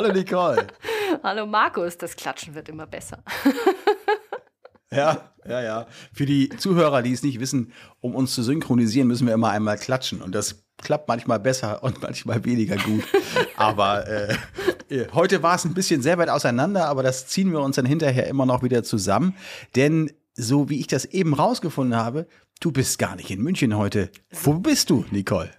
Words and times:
Hallo 0.00 0.14
Nicole. 0.14 0.66
Hallo 1.22 1.44
Markus, 1.44 1.98
das 1.98 2.16
Klatschen 2.16 2.54
wird 2.54 2.70
immer 2.70 2.86
besser. 2.86 3.22
Ja, 4.92 5.30
ja, 5.48 5.62
ja. 5.62 5.86
Für 6.12 6.26
die 6.26 6.48
Zuhörer, 6.48 7.02
die 7.02 7.12
es 7.12 7.22
nicht 7.22 7.38
wissen, 7.38 7.72
um 8.00 8.16
uns 8.16 8.34
zu 8.34 8.42
synchronisieren, 8.42 9.06
müssen 9.06 9.24
wir 9.24 9.34
immer 9.34 9.50
einmal 9.50 9.78
klatschen. 9.78 10.20
Und 10.20 10.34
das 10.34 10.64
klappt 10.78 11.06
manchmal 11.06 11.38
besser 11.38 11.84
und 11.84 12.02
manchmal 12.02 12.44
weniger 12.44 12.76
gut. 12.76 13.04
aber 13.56 14.08
äh, 14.08 14.36
äh, 14.88 15.06
heute 15.12 15.44
war 15.44 15.54
es 15.54 15.64
ein 15.64 15.74
bisschen 15.74 16.02
sehr 16.02 16.18
weit 16.18 16.28
auseinander, 16.28 16.86
aber 16.86 17.04
das 17.04 17.28
ziehen 17.28 17.52
wir 17.52 17.60
uns 17.60 17.76
dann 17.76 17.86
hinterher 17.86 18.26
immer 18.26 18.46
noch 18.46 18.64
wieder 18.64 18.82
zusammen. 18.82 19.36
Denn 19.76 20.10
so 20.34 20.68
wie 20.68 20.80
ich 20.80 20.88
das 20.88 21.04
eben 21.04 21.34
rausgefunden 21.34 21.96
habe, 21.96 22.26
du 22.58 22.72
bist 22.72 22.98
gar 22.98 23.14
nicht 23.14 23.30
in 23.30 23.42
München 23.42 23.76
heute. 23.76 24.10
Wo 24.42 24.54
bist 24.54 24.90
du, 24.90 25.04
Nicole? 25.12 25.52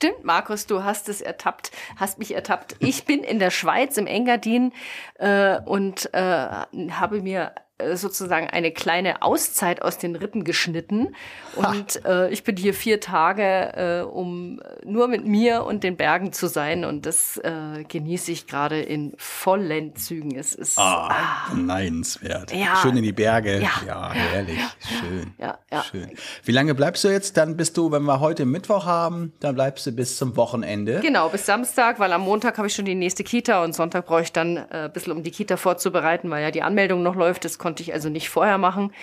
Stimmt, 0.00 0.22
Markus, 0.22 0.66
du 0.66 0.84
hast 0.84 1.08
es 1.08 1.20
ertappt, 1.20 1.72
hast 1.96 2.20
mich 2.20 2.32
ertappt. 2.32 2.76
Ich 2.78 3.04
bin 3.04 3.24
in 3.24 3.40
der 3.40 3.50
Schweiz 3.50 3.96
im 3.96 4.06
Engadin 4.06 4.72
äh, 5.14 5.58
und 5.62 6.14
äh, 6.14 6.20
habe 6.20 7.20
mir 7.20 7.52
sozusagen 7.94 8.48
eine 8.48 8.72
kleine 8.72 9.22
Auszeit 9.22 9.82
aus 9.82 9.98
den 9.98 10.16
Rippen 10.16 10.44
geschnitten. 10.44 11.14
Und 11.54 12.04
äh, 12.04 12.28
ich 12.30 12.44
bin 12.44 12.56
hier 12.56 12.74
vier 12.74 13.00
Tage, 13.00 13.42
äh, 13.42 14.02
um 14.02 14.60
nur 14.84 15.08
mit 15.08 15.26
mir 15.26 15.64
und 15.64 15.84
den 15.84 15.96
Bergen 15.96 16.32
zu 16.32 16.48
sein. 16.48 16.84
Und 16.84 17.06
das 17.06 17.36
äh, 17.38 17.84
genieße 17.88 18.32
ich 18.32 18.46
gerade 18.46 18.80
in 18.80 19.12
vollen 19.16 19.94
Zügen. 19.96 20.36
Es 20.36 20.54
ist 20.54 20.78
ah, 20.78 21.08
ah, 21.08 21.54
neinswert. 21.54 22.52
Ja. 22.52 22.76
Schön 22.76 22.96
in 22.96 23.02
die 23.02 23.12
Berge. 23.12 23.60
Ja, 23.60 23.70
Ja, 23.86 24.12
herrlich. 24.12 24.60
Schön. 25.00 25.34
Ja, 25.38 25.58
ja. 25.70 25.82
Schön. 25.84 26.10
Wie 26.44 26.52
lange 26.52 26.74
bleibst 26.74 27.04
du 27.04 27.08
jetzt? 27.08 27.36
Dann 27.36 27.56
bist 27.56 27.76
du, 27.76 27.90
wenn 27.92 28.02
wir 28.02 28.20
heute 28.20 28.44
Mittwoch 28.44 28.86
haben, 28.86 29.32
dann 29.40 29.54
bleibst 29.54 29.86
du 29.86 29.92
bis 29.92 30.16
zum 30.16 30.36
Wochenende. 30.36 31.00
Genau, 31.00 31.28
bis 31.28 31.46
Samstag, 31.46 31.98
weil 31.98 32.12
am 32.12 32.22
Montag 32.22 32.58
habe 32.58 32.66
ich 32.66 32.74
schon 32.74 32.84
die 32.84 32.94
nächste 32.94 33.24
Kita 33.24 33.64
und 33.64 33.74
Sonntag 33.74 34.06
brauche 34.06 34.22
ich 34.22 34.32
dann 34.32 34.56
äh, 34.56 34.64
ein 34.70 34.92
bisschen, 34.92 35.12
um 35.12 35.22
die 35.22 35.30
Kita 35.30 35.56
vorzubereiten, 35.56 36.30
weil 36.30 36.42
ja 36.42 36.50
die 36.50 36.62
Anmeldung 36.62 37.02
noch 37.02 37.14
läuft. 37.14 37.44
Das 37.44 37.58
konnte 37.68 37.82
ich 37.82 37.92
also 37.92 38.08
nicht 38.08 38.30
vorher 38.30 38.56
machen. 38.56 38.94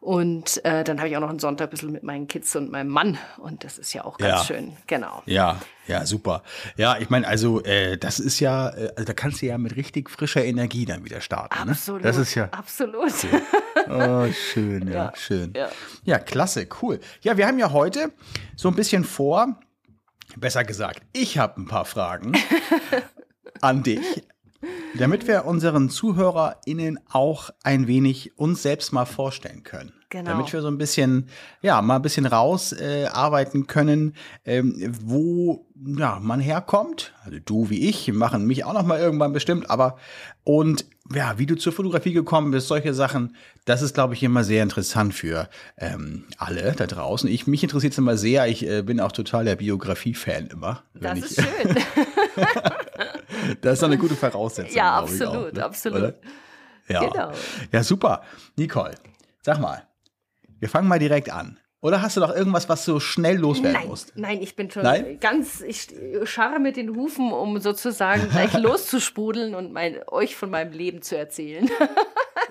Und 0.00 0.64
äh, 0.64 0.82
dann 0.82 0.98
habe 0.98 1.08
ich 1.10 1.16
auch 1.16 1.20
noch 1.20 1.28
einen 1.28 1.38
Sonntag 1.38 1.66
ein 1.68 1.70
bisschen 1.70 1.92
mit 1.92 2.02
meinen 2.04 2.26
Kids 2.26 2.56
und 2.56 2.70
meinem 2.70 2.88
Mann. 2.88 3.18
Und 3.36 3.64
das 3.64 3.78
ist 3.78 3.92
ja 3.92 4.04
auch 4.06 4.16
ganz 4.16 4.40
Ja. 4.40 4.44
schön. 4.56 4.72
Genau. 4.86 5.22
Ja, 5.26 5.60
ja, 5.86 6.06
super. 6.06 6.42
Ja, 6.78 6.96
ich 6.98 7.10
meine, 7.10 7.28
also 7.28 7.62
äh, 7.64 7.98
das 7.98 8.18
ist 8.20 8.40
ja, 8.40 8.70
äh, 8.70 8.88
also 8.96 9.04
da 9.04 9.12
kannst 9.12 9.42
du 9.42 9.46
ja 9.46 9.58
mit 9.58 9.76
richtig 9.76 10.08
frischer 10.08 10.42
Energie 10.42 10.86
dann 10.86 11.04
wieder 11.04 11.20
starten. 11.20 11.68
Absolut. 11.68 12.00
Ne? 12.00 12.06
Das 12.08 12.16
ist 12.16 12.34
ja 12.34 12.48
Absolut. 12.50 13.12
oh, 13.90 14.26
schön, 14.32 14.88
ja, 14.88 14.94
Ja, 14.94 15.12
schön. 15.16 15.52
ja. 15.54 15.68
ja, 16.04 16.18
klasse, 16.18 16.66
cool. 16.80 16.98
Ja, 17.20 17.36
wir 17.36 17.46
haben 17.46 17.58
ja 17.58 17.72
heute 17.72 18.10
so 18.56 18.68
ein 18.68 18.74
bisschen 18.74 19.04
vor, 19.04 19.60
besser 20.36 20.64
gesagt, 20.64 21.02
ich 21.12 21.36
habe 21.36 21.60
ein 21.60 21.66
paar 21.66 21.84
Fragen 21.84 22.32
an 23.60 23.82
dich, 23.82 24.22
damit 24.94 25.26
wir 25.26 25.44
unseren 25.44 25.90
ZuhörerInnen 25.90 27.00
auch 27.10 27.50
ein 27.62 27.86
wenig 27.86 28.38
uns 28.38 28.62
selbst 28.62 28.92
mal 28.92 29.04
vorstellen 29.04 29.62
können. 29.62 29.92
Genau. 30.14 30.30
Damit 30.30 30.52
wir 30.52 30.62
so 30.62 30.68
ein 30.68 30.78
bisschen, 30.78 31.26
ja, 31.60 31.82
mal 31.82 31.96
ein 31.96 32.02
bisschen 32.02 32.26
rausarbeiten 32.26 33.62
äh, 33.62 33.66
können, 33.66 34.14
ähm, 34.44 34.94
wo 35.02 35.66
ja, 35.74 36.20
man 36.22 36.38
herkommt. 36.38 37.12
Also 37.24 37.38
du 37.44 37.68
wie 37.68 37.88
ich 37.88 38.12
machen 38.12 38.46
mich 38.46 38.64
auch 38.64 38.74
noch 38.74 38.84
mal 38.84 39.00
irgendwann 39.00 39.32
bestimmt, 39.32 39.68
aber 39.68 39.96
und 40.44 40.86
ja, 41.12 41.36
wie 41.36 41.46
du 41.46 41.56
zur 41.56 41.72
Fotografie 41.72 42.12
gekommen 42.12 42.52
bist, 42.52 42.68
solche 42.68 42.94
Sachen, 42.94 43.34
das 43.64 43.82
ist, 43.82 43.92
glaube 43.92 44.14
ich, 44.14 44.22
immer 44.22 44.44
sehr 44.44 44.62
interessant 44.62 45.14
für 45.14 45.48
ähm, 45.76 46.24
alle 46.38 46.72
da 46.72 46.86
draußen. 46.86 47.28
Ich, 47.28 47.46
mich 47.46 47.62
interessiert 47.62 47.92
es 47.92 47.98
immer 47.98 48.16
sehr. 48.16 48.46
Ich 48.46 48.66
äh, 48.66 48.82
bin 48.82 49.00
auch 49.00 49.12
total 49.12 49.44
der 49.44 49.56
Biografie-Fan 49.56 50.46
immer. 50.46 50.82
Das 50.94 51.18
ich, 51.18 51.24
ist 51.24 51.42
schön. 51.42 51.76
das 53.60 53.74
ist 53.74 53.82
doch 53.82 53.88
eine 53.88 53.98
gute 53.98 54.16
Voraussetzung. 54.16 54.76
Ja, 54.76 54.98
absolut, 54.98 55.48
auch, 55.48 55.52
ne? 55.52 55.64
absolut. 55.64 55.98
Oder? 55.98 56.14
Ja. 56.88 57.00
Genau. 57.00 57.32
ja, 57.72 57.82
super. 57.82 58.22
Nicole, 58.56 58.94
sag 59.42 59.58
mal, 59.58 59.86
wir 60.58 60.68
fangen 60.68 60.88
mal 60.88 60.98
direkt 60.98 61.30
an. 61.30 61.58
Oder 61.80 62.00
hast 62.00 62.16
du 62.16 62.20
noch 62.20 62.34
irgendwas, 62.34 62.66
was 62.70 62.86
du 62.86 62.98
schnell 62.98 63.36
loswerden 63.36 63.74
Nein, 63.74 63.88
musst? 63.88 64.12
nein, 64.16 64.40
ich 64.40 64.56
bin 64.56 64.70
schon 64.70 64.84
Nein? 64.84 65.18
ganz, 65.20 65.60
ich 65.60 65.88
scharre 66.24 66.58
mit 66.58 66.78
den 66.78 66.96
Hufen, 66.96 67.30
um 67.30 67.60
sozusagen 67.60 68.30
gleich 68.30 68.54
loszusprudeln 68.58 69.54
und 69.54 69.70
mein, 69.70 70.00
euch 70.08 70.34
von 70.34 70.48
meinem 70.48 70.72
Leben 70.72 71.02
zu 71.02 71.18
erzählen. 71.18 71.68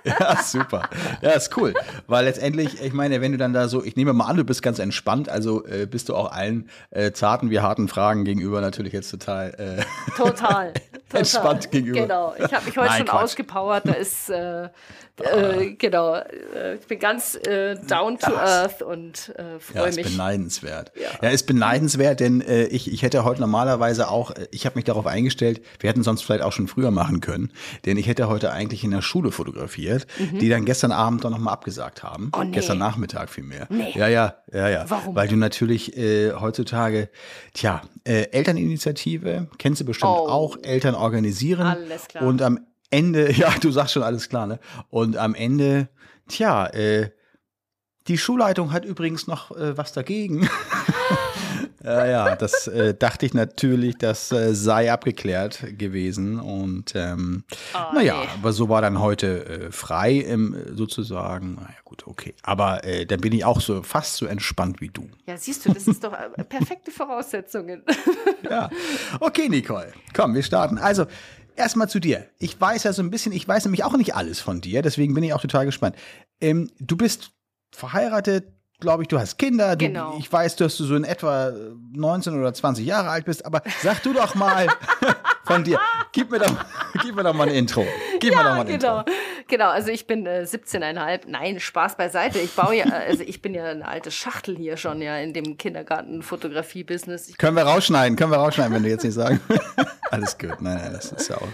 Ja, 0.20 0.42
super. 0.44 0.90
Ja, 1.22 1.32
ist 1.32 1.56
cool. 1.58 1.74
Weil 2.08 2.26
letztendlich, 2.26 2.82
ich 2.82 2.94
meine, 2.94 3.22
wenn 3.22 3.32
du 3.32 3.38
dann 3.38 3.54
da 3.54 3.68
so, 3.68 3.84
ich 3.84 3.96
nehme 3.96 4.12
mal 4.14 4.26
an, 4.26 4.38
du 4.38 4.44
bist 4.44 4.62
ganz 4.62 4.80
entspannt, 4.80 5.30
also 5.30 5.66
äh, 5.66 5.86
bist 5.86 6.10
du 6.10 6.16
auch 6.16 6.32
allen 6.32 6.70
äh, 6.92 7.12
zarten 7.14 7.50
wie 7.50 7.60
harten 7.62 7.88
Fragen 7.88 8.26
gegenüber 8.26 8.60
natürlich 8.62 8.92
jetzt 8.94 9.10
total 9.12 9.50
äh, 9.80 9.84
Total. 10.18 10.74
total. 10.74 10.74
Entspannt 11.14 11.72
gegenüber. 11.72 12.02
Genau. 12.02 12.34
Ich 12.38 12.52
habe 12.54 12.66
mich 12.66 12.78
heute 12.78 12.88
Nein, 12.90 12.98
schon 13.00 13.08
Quatsch. 13.08 13.24
ausgepowert. 13.24 13.88
Da 13.88 13.94
ist, 13.94 14.30
äh, 14.30 14.66
äh, 15.24 15.74
genau, 15.76 16.16
äh, 16.16 16.76
ich 16.76 16.88
bin 16.88 16.98
ganz 17.00 17.38
down 17.88 18.18
to 18.18 18.34
earth 18.36 18.82
und 18.82 19.32
äh, 19.38 19.54
Ja, 19.54 19.60
freue 19.60 19.90
ist 19.90 19.96
mich. 19.98 20.12
beneidenswert. 20.12 20.92
Ja, 21.00 21.10
Ja. 21.22 21.30
ist 21.30 21.46
beneidenswert, 21.46 22.20
denn 22.20 22.44
ich, 22.70 22.92
ich 22.92 23.04
hätte 23.04 23.24
heute 23.24 23.42
normalerweise 23.42 24.10
auch, 24.10 24.32
ich 24.52 24.66
habe 24.66 24.76
mich 24.76 24.86
darauf 24.86 25.06
eingestellt, 25.06 25.62
wir 25.80 25.90
hätten 25.90 26.02
sonst 26.04 26.24
vielleicht 26.24 26.42
auch 26.44 26.52
schon 26.52 26.68
früher 26.68 26.90
machen 26.92 27.22
können, 27.22 27.52
denn 27.86 27.98
ich 27.98 28.08
hätte 28.08 28.28
heute 28.28 28.52
eigentlich 28.52 28.84
in 28.84 28.92
der 28.92 29.02
Schule 29.04 29.32
fotografiert, 29.32 29.93
die 30.20 30.50
dann 30.50 30.66
gestern 30.66 30.92
Abend 30.92 31.24
doch 31.24 31.30
nochmal 31.30 31.54
abgesagt 31.54 32.04
haben. 32.04 32.26
Mhm. 32.26 32.32
Oh, 32.36 32.44
nee. 32.44 32.52
Gestern 32.52 32.78
Nachmittag 32.78 33.30
vielmehr. 33.30 33.68
Nee. 33.70 33.92
Ja, 33.96 34.08
ja, 34.08 34.36
ja, 34.52 34.70
ja. 34.70 34.86
Warum? 34.90 35.16
Weil 35.16 35.28
du 35.28 35.36
natürlich 35.36 35.98
äh, 35.98 36.34
heutzutage, 36.34 37.10
tja, 37.54 37.82
äh, 38.04 38.24
Elterninitiative, 38.32 39.48
kennst 39.58 39.82
du 39.82 39.86
bestimmt 39.86 40.12
Oh. 40.12 40.28
auch, 40.28 40.58
Eltern 40.64 40.96
organisieren. 40.96 41.66
Alles 41.66 42.08
klar. 42.08 42.24
Und 42.26 42.42
am 42.42 42.60
Ende, 42.90 43.32
ja, 43.34 43.52
du 43.62 43.72
sagst 43.72 43.94
schon 43.94 44.04
alles 44.04 44.30
klar, 44.30 44.48
ne? 44.48 44.60
Und 44.90 45.18
am 45.18 45.36
Ende, 45.36 45.90
tja, 46.28 46.68
äh, 46.68 47.10
die 48.08 48.18
Schulleitung 48.18 48.74
hat 48.74 48.84
übrigens 48.84 49.28
noch 49.28 49.52
äh, 49.56 49.78
was 49.78 49.94
dagegen. 49.94 50.50
ja, 51.84 52.06
ja, 52.06 52.36
das 52.36 52.68
äh, 52.68 52.94
dachte 52.94 53.26
ich 53.26 53.34
natürlich, 53.34 53.98
das 53.98 54.32
äh, 54.32 54.56
sei 54.56 54.92
abgeklärt 54.92 55.78
gewesen. 55.78 56.40
Und 56.40 56.94
ähm, 56.96 57.44
naja, 57.94 58.22
nee. 58.22 58.30
aber 58.40 58.54
so 58.54 58.70
war 58.70 58.82
dann 58.82 59.00
heute 59.00 59.46
äh, 59.46 59.72
frei 59.72 60.14
im, 60.14 60.54
äh, 60.54 60.74
sozusagen. 60.74 61.56
Naja, 61.56 61.76
gut, 61.84 62.08
okay. 62.08 62.34
Aber 62.44 62.84
äh, 62.84 63.06
dann 63.06 63.22
bin 63.22 63.34
ich 63.34 63.46
auch 63.46 63.62
so 63.62 63.84
fast 63.84 64.16
so 64.16 64.26
entspannt 64.26 64.82
wie 64.82 64.90
du. 64.90 65.10
Ja, 65.26 65.38
siehst 65.38 65.66
du, 65.66 65.74
das 65.74 65.88
ist 65.88 66.04
doch 66.04 66.14
äh, 66.14 66.44
perfekte 66.44 66.92
Voraussetzungen. 66.92 67.84
Ja. 68.50 68.70
Okay, 69.22 69.48
Nicole. 69.48 69.94
Komm, 70.14 70.36
wir 70.36 70.44
starten. 70.44 70.78
Also, 70.78 71.06
erstmal 71.56 71.88
zu 71.90 72.00
dir. 72.00 72.28
Ich 72.40 72.60
weiß 72.60 72.84
ja 72.84 72.94
so 72.94 73.02
ein 73.02 73.10
bisschen, 73.10 73.32
ich 73.32 73.48
weiß 73.48 73.64
nämlich 73.66 73.84
auch 73.84 73.96
nicht 73.96 74.16
alles 74.16 74.42
von 74.42 74.60
dir, 74.60 74.82
deswegen 74.82 75.14
bin 75.14 75.24
ich 75.24 75.34
auch 75.34 75.42
total 75.42 75.66
gespannt. 75.66 75.96
Ähm, 76.42 76.70
du 76.80 76.98
bist 76.98 77.32
verheiratet, 77.72 78.52
glaube 78.84 79.02
ich, 79.04 79.08
du 79.08 79.18
hast 79.20 79.38
Kinder. 79.40 79.76
Du, 79.76 79.88
Genau. 79.88 80.16
Ich 80.20 80.32
weiß, 80.32 80.56
dass 80.58 80.78
du 80.78 80.84
so 80.84 80.96
in 80.96 81.04
etwa 81.04 81.52
19 81.94 82.40
oder 82.40 82.54
20 82.54 82.86
Jahre 82.86 83.10
alt 83.10 83.26
bist, 83.26 83.46
aber 83.46 83.64
sag 83.82 84.04
du 84.04 84.14
doch 84.14 84.36
mal 84.36 84.68
von 85.46 85.64
dir. 85.64 85.80
Gib 86.12 86.30
mir 86.30 86.40
doch, 86.40 86.54
gib 87.02 87.16
mir 87.16 87.24
doch 87.24 87.34
mal 87.34 87.48
ein 87.50 87.56
Intro. 87.56 87.86
Gib 88.20 88.36
mir 88.36 88.44
doch 88.44 88.56
mal 88.56 88.56
Ja, 88.58 88.62
ein 88.62 88.68
genau. 88.80 89.00
Intro. 89.00 89.12
Genau, 89.50 89.70
also 89.70 89.90
ich 89.90 90.08
bin 90.08 90.26
äh, 90.26 90.46
17,5. 90.48 91.22
Nein, 91.28 91.60
Spaß 91.60 91.98
beiseite. 91.98 92.40
Ich 92.40 92.52
baue 92.56 92.76
ja, 92.78 92.86
also 92.86 93.24
ich 93.24 93.42
bin 93.42 93.54
ja 93.54 93.66
eine 93.66 93.88
alte 93.88 94.10
Schachtel 94.12 94.56
hier 94.56 94.78
schon 94.78 95.02
ja 95.02 95.18
in 95.18 95.34
dem 95.34 95.58
Kindergarten-Fotografie-Business. 96.28 97.34
Können 97.38 97.56
wir 97.58 97.64
rausschneiden, 97.64 98.16
können 98.18 98.32
wir 98.32 98.38
rausschneiden, 98.38 98.74
wenn 98.74 98.84
du 98.84 98.90
jetzt 98.90 99.04
nicht 99.04 99.14
sagen. 99.16 99.40
Alles 100.12 100.38
gut. 100.38 100.62
Nein, 100.62 100.78
nein, 100.82 100.94
das 100.94 101.12
ist 101.12 101.28
ja 101.30 101.38
auch. 101.38 101.48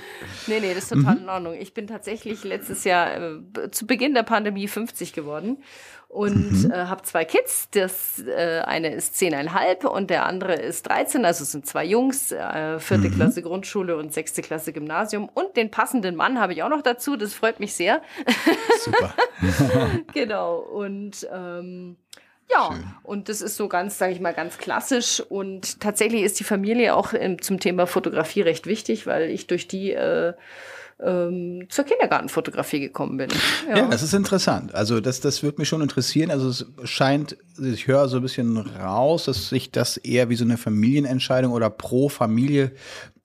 Nee, 0.47 0.59
nee, 0.59 0.73
das 0.73 0.83
ist 0.83 0.89
total 0.89 1.15
Mhm. 1.15 1.21
in 1.23 1.29
Ordnung. 1.29 1.53
Ich 1.59 1.73
bin 1.73 1.87
tatsächlich 1.87 2.43
letztes 2.43 2.83
Jahr 2.83 3.15
äh, 3.17 3.71
zu 3.71 3.87
Beginn 3.87 4.13
der 4.13 4.23
Pandemie 4.23 4.67
50 4.67 5.13
geworden 5.13 5.63
und 6.09 6.63
Mhm. 6.63 6.71
äh, 6.71 6.75
habe 6.75 7.03
zwei 7.03 7.23
Kids. 7.23 7.69
Das 7.71 8.19
äh, 8.25 8.61
eine 8.65 8.94
ist 8.94 9.15
10,5 9.15 9.85
und 9.85 10.09
der 10.09 10.25
andere 10.25 10.56
ist 10.56 10.89
13. 10.89 11.23
Also 11.23 11.44
es 11.44 11.51
sind 11.51 11.65
zwei 11.67 11.85
Jungs, 11.85 12.31
äh, 12.31 12.79
vierte 12.79 13.09
Mhm. 13.09 13.15
Klasse 13.15 13.41
Grundschule 13.44 13.95
und 13.95 14.11
sechste 14.13 14.41
Klasse 14.41 14.73
Gymnasium. 14.73 15.29
Und 15.31 15.56
den 15.56 15.69
passenden 15.71 16.15
Mann 16.15 16.39
habe 16.39 16.53
ich 16.53 16.63
auch 16.63 16.69
noch 16.69 16.81
dazu. 16.81 17.15
Das 17.15 17.33
freut 17.35 17.59
mich 17.59 17.75
sehr. 17.75 18.01
Super. 18.83 19.13
genau. 20.13 20.57
Und 20.57 21.27
ähm, 21.31 21.95
ja, 22.51 22.69
Schön. 22.71 22.83
und 23.03 23.29
das 23.29 23.41
ist 23.41 23.56
so 23.56 23.67
ganz, 23.67 24.00
sage 24.00 24.11
ich 24.11 24.19
mal, 24.19 24.33
ganz 24.33 24.57
klassisch. 24.57 25.21
Und 25.29 25.79
tatsächlich 25.79 26.23
ist 26.23 26.39
die 26.39 26.44
Familie 26.44 26.95
auch 26.95 27.13
ähm, 27.13 27.39
zum 27.39 27.59
Thema 27.59 27.85
Fotografie 27.85 28.41
recht 28.41 28.65
wichtig, 28.65 29.06
weil 29.06 29.29
ich 29.29 29.45
durch 29.45 29.67
die 29.67 29.91
äh, 29.91 30.33
ähm, 31.01 31.65
zur 31.69 31.85
Kindergartenfotografie 31.85 32.79
gekommen 32.79 33.17
bin. 33.17 33.29
Ja, 33.67 33.87
das 33.87 34.03
ist 34.03 34.13
interessant. 34.13 34.75
Also 34.75 34.99
das, 34.99 35.21
das 35.21 35.43
würde 35.43 35.59
mich 35.59 35.69
schon 35.69 35.81
interessieren. 35.81 36.31
Also 36.31 36.49
es 36.49 36.65
scheint, 36.89 37.37
ich 37.57 37.87
höre 37.87 38.07
so 38.07 38.17
ein 38.17 38.21
bisschen 38.21 38.57
raus, 38.57 39.25
dass 39.25 39.49
sich 39.49 39.71
das 39.71 39.97
eher 39.97 40.29
wie 40.29 40.35
so 40.35 40.43
eine 40.43 40.57
Familienentscheidung 40.57 41.53
oder 41.53 41.69
pro 41.69 42.09
Familie 42.09 42.71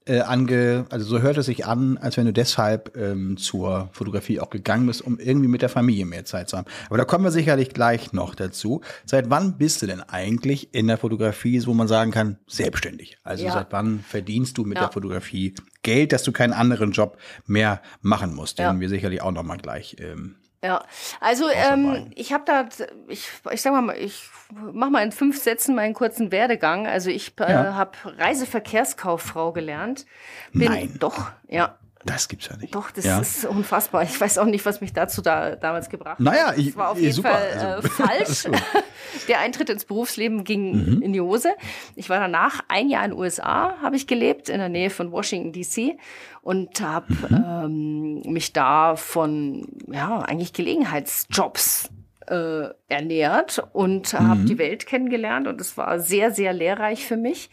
äh, 0.07 0.21
ange, 0.21 0.87
also 0.91 1.07
so 1.07 1.21
hört 1.21 1.39
es 1.39 1.47
sich 1.47 1.65
an, 1.67 1.97
als 1.99 2.17
wenn 2.17 2.27
du 2.27 2.33
deshalb 2.33 2.97
ähm, 2.97 3.37
zur 3.37 3.89
Fotografie 3.93 4.41
auch 4.41 4.51
gegangen 4.51 4.87
bist, 4.87 5.03
um 5.03 5.19
irgendwie 5.19 5.49
mit 5.49 5.63
der 5.63 5.69
Familie 5.69 6.05
mehr 6.05 6.25
Zeit 6.25 6.49
zu 6.49 6.59
haben. 6.59 6.67
Aber 6.89 6.99
da 6.99 7.05
kommen 7.05 7.25
wir 7.25 7.31
sicherlich 7.31 7.71
gleich 7.71 8.13
noch 8.13 8.35
dazu. 8.35 8.83
Seit 9.07 9.31
wann 9.31 9.57
bist 9.57 9.81
du 9.83 9.87
denn 9.87 10.01
eigentlich 10.01 10.75
in 10.75 10.87
der 10.87 10.99
Fotografie, 10.99 11.65
wo 11.67 11.75
man 11.75 11.89
sagen 11.89 12.11
kann, 12.11 12.39
selbstständig? 12.47 13.19
Also 13.25 13.47
ja. 13.47 13.53
seit 13.53 13.73
wann 13.73 14.01
verdienst 14.01 14.59
du 14.59 14.65
mit 14.65 14.77
ja. 14.77 14.85
der 14.85 14.93
Fotografie 14.93 15.55
Geld, 15.83 16.13
dass 16.13 16.23
du 16.23 16.33
keinen 16.33 16.53
anderen 16.53 16.93
Job 16.93 17.19
mehr 17.47 17.81
machen 18.03 18.35
musst, 18.35 18.59
den 18.59 18.65
ja. 18.65 18.81
wir 18.81 18.89
sicherlich 18.89 19.23
auch 19.23 19.33
noch 19.33 19.43
mal 19.43 19.59
gleich 19.59 19.97
ähm, 20.01 20.37
ja, 20.65 20.83
also 21.21 21.51
ähm, 21.51 22.11
ich 22.15 22.33
habe 22.33 22.45
da, 22.47 22.67
ich, 23.09 23.29
ich 23.53 23.61
sag 23.61 23.75
mal, 23.75 23.95
ich 23.99 24.31
mach 24.51 24.89
mal 24.89 25.03
in 25.03 25.13
fünf 25.13 25.39
Sätzen 25.39 25.75
meinen 25.75 25.93
kurzen 25.93 26.33
Werdegang. 26.33 26.87
Also 26.87 27.11
ich 27.11 27.39
äh, 27.39 27.53
ja. 27.53 27.75
habe 27.75 27.93
Reiseverkehrskauffrau 28.05 29.53
gelernt. 29.53 30.07
Bin, 30.55 30.73
Nein. 30.73 30.97
Doch, 30.99 31.33
ja. 31.49 31.77
Das 32.05 32.29
gibt's 32.29 32.49
ja 32.49 32.57
nicht. 32.57 32.75
Doch, 32.75 32.91
das 32.91 33.05
ja. 33.05 33.19
ist 33.19 33.45
unfassbar. 33.47 34.03
Ich 34.03 34.21
weiß 34.21 34.39
auch 34.39 34.45
nicht, 34.45 34.65
was 34.67 34.81
mich 34.81 34.93
dazu 34.93 35.23
da 35.23 35.57
damals 35.57 35.89
gebracht 35.89 36.19
hat. 36.19 36.21
Naja, 36.21 36.53
ich, 36.57 36.77
war 36.77 36.91
auf 36.91 37.01
jeden 37.01 37.13
super. 37.13 37.31
Fall 37.31 37.53
äh, 37.55 37.65
also, 37.65 37.89
falsch. 37.89 38.45
Der 39.29 39.41
Eintritt 39.41 39.71
ins 39.71 39.85
Berufsleben 39.85 40.45
ging 40.45 40.97
mhm. 40.97 41.03
in 41.03 41.13
die 41.13 41.21
Hose. 41.21 41.55
Ich 41.97 42.11
war 42.11 42.19
danach 42.19 42.61
ein 42.69 42.91
Jahr 42.91 43.05
in 43.05 43.13
den 43.13 43.19
USA, 43.19 43.77
habe 43.81 43.97
ich 43.97 44.07
gelebt, 44.07 44.49
in 44.49 44.59
der 44.59 44.69
Nähe 44.69 44.91
von 44.91 45.13
Washington 45.13 45.53
D.C. 45.53 45.97
und 46.43 46.81
habe 46.81 47.13
mhm. 47.13 48.23
ähm, 48.27 48.33
mich 48.33 48.53
da 48.53 48.97
von 48.97 49.67
ja 49.91 50.19
eigentlich 50.19 50.53
Gelegenheitsjobs 50.53 51.91
äh, 52.27 52.69
ernährt 52.89 53.63
und 53.73 54.13
mhm. 54.13 54.29
habe 54.29 54.41
die 54.45 54.59
Welt 54.59 54.87
kennengelernt 54.87 55.47
und 55.47 55.61
es 55.61 55.77
war 55.79 56.01
sehr 56.01 56.31
sehr 56.31 56.53
lehrreich 56.53 57.07
für 57.07 57.17
mich. 57.17 57.51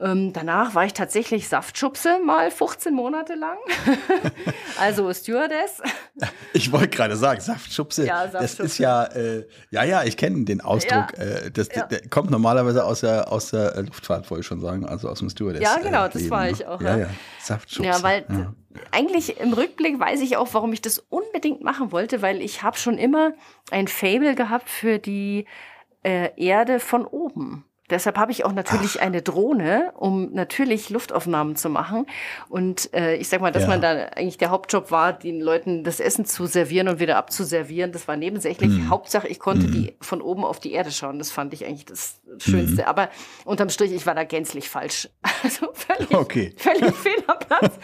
Ähm, 0.00 0.32
danach 0.32 0.74
war 0.74 0.86
ich 0.86 0.94
tatsächlich 0.94 1.48
Saftschubse 1.48 2.20
mal 2.24 2.50
15 2.50 2.94
Monate 2.94 3.34
lang. 3.34 3.58
also 4.78 5.12
Stewardess. 5.12 5.82
Ich 6.52 6.70
wollte 6.72 6.88
gerade 6.88 7.16
sagen, 7.16 7.40
Saftschubse, 7.40 8.04
ja, 8.04 8.28
Saftschubse. 8.28 8.56
das 8.56 8.72
ist 8.72 8.78
ja, 8.78 9.04
äh, 9.04 9.46
ja, 9.70 9.84
ja, 9.84 10.02
ich 10.02 10.18
kenne 10.18 10.44
den 10.44 10.60
Ausdruck. 10.60 11.16
Ja, 11.16 11.24
äh, 11.24 11.50
das 11.50 11.68
ja. 11.74 11.86
der 11.86 12.08
kommt 12.08 12.30
normalerweise 12.30 12.84
aus 12.84 13.00
der, 13.00 13.32
aus 13.32 13.50
der 13.50 13.80
Luftfahrt, 13.82 14.30
wollte 14.30 14.40
ich 14.40 14.46
schon 14.46 14.60
sagen, 14.60 14.84
also 14.84 15.08
aus 15.08 15.20
dem 15.20 15.30
Stewardess. 15.30 15.62
Ja, 15.62 15.78
genau, 15.78 16.06
äh, 16.06 16.10
das 16.10 16.28
war 16.28 16.50
ich 16.50 16.66
auch. 16.66 16.80
Ja, 16.82 16.98
ja, 16.98 17.06
Saftschubse. 17.40 17.88
Ja, 17.88 18.02
weil 18.02 18.26
eigentlich 18.90 19.40
im 19.40 19.52
Rückblick 19.52 19.98
weiß 19.98 20.20
ich 20.20 20.36
auch, 20.36 20.48
warum 20.52 20.72
ich 20.72 20.82
das 20.82 20.98
unbedingt 20.98 21.62
machen 21.62 21.92
wollte, 21.92 22.20
weil 22.20 22.42
ich 22.42 22.62
habe 22.62 22.76
schon 22.76 22.98
immer 22.98 23.32
ein 23.70 23.88
Fable 23.88 24.34
gehabt 24.34 24.68
für 24.68 24.98
die 24.98 25.46
äh, 26.02 26.30
Erde 26.36 26.80
von 26.80 27.06
oben. 27.06 27.64
Deshalb 27.90 28.16
habe 28.16 28.32
ich 28.32 28.44
auch 28.44 28.52
natürlich 28.52 28.98
Ach. 28.98 29.06
eine 29.06 29.22
Drohne, 29.22 29.92
um 29.96 30.32
natürlich 30.32 30.90
Luftaufnahmen 30.90 31.56
zu 31.56 31.68
machen. 31.68 32.06
Und 32.48 32.92
äh, 32.94 33.16
ich 33.16 33.28
sag 33.28 33.40
mal, 33.40 33.52
dass 33.52 33.64
ja. 33.64 33.68
man 33.68 33.80
da 33.80 33.90
eigentlich 33.90 34.38
der 34.38 34.50
Hauptjob 34.50 34.90
war, 34.90 35.12
den 35.12 35.40
Leuten 35.40 35.84
das 35.84 36.00
Essen 36.00 36.24
zu 36.24 36.46
servieren 36.46 36.88
und 36.88 37.00
wieder 37.00 37.16
abzuservieren. 37.16 37.92
Das 37.92 38.08
war 38.08 38.16
nebensächlich. 38.16 38.70
Mhm. 38.70 38.90
Hauptsache, 38.90 39.28
ich 39.28 39.38
konnte 39.38 39.66
mhm. 39.66 39.72
die 39.72 39.96
von 40.00 40.22
oben 40.22 40.44
auf 40.44 40.60
die 40.60 40.72
Erde 40.72 40.90
schauen. 40.90 41.18
Das 41.18 41.30
fand 41.30 41.52
ich 41.52 41.64
eigentlich 41.64 41.84
das 41.84 42.20
Schönste. 42.38 42.82
Mhm. 42.82 42.88
Aber 42.88 43.08
unterm 43.44 43.68
Strich, 43.70 43.92
ich 43.92 44.06
war 44.06 44.14
da 44.14 44.24
gänzlich 44.24 44.68
falsch. 44.68 45.08
Also 45.42 45.68
völlig, 45.72 46.14
okay. 46.14 46.54
völlig 46.58 46.94
Fehlerplatz. 46.94 47.78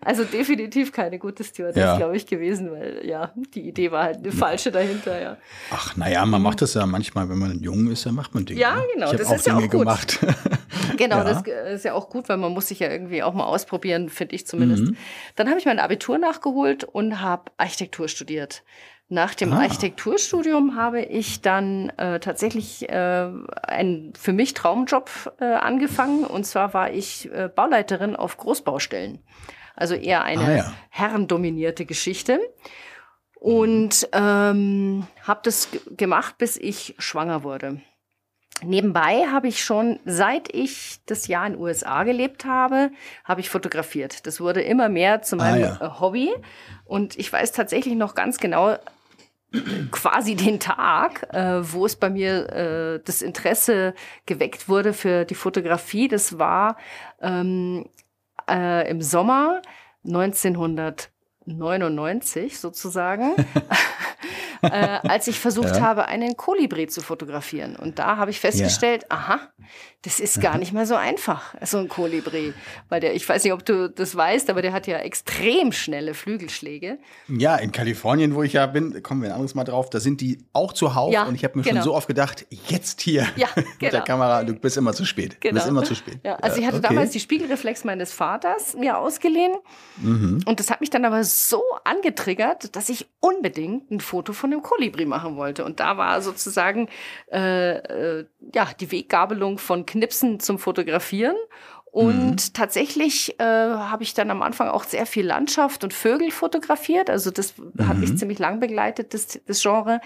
also 0.00 0.24
definitiv 0.24 0.90
keine 0.90 1.20
gute 1.20 1.44
Stewardess, 1.44 1.76
ja. 1.76 1.96
glaube 1.96 2.16
ich, 2.16 2.26
gewesen, 2.26 2.72
weil 2.72 3.06
ja, 3.06 3.32
die 3.54 3.68
Idee 3.68 3.92
war 3.92 4.02
halt 4.02 4.18
eine 4.18 4.32
falsche 4.32 4.72
dahinter, 4.72 5.20
ja. 5.20 5.36
Ach, 5.70 5.96
naja, 5.96 6.26
man 6.26 6.42
macht 6.42 6.60
das 6.62 6.74
ja 6.74 6.84
manchmal, 6.86 7.28
wenn 7.28 7.38
man 7.38 7.60
jung 7.60 7.90
ist, 7.92 8.06
dann 8.06 8.16
macht 8.16 8.34
man 8.34 8.44
Dinge. 8.44 8.60
Ja, 8.60 8.74
ne? 8.74 8.82
Genau. 9.06 9.12
Das 9.12 9.32
ist 9.32 9.46
Dinge 9.46 9.60
ja 9.60 9.66
auch 9.66 9.70
gut. 9.70 9.80
gemacht. 9.80 10.18
genau, 10.96 11.18
ja. 11.18 11.24
das 11.24 11.42
ist 11.74 11.84
ja 11.84 11.94
auch 11.94 12.08
gut, 12.08 12.28
weil 12.28 12.36
man 12.36 12.52
muss 12.52 12.68
sich 12.68 12.80
ja 12.80 12.90
irgendwie 12.90 13.22
auch 13.22 13.34
mal 13.34 13.44
ausprobieren, 13.44 14.08
finde 14.08 14.34
ich 14.34 14.46
zumindest. 14.46 14.84
Mhm. 14.84 14.96
Dann 15.36 15.48
habe 15.48 15.58
ich 15.58 15.66
mein 15.66 15.78
Abitur 15.78 16.18
nachgeholt 16.18 16.84
und 16.84 17.20
habe 17.20 17.50
Architektur 17.56 18.08
studiert. 18.08 18.62
Nach 19.10 19.34
dem 19.34 19.54
ah. 19.54 19.60
Architekturstudium 19.60 20.76
habe 20.76 21.00
ich 21.00 21.40
dann 21.40 21.88
äh, 21.96 22.20
tatsächlich 22.20 22.88
äh, 22.90 23.30
einen 23.62 24.12
für 24.14 24.34
mich 24.34 24.52
Traumjob 24.52 25.34
äh, 25.40 25.44
angefangen. 25.44 26.24
Und 26.24 26.44
zwar 26.44 26.74
war 26.74 26.92
ich 26.92 27.32
äh, 27.32 27.48
Bauleiterin 27.48 28.16
auf 28.16 28.36
Großbaustellen. 28.36 29.20
Also 29.74 29.94
eher 29.94 30.24
eine 30.24 30.44
ah, 30.44 30.56
ja. 30.56 30.72
herrendominierte 30.90 31.86
Geschichte. 31.86 32.38
Und 33.40 34.08
ähm, 34.12 35.06
habe 35.22 35.40
das 35.44 35.68
gemacht, 35.96 36.36
bis 36.36 36.56
ich 36.56 36.94
schwanger 36.98 37.44
wurde. 37.44 37.80
Nebenbei 38.62 39.26
habe 39.30 39.48
ich 39.48 39.62
schon, 39.62 39.98
seit 40.04 40.54
ich 40.54 40.98
das 41.06 41.28
Jahr 41.28 41.46
in 41.46 41.54
den 41.54 41.62
USA 41.62 42.04
gelebt 42.04 42.44
habe, 42.44 42.90
habe 43.24 43.40
ich 43.40 43.48
fotografiert. 43.50 44.26
Das 44.26 44.40
wurde 44.40 44.62
immer 44.62 44.88
mehr 44.88 45.22
zu 45.22 45.36
ah, 45.36 45.38
meinem 45.38 45.64
ah, 45.64 45.78
ja. 45.80 45.86
Äh, 45.86 45.90
Hobby. 46.00 46.30
Und 46.84 47.18
ich 47.18 47.32
weiß 47.32 47.52
tatsächlich 47.52 47.94
noch 47.94 48.14
ganz 48.14 48.38
genau, 48.38 48.76
quasi 49.90 50.34
den 50.34 50.60
Tag, 50.60 51.32
äh, 51.32 51.72
wo 51.72 51.86
es 51.86 51.96
bei 51.96 52.10
mir 52.10 52.52
äh, 52.52 53.00
das 53.04 53.22
Interesse 53.22 53.94
geweckt 54.26 54.68
wurde 54.68 54.92
für 54.92 55.24
die 55.24 55.34
Fotografie. 55.34 56.08
Das 56.08 56.38
war 56.38 56.76
ähm, 57.20 57.88
äh, 58.48 58.88
im 58.90 59.00
Sommer 59.02 59.62
1999 60.04 62.58
sozusagen. 62.58 63.34
äh, 64.62 64.98
als 65.08 65.26
ich 65.28 65.38
versucht 65.38 65.76
ja. 65.76 65.80
habe, 65.80 66.06
einen 66.06 66.36
Kolibri 66.36 66.86
zu 66.86 67.00
fotografieren. 67.00 67.76
Und 67.76 67.98
da 67.98 68.16
habe 68.16 68.30
ich 68.30 68.40
festgestellt, 68.40 69.06
ja. 69.10 69.16
aha, 69.16 69.40
das 70.02 70.20
ist 70.20 70.40
gar 70.40 70.58
nicht 70.58 70.72
mehr 70.72 70.86
so 70.86 70.94
einfach, 70.94 71.54
so 71.64 71.78
ein 71.78 71.88
Kolibri. 71.88 72.54
Weil 72.88 73.00
der, 73.00 73.14
ich 73.14 73.28
weiß 73.28 73.42
nicht, 73.44 73.52
ob 73.52 73.64
du 73.64 73.90
das 73.90 74.14
weißt, 74.14 74.48
aber 74.48 74.62
der 74.62 74.72
hat 74.72 74.86
ja 74.86 74.98
extrem 74.98 75.72
schnelle 75.72 76.14
Flügelschläge. 76.14 76.98
Ja, 77.28 77.56
in 77.56 77.72
Kalifornien, 77.72 78.34
wo 78.34 78.42
ich 78.42 78.52
ja 78.52 78.66
bin, 78.66 79.02
kommen 79.02 79.22
wir 79.22 79.30
ein 79.30 79.34
anderes 79.34 79.54
Mal 79.54 79.64
drauf, 79.64 79.90
da 79.90 80.00
sind 80.00 80.20
die 80.20 80.38
auch 80.52 80.72
zuhauf. 80.72 81.12
Ja, 81.12 81.24
und 81.24 81.34
ich 81.34 81.44
habe 81.44 81.58
mir 81.58 81.64
genau. 81.64 81.76
schon 81.76 81.84
so 81.84 81.94
oft 81.94 82.06
gedacht, 82.06 82.46
jetzt 82.68 83.00
hier 83.00 83.26
ja, 83.36 83.48
genau. 83.54 83.66
mit 83.80 83.82
der 83.82 83.90
genau. 83.90 84.04
Kamera, 84.04 84.44
du 84.44 84.54
bist 84.54 84.76
immer 84.76 84.92
zu 84.92 85.04
spät. 85.04 85.40
Genau. 85.40 85.50
Du 85.50 85.54
bist 85.54 85.66
genau. 85.66 85.78
immer 85.80 85.86
zu 85.86 85.94
spät. 85.94 86.20
Ja, 86.22 86.36
also 86.36 86.60
ich 86.60 86.66
hatte 86.66 86.78
okay. 86.78 86.88
damals 86.88 87.10
die 87.10 87.20
Spiegelreflex 87.20 87.84
meines 87.84 88.12
Vaters 88.12 88.74
mir 88.76 88.98
ausgeliehen. 88.98 89.54
Mhm. 89.98 90.40
Und 90.46 90.60
das 90.60 90.70
hat 90.70 90.80
mich 90.80 90.90
dann 90.90 91.04
aber 91.04 91.24
so 91.24 91.62
angetriggert, 91.84 92.76
dass 92.76 92.88
ich 92.88 93.06
unbedingt 93.20 93.90
ein 93.90 94.00
Foto 94.00 94.32
von 94.32 94.47
dem 94.50 94.62
Kolibri 94.62 95.04
machen 95.04 95.36
wollte. 95.36 95.64
Und 95.64 95.80
da 95.80 95.96
war 95.96 96.20
sozusagen 96.22 96.88
äh, 97.32 97.76
äh, 97.76 98.26
ja 98.54 98.68
die 98.78 98.90
Weggabelung 98.90 99.58
von 99.58 99.86
Knipsen 99.86 100.40
zum 100.40 100.58
Fotografieren. 100.58 101.36
Und 101.90 102.30
mhm. 102.30 102.52
tatsächlich 102.52 103.40
äh, 103.40 103.44
habe 103.44 104.02
ich 104.02 104.12
dann 104.12 104.30
am 104.30 104.42
Anfang 104.42 104.68
auch 104.68 104.84
sehr 104.84 105.06
viel 105.06 105.26
Landschaft 105.26 105.84
und 105.84 105.94
Vögel 105.94 106.30
fotografiert. 106.30 107.08
Also 107.08 107.30
das 107.30 107.56
mhm. 107.56 107.88
hat 107.88 107.96
mich 107.96 108.10
mhm. 108.10 108.16
ziemlich 108.18 108.38
lang 108.38 108.60
begleitet, 108.60 109.14
das, 109.14 109.40
das 109.46 109.62
Genre. 109.62 110.00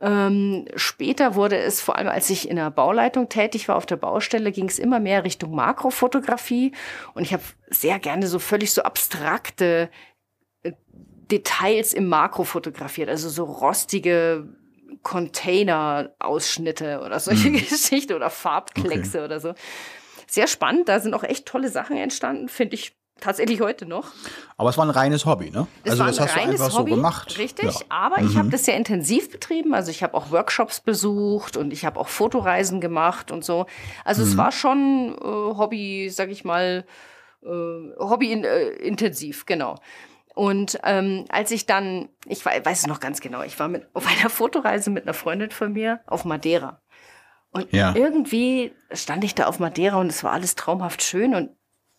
Ähm, 0.00 0.66
später 0.74 1.36
wurde 1.36 1.56
es, 1.56 1.80
vor 1.80 1.96
allem 1.96 2.08
als 2.08 2.28
ich 2.28 2.48
in 2.48 2.56
der 2.56 2.70
Bauleitung 2.70 3.28
tätig 3.28 3.68
war 3.68 3.76
auf 3.76 3.86
der 3.86 3.96
Baustelle, 3.96 4.50
ging 4.50 4.68
es 4.68 4.78
immer 4.78 4.98
mehr 4.98 5.24
Richtung 5.24 5.54
Makrofotografie. 5.54 6.72
Und 7.14 7.22
ich 7.22 7.32
habe 7.32 7.44
sehr 7.70 7.98
gerne 8.00 8.26
so 8.26 8.40
völlig 8.40 8.72
so 8.72 8.82
abstrakte 8.82 9.90
äh, 10.64 10.72
Details 11.30 11.92
im 11.92 12.08
Makro 12.08 12.44
fotografiert. 12.44 13.08
Also 13.08 13.28
so 13.28 13.44
rostige 13.44 14.48
Container-Ausschnitte 15.02 17.00
oder 17.04 17.20
solche 17.20 17.50
mhm. 17.50 17.56
Geschichten 17.68 18.14
oder 18.14 18.30
Farbkleckse 18.30 19.18
okay. 19.18 19.24
oder 19.24 19.40
so. 19.40 19.54
Sehr 20.26 20.46
spannend, 20.46 20.88
da 20.88 21.00
sind 21.00 21.14
auch 21.14 21.24
echt 21.24 21.46
tolle 21.46 21.70
Sachen 21.70 21.96
entstanden, 21.96 22.48
finde 22.48 22.74
ich 22.74 22.98
tatsächlich 23.20 23.60
heute 23.60 23.86
noch. 23.86 24.12
Aber 24.56 24.70
es 24.70 24.76
war 24.76 24.84
ein 24.84 24.90
reines 24.90 25.24
Hobby, 25.26 25.50
ne? 25.50 25.66
Das 25.84 25.92
also 25.92 26.04
das 26.04 26.20
hast 26.20 26.36
du 26.36 26.40
einfach 26.40 26.78
Hobby, 26.78 26.90
so 26.90 26.96
gemacht. 26.96 27.38
Richtig, 27.38 27.64
ja. 27.64 27.86
aber 27.88 28.20
mhm. 28.20 28.28
ich 28.28 28.36
habe 28.36 28.48
das 28.50 28.64
sehr 28.64 28.76
intensiv 28.76 29.30
betrieben. 29.30 29.74
Also 29.74 29.90
ich 29.90 30.02
habe 30.02 30.14
auch 30.14 30.30
Workshops 30.30 30.80
besucht 30.80 31.56
und 31.56 31.72
ich 31.72 31.84
habe 31.84 31.98
auch 31.98 32.08
Fotoreisen 32.08 32.80
gemacht 32.80 33.30
und 33.30 33.44
so. 33.44 33.66
Also 34.04 34.22
mhm. 34.22 34.28
es 34.28 34.36
war 34.36 34.52
schon 34.52 35.16
äh, 35.18 35.24
Hobby, 35.24 36.10
sag 36.10 36.30
ich 36.30 36.44
mal, 36.44 36.84
äh, 37.42 37.48
Hobby 37.98 38.32
in, 38.32 38.44
äh, 38.44 38.68
intensiv, 38.68 39.46
genau. 39.46 39.76
Und 40.38 40.78
ähm, 40.84 41.24
als 41.30 41.50
ich 41.50 41.66
dann, 41.66 42.10
ich 42.24 42.46
weiß 42.46 42.78
es 42.78 42.86
noch 42.86 43.00
ganz 43.00 43.20
genau, 43.20 43.42
ich 43.42 43.58
war 43.58 43.66
mit, 43.66 43.88
auf 43.92 44.06
einer 44.06 44.30
Fotoreise 44.30 44.88
mit 44.88 45.02
einer 45.02 45.12
Freundin 45.12 45.50
von 45.50 45.72
mir 45.72 45.98
auf 46.06 46.24
Madeira. 46.24 46.80
Und 47.50 47.72
ja. 47.72 47.92
irgendwie 47.96 48.70
stand 48.92 49.24
ich 49.24 49.34
da 49.34 49.46
auf 49.46 49.58
Madeira 49.58 49.96
und 49.96 50.06
es 50.06 50.22
war 50.22 50.30
alles 50.30 50.54
traumhaft 50.54 51.02
schön 51.02 51.34
und 51.34 51.50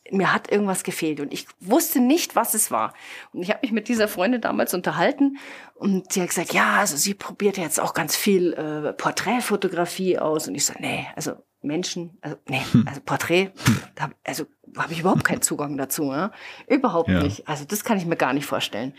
mir 0.09 0.33
hat 0.33 0.49
irgendwas 0.49 0.85
gefehlt 0.85 1.19
und 1.19 1.33
ich 1.33 1.47
wusste 1.59 1.99
nicht, 1.99 2.37
was 2.37 2.53
es 2.53 2.71
war. 2.71 2.93
Und 3.33 3.41
ich 3.41 3.49
habe 3.49 3.59
mich 3.61 3.73
mit 3.73 3.89
dieser 3.89 4.07
Freundin 4.07 4.39
damals 4.39 4.73
unterhalten 4.73 5.35
und 5.75 6.13
sie 6.13 6.21
hat 6.21 6.29
gesagt, 6.29 6.53
ja, 6.53 6.77
also 6.77 6.95
sie 6.95 7.15
probiert 7.15 7.57
jetzt 7.57 7.77
auch 7.77 7.93
ganz 7.93 8.15
viel 8.15 8.53
äh, 8.53 8.93
Porträtfotografie 8.93 10.17
aus 10.17 10.47
und 10.47 10.55
ich 10.55 10.65
so, 10.65 10.73
nee, 10.79 11.05
also 11.13 11.33
Menschen, 11.61 12.17
also 12.21 12.37
nee, 12.47 12.61
hm. 12.71 12.85
also 12.87 13.01
Porträt, 13.01 13.51
da, 13.95 14.09
also 14.23 14.45
habe 14.77 14.93
ich 14.93 14.99
überhaupt 14.99 15.23
keinen 15.23 15.41
Zugang 15.41 15.77
dazu, 15.77 16.11
ne? 16.11 16.31
überhaupt 16.67 17.09
ja. 17.09 17.23
nicht. 17.23 17.47
Also 17.47 17.65
das 17.65 17.83
kann 17.83 17.97
ich 17.97 18.05
mir 18.05 18.15
gar 18.15 18.33
nicht 18.33 18.45
vorstellen. 18.45 18.93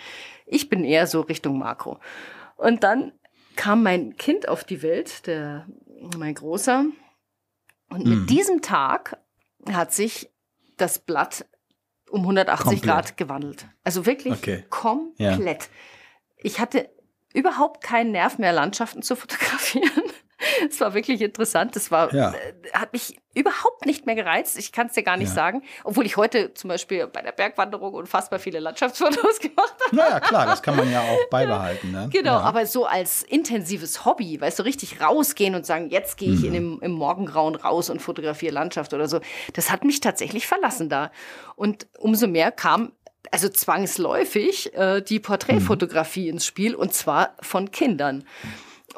Ich 0.46 0.68
bin 0.68 0.84
eher 0.84 1.06
so 1.06 1.20
Richtung 1.20 1.58
Makro. 1.58 1.98
Und 2.56 2.82
dann 2.82 3.12
kam 3.56 3.82
mein 3.82 4.16
Kind 4.16 4.48
auf 4.48 4.64
die 4.64 4.82
Welt, 4.82 5.26
der 5.26 5.66
mein 6.16 6.34
Großer, 6.34 6.86
und 7.90 8.06
mit 8.06 8.20
mhm. 8.20 8.26
diesem 8.26 8.62
Tag 8.62 9.18
hat 9.70 9.92
sich 9.92 10.30
das 10.76 11.00
Blatt 11.00 11.44
um 12.08 12.22
180 12.22 12.64
Komplett. 12.64 12.82
Grad 12.82 13.16
gewandelt. 13.16 13.66
Also 13.84 14.06
wirklich 14.06 14.32
Okay. 14.32 14.64
komplett. 14.70 15.68
Ich 16.36 16.60
hatte 16.60 16.88
überhaupt 17.34 17.82
keinen 17.82 18.12
Nerv 18.12 18.38
mehr, 18.38 18.52
Landschaften 18.52 19.02
zu 19.02 19.16
fotografieren. 19.16 20.04
Es 20.68 20.80
war 20.80 20.94
wirklich 20.94 21.20
interessant. 21.20 21.76
Das 21.76 21.90
war, 21.90 22.12
Ja. 22.14 22.30
äh, 22.32 22.70
hat 22.72 22.92
mich 22.92 23.18
überhaupt 23.34 23.86
nicht 23.86 24.06
mehr 24.06 24.14
gereizt. 24.16 24.58
Ich 24.58 24.72
kann 24.72 24.88
es 24.88 24.94
dir 24.94 25.02
gar 25.04 25.16
nicht 25.16 25.28
Ja. 25.28 25.34
sagen. 25.34 25.62
Obwohl 25.84 26.04
ich 26.04 26.16
heute 26.16 26.52
zum 26.54 26.68
Beispiel 26.68 27.06
bei 27.06 27.22
der 27.22 27.32
Bergwanderung 27.32 27.94
unfassbar 27.94 28.38
viele 28.38 28.58
Landschaftsfotos 28.60 29.38
gemacht 29.40 29.74
habe. 29.86 29.96
Naja, 29.96 30.20
klar, 30.20 30.46
das 30.46 30.62
kann 30.62 30.76
man 30.76 30.90
ja 30.90 31.00
auch 31.00 31.18
beibehalten. 31.30 31.92
Ne? 31.92 32.08
Genau, 32.12 32.32
ja. 32.34 32.40
aber 32.40 32.66
so 32.66 32.86
als 32.86 33.22
intensives 33.22 34.04
Hobby, 34.04 34.40
weißt 34.40 34.58
du, 34.58 34.64
richtig 34.64 35.00
rausgehen 35.00 35.54
und 35.54 35.64
sagen, 35.64 35.90
jetzt 35.90 36.16
gehe 36.16 36.32
ich 36.32 36.44
in 36.44 36.52
dem, 36.52 36.78
im 36.82 36.92
Morgengrauen 36.92 37.54
raus 37.54 37.88
und 37.90 38.00
fotografiere 38.02 38.52
Landschaft 38.52 38.92
oder 38.94 39.08
so, 39.08 39.20
das 39.54 39.70
hat 39.70 39.84
mich 39.84 40.00
tatsächlich 40.00 40.46
verlassen 40.48 40.88
da. 40.88 41.10
Und 41.54 41.86
umso 41.98 42.26
mehr 42.26 42.50
kam, 42.50 42.92
also 43.30 43.48
zwangsläufig, 43.48 44.74
äh, 44.74 45.02
die 45.02 45.20
Porträtfotografie 45.20 46.28
ins 46.28 46.46
Spiel 46.46 46.74
und 46.74 46.94
zwar 46.94 47.34
von 47.40 47.70
Kindern. 47.70 48.24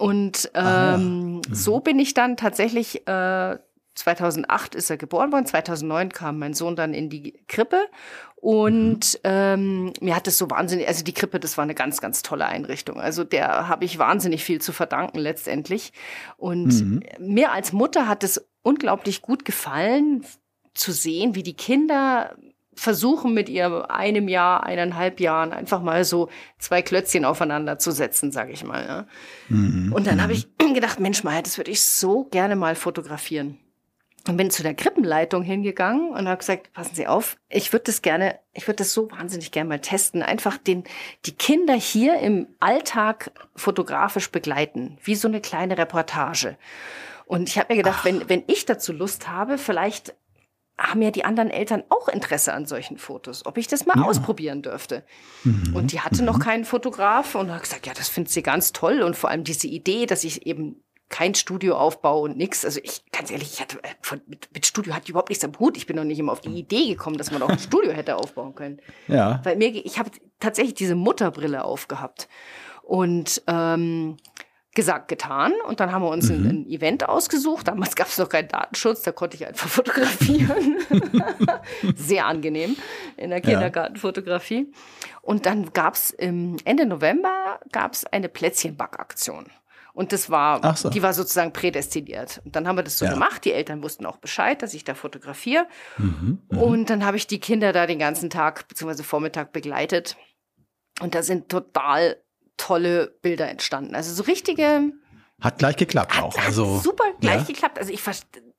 Und 0.03 0.51
ähm, 0.55 1.43
so 1.53 1.79
bin 1.79 2.01
ich 2.01 2.13
dann 2.13 2.37
tatsächlich, 2.37 3.07
äh, 3.07 3.57
2008 3.95 4.75
ist 4.75 4.91
er 4.91 4.97
geboren 4.97 5.31
worden, 5.31 5.47
2009 5.47 6.09
kam 6.09 6.41
mein 6.41 6.55
Sohn 6.55 6.75
dann 6.75 6.93
in 6.93 7.09
die 7.09 7.35
Krippe. 7.47 7.79
Und 8.35 9.21
ähm, 9.23 9.93
mir 10.01 10.17
hat 10.17 10.27
es 10.27 10.39
so 10.39 10.51
wahnsinnig, 10.51 10.89
also 10.89 11.05
die 11.05 11.13
Krippe, 11.13 11.39
das 11.39 11.57
war 11.57 11.63
eine 11.63 11.77
ganz, 11.77 12.01
ganz 12.01 12.23
tolle 12.23 12.47
Einrichtung. 12.47 12.99
Also 12.99 13.23
der 13.23 13.69
habe 13.69 13.85
ich 13.85 13.97
wahnsinnig 13.97 14.43
viel 14.43 14.61
zu 14.61 14.73
verdanken 14.73 15.21
letztendlich. 15.21 15.93
Und 16.37 17.01
mir 17.21 17.53
als 17.53 17.73
Mutter 17.73 18.09
hat 18.09 18.25
es 18.25 18.45
unglaublich 18.63 19.23
gut 19.23 19.45
gefallen 19.45 20.27
zu 20.75 20.91
sehen, 20.91 21.37
wie 21.37 21.45
die 21.45 21.55
Kinder 21.55 22.35
versuchen 22.75 23.35
mit 23.35 23.49
ihrem 23.49 23.83
einem 23.83 24.29
Jahr, 24.29 24.65
eineinhalb 24.65 25.21
Jahren 25.21 25.53
einfach 25.53 25.83
mal 25.83 26.05
so 26.05 26.29
zwei 26.59 26.83
Klötzchen 26.83 27.25
aufeinander 27.25 27.79
zu 27.79 27.91
setzen, 27.91 28.33
sage 28.33 28.53
ich 28.53 28.65
mal. 28.65 28.85
Ja. 28.87 29.07
Und 29.51 30.07
dann 30.07 30.23
habe 30.23 30.33
ich 30.33 30.49
gedacht, 30.75 31.01
Mensch, 31.01 31.23
Maya, 31.25 31.43
das 31.43 31.59
würde 31.59 31.71
ich 31.71 31.83
so 31.83 32.25
gerne 32.25 32.57
mal 32.57 32.75
fotografieren. 32.75 33.59
Und 34.29 34.37
bin 34.37 34.51
zu 34.51 34.63
der 34.63 34.75
Krippenleitung 34.75 35.43
hingegangen 35.43 36.11
und 36.11 36.29
habe 36.29 36.39
gesagt, 36.39 36.73
passen 36.73 36.95
Sie 36.95 37.09
auf, 37.09 37.37
ich 37.49 37.73
würde 37.73 37.85
das 37.87 38.03
gerne, 38.03 38.39
ich 38.53 38.69
würde 38.69 38.77
das 38.77 38.95
so 38.95 39.11
wahnsinnig 39.11 39.51
gerne 39.51 39.69
mal 39.69 39.81
testen, 39.81 40.23
einfach 40.23 40.59
den, 40.59 40.85
die 41.27 41.33
Kinder 41.33 41.75
hier 41.75 42.21
im 42.21 42.47
Alltag 42.61 43.33
fotografisch 43.57 44.31
begleiten, 44.31 44.97
wie 45.03 45.17
so 45.17 45.27
eine 45.27 45.41
kleine 45.41 45.77
Reportage. 45.77 46.57
Und 47.27 47.49
ich 47.49 47.59
habe 47.59 47.73
mir 47.73 47.83
gedacht, 47.83 48.05
wenn, 48.05 48.29
wenn 48.29 48.45
ich 48.47 48.65
dazu 48.65 48.93
Lust 48.93 49.29
habe, 49.29 49.59
vielleicht 49.59 50.15
haben 50.79 51.03
ja 51.03 51.11
die 51.11 51.25
anderen 51.25 51.51
Eltern 51.51 51.85
auch 51.91 52.09
Interesse 52.09 52.53
an 52.53 52.67
solchen 52.67 52.99
Fotos, 52.99 53.47
ob 53.47 53.59
ich 53.59 53.69
das 53.69 53.87
mal 53.87 54.03
ausprobieren 54.03 54.63
dürfte. 54.63 55.05
Und 55.75 55.93
die 55.93 56.01
hatte 56.01 56.25
noch 56.25 56.41
keinen 56.41 56.65
Fotograf 56.65 57.35
und 57.35 57.53
hat 57.53 57.63
gesagt, 57.63 57.87
ja, 57.87 57.95
das 57.95 58.09
findet 58.09 58.33
sie 58.33 58.43
ganz 58.43 58.73
toll 58.73 59.03
und 59.03 59.17
vor 59.17 59.31
allem 59.31 59.45
diese 59.45 59.67
Idee, 59.67 60.07
dass 60.07 60.25
ich 60.25 60.47
eben 60.47 60.83
kein 61.13 61.35
Studio 61.35 61.77
aufbaue 61.77 62.23
und 62.23 62.37
nix. 62.39 62.65
Also 62.65 62.81
ich, 62.83 63.05
ganz 63.13 63.31
ehrlich, 63.31 63.53
ich 63.53 63.61
hatte 63.61 63.79
äh, 63.85 63.89
von, 64.01 64.23
mit, 64.27 64.49
mit 64.53 64.67
Studio 64.67 64.95
hatte 64.95 65.05
ich 65.05 65.11
überhaupt 65.11 65.29
nichts 65.29 65.45
am 65.45 65.53
Hut. 65.61 65.77
Ich 65.77 65.87
bin 65.87 65.95
noch 65.95 66.05
nicht 66.05 66.19
immer 66.19 66.33
auf 66.33 66.41
die 66.41 66.49
Idee 66.49 66.89
gekommen, 66.89 67.19
dass 67.19 67.31
man 67.31 67.43
auch 67.43 67.51
ein 67.51 67.59
Studio 67.61 67.93
hätte 67.93 68.17
aufbauen 68.17 68.55
können. 68.55 68.81
Ja. 69.09 69.41
Weil 69.45 69.57
mir, 69.57 69.69
ich 69.69 69.99
habe 69.99 70.11
tatsächlich 70.41 70.75
diese 70.75 70.95
Mutterbrille 70.95 71.65
aufgehabt 71.65 72.29
und 72.83 73.43
ähm, 73.47 74.17
gesagt, 74.75 75.09
getan. 75.09 75.53
Und 75.67 75.81
dann 75.81 75.93
haben 75.93 76.03
wir 76.03 76.09
uns 76.09 76.31
ein, 76.31 76.47
ein 76.47 76.67
Event 76.67 77.09
ausgesucht. 77.09 77.69
Damals 77.69 77.95
gab 77.95 78.07
es 78.09 78.17
noch 78.19 78.29
keinen 78.29 78.49
Datenschutz, 78.49 79.03
da 79.03 79.13
konnte 79.13 79.37
ich 79.37 79.47
einfach 79.47 79.69
fotografieren. 79.69 80.77
Sehr 81.97 82.27
angenehm 82.27 82.77
in 83.17 83.31
der 83.31 83.41
Kindergartenfotografie. 83.41 84.73
Und 85.21 85.47
dann 85.47 85.73
gab 85.73 85.95
es 85.95 86.11
Ende 86.13 86.87
November 86.87 87.61
gab's 87.71 88.05
eine 88.07 88.29
Plätzchenbackaktion. 88.29 89.47
Und 89.95 90.13
das 90.13 90.31
war, 90.31 90.75
so. 90.75 90.89
die 90.89 91.03
war 91.03 91.13
sozusagen 91.13 91.53
prädestiniert. 91.53 92.41
Und 92.47 92.57
dann 92.57 92.67
haben 92.67 92.77
wir 92.79 92.83
das 92.83 92.99
so 92.99 93.05
Ja. 93.05 93.13
gemacht. 93.13 93.45
Die 93.45 93.53
Eltern 93.53 93.83
wussten 93.83 94.07
auch 94.07 94.17
Bescheid, 94.17 94.63
dass 94.63 94.73
ich 94.73 94.85
da 94.85 94.95
fotografiere. 94.95 95.67
Mhm, 95.99 96.41
Und 96.49 96.89
dann 96.89 97.05
habe 97.05 97.19
ich 97.19 97.27
die 97.27 97.41
Kinder 97.41 97.75
da 97.75 97.87
den 97.87 97.99
ganzen 97.99 98.31
Tag 98.31 98.67
bzw. 98.69 99.03
Vormittag 99.03 99.53
begleitet. 99.53 100.17
Und 101.01 101.15
da 101.15 101.23
sind 101.23 101.51
total 101.51 102.17
tolle 102.57 103.17
Bilder 103.23 103.49
entstanden. 103.49 103.95
Also 103.95 104.13
so 104.15 104.23
richtige, 104.25 104.93
Hat 105.41 105.59
gleich 105.59 105.77
geklappt 105.77 106.15
hat, 106.17 106.23
auch. 106.25 106.37
hat 106.39 106.47
Also, 106.47 106.79
super 106.79 107.05
gleich 107.21 107.41
ja. 107.41 107.45
geklappt. 107.45 107.79
Also 107.79 107.93
ich 107.93 108.01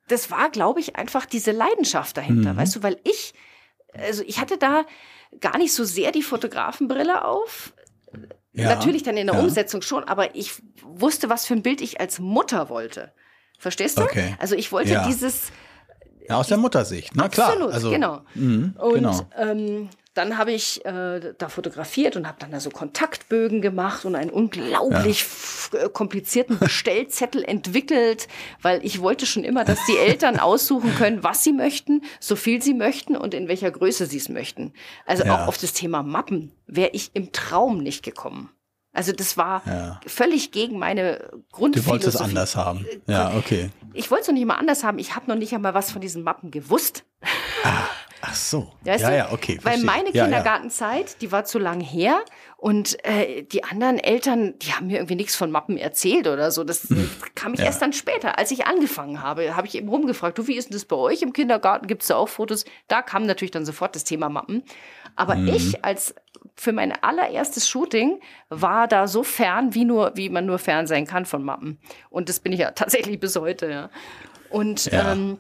das 0.08 0.30
war, 0.32 0.50
glaube 0.50 0.80
ich, 0.82 0.96
einfach 0.98 1.26
diese 1.26 1.52
Leidenschaft 1.52 2.18
dahinter, 2.18 2.54
Mhm. 2.54 2.58
weißt 2.58 2.76
du, 2.76 2.84
weil 2.84 3.00
ich, 3.04 3.34
also 3.94 4.22
ich 4.26 4.40
hatte 4.40 4.58
da 4.58 4.84
gar 5.40 5.58
nicht 5.58 5.74
so 5.74 5.84
sehr 5.86 6.12
die 6.12 6.22
Fotografenbrille 6.24 7.24
auf. 7.26 7.74
Ja, 8.52 8.70
Natürlich 8.76 9.02
dann 9.04 9.18
in 9.18 9.28
der 9.28 9.36
ja. 9.38 9.42
Umsetzung 9.42 9.82
schon, 9.82 10.04
aber 10.04 10.36
ich 10.36 10.62
wusste, 10.84 11.30
was 11.30 11.46
für 11.48 11.54
ein 11.56 11.64
Bild 11.64 11.82
ich 11.82 12.00
als 12.00 12.20
Mutter 12.20 12.70
wollte. 12.70 13.14
Verstehst 13.58 13.98
du? 13.98 14.04
Okay. 14.04 14.36
Also 14.40 14.56
ich 14.56 14.72
wollte 14.72 15.02
dieses, 15.08 15.52
Ja, 16.30 16.38
aus 16.38 16.48
der 16.50 16.58
Muttersicht, 16.58 17.14
na 17.16 17.30
klar. 17.30 17.50
Absolut, 17.54 17.74
also, 17.74 17.90
genau. 17.90 18.22
Mhm, 18.36 18.76
Und 18.78 18.94
genau. 18.96 19.20
ähm, 19.38 19.90
dann 20.14 20.38
habe 20.38 20.52
ich 20.52 20.86
äh, 20.86 21.34
da 21.38 21.50
fotografiert 21.50 22.16
und 22.16 22.28
habe 22.28 22.38
dann 22.40 22.52
da 22.52 22.60
so 22.60 22.70
Kontaktbögen 22.70 23.62
gemacht 23.62 24.06
und 24.06 24.16
einen 24.16 24.30
unglaublich 24.30 25.22
f- 25.22 25.72
äh, 25.74 25.90
komplizierten 25.90 26.60
Bestellzettel 26.60 27.44
entwickelt, 27.48 28.28
weil 28.62 28.86
ich 28.86 29.02
wollte 29.02 29.26
schon 29.26 29.44
immer, 29.44 29.64
dass 29.66 29.80
die 29.88 29.98
Eltern 29.98 30.40
aussuchen 30.40 30.94
können, 30.96 31.24
was 31.24 31.44
sie 31.44 31.54
möchten, 31.54 32.04
so 32.20 32.36
viel 32.36 32.62
sie 32.62 32.74
möchten 32.76 33.16
und 33.18 33.34
in 33.34 33.48
welcher 33.48 33.72
Größe 33.72 34.06
sie 34.06 34.18
es 34.18 34.30
möchten. 34.30 34.74
Also 35.06 35.24
Ja. 35.24 35.44
auch 35.44 35.48
auf 35.48 35.58
das 35.58 35.74
Thema 35.74 36.04
Mappen 36.04 36.52
wäre 36.68 36.92
ich 36.94 37.12
im 37.16 37.32
Traum 37.32 37.80
nicht 37.80 38.04
gekommen. 38.04 38.50
Also 38.96 39.12
das 39.12 39.38
war 39.38 39.64
Ja. 39.66 40.00
völlig 40.06 40.52
gegen 40.52 40.78
meine 40.78 41.18
Du 41.32 41.44
Grundphilosophie. 41.52 41.90
wolltest 41.92 42.16
es 42.16 42.22
anders 42.22 42.56
haben. 42.56 42.86
Ja, 43.08 43.34
okay. 43.36 43.72
Ich 43.94 44.12
wollte 44.12 44.22
es 44.22 44.28
noch 44.28 44.36
nicht 44.36 44.46
mal 44.46 44.58
anders 44.58 44.84
haben. 44.84 45.00
Ich 45.00 45.16
habe 45.16 45.28
noch 45.28 45.36
nicht 45.38 45.54
einmal 45.56 45.74
was 45.74 45.92
von 45.92 46.02
diesen 46.02 46.22
Mappen 46.22 46.52
gewusst. 46.52 47.04
Ach 48.26 48.36
so. 48.36 48.72
Weißt 48.86 49.02
ja, 49.04 49.10
du? 49.10 49.18
ja, 49.18 49.32
okay. 49.34 49.60
Weil 49.64 49.74
verstehe. 49.74 49.86
meine 49.86 50.10
ja, 50.12 50.16
ja. 50.16 50.24
Kindergartenzeit, 50.24 51.22
die 51.22 51.34
war 51.34 51.44
zu 51.44 51.60
lang 51.60 51.82
her 51.82 52.22
und 52.56 52.98
äh, 53.04 53.44
die 53.44 53.66
anderen 53.66 54.00
Eltern, 54.00 54.58
die 54.60 54.72
haben 54.72 54.88
mir 54.88 54.96
irgendwie 54.96 55.16
nichts 55.16 55.36
von 55.36 55.52
Mappen 55.52 55.76
erzählt 55.78 56.28
oder 56.28 56.50
so. 56.50 56.64
Das 56.64 56.90
äh, 56.90 56.96
kam 57.36 57.54
ich 57.54 57.60
Ja. 57.60 57.66
erst 57.66 57.82
dann 57.82 57.92
später, 57.92 58.38
als 58.40 58.52
ich 58.52 58.66
angefangen 58.66 59.22
habe, 59.22 59.58
habe 59.58 59.68
ich 59.68 59.76
eben 59.76 59.90
rumgefragt, 59.90 60.38
du, 60.38 60.48
wie 60.48 60.56
ist 60.56 60.70
denn 60.70 60.74
das 60.78 60.86
bei 60.86 60.96
euch 60.96 61.22
im 61.22 61.34
Kindergarten? 61.34 61.86
Gibt 61.88 62.04
es 62.04 62.08
da 62.08 62.16
auch 62.16 62.30
Fotos? 62.30 62.64
Da 62.88 63.02
kam 63.02 63.26
natürlich 63.26 63.52
dann 63.52 63.66
sofort 63.66 63.94
das 63.94 64.06
Thema 64.06 64.30
Mappen. 64.30 64.64
Aber 65.18 65.36
Mhm. 65.36 65.48
ich 65.50 65.84
als 65.84 66.16
für 66.56 66.72
mein 66.72 66.94
allererstes 67.04 67.68
Shooting 67.68 68.22
war 68.48 68.88
da 68.88 69.08
so 69.08 69.24
fern, 69.24 69.74
wie 69.76 69.84
nur, 69.84 70.14
wie 70.16 70.30
man 70.30 70.46
nur 70.46 70.60
fern 70.60 70.88
sein 70.88 71.06
kann 71.06 71.26
von 71.26 71.44
Mappen. 71.44 71.78
Und 72.10 72.30
das 72.30 72.40
bin 72.40 72.54
ich 72.54 72.60
ja 72.60 72.72
tatsächlich 72.76 73.20
bis 73.20 73.36
heute, 73.36 73.70
ja. 73.70 73.90
Und 74.50 74.88
ähm, 74.94 75.40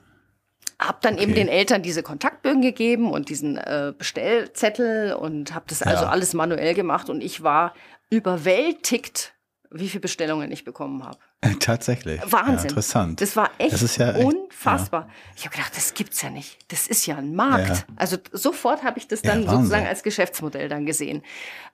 habe 0.88 0.98
dann 1.02 1.16
eben 1.18 1.32
Okay. 1.32 1.42
den 1.42 1.48
Eltern 1.48 1.82
diese 1.84 2.04
Kontaktbögen 2.04 2.62
gegeben 2.62 3.12
und 3.12 3.30
diesen 3.30 3.58
äh, 3.58 3.94
Bestellzettel 3.98 5.14
und 5.14 5.54
habe 5.56 5.66
das 5.68 5.82
also 5.82 6.04
Ja. 6.06 6.10
alles 6.10 6.34
manuell 6.34 6.74
gemacht 6.74 7.10
und 7.10 7.22
ich 7.22 7.44
war 7.44 7.74
überwältigt, 8.10 9.34
wie 9.72 9.90
viele 9.90 10.02
Bestellungen 10.02 10.52
ich 10.52 10.64
bekommen 10.66 11.04
habe. 11.04 11.18
Tatsächlich. 11.60 12.22
Wahnsinn. 12.26 12.56
Ja, 12.58 12.64
interessant. 12.64 13.20
Das 13.22 13.36
war 13.36 13.50
echt 13.58 13.74
Das 13.74 13.98
ja 13.98 14.12
echt- 14.12 14.24
unfassbar. 14.24 15.10
Ich 15.36 15.46
habe 15.46 15.56
gedacht, 15.56 15.76
das 15.76 15.94
gibt's 15.94 16.22
ja 16.22 16.30
nicht. 16.30 16.58
Das 16.72 16.88
ist 16.88 17.06
ja 17.06 17.18
ein 17.18 17.36
Markt. 17.36 17.68
Ja. 17.70 17.84
Also 17.98 18.18
sofort 18.32 18.84
habe 18.84 18.98
ich 19.00 19.08
das 19.08 19.24
Ja, 19.24 19.32
dann 19.32 19.48
sozusagen 19.48 19.86
als 19.88 20.04
Geschäftsmodell 20.04 20.70
dann 20.70 20.86
gesehen. 20.86 21.22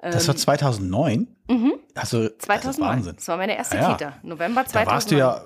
Das 0.01 0.27
war 0.27 0.35
2009? 0.35 1.27
Mhm. 1.49 1.73
Also, 1.95 2.29
Das 2.29 2.37
2009. 2.39 2.69
ist 2.69 2.79
Wahnsinn. 2.79 3.15
Das 3.17 3.27
war 3.27 3.37
meine 3.37 3.57
erste 3.57 3.77
Ah 3.77 3.81
ja. 3.81 3.91
Kita. 3.97 4.13
November 4.23 4.63
Da 4.63 4.69
2009. 4.69 4.87
warst 4.95 5.11
du 5.11 5.15
ja 5.17 5.43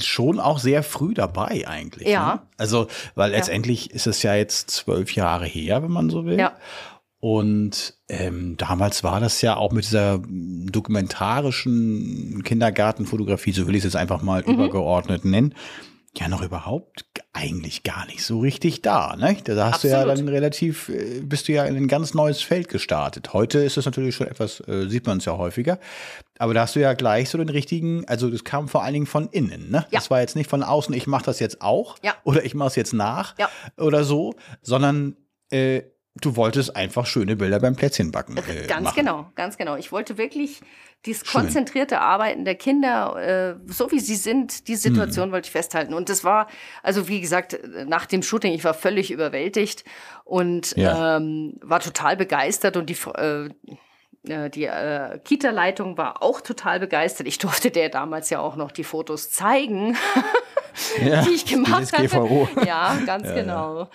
schon 0.00 0.40
auch 0.40 0.58
sehr 0.58 0.82
früh 0.82 1.12
dabei 1.14 1.66
eigentlich. 1.66 2.08
Ja. 2.08 2.34
Ne? 2.34 2.40
Also, 2.58 2.86
weil 3.14 3.30
letztendlich 3.32 3.90
ist 3.90 4.06
es 4.06 4.22
ja 4.22 4.34
jetzt 4.34 4.70
zwölf 4.70 5.14
Jahre 5.14 5.46
her, 5.46 5.82
wenn 5.82 5.90
man 5.92 6.08
so 6.10 6.24
will. 6.24 6.38
Ja. 6.38 6.52
Und 7.18 7.94
ähm, 8.08 8.56
damals 8.56 9.02
war 9.02 9.18
das 9.20 9.40
ja 9.42 9.56
auch 9.56 9.72
mit 9.72 9.84
dieser 9.86 10.20
dokumentarischen 10.20 12.42
Kindergartenfotografie, 12.44 13.52
so 13.52 13.66
will 13.66 13.74
ich 13.74 13.80
es 13.80 13.84
jetzt 13.84 13.96
einfach 13.96 14.22
mal 14.22 14.42
Mhm. 14.46 14.52
übergeordnet 14.54 15.24
nennen, 15.24 15.54
ja 16.18 16.28
noch 16.28 16.42
überhaupt 16.42 17.04
eigentlich 17.32 17.82
gar 17.82 18.06
nicht 18.06 18.22
so 18.24 18.40
richtig 18.40 18.82
da. 18.82 19.14
Ne? 19.16 19.36
Da 19.44 19.70
hast 19.72 19.84
du 19.84 19.88
ja 19.88 19.98
Absolut. 20.00 20.18
dann 20.18 20.28
relativ, 20.28 20.88
äh, 20.88 21.20
bist 21.20 21.48
du 21.48 21.52
ja 21.52 21.64
in 21.64 21.76
ein 21.76 21.88
ganz 21.88 22.14
neues 22.14 22.40
Feld 22.42 22.68
gestartet. 22.68 23.32
Heute 23.32 23.58
ist 23.58 23.76
es 23.76 23.84
natürlich 23.84 24.14
schon 24.14 24.26
etwas, 24.26 24.60
äh, 24.66 24.88
sieht 24.88 25.06
man 25.06 25.18
es 25.18 25.24
ja 25.26 25.36
häufiger. 25.36 25.78
Aber 26.38 26.54
da 26.54 26.62
hast 26.62 26.76
du 26.76 26.80
ja 26.80 26.94
gleich 26.94 27.28
so 27.30 27.38
den 27.38 27.48
richtigen, 27.48 28.04
also 28.08 28.30
das 28.30 28.44
kam 28.44 28.68
vor 28.68 28.82
allen 28.82 28.94
Dingen 28.94 29.06
von 29.06 29.28
innen. 29.28 29.70
Ne? 29.70 29.78
Ja. 29.90 29.98
Das 29.98 30.10
war 30.10 30.20
jetzt 30.20 30.36
nicht 30.36 30.48
von 30.48 30.62
außen, 30.62 30.94
ich 30.94 31.06
mache 31.06 31.24
das 31.24 31.40
jetzt 31.40 31.60
auch 31.62 31.96
Ja. 32.02 32.14
oder 32.24 32.44
ich 32.44 32.54
mache 32.54 32.68
es 32.68 32.76
jetzt 32.76 32.92
nach 32.94 33.34
Ja. 33.38 33.48
oder 33.76 34.04
so, 34.04 34.34
sondern 34.62 35.16
äh, 35.50 35.82
du 36.20 36.36
wolltest 36.36 36.74
einfach 36.76 37.06
schöne 37.06 37.36
Bilder 37.36 37.60
beim 37.60 37.76
Plätzchenbacken 37.76 38.36
äh, 38.36 38.66
Ganz 38.66 38.84
machen. 38.84 38.96
genau, 38.96 39.30
ganz 39.34 39.56
genau. 39.56 39.76
Ich 39.76 39.92
wollte 39.92 40.18
wirklich 40.18 40.60
dieses 41.04 41.26
Schön. 41.26 41.42
konzentrierte 41.42 42.00
Arbeiten 42.00 42.44
der 42.44 42.54
Kinder, 42.56 43.56
äh, 43.66 43.72
so 43.72 43.90
wie 43.92 44.00
sie 44.00 44.16
sind, 44.16 44.66
die 44.68 44.72
Hm. 44.72 44.78
Situation 44.78 45.32
wollte 45.32 45.46
ich 45.46 45.52
festhalten. 45.52 45.94
Und 45.94 46.08
das 46.08 46.24
war, 46.24 46.48
also 46.82 47.08
wie 47.08 47.20
gesagt, 47.20 47.58
nach 47.86 48.06
dem 48.06 48.22
Shooting, 48.22 48.52
ich 48.52 48.64
war 48.64 48.74
völlig 48.74 49.10
überwältigt 49.10 49.84
und 50.24 50.76
Ja. 50.76 51.16
ähm, 51.18 51.58
war 51.62 51.80
total 51.80 52.16
begeistert 52.16 52.76
und 52.76 52.90
die 52.90 52.96
äh, 53.16 53.44
äh, 53.46 53.50
die 54.26 54.64
äh, 54.64 55.18
Kita-Leitung 55.24 55.96
war 55.96 56.22
auch 56.22 56.40
total 56.40 56.80
begeistert. 56.80 57.26
Ich 57.26 57.38
durfte 57.38 57.70
der 57.70 57.88
damals 57.88 58.30
ja 58.30 58.40
auch 58.40 58.56
noch 58.56 58.72
die 58.72 58.84
Fotos 58.84 59.30
zeigen, 59.30 59.96
Ja, 61.02 61.22
die 61.22 61.30
ich 61.30 61.46
gemacht 61.46 61.92
hatte. 61.92 62.06
DSGVO. 62.06 62.48
Ja, 62.66 62.96
ganz 63.06 63.32
genau. 63.32 63.88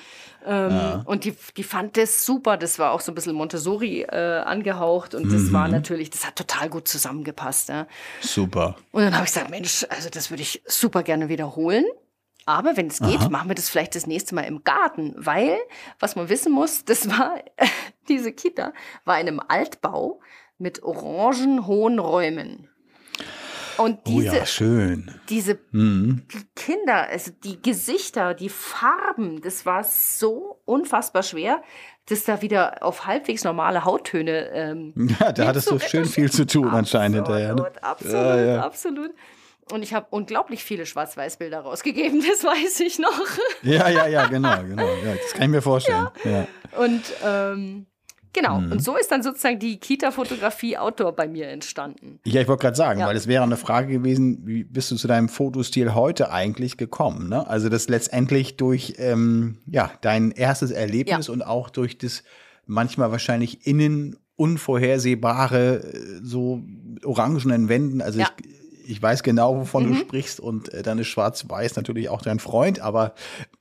Ähm, 0.43 1.03
Und 1.05 1.25
die, 1.25 1.35
die 1.55 1.63
fand 1.63 1.95
das 1.97 2.25
super. 2.25 2.57
Das 2.57 2.79
war 2.79 2.91
auch 2.93 3.01
so 3.01 3.11
ein 3.11 3.15
bisschen 3.15 3.35
Montessori 3.35 4.01
äh, 4.01 4.39
angehaucht 4.39 5.13
und 5.13 5.31
das 5.31 5.41
Mhm. 5.43 5.53
war 5.53 5.67
natürlich, 5.67 6.09
das 6.09 6.25
hat 6.25 6.35
total 6.35 6.69
gut 6.69 6.88
zusammengepasst. 6.88 7.69
Ja. 7.69 7.85
Super. 8.21 8.75
Und 8.91 9.03
dann 9.03 9.13
habe 9.13 9.25
ich 9.25 9.31
gesagt, 9.33 9.51
Mensch, 9.51 9.85
also 9.89 10.09
das 10.09 10.31
würde 10.31 10.41
ich 10.41 10.63
super 10.65 11.03
gerne 11.03 11.29
wiederholen. 11.29 11.85
Aber 12.45 12.75
wenn 12.75 12.88
es 12.88 13.00
geht, 13.00 13.29
machen 13.29 13.50
wir 13.50 13.55
das 13.55 13.69
vielleicht 13.69 13.95
das 13.95 14.07
nächste 14.07 14.33
Mal 14.36 14.41
im 14.43 14.63
Garten, 14.63 15.13
weil, 15.17 15.57
was 16.00 16.15
man 16.15 16.29
wissen 16.29 16.51
muss, 16.51 16.86
das 16.86 17.10
war, 17.10 17.36
diese 18.07 18.31
Kita 18.31 18.74
war 19.05 19.19
in 19.19 19.27
einem 19.27 19.41
Altbau 19.48 20.19
mit 20.57 20.83
orangen 20.83 21.67
hohen 21.67 22.00
Räumen. 22.00 22.67
Und 23.77 24.00
Oh 24.00 24.01
diese, 24.05 24.36
ja, 24.38 24.45
schön. 24.45 25.15
diese 25.29 25.57
Mhm. 25.71 26.24
Kinder, 26.55 27.07
also 27.07 27.31
die 27.43 27.62
Gesichter, 27.62 28.33
die 28.33 28.50
Farben, 28.50 29.41
das 29.41 29.65
war 29.65 29.83
so 29.83 30.62
unfassbar 30.65 31.24
schwer, 31.24 31.63
das 32.07 32.25
da 32.25 32.41
wieder 32.41 32.83
auf 32.83 33.05
halbwegs 33.07 33.43
normale 33.43 33.86
Hauttöne 33.86 34.50
ähm, 34.51 34.93
Ja, 35.19 35.31
da 35.31 35.48
hattest 35.48 35.71
du 35.71 35.79
schön 35.79 36.05
viel 36.05 36.29
zu 36.31 36.45
tun 36.45 36.67
anscheinend 36.67 37.15
hinterher. 37.15 37.55
Ne? 37.55 37.62
Absolut, 37.63 37.83
absolut, 37.83 38.13
Ja, 38.15 38.36
ja. 38.38 38.62
absolut. 38.63 39.12
Und 39.71 39.83
ich 39.83 39.93
habe 39.93 40.07
unglaublich 40.09 40.63
viele 40.63 40.85
Schwarz-Weiß-Bilder 40.85 41.61
rausgegeben, 41.61 42.21
das 42.29 42.43
weiß 42.43 42.79
ich 42.81 42.99
noch. 42.99 43.21
Ja, 43.63 43.89
ja, 43.89 44.07
ja, 44.07 44.27
genau, 44.27 44.63
genau. 44.63 44.85
Ja, 44.85 45.13
das 45.21 45.31
kann 45.33 45.43
ich 45.43 45.49
mir 45.49 45.61
vorstellen. 45.61 46.07
Ja. 46.23 46.47
Und 46.77 47.01
ähm, 47.25 47.85
genau, 48.33 48.59
Mhm. 48.59 48.71
und 48.73 48.83
so 48.83 48.95
ist 48.97 49.11
dann 49.11 49.23
sozusagen 49.23 49.59
die 49.59 49.77
Kita-Fotografie 49.79 50.77
Outdoor 50.77 51.13
bei 51.15 51.27
mir 51.27 51.47
entstanden. 51.49 52.19
Ja, 52.25 52.41
ich 52.41 52.47
wollte 52.47 52.61
gerade 52.63 52.75
sagen, 52.77 52.99
Ja. 53.01 53.07
weil 53.07 53.15
es 53.15 53.27
wäre 53.27 53.43
eine 53.43 53.57
Frage 53.57 53.91
gewesen, 53.99 54.41
wie 54.45 54.63
bist 54.63 54.91
du 54.91 54.95
zu 54.95 55.07
deinem 55.07 55.29
Fotostil 55.29 55.93
heute 55.93 56.31
eigentlich 56.31 56.77
gekommen? 56.77 57.29
Ne? 57.29 57.47
Also 57.47 57.69
das 57.69 57.87
letztendlich 57.89 58.57
durch 58.57 58.95
ähm, 58.97 59.57
ja 59.67 59.91
dein 60.01 60.31
erstes 60.31 60.71
Erlebnis 60.71 61.29
und 61.29 61.41
auch 61.45 61.69
durch 61.69 61.97
das 61.97 62.23
manchmal 62.65 63.11
wahrscheinlich 63.11 63.65
innen 63.67 64.17
unvorhersehbare 64.37 65.83
äh, 65.83 66.19
so 66.23 66.61
orangenen 67.03 67.69
Wänden. 67.69 68.01
Also 68.01 68.19
Ja. 68.19 68.27
ich, 68.39 68.45
ich 68.85 69.01
weiß 69.01 69.23
genau, 69.23 69.57
wovon 69.57 69.88
du 69.88 69.95
sprichst 69.95 70.39
und 70.39 70.73
äh, 70.73 70.83
dann 70.83 71.00
ist 71.00 71.07
Schwarz-Weiß 71.07 71.75
natürlich 71.75 72.09
auch 72.09 72.21
dein 72.21 72.39
Freund, 72.39 72.79
aber 72.79 73.13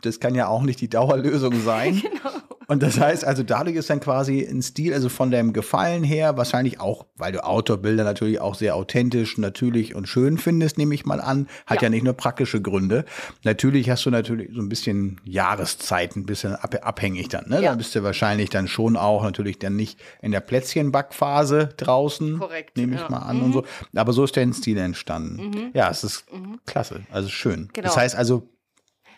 das 0.02 0.20
kann 0.20 0.34
ja 0.34 0.48
auch 0.48 0.62
nicht 0.62 0.80
die 0.80 0.88
Dauerlösung 0.88 1.60
sein. 1.60 2.02
Genau. 2.10 2.36
Und 2.70 2.84
das 2.84 3.00
heißt, 3.00 3.24
also 3.24 3.42
dadurch 3.42 3.74
ist 3.74 3.90
dann 3.90 3.98
quasi 3.98 4.46
ein 4.48 4.62
Stil, 4.62 4.94
also 4.94 5.08
von 5.08 5.32
deinem 5.32 5.52
Gefallen 5.52 6.04
her, 6.04 6.36
wahrscheinlich 6.36 6.78
auch, 6.78 7.06
weil 7.16 7.32
du 7.32 7.44
Outdoor-Bilder 7.44 8.04
natürlich 8.04 8.40
auch 8.40 8.54
sehr 8.54 8.76
authentisch, 8.76 9.38
natürlich 9.38 9.96
und 9.96 10.06
schön 10.06 10.38
findest, 10.38 10.78
nehme 10.78 10.94
ich 10.94 11.04
mal 11.04 11.20
an, 11.20 11.48
hat 11.66 11.78
ja. 11.78 11.86
Ja. 11.86 11.90
nicht 11.90 12.04
nur 12.04 12.12
praktische 12.12 12.62
Gründe. 12.62 13.06
Natürlich 13.42 13.90
hast 13.90 14.06
du 14.06 14.10
natürlich 14.10 14.50
so 14.54 14.60
ein 14.60 14.68
bisschen 14.68 15.20
Jahreszeiten, 15.24 16.20
ein 16.20 16.26
bisschen 16.26 16.54
ab, 16.54 16.76
abhängig 16.82 17.28
dann, 17.28 17.48
ne? 17.48 17.56
Ja. 17.56 17.70
Dann 17.70 17.78
bist 17.78 17.92
du 17.96 18.04
wahrscheinlich 18.04 18.50
dann 18.50 18.68
schon 18.68 18.96
auch 18.96 19.24
natürlich 19.24 19.58
dann 19.58 19.74
nicht 19.74 19.98
in 20.22 20.30
der 20.30 20.38
Plätzchenbackphase 20.38 21.70
draußen, 21.76 22.38
Korrekt, 22.38 22.76
nehme 22.76 22.94
ich 22.94 23.00
ja. 23.00 23.06
Mhm. 23.06 23.12
mal 23.12 23.22
an 23.22 23.42
und 23.42 23.52
so. 23.52 23.64
Aber 23.96 24.12
so 24.12 24.22
ist 24.22 24.36
dein 24.36 24.52
Stil 24.52 24.78
entstanden. 24.78 25.72
Ja, 25.74 25.90
es 25.90 26.04
ist 26.04 26.24
klasse, 26.66 27.00
also 27.10 27.28
schön. 27.30 27.68
Genau. 27.72 27.88
Das 27.88 27.96
heißt 27.96 28.14
also, 28.14 28.48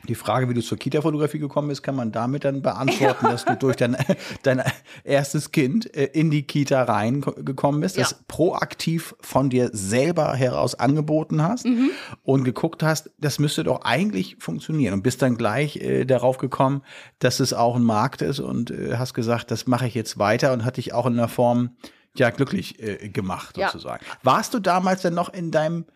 die 0.08 0.14
Frage, 0.16 0.48
wie 0.48 0.54
du 0.54 0.62
zur 0.62 0.78
Kita-Fotografie 0.78 1.38
gekommen 1.38 1.68
bist, 1.68 1.82
kann 1.82 1.94
man 1.94 2.10
damit 2.10 2.44
dann 2.44 2.60
beantworten, 2.62 3.26
dass 3.26 3.44
du 3.44 3.54
durch 3.56 3.76
dein, 3.76 3.96
dein 4.42 4.62
erstes 5.04 5.52
Kind 5.52 5.94
äh, 5.96 6.06
in 6.06 6.30
die 6.30 6.42
Kita 6.42 6.82
reingekommen 6.82 7.80
bist, 7.80 7.96
Ja. 7.96 8.02
das 8.02 8.14
proaktiv 8.26 9.14
von 9.20 9.48
dir 9.50 9.70
selber 9.72 10.34
heraus 10.34 10.74
angeboten 10.74 11.42
hast 11.42 11.66
Mhm. 11.66 11.90
und 12.22 12.44
geguckt 12.44 12.82
hast, 12.82 13.10
das 13.18 13.38
müsste 13.38 13.64
doch 13.64 13.82
eigentlich 13.82 14.36
funktionieren 14.40 14.94
und 14.94 15.02
bist 15.02 15.22
dann 15.22 15.36
gleich 15.36 15.76
äh, 15.76 16.04
darauf 16.04 16.38
gekommen, 16.38 16.82
dass 17.20 17.40
es 17.40 17.52
auch 17.52 17.76
ein 17.76 17.84
Markt 17.84 18.22
ist 18.22 18.40
und 18.40 18.70
äh, 18.70 18.96
hast 18.96 19.14
gesagt, 19.14 19.50
das 19.50 19.66
mache 19.66 19.86
ich 19.86 19.94
jetzt 19.94 20.18
weiter 20.18 20.52
und 20.52 20.64
hat 20.64 20.76
dich 20.78 20.92
auch 20.92 21.06
in 21.06 21.12
einer 21.14 21.28
Form 21.28 21.70
ja 22.16 22.28
glücklich 22.30 22.82
äh, 22.82 23.08
gemacht 23.08 23.56
Ja. 23.56 23.68
sozusagen. 23.70 24.04
Warst 24.22 24.52
du 24.54 24.58
damals 24.58 25.02
denn 25.02 25.14
noch 25.14 25.32
in 25.32 25.50
deinem 25.50 25.86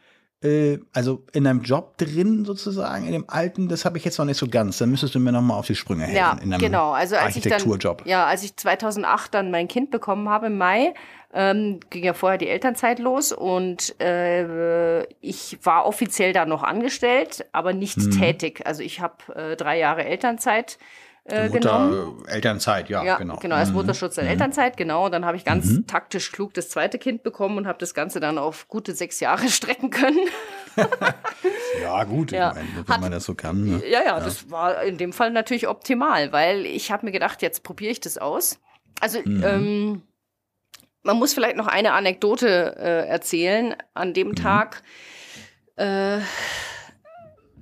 äh, 0.47 0.79
also 0.93 1.25
in 1.33 1.45
deinem 1.45 1.63
Job 1.63 1.99
drin 1.99 2.45
sozusagen, 2.45 3.07
in 3.07 3.13
dem 3.13 3.25
alten, 3.29 3.69
das 3.69 3.85
habe 3.85 3.99
ich 3.99 4.05
jetzt 4.05 4.19
noch 4.19 4.25
nicht 4.27 4.39
so 4.39 4.47
ganz. 4.49 4.79
Dann 4.79 4.91
müsstest 4.91 5.15
du 5.15 5.19
mir 5.21 5.33
noch 5.33 5.43
mal 5.43 5.57
auf 5.57 5.67
die 5.67 5.75
Sprünge 5.75 6.05
helfen. 6.05 6.17
Ja, 6.17 6.33
in 6.43 6.53
einem 6.53 6.61
genau. 6.61 6.93
Also 6.93 7.17
als 7.17 7.37
ich 7.37 7.43
dann, 7.43 7.53
Architekturjob. 7.55 8.07
ja, 8.07 8.27
als 8.27 8.43
ich 8.45 8.57
2008 8.57 9.35
dann 9.35 9.51
mein 9.51 9.69
Kind 9.69 9.91
bekommen 9.91 10.29
habe 10.29 10.47
im 10.47 10.59
Mai, 10.59 10.95
ähm, 11.35 11.81
ging 11.91 12.05
ja 12.05 12.15
vorher 12.15 12.39
die 12.39 12.49
Elternzeit 12.49 12.99
los 12.99 13.33
und 13.33 14.01
äh, 14.01 15.03
ich 15.21 15.59
war 15.63 15.85
offiziell 15.87 16.33
da 16.33 16.47
noch 16.47 16.63
angestellt, 16.63 17.45
aber 17.53 17.73
nicht 17.75 17.99
Mhm. 17.99 18.11
tätig. 18.13 18.63
Also 18.65 18.83
ich 18.83 19.01
habe 19.01 19.17
äh, 19.35 19.57
drei 19.57 19.79
Jahre 19.79 20.05
Elternzeit 20.05 20.79
äh, 21.29 21.49
genommen. 21.49 22.15
Mutter, 22.17 22.29
äh, 22.31 22.35
Elternzeit, 22.35 22.89
ja, 22.89 23.03
Ja, 23.05 23.17
genau. 23.17 23.37
genau, 23.37 23.57
als 23.57 23.73
Mutterschutz 23.73 24.17
in 24.19 24.27
Elternzeit, 24.27 24.77
genau. 24.77 25.07
Und 25.07 25.13
dann 25.13 25.25
habe 25.25 25.37
ich 25.37 25.45
ganz 25.45 25.67
Mhm. 25.67 25.87
taktisch 25.87 26.31
klug 26.33 26.55
das 26.55 26.69
zweite 26.71 26.99
Kind 26.99 27.23
bekommen 27.23 27.59
und 27.59 27.67
habe 27.67 27.79
das 27.79 27.95
Ganze 27.95 28.21
dann 28.21 28.39
auf 28.39 28.69
gute 28.69 28.95
sechs 28.95 29.21
Jahre 29.21 29.49
strecken 29.49 29.91
können. 29.91 30.21
Ja, 31.83 32.05
gut, 32.05 32.33
Ja. 32.33 32.51
ich 32.51 32.55
meine, 32.57 32.69
wenn 32.77 32.95
Hat- 32.95 33.01
man 33.01 33.13
das 33.13 33.25
so 33.25 33.35
kann. 33.35 33.65
Ne? 33.65 33.83
Ja, 33.89 34.03
ja, 34.05 34.21
das 34.21 34.51
war 34.51 34.83
in 34.83 34.97
dem 34.99 35.13
Fall 35.13 35.31
natürlich 35.31 35.69
optimal, 35.69 36.33
weil 36.33 36.65
ich 36.67 36.91
habe 36.91 37.05
mir 37.07 37.13
gedacht, 37.13 37.43
jetzt 37.43 37.63
probiere 37.63 37.93
ich 37.93 38.01
das 38.01 38.19
aus. 38.19 38.59
Also 39.01 39.19
ähm, 39.25 40.03
man 41.03 41.17
muss 41.19 41.35
vielleicht 41.35 41.57
noch 41.57 41.67
eine 41.67 41.93
Anekdote 41.93 42.77
äh, 42.79 43.07
erzählen. 43.09 43.75
An 43.95 44.15
dem 44.15 44.35
Tag, 44.35 44.83
äh, 45.77 46.19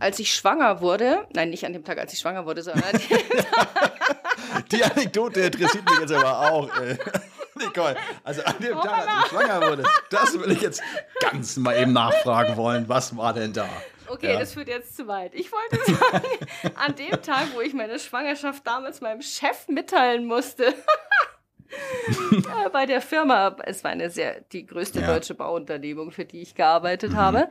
als 0.04 0.18
ich 0.18 0.32
schwanger 0.34 0.80
wurde, 0.82 1.26
nein, 1.32 1.50
nicht 1.50 1.64
an 1.64 1.72
dem 1.72 1.82
Tag, 1.84 1.98
als 1.98 2.12
ich 2.12 2.18
schwanger 2.18 2.44
wurde, 2.46 2.62
sondern 2.62 2.84
an 2.84 2.92
dem 3.00 3.18
Die 4.70 4.84
Anekdote 4.84 5.40
interessiert 5.40 5.84
mich 5.88 5.98
jetzt 6.00 6.12
aber 6.12 6.38
auch. 6.52 6.68
Äh. 6.80 6.96
Nicole, 7.56 7.96
also 8.24 8.42
an 8.42 8.54
dem 8.58 8.74
Tag, 8.74 9.08
als 9.08 9.22
du 9.22 9.28
schwanger 9.36 9.60
wurdest, 9.70 9.88
das 10.10 10.38
will 10.38 10.50
ich 10.52 10.60
jetzt 10.60 10.82
ganz 11.20 11.56
mal 11.56 11.76
eben 11.76 11.92
nachfragen 11.92 12.56
wollen. 12.56 12.88
Was 12.88 13.16
war 13.16 13.32
denn 13.32 13.52
da? 13.52 13.68
Okay, 14.08 14.32
Ja. 14.32 14.40
das 14.40 14.52
führt 14.52 14.68
jetzt 14.68 14.96
zu 14.96 15.06
weit. 15.08 15.34
Ich 15.34 15.50
wollte 15.50 15.92
sagen, 15.92 16.26
an 16.74 16.94
dem 16.96 17.22
Tag, 17.22 17.46
wo 17.54 17.60
ich 17.60 17.72
meine 17.72 17.98
Schwangerschaft 17.98 18.66
damals 18.66 19.00
meinem 19.00 19.22
Chef 19.22 19.66
mitteilen 19.68 20.26
musste, 20.26 20.74
bei 22.72 22.86
der 22.86 23.00
Firma, 23.00 23.56
es 23.64 23.84
war 23.84 23.90
eine 23.90 24.10
sehr, 24.10 24.40
die 24.52 24.66
größte 24.66 25.00
Ja. 25.00 25.06
Mhm. 25.06 25.10
deutsche 25.12 25.34
Bauunternehmung, 25.34 26.10
für 26.10 26.24
die 26.24 26.42
ich 26.42 26.54
gearbeitet 26.54 27.14
habe, 27.14 27.48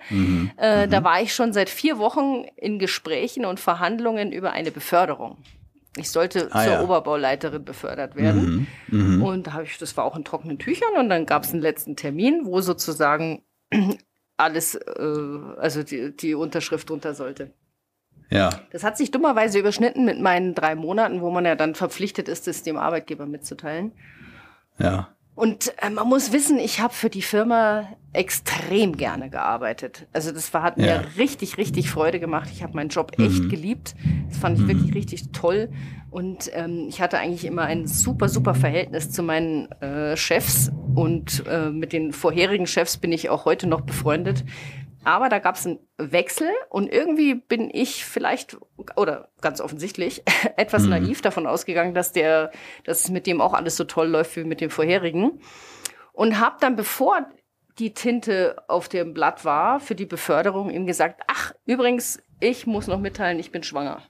äh, 0.58 0.88
da 0.88 1.04
war 1.04 1.22
ich 1.22 1.34
schon 1.34 1.54
seit 1.54 1.70
vier 1.70 1.98
Wochen 1.98 2.46
in 2.56 2.80
Gesprächen 2.80 3.46
und 3.46 3.60
Verhandlungen 3.60 4.32
über 4.32 4.52
eine 4.52 4.72
Beförderung. 4.72 5.38
Ich 5.98 6.10
sollte 6.10 6.50
Ah, 6.52 6.64
zur 6.64 6.74
ja. 6.74 6.82
Mhm. 8.88 9.22
wo 12.46 12.62
sozusagen 12.62 13.44
alles, 14.38 14.76
äh, 14.76 15.40
also 15.58 15.84
die, 15.84 16.16
die 16.16 16.34
Unterschrift 16.34 16.90
drunter 16.90 17.14
sollte. 17.14 17.52
Ja. 18.30 18.50
Das 18.72 18.84
hat 18.84 18.98
sich 18.98 19.12
dummerweise 19.12 19.60
überschnitten 19.60 20.06
mit 20.06 20.20
meinen 20.20 20.56
drei 20.56 20.76
Monaten, 20.76 21.22
wo 21.22 21.30
man 21.30 21.46
ja 21.46 21.56
dann 21.56 21.76
verpflichtet 21.76 22.28
ist, 22.28 22.48
es 22.48 22.64
dem 22.64 22.78
Arbeitgeber 22.78 23.26
mitzuteilen. 23.26 23.92
Ja. 24.80 25.10
Und 25.36 25.74
äh, 25.82 25.90
man 25.90 26.08
muss 26.08 26.32
wissen, 26.32 26.60
ich 26.60 26.80
habe 26.80 26.94
für 26.94 27.10
die 27.10 27.24
Firma 27.24 27.88
extrem 28.12 28.96
gerne 28.98 29.32
gearbeitet. 29.32 30.06
Also 30.14 30.32
das 30.32 30.54
war, 30.54 30.62
hat 30.62 30.78
Ja. 30.78 31.00
mir 31.00 31.06
richtig, 31.18 31.58
richtig 31.58 31.90
Freude 31.90 32.20
gemacht. 32.20 32.50
Ich 32.54 32.62
habe 32.62 32.76
meinen 32.76 32.90
Job 32.90 33.14
echt 33.20 33.50
geliebt. 33.50 33.96
Das 34.30 34.38
fand 34.38 34.60
ich 34.60 34.68
wirklich 34.68 34.94
richtig 34.94 35.32
toll. 35.32 35.70
Und 36.12 36.52
ähm, 36.54 36.86
ich 36.88 37.02
hatte 37.02 37.18
eigentlich 37.18 37.46
immer 37.46 37.64
ein 37.64 37.88
super, 37.88 38.30
super 38.30 38.54
Verhältnis 38.54 39.10
zu 39.10 39.24
meinen 39.24 39.72
äh, 39.82 40.16
Chefs. 40.16 40.72
Und 40.94 41.44
äh, 41.48 41.72
mit 41.72 41.94
den 41.94 42.14
vorherigen 42.14 42.68
Chefs 42.68 42.98
bin 42.98 43.12
ich 43.12 43.32
auch 43.32 43.46
heute 43.46 43.66
noch 43.66 43.82
befreundet. 43.82 44.44
Aber 45.04 45.30
da 45.30 45.40
gab 45.40 45.56
es 45.56 45.66
einen 45.66 45.80
Wechsel 45.98 46.50
und 46.70 46.92
irgendwie 46.92 47.36
bin 47.36 47.70
ich 47.72 48.06
vielleicht, 48.06 48.58
oder 48.96 49.30
ganz 49.42 49.62
offensichtlich, 49.62 50.24
etwas 50.58 50.84
naiv 50.84 51.22
davon 51.22 51.48
ausgegangen, 51.48 51.94
dass 51.94 52.12
der, 52.12 52.52
dass 52.86 53.06
es 53.06 53.10
mit 53.10 53.28
dem 53.28 53.42
auch 53.42 53.54
alles 53.54 53.76
so 53.76 53.84
toll 53.84 54.08
läuft 54.08 54.36
wie 54.36 54.44
mit 54.44 54.62
dem 54.62 54.70
vorherigen. 54.70 55.42
Und 56.14 56.40
habe 56.40 56.58
dann, 56.60 56.76
bevor 56.76 57.28
die 57.80 57.94
Tinte 57.94 58.64
auf 58.68 58.88
dem 58.88 59.14
Blatt 59.14 59.46
war 59.46 59.80
für 59.80 59.96
die 59.96 60.06
Beförderung, 60.06 60.70
ihm 60.70 60.86
gesagt, 60.86 61.22
ach, 61.28 61.54
übrigens, 61.66 62.22
ich 62.40 62.68
muss 62.68 62.88
noch 62.88 63.00
mitteilen, 63.00 63.40
ich 63.40 63.52
bin 63.52 63.64
schwanger. 63.64 64.04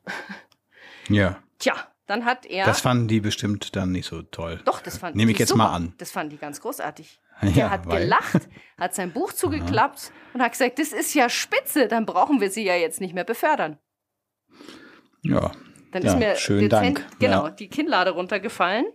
Ja. 1.07 1.41
Tja, 1.59 1.75
dann 2.05 2.25
hat 2.25 2.45
er. 2.45 2.65
Das 2.65 2.81
fanden 2.81 3.07
die 3.07 3.19
bestimmt 3.21 3.75
dann 3.75 3.91
nicht 3.91 4.05
so 4.07 4.21
toll. 4.23 4.61
Doch, 4.65 4.81
das 4.81 4.97
fanden 4.97 5.17
Nehme 5.17 5.31
ich 5.31 5.37
die 5.37 5.43
jetzt 5.43 5.49
super. 5.49 5.63
mal 5.63 5.73
an. 5.73 5.93
Das 5.97 6.11
fanden 6.11 6.31
die 6.31 6.37
ganz 6.37 6.59
großartig. 6.61 7.19
Ja, 7.41 7.49
Der 7.51 7.69
hat 7.71 7.85
weil- 7.87 8.03
gelacht, 8.03 8.47
hat 8.77 8.93
sein 8.95 9.11
Buch 9.11 9.33
zugeklappt 9.33 10.11
und 10.33 10.41
hat 10.41 10.51
gesagt, 10.51 10.79
das 10.79 10.93
ist 10.93 11.13
ja 11.13 11.29
spitze, 11.29 11.87
dann 11.87 12.05
brauchen 12.05 12.39
wir 12.41 12.49
sie 12.51 12.63
ja 12.63 12.75
jetzt 12.75 13.01
nicht 13.01 13.13
mehr 13.13 13.23
befördern. 13.23 13.77
Ja. 15.23 15.51
Dann 15.91 16.03
ja, 16.03 16.13
ist 16.13 16.19
mir 16.19 16.35
schönen 16.35 16.69
dezent, 16.69 16.97
Dank. 16.99 17.19
genau, 17.19 17.45
Ja. 17.45 17.49
die 17.51 17.67
Kinnlade 17.69 18.11
runtergefallen. 18.11 18.85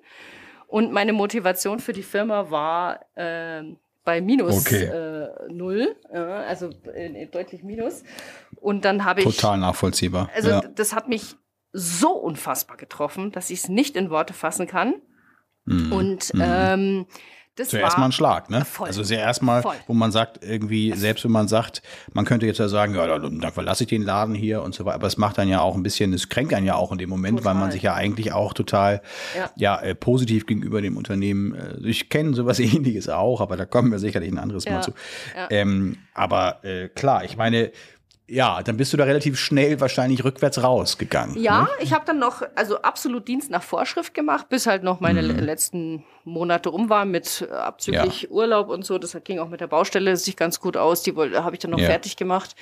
Und 0.66 0.92
meine 0.92 1.12
Motivation 1.12 1.78
für 1.80 1.92
die 1.92 2.02
Firma 2.02 2.50
war 2.50 3.00
ähm, 3.16 3.78
bei 4.04 4.20
minus 4.20 4.66
Okay. 4.66 4.84
äh, 4.84 5.28
null, 5.52 5.96
äh, 6.12 6.18
also 6.18 6.70
äh, 6.92 7.26
deutlich 7.26 7.62
minus. 7.62 8.02
Und 8.56 8.84
dann 8.84 9.04
habe 9.04 9.20
ich, 9.22 9.36
Total 9.36 9.58
nachvollziehbar. 9.58 10.28
also 10.34 10.50
ja. 10.50 10.60
das 10.60 10.94
hat 10.94 11.08
mich 11.08 11.36
so 11.78 12.10
unfassbar 12.10 12.76
getroffen, 12.76 13.32
dass 13.32 13.50
ich 13.50 13.60
es 13.60 13.68
nicht 13.68 13.96
in 13.96 14.10
Worte 14.10 14.34
fassen 14.34 14.66
kann. 14.66 14.94
Mhm. 15.64 15.92
Und 15.92 16.32
ähm, 16.40 17.06
das 17.58 17.70
Zuerst 17.70 17.94
war 17.94 18.00
mal 18.00 18.06
ein 18.06 18.12
Schlag, 18.12 18.50
ne? 18.50 18.64
Voll. 18.64 18.86
Also 18.86 19.02
sehr 19.02 19.18
erstmal, 19.18 19.64
wo 19.88 19.92
man 19.92 20.12
sagt, 20.12 20.44
irgendwie, 20.44 20.92
selbst 20.92 21.24
wenn 21.24 21.32
man 21.32 21.48
sagt, 21.48 21.82
man 22.12 22.24
könnte 22.24 22.46
jetzt 22.46 22.58
ja 22.58 22.68
sagen, 22.68 22.94
ja, 22.94 23.04
dann, 23.18 23.40
dann 23.40 23.52
verlasse 23.52 23.82
ich 23.82 23.88
den 23.88 24.02
Laden 24.02 24.36
hier 24.36 24.62
und 24.62 24.76
so 24.76 24.84
weiter, 24.84 24.94
aber 24.94 25.08
es 25.08 25.16
macht 25.16 25.38
dann 25.38 25.48
ja 25.48 25.60
auch 25.60 25.74
ein 25.74 25.82
bisschen, 25.82 26.12
es 26.12 26.28
kränkt 26.28 26.54
einen 26.54 26.66
ja 26.66 26.76
auch 26.76 26.92
in 26.92 26.98
dem 26.98 27.10
Moment, 27.10 27.44
weil 27.44 27.54
man 27.54 27.64
Total. 27.64 27.72
sich 27.72 27.82
ja 27.82 27.94
eigentlich 27.94 28.32
auch 28.32 28.52
total 28.52 29.02
Ja. 29.36 29.50
ja, 29.56 29.80
äh, 29.80 29.96
positiv 29.96 30.46
gegenüber 30.46 30.80
dem 30.80 30.96
Unternehmen, 30.96 31.54
äh, 31.54 31.78
ich 31.82 32.10
kenne 32.10 32.32
sowas 32.34 32.60
ähnliches 32.60 33.08
auch, 33.08 33.40
aber 33.40 33.56
da 33.56 33.64
kommen 33.64 33.90
wir 33.90 33.98
sicherlich 33.98 34.30
ein 34.30 34.38
anderes 34.38 34.64
Ja. 34.64 34.74
Mal 34.74 34.82
zu. 34.82 34.92
Ja. 35.36 35.48
Ähm, 35.50 35.96
aber 36.14 36.64
äh, 36.64 36.88
klar, 36.88 37.24
ich 37.24 37.36
meine, 37.36 37.72
ja, 38.28 38.62
dann 38.62 38.76
bist 38.76 38.92
du 38.92 38.96
da 38.96 39.04
relativ 39.04 39.38
schnell 39.38 39.80
wahrscheinlich 39.80 40.22
rückwärts 40.24 40.62
rausgegangen. 40.62 41.36
Ja, 41.40 41.62
Ne? 41.62 41.68
ich 41.80 41.92
habe 41.92 42.04
dann 42.04 42.18
noch, 42.18 42.42
also 42.54 42.82
absolut 42.82 43.26
Dienst 43.26 43.50
nach 43.50 43.62
Vorschrift 43.62 44.12
gemacht, 44.14 44.48
bis 44.48 44.66
halt 44.66 44.82
noch 44.82 45.00
meine 45.00 45.20
le- 45.22 45.32
letzten 45.32 46.04
Monate 46.24 46.68
rum 46.68 46.90
waren 46.90 47.10
mit 47.10 47.48
äh, 47.50 47.52
abzüglich 47.54 48.30
Urlaub 48.30 48.68
und 48.68 48.84
so. 48.84 48.98
Das 48.98 49.16
ging 49.24 49.38
auch 49.38 49.48
mit 49.48 49.60
der 49.60 49.66
Baustelle 49.66 50.14
sich 50.16 50.36
ganz 50.36 50.60
gut 50.60 50.76
aus. 50.76 51.02
Die 51.02 51.12
habe 51.16 51.54
ich 51.54 51.58
dann 51.60 51.70
noch 51.70 51.78
Ja. 51.78 51.86
fertig 51.86 52.16
gemacht. 52.16 52.54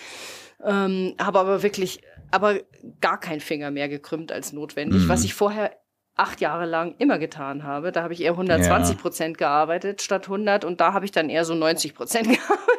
Ähm, 0.65 1.15
habe 1.21 1.39
aber 1.41 1.63
wirklich, 1.63 2.01
aber 2.31 2.61
gar 3.01 3.19
keinen 3.21 3.41
Finger 3.41 3.71
mehr 3.71 3.89
gekrümmt 3.89 4.33
als 4.33 4.53
notwendig, 4.53 5.03
Mhm. 5.03 5.09
was 5.09 5.25
ich 5.25 5.35
vorher 5.35 5.73
acht 6.15 6.41
Jahre 6.41 6.65
lang 6.65 6.95
immer 6.99 7.19
getan 7.19 7.63
habe. 7.65 7.93
Da 7.93 8.03
habe 8.03 8.15
ich 8.15 8.23
eher 8.23 8.37
120 8.37 8.97
Prozent 8.97 9.37
gearbeitet 9.37 10.01
statt 10.01 10.29
100 10.29 10.65
und 10.65 10.81
da 10.81 10.95
habe 10.95 11.05
ich 11.05 11.11
dann 11.13 11.29
eher 11.29 11.45
so 11.45 11.55
90 11.55 11.95
Prozent 11.95 12.25
gearbeitet. 12.29 12.76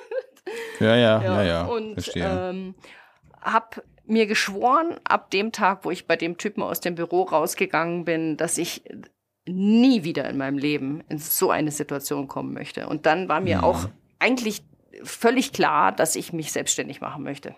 Ja, 0.79 0.95
ja, 0.95 1.21
ja, 1.23 1.43
ja. 1.43 1.65
Und 1.65 1.93
verstehe. 1.95 2.49
ähm, 2.49 2.75
habe 3.41 3.83
mir 4.05 4.25
geschworen, 4.25 4.95
ab 5.03 5.31
dem 5.31 5.51
Tag, 5.51 5.83
wo 5.83 5.91
ich 5.91 6.07
bei 6.07 6.15
dem 6.15 6.37
Typen 6.37 6.63
aus 6.63 6.79
dem 6.79 6.95
Büro 6.95 7.23
rausgegangen 7.23 8.05
bin, 8.05 8.37
dass 8.37 8.57
ich 8.57 8.83
nie 9.45 10.03
wieder 10.03 10.29
in 10.29 10.37
meinem 10.37 10.57
Leben 10.57 11.03
in 11.09 11.17
so 11.19 11.51
eine 11.51 11.71
Situation 11.71 12.27
kommen 12.27 12.53
möchte. 12.53 12.87
Und 12.87 13.05
dann 13.05 13.29
war 13.29 13.39
mir 13.39 13.59
Mhm. 13.59 13.63
auch 13.63 13.85
eigentlich 14.19 14.63
völlig 15.03 15.53
klar, 15.53 15.91
dass 15.91 16.15
ich 16.15 16.33
mich 16.33 16.51
selbstständig 16.51 17.01
machen 17.01 17.23
möchte. 17.23 17.55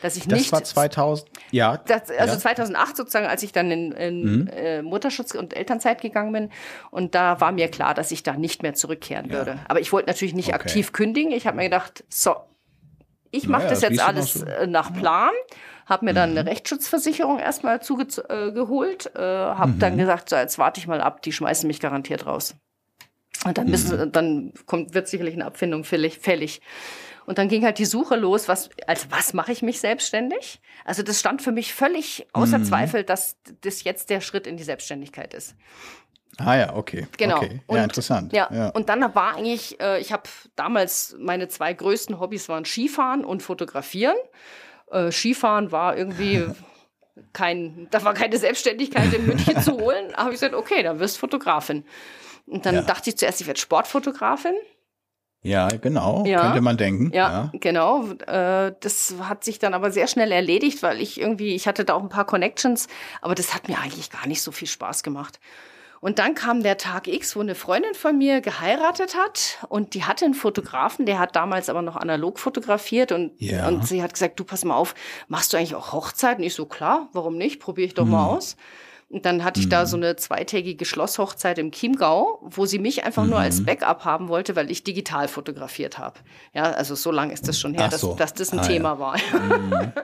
Dass 0.00 0.16
ich 0.16 0.26
das 0.26 0.38
nicht 0.38 0.52
war 0.52 0.64
2000, 0.64 1.28
ja. 1.50 1.76
das, 1.76 2.10
also 2.10 2.32
ja. 2.34 2.38
2008 2.38 2.96
sozusagen, 2.96 3.26
als 3.26 3.42
ich 3.42 3.52
dann 3.52 3.70
in, 3.70 3.92
in 3.92 4.22
Mhm. 4.22 4.46
äh, 4.48 4.82
Mutterschutz 4.82 5.34
und 5.34 5.54
Elternzeit 5.54 6.00
gegangen 6.00 6.32
bin. 6.32 6.50
Und 6.90 7.14
da 7.14 7.40
war 7.42 7.52
mir 7.52 7.68
klar, 7.68 7.92
dass 7.94 8.10
ich 8.10 8.22
da 8.22 8.32
nicht 8.34 8.62
mehr 8.62 8.72
zurückkehren 8.74 9.26
Ja. 9.28 9.34
würde. 9.34 9.58
Aber 9.68 9.80
ich 9.80 9.92
wollte 9.92 10.08
natürlich 10.08 10.34
nicht 10.34 10.48
Okay. 10.48 10.56
aktiv 10.56 10.92
kündigen. 10.92 11.30
Ich 11.32 11.46
habe 11.46 11.58
mir 11.58 11.64
gedacht, 11.64 12.04
so, 12.08 12.34
ich 13.30 13.48
mache 13.48 13.62
Naja, 13.62 13.70
das 13.74 13.80
jetzt 13.82 14.00
alles 14.00 14.42
äh, 14.42 14.66
nach 14.66 14.92
Plan. 14.92 15.30
Habe 15.86 16.04
mir 16.04 16.12
Mhm. 16.12 16.16
dann 16.16 16.30
eine 16.38 16.46
Rechtsschutzversicherung 16.46 17.38
erstmal 17.38 17.82
zugeholt. 17.82 19.12
Äh, 19.16 19.18
äh, 19.18 19.54
habe 19.54 19.72
dann 19.78 19.94
Mhm. 19.94 19.98
gesagt, 19.98 20.28
so, 20.30 20.36
jetzt 20.36 20.58
warte 20.58 20.80
ich 20.80 20.86
mal 20.86 21.00
ab, 21.00 21.22
die 21.22 21.32
schmeißen 21.32 21.66
mich 21.66 21.80
garantiert 21.80 22.26
raus. 22.26 22.54
Und 23.44 23.56
dann, 23.58 23.68
müssen, 23.68 23.98
Mhm. 23.98 24.12
dann 24.12 24.52
kommt, 24.66 24.94
wird 24.94 25.08
sicherlich 25.08 25.34
eine 25.34 25.46
Abfindung 25.46 25.84
fällig. 25.84 26.60
Und 27.26 27.38
dann 27.38 27.48
ging 27.48 27.64
halt 27.64 27.78
die 27.78 27.84
Suche 27.84 28.16
los, 28.16 28.48
was, 28.48 28.70
als 28.86 29.10
was 29.10 29.34
mache 29.34 29.52
ich 29.52 29.62
mich 29.62 29.80
selbstständig? 29.80 30.60
Also 30.84 31.02
das 31.02 31.20
stand 31.20 31.42
für 31.42 31.52
mich 31.52 31.72
völlig 31.72 32.26
außer 32.32 32.58
Mhm. 32.58 32.64
Zweifel, 32.64 33.04
dass 33.04 33.36
das 33.62 33.84
jetzt 33.84 34.10
der 34.10 34.20
Schritt 34.20 34.46
in 34.46 34.56
die 34.56 34.64
Selbstständigkeit 34.64 35.32
ist. 35.34 35.54
Ah 36.38 36.56
ja, 36.56 36.74
okay. 36.76 37.06
Genau. 37.18 37.36
Okay. 37.36 37.60
Und, 37.66 37.76
ja, 37.76 37.84
interessant. 37.84 38.32
Ja, 38.32 38.48
ja. 38.52 38.68
und 38.70 38.88
dann 38.88 39.14
war 39.14 39.36
eigentlich, 39.36 39.80
äh, 39.80 40.00
ich 40.00 40.12
habe 40.12 40.22
damals 40.56 41.14
meine 41.18 41.48
zwei 41.48 41.72
größten 41.74 42.18
Hobbys 42.18 42.48
waren 42.48 42.64
Skifahren 42.64 43.24
und 43.24 43.42
Fotografieren. 43.42 44.16
Äh, 44.90 45.10
Skifahren 45.12 45.70
war 45.72 45.96
irgendwie 45.96 46.46
kein, 47.32 47.88
da 47.90 48.02
war 48.04 48.14
keine 48.14 48.38
Selbstständigkeit 48.38 49.12
in 49.12 49.26
München 49.26 49.60
zu 49.60 49.78
holen. 49.78 50.14
Habe 50.16 50.30
ich 50.30 50.36
gesagt, 50.36 50.54
okay, 50.54 50.82
dann 50.82 50.98
wirst 50.98 51.18
Fotografin. 51.18 51.84
Und 52.46 52.64
dann 52.66 52.76
Ja. 52.76 52.82
dachte 52.82 53.10
ich 53.10 53.18
zuerst, 53.18 53.40
ich 53.40 53.46
werde 53.46 53.60
Sportfotografin. 53.60 54.54
Ja, 55.42 55.68
genau. 55.68 56.24
Ja. 56.26 56.42
Könnte 56.42 56.60
man 56.60 56.76
denken. 56.76 57.10
Ja, 57.14 57.50
genau. 57.54 58.06
Äh, 58.26 58.72
das 58.80 59.14
hat 59.22 59.42
sich 59.44 59.58
dann 59.58 59.72
aber 59.72 59.90
sehr 59.90 60.06
schnell 60.06 60.32
erledigt, 60.32 60.82
weil 60.82 61.00
ich 61.00 61.18
irgendwie, 61.18 61.54
ich 61.54 61.66
hatte 61.66 61.84
da 61.84 61.94
auch 61.94 62.02
ein 62.02 62.10
paar 62.10 62.26
Connections, 62.26 62.88
aber 63.22 63.34
das 63.34 63.54
hat 63.54 63.68
mir 63.68 63.78
eigentlich 63.78 64.10
gar 64.10 64.26
nicht 64.26 64.42
so 64.42 64.52
viel 64.52 64.68
Spaß 64.68 65.02
gemacht. 65.02 65.40
Und 66.00 66.18
dann 66.18 66.34
kam 66.34 66.62
der 66.62 66.78
Tag 66.78 67.08
X, 67.08 67.36
wo 67.36 67.40
eine 67.40 67.54
Freundin 67.54 67.92
von 67.94 68.16
mir 68.16 68.40
geheiratet 68.40 69.14
hat 69.14 69.58
und 69.68 69.92
die 69.94 70.04
hatte 70.04 70.24
einen 70.24 70.32
Fotografen, 70.34 71.04
der 71.04 71.18
hat 71.18 71.36
damals 71.36 71.68
aber 71.68 71.82
noch 71.82 71.96
analog 71.96 72.38
fotografiert 72.38 73.12
und, 73.12 73.32
Ja. 73.38 73.68
und 73.68 73.86
sie 73.86 74.02
hat 74.02 74.14
gesagt, 74.14 74.40
du 74.40 74.44
pass 74.44 74.64
mal 74.64 74.76
auf, 74.76 74.94
machst 75.28 75.52
du 75.52 75.58
eigentlich 75.58 75.74
auch 75.74 75.92
Hochzeiten? 75.92 76.42
Ich 76.42 76.54
so, 76.54 76.64
klar, 76.64 77.08
warum 77.12 77.36
nicht? 77.36 77.60
Probiere 77.60 77.86
ich 77.86 77.94
doch 77.94 78.06
mal 78.06 78.24
Hm. 78.30 78.36
aus. 78.36 78.56
Und 79.10 79.26
dann 79.26 79.42
hatte 79.42 79.58
ich 79.60 79.68
da 79.68 79.86
so 79.86 79.96
eine 79.96 80.14
zweitägige 80.14 80.84
Schlosshochzeit 80.84 81.58
im 81.58 81.72
Chiemgau, 81.72 82.38
wo 82.42 82.64
sie 82.64 82.78
mich 82.78 83.02
einfach 83.04 83.24
nur 83.24 83.38
Mhm. 83.40 83.44
als 83.44 83.64
Backup 83.66 84.04
haben 84.04 84.28
wollte, 84.28 84.54
weil 84.54 84.70
ich 84.70 84.84
digital 84.84 85.26
fotografiert 85.26 85.98
habe. 85.98 86.20
Ja, 86.54 86.62
also 86.70 86.94
so 86.94 87.10
lange 87.10 87.32
ist 87.32 87.48
das 87.48 87.58
schon 87.58 87.74
her, 87.74 87.86
Ach 87.86 87.90
dass, 87.90 88.00
so. 88.02 88.14
dass 88.14 88.32
das 88.34 88.52
ein 88.52 88.60
Ah, 88.60 88.62
Thema 88.62 88.98
war. 89.00 89.16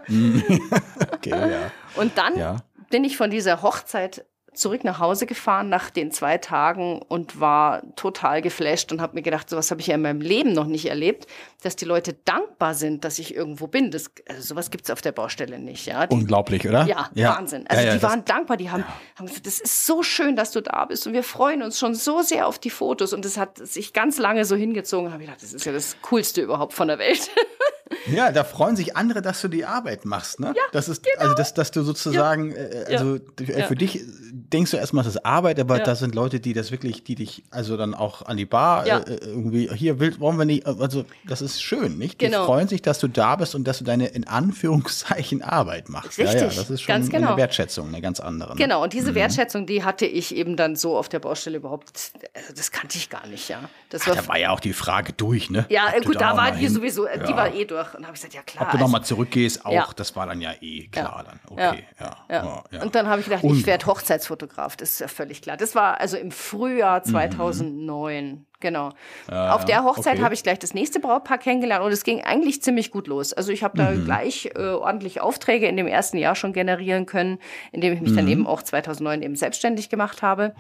Okay, 1.12 1.30
ja. 1.30 1.70
Und 1.94 2.18
dann 2.18 2.36
Ja. 2.36 2.56
bin 2.90 3.04
ich 3.04 3.16
von 3.16 3.30
dieser 3.30 3.62
Hochzeit 3.62 4.24
zurück 4.56 4.84
nach 4.84 4.98
Hause 4.98 5.26
gefahren 5.26 5.68
nach 5.68 5.90
den 5.90 6.10
zwei 6.10 6.38
Tagen 6.38 7.00
und 7.08 7.40
war 7.40 7.82
total 7.96 8.42
geflasht 8.42 8.92
und 8.92 9.00
habe 9.00 9.14
mir 9.14 9.22
gedacht, 9.22 9.48
sowas 9.48 9.70
habe 9.70 9.80
ich 9.80 9.86
ja 9.86 9.94
in 9.94 10.02
meinem 10.02 10.20
Leben 10.20 10.52
noch 10.52 10.66
nicht 10.66 10.86
erlebt, 10.86 11.26
dass 11.62 11.76
die 11.76 11.84
Leute 11.84 12.14
dankbar 12.24 12.74
sind, 12.74 13.04
dass 13.04 13.18
ich 13.18 13.34
irgendwo 13.34 13.66
bin. 13.66 13.90
Das, 13.90 14.10
also 14.28 14.42
sowas 14.42 14.70
gibt's 14.70 14.90
auf 14.90 15.00
der 15.00 15.12
Baustelle 15.12 15.58
nicht. 15.58 15.86
Ja, 15.86 16.06
die, 16.06 16.14
Unglaublich, 16.14 16.66
oder? 16.68 16.86
ja, 17.14 17.36
Wahnsinn. 17.36 17.66
Also 17.66 17.82
Ja, 17.82 17.88
ja, 17.88 17.94
die 17.96 18.02
waren 18.02 18.24
dankbar, 18.24 18.56
die 18.56 18.70
haben, 18.70 18.84
haben 19.16 19.26
gesagt, 19.26 19.46
das 19.46 19.60
ist 19.60 19.86
so 19.86 20.02
schön, 20.02 20.36
dass 20.36 20.52
du 20.52 20.60
da 20.60 20.84
bist 20.84 21.06
und 21.06 21.12
wir 21.12 21.22
freuen 21.22 21.62
uns 21.62 21.78
schon 21.78 21.94
so 21.94 22.22
sehr 22.22 22.46
auf 22.46 22.58
die 22.58 22.70
Fotos 22.70 23.12
und 23.12 23.24
das 23.24 23.36
hat 23.36 23.58
sich 23.58 23.92
ganz 23.92 24.18
lange 24.18 24.44
so 24.44 24.56
hingezogen. 24.56 25.12
Habe 25.12 25.22
ich 25.22 25.28
gedacht, 25.28 25.42
das 25.42 25.52
ist 25.52 25.64
ja 25.64 25.72
das 25.72 25.96
Coolste 26.02 26.40
überhaupt 26.40 26.72
von 26.72 26.88
der 26.88 26.98
Welt. 26.98 27.30
Ja, 28.06 28.32
da 28.32 28.42
freuen 28.44 28.74
sich 28.76 28.96
andere, 28.96 29.22
dass 29.22 29.40
du 29.40 29.48
die 29.48 29.64
Arbeit 29.64 30.04
machst, 30.04 30.40
ne? 30.40 30.52
Ja, 30.56 30.62
das 30.72 30.88
ist, 30.88 31.04
also 31.18 31.34
dass, 31.34 31.54
dass 31.54 31.70
du 31.70 31.82
sozusagen, 31.82 32.52
äh, 32.54 32.84
also 32.88 33.16
äh, 33.16 33.60
Ja. 33.60 33.66
für 33.66 33.76
dich 33.76 34.00
denkst 34.32 34.70
du 34.72 34.76
erstmal, 34.76 35.04
das 35.04 35.14
ist 35.14 35.24
Arbeit, 35.24 35.58
aber 35.60 35.78
Ja. 35.78 35.84
da 35.84 35.94
sind 35.94 36.14
Leute, 36.14 36.40
die 36.40 36.52
das 36.52 36.70
wirklich, 36.72 37.04
die 37.04 37.14
dich 37.14 37.44
also 37.50 37.76
dann 37.76 37.94
auch 37.94 38.22
an 38.22 38.36
die 38.36 38.46
Bar 38.46 38.86
Ja. 38.86 38.98
äh, 38.98 39.16
irgendwie, 39.24 39.68
hier 39.74 40.00
will, 40.00 40.18
wollen 40.20 40.36
wir 40.38 40.44
nicht, 40.44 40.66
also 40.66 41.04
das 41.26 41.42
ist 41.42 41.62
schön, 41.62 41.96
nicht? 41.98 42.20
Die 42.20 42.26
Genau. 42.26 42.44
freuen 42.46 42.66
sich, 42.68 42.82
dass 42.82 42.98
du 42.98 43.08
da 43.08 43.36
bist 43.36 43.54
und 43.54 43.64
dass 43.64 43.78
du 43.78 43.84
deine 43.84 44.08
in 44.08 44.26
Anführungszeichen 44.26 45.42
Arbeit 45.42 45.88
machst. 45.88 46.18
Ja, 46.18 46.24
ja, 46.24 46.30
Richtig, 46.32 46.56
das 46.56 46.70
ist 46.70 46.82
schon 46.82 47.08
genau. 47.08 47.28
eine 47.28 47.36
Wertschätzung, 47.36 47.88
eine 47.88 48.00
ganz 48.00 48.20
andere. 48.20 48.50
Ne? 48.50 48.56
Genau, 48.56 48.82
und 48.82 48.92
diese 48.92 49.14
Wertschätzung, 49.14 49.66
die 49.66 49.84
hatte 49.84 50.06
ich 50.06 50.34
eben 50.34 50.56
dann 50.56 50.76
so 50.76 50.96
auf 50.96 51.08
der 51.08 51.18
Baustelle 51.20 51.56
überhaupt, 51.58 51.86
also 52.34 52.52
das 52.56 52.70
kannte 52.72 52.98
ich 52.98 53.10
gar 53.10 53.26
nicht, 53.26 53.48
ja. 53.48 53.60
Das 53.90 54.06
war, 54.06 54.14
Da 54.16 54.26
war 54.28 54.38
ja 54.38 54.50
auch 54.50 54.60
die 54.60 54.72
Frage 54.72 55.12
durch, 55.12 55.50
ne? 55.50 55.66
ja, 55.68 55.90
du 56.00 56.06
gut, 56.08 56.20
da 56.20 56.36
war 56.36 56.52
die 56.52 56.68
sowieso, 56.68 57.06
äh, 57.06 57.18
die 57.24 57.30
Ja. 57.30 57.36
war 57.36 57.54
eh 57.54 57.64
durch. 57.64 57.75
Und 57.94 58.04
habe 58.06 58.14
ich 58.14 58.20
gesagt, 58.20 58.34
ja 58.34 58.42
klar. 58.42 58.64
Ob 58.64 58.70
du 58.70 58.76
also- 58.78 58.84
nochmal 58.84 59.04
zurückgehst, 59.04 59.64
auch, 59.66 59.72
Ja. 59.72 59.88
das 59.96 60.14
war 60.16 60.26
dann 60.26 60.40
ja 60.40 60.52
eh 60.60 60.88
klar 60.88 61.24
dann. 61.26 61.58
Ja. 61.58 61.70
Okay, 61.70 61.84
ja. 62.00 62.62
Ja. 62.70 62.82
Und 62.82 62.94
dann 62.94 63.06
habe 63.08 63.20
ich 63.20 63.26
gedacht, 63.26 63.44
Und- 63.44 63.56
ich 63.58 63.66
werde 63.66 63.86
Hochzeitsfotograf. 63.86 64.76
Das 64.76 64.92
ist 64.92 65.00
ja 65.00 65.08
völlig 65.08 65.42
klar. 65.42 65.56
Das 65.56 65.74
war 65.74 66.00
also 66.00 66.16
im 66.16 66.30
Frühjahr 66.30 67.02
2009. 67.02 68.46
Genau. 68.60 68.92
Auf 69.28 69.66
der 69.66 69.84
Hochzeit 69.84 70.14
okay. 70.14 70.22
habe 70.22 70.34
ich 70.34 70.42
gleich 70.42 70.58
das 70.58 70.72
nächste 70.72 70.98
Brautpaar 70.98 71.36
kennengelernt 71.36 71.84
und 71.84 71.92
es 71.92 72.04
ging 72.04 72.22
eigentlich 72.24 72.62
ziemlich 72.62 72.90
gut 72.90 73.06
los. 73.06 73.34
Also 73.34 73.52
ich 73.52 73.62
habe 73.62 73.76
da 73.76 73.92
gleich 73.94 74.50
äh, 74.54 74.58
ordentlich 74.70 75.20
Aufträge 75.20 75.66
in 75.66 75.76
dem 75.76 75.86
ersten 75.86 76.16
Jahr 76.16 76.34
schon 76.34 76.54
generieren 76.54 77.04
können, 77.04 77.38
indem 77.72 77.92
ich 77.92 78.00
mich 78.00 78.14
dann 78.14 78.26
eben 78.28 78.46
auch 78.46 78.62
2009 78.62 79.22
eben 79.22 79.36
selbstständig 79.36 79.90
gemacht 79.90 80.22
habe. 80.22 80.54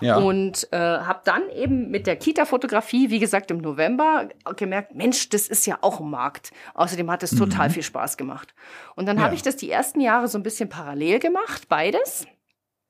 Ja. 0.00 0.16
Und 0.16 0.68
äh, 0.72 0.76
habe 0.76 1.20
dann 1.24 1.48
eben 1.50 1.90
mit 1.90 2.06
der 2.06 2.16
Kita-Fotografie, 2.16 3.10
wie 3.10 3.18
gesagt, 3.18 3.50
im 3.50 3.58
November 3.58 4.28
gemerkt, 4.56 4.94
Mensch, 4.94 5.28
das 5.28 5.48
ist 5.48 5.66
ja 5.66 5.78
auch 5.80 6.00
ein 6.00 6.10
Markt. 6.10 6.50
Außerdem 6.74 7.10
hat 7.10 7.22
es 7.22 7.30
total 7.36 7.70
viel 7.70 7.82
Spaß 7.82 8.16
gemacht. 8.16 8.54
Und 8.96 9.06
dann 9.06 9.16
Mhm. 9.16 9.20
Ja. 9.20 9.24
habe 9.26 9.34
ich 9.34 9.42
das 9.42 9.56
die 9.56 9.70
ersten 9.70 10.00
Jahre 10.00 10.28
so 10.28 10.38
ein 10.38 10.42
bisschen 10.42 10.68
parallel 10.68 11.18
gemacht, 11.20 11.68
beides. 11.68 12.26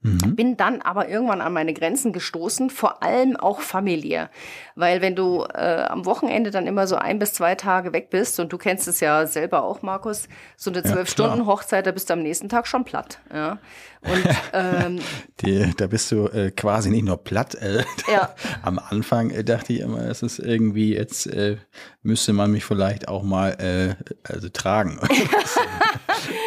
Mhm. 0.05 0.37
Bin 0.37 0.57
dann 0.59 0.83
aber 0.83 1.09
irgendwann 1.09 1.41
an 1.41 1.55
meine 1.55 1.73
Grenzen 1.73 2.13
gestoßen, 2.13 2.69
vor 2.69 3.03
allem 3.03 3.39
auch 3.39 3.61
familiär. 3.61 4.29
Weil 4.75 5.01
wenn 5.01 5.17
du 5.17 5.45
äh, 5.45 5.87
am 5.89 6.05
Wochenende 6.05 6.51
dann 6.51 6.67
immer 6.67 6.87
so 6.87 6.97
ein 6.97 7.19
bis 7.19 7.33
zwei 7.33 7.55
Tage 7.55 7.95
weg 7.95 8.11
bist, 8.11 8.39
und 8.39 8.53
du 8.53 8.59
kennst 8.59 8.87
es 8.87 9.01
ja 9.01 9.27
selber 9.27 9.65
auch, 9.65 9.81
Markus, 9.81 10.29
so 10.59 10.71
eine 10.71 10.83
Zwölf-Stunden-Hochzeit, 10.83 11.87
da 11.87 11.91
bist 11.91 12.11
du 12.11 12.13
am 12.13 12.23
nächsten 12.23 12.51
Tag 12.51 12.67
schon 12.67 12.85
platt. 12.85 13.19
Ja. 13.33 13.59
Und, 14.03 14.25
ähm, 14.53 14.99
Die, 15.41 15.73
da 15.75 15.87
bist 15.87 16.13
du 16.13 16.27
äh, 16.27 16.51
quasi 16.51 16.91
nicht 16.91 17.05
nur 17.07 17.17
platt. 17.17 17.55
Äh, 17.55 17.85
ja. 18.13 18.35
Am 18.61 18.79
Anfang 18.79 19.31
äh, 19.31 19.43
dachte 19.43 19.73
ich 19.73 19.81
immer, 19.81 20.03
es 20.03 20.23
ist 20.23 20.39
irgendwie, 20.39 20.95
jetzt 20.95 21.27
äh, 21.29 21.57
müsste 22.03 22.35
man 22.35 22.51
mich 22.51 22.67
vielleicht 22.67 23.09
auch 23.09 23.23
mal 23.23 23.53
äh, 23.53 23.95
also 24.23 24.51
tragen. 24.51 25.01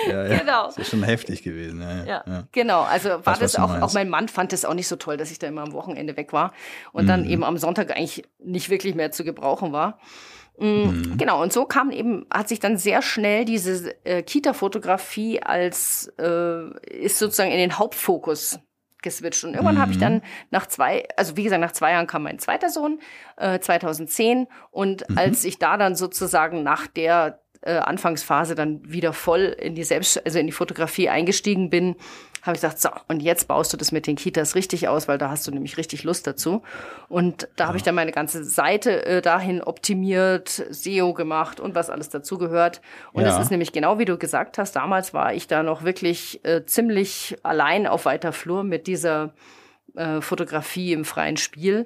ja, 0.08 0.28
ja. 0.28 0.38
Genau. 0.40 0.66
Das 0.68 0.78
ist 0.78 0.90
schon 0.90 1.04
heftig 1.04 1.44
gewesen. 1.44 1.82
Ja, 1.82 2.24
ja. 2.26 2.44
Genau, 2.52 2.82
also 2.82 3.10
war 3.10 3.38
das, 3.38 3.54
das 3.54 3.56
auch, 3.58 3.82
auch 3.82 3.94
mein 3.94 4.10
Mann 4.10 4.28
fand 4.28 4.54
es 4.54 4.66
auch 4.66 4.74
nicht 4.74 4.88
so 4.88 4.96
toll, 4.96 5.18
dass 5.18 5.32
ich 5.32 5.40
da 5.40 5.48
immer 5.48 5.62
am 5.62 5.74
Wochenende 5.74 6.18
weg 6.18 6.34
war 6.34 6.54
und 6.92 7.04
mhm. 7.04 7.08
dann 7.08 7.26
eben 7.26 7.44
am 7.44 7.58
Sonntag 7.58 7.96
eigentlich 7.96 8.24
nicht 8.40 8.70
wirklich 8.70 8.96
mehr 8.96 9.12
zu 9.12 9.24
gebrauchen 9.24 9.72
war. 9.72 10.00
Mhm. 10.60 10.68
mhm. 10.68 11.18
Genau, 11.18 11.42
und 11.42 11.54
so 11.54 11.66
kam 11.66 11.92
eben, 11.92 12.26
hat 12.32 12.50
sich 12.50 12.60
dann 12.60 12.78
sehr 12.78 13.02
schnell 13.02 13.46
diese 13.46 13.96
äh, 14.06 14.24
Kita-Fotografie 14.24 15.42
als, 15.42 16.12
äh, 16.20 16.70
ist 16.90 17.20
sozusagen 17.20 17.52
in 17.52 17.60
den 17.60 17.78
Hauptfokus 17.78 18.60
geswitcht. 19.02 19.44
Und 19.44 19.54
irgendwann 19.54 19.76
mhm. 19.76 19.82
habe 19.82 19.92
ich 19.92 20.00
dann 20.00 20.22
nach 20.50 20.68
zwei, 20.68 21.08
also 21.16 21.38
wie 21.38 21.44
gesagt, 21.44 21.62
nach 21.62 21.72
zwei 21.72 21.92
Jahren 21.92 22.08
kam 22.08 22.24
mein 22.24 22.40
zweiter 22.40 22.70
Sohn, 22.70 23.00
äh, 23.38 23.60
2010. 23.60 24.48
Und 24.72 25.08
mhm. 25.10 25.18
als 25.18 25.46
ich 25.46 25.60
da 25.60 25.78
dann 25.78 25.96
sozusagen 25.96 26.64
nach 26.64 26.88
der 26.88 27.42
äh, 27.68 27.78
Anfangsphase 27.80 28.56
dann 28.56 28.82
wieder 28.90 29.14
voll 29.14 29.56
in 29.60 29.76
die 29.76 29.84
Selbst, 29.84 30.26
also 30.26 30.40
in 30.40 30.48
die 30.48 30.54
Fotografie 30.54 31.10
eingestiegen 31.10 31.70
bin, 31.70 31.96
habe 32.44 32.56
ich 32.56 32.62
gesagt, 32.62 32.80
so, 32.80 32.90
und 33.10 33.22
jetzt 33.22 33.48
baust 33.48 33.74
du 33.74 33.78
das 33.78 33.92
mit 33.92 34.08
den 34.08 34.16
Kitas 34.16 34.56
richtig 34.56 34.88
aus, 34.88 35.08
weil 35.08 35.18
da 35.18 35.30
hast 35.30 35.46
du 35.48 35.52
nämlich 35.52 35.78
richtig 35.78 36.04
Lust 36.04 36.26
dazu. 36.26 36.62
Und 37.10 37.50
da 37.58 37.66
ja. 37.66 37.68
habe 37.68 37.78
ich 37.78 37.84
dann 37.84 37.96
meine 37.96 38.14
ganze 38.14 38.44
Seite 38.46 39.06
äh, 39.06 39.22
dahin 39.22 39.62
optimiert, 39.62 40.50
SEO 40.70 41.14
gemacht 41.14 41.60
und 41.60 41.76
was 41.76 41.90
alles 41.90 42.10
dazu 42.10 42.38
gehört. 42.38 42.82
Und 43.12 43.24
es 43.24 43.36
ja. 43.36 43.42
ist 43.42 43.52
nämlich 43.52 43.74
genau 43.74 44.00
wie 44.00 44.06
du 44.06 44.18
gesagt 44.18 44.58
hast, 44.58 44.76
damals 44.78 45.14
war 45.14 45.34
ich 45.34 45.48
da 45.48 45.62
noch 45.62 45.84
wirklich 45.84 46.44
äh, 46.46 46.66
ziemlich 46.66 47.38
allein 47.44 47.86
auf 47.86 48.06
weiter 48.06 48.32
Flur 48.32 48.64
mit 48.64 48.88
dieser 48.88 49.34
äh, 49.96 50.22
Fotografie 50.22 50.94
im 50.94 51.04
freien 51.04 51.38
Spiel. 51.38 51.86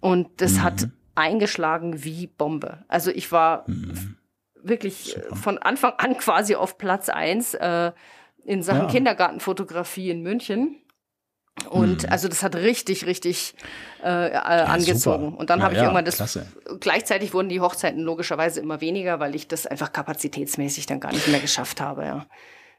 Und 0.00 0.28
das 0.42 0.54
mhm. 0.54 0.62
hat 0.62 0.88
eingeschlagen 1.14 2.04
wie 2.04 2.26
Bombe. 2.26 2.78
Also 2.88 3.10
ich 3.10 3.32
war 3.32 3.64
mhm. 3.66 4.16
Wirklich 4.62 5.14
Super. 5.14 5.36
von 5.36 5.58
Anfang 5.58 5.92
an 5.98 6.16
quasi 6.16 6.54
auf 6.54 6.78
Platz 6.78 7.08
eins. 7.08 7.54
Äh, 7.54 7.92
in 8.44 8.62
Sachen 8.62 8.82
ja. 8.82 8.88
Kindergartenfotografie 8.88 10.10
in 10.10 10.22
München. 10.22 10.76
Und 11.68 12.04
mhm. 12.04 12.08
also 12.08 12.28
das 12.28 12.42
hat 12.42 12.56
richtig, 12.56 13.06
richtig 13.06 13.54
äh, 14.02 14.28
äh, 14.28 14.32
ja, 14.32 14.40
angezogen. 14.40 15.26
Super. 15.26 15.38
Und 15.38 15.50
dann 15.50 15.58
ja, 15.58 15.64
habe 15.64 15.74
ich 15.74 15.78
ja, 15.78 15.84
irgendwann 15.84 16.04
das. 16.04 16.16
Klasse. 16.16 16.46
Gleichzeitig 16.80 17.34
wurden 17.34 17.50
die 17.50 17.60
Hochzeiten 17.60 18.00
logischerweise 18.00 18.60
immer 18.60 18.80
weniger, 18.80 19.20
weil 19.20 19.34
ich 19.34 19.48
das 19.48 19.66
einfach 19.66 19.92
kapazitätsmäßig 19.92 20.86
dann 20.86 20.98
gar 20.98 21.12
nicht 21.12 21.28
mehr 21.28 21.40
geschafft 21.40 21.80
habe. 21.80 22.04
Ja. 22.04 22.26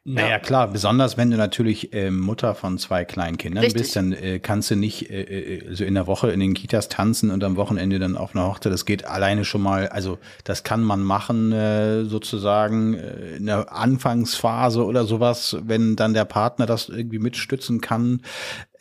Naja, 0.05 0.31
ja. 0.31 0.39
klar, 0.39 0.67
besonders 0.67 1.15
wenn 1.15 1.31
du 1.31 1.37
natürlich 1.37 1.93
äh, 1.93 2.11
Mutter 2.11 2.55
von 2.55 2.77
zwei 2.77 3.05
kleinen 3.05 3.37
Kindern 3.37 3.63
Richtig. 3.63 3.83
bist, 3.83 3.95
dann 3.95 4.11
äh, 4.11 4.39
kannst 4.39 4.69
du 4.69 4.75
nicht 4.75 5.09
äh, 5.09 5.21
äh, 5.21 5.73
so 5.73 5.85
in 5.85 5.93
der 5.93 6.07
Woche 6.07 6.29
in 6.31 6.41
den 6.41 6.53
Kitas 6.53 6.89
tanzen 6.89 7.31
und 7.31 7.41
am 7.41 7.55
Wochenende 7.55 7.99
dann 7.99 8.17
auf 8.17 8.35
einer 8.35 8.45
Hochzeit. 8.45 8.73
Das 8.73 8.83
geht 8.83 9.05
alleine 9.05 9.45
schon 9.45 9.61
mal, 9.61 9.87
also 9.87 10.19
das 10.43 10.63
kann 10.63 10.83
man 10.83 11.03
machen 11.03 11.53
äh, 11.53 12.03
sozusagen 12.03 12.95
äh, 12.95 13.37
in 13.37 13.45
der 13.45 13.71
Anfangsphase 13.71 14.83
oder 14.83 15.05
sowas, 15.05 15.55
wenn 15.61 15.95
dann 15.95 16.13
der 16.13 16.25
Partner 16.25 16.65
das 16.65 16.89
irgendwie 16.89 17.19
mitstützen 17.19 17.79
kann 17.79 18.21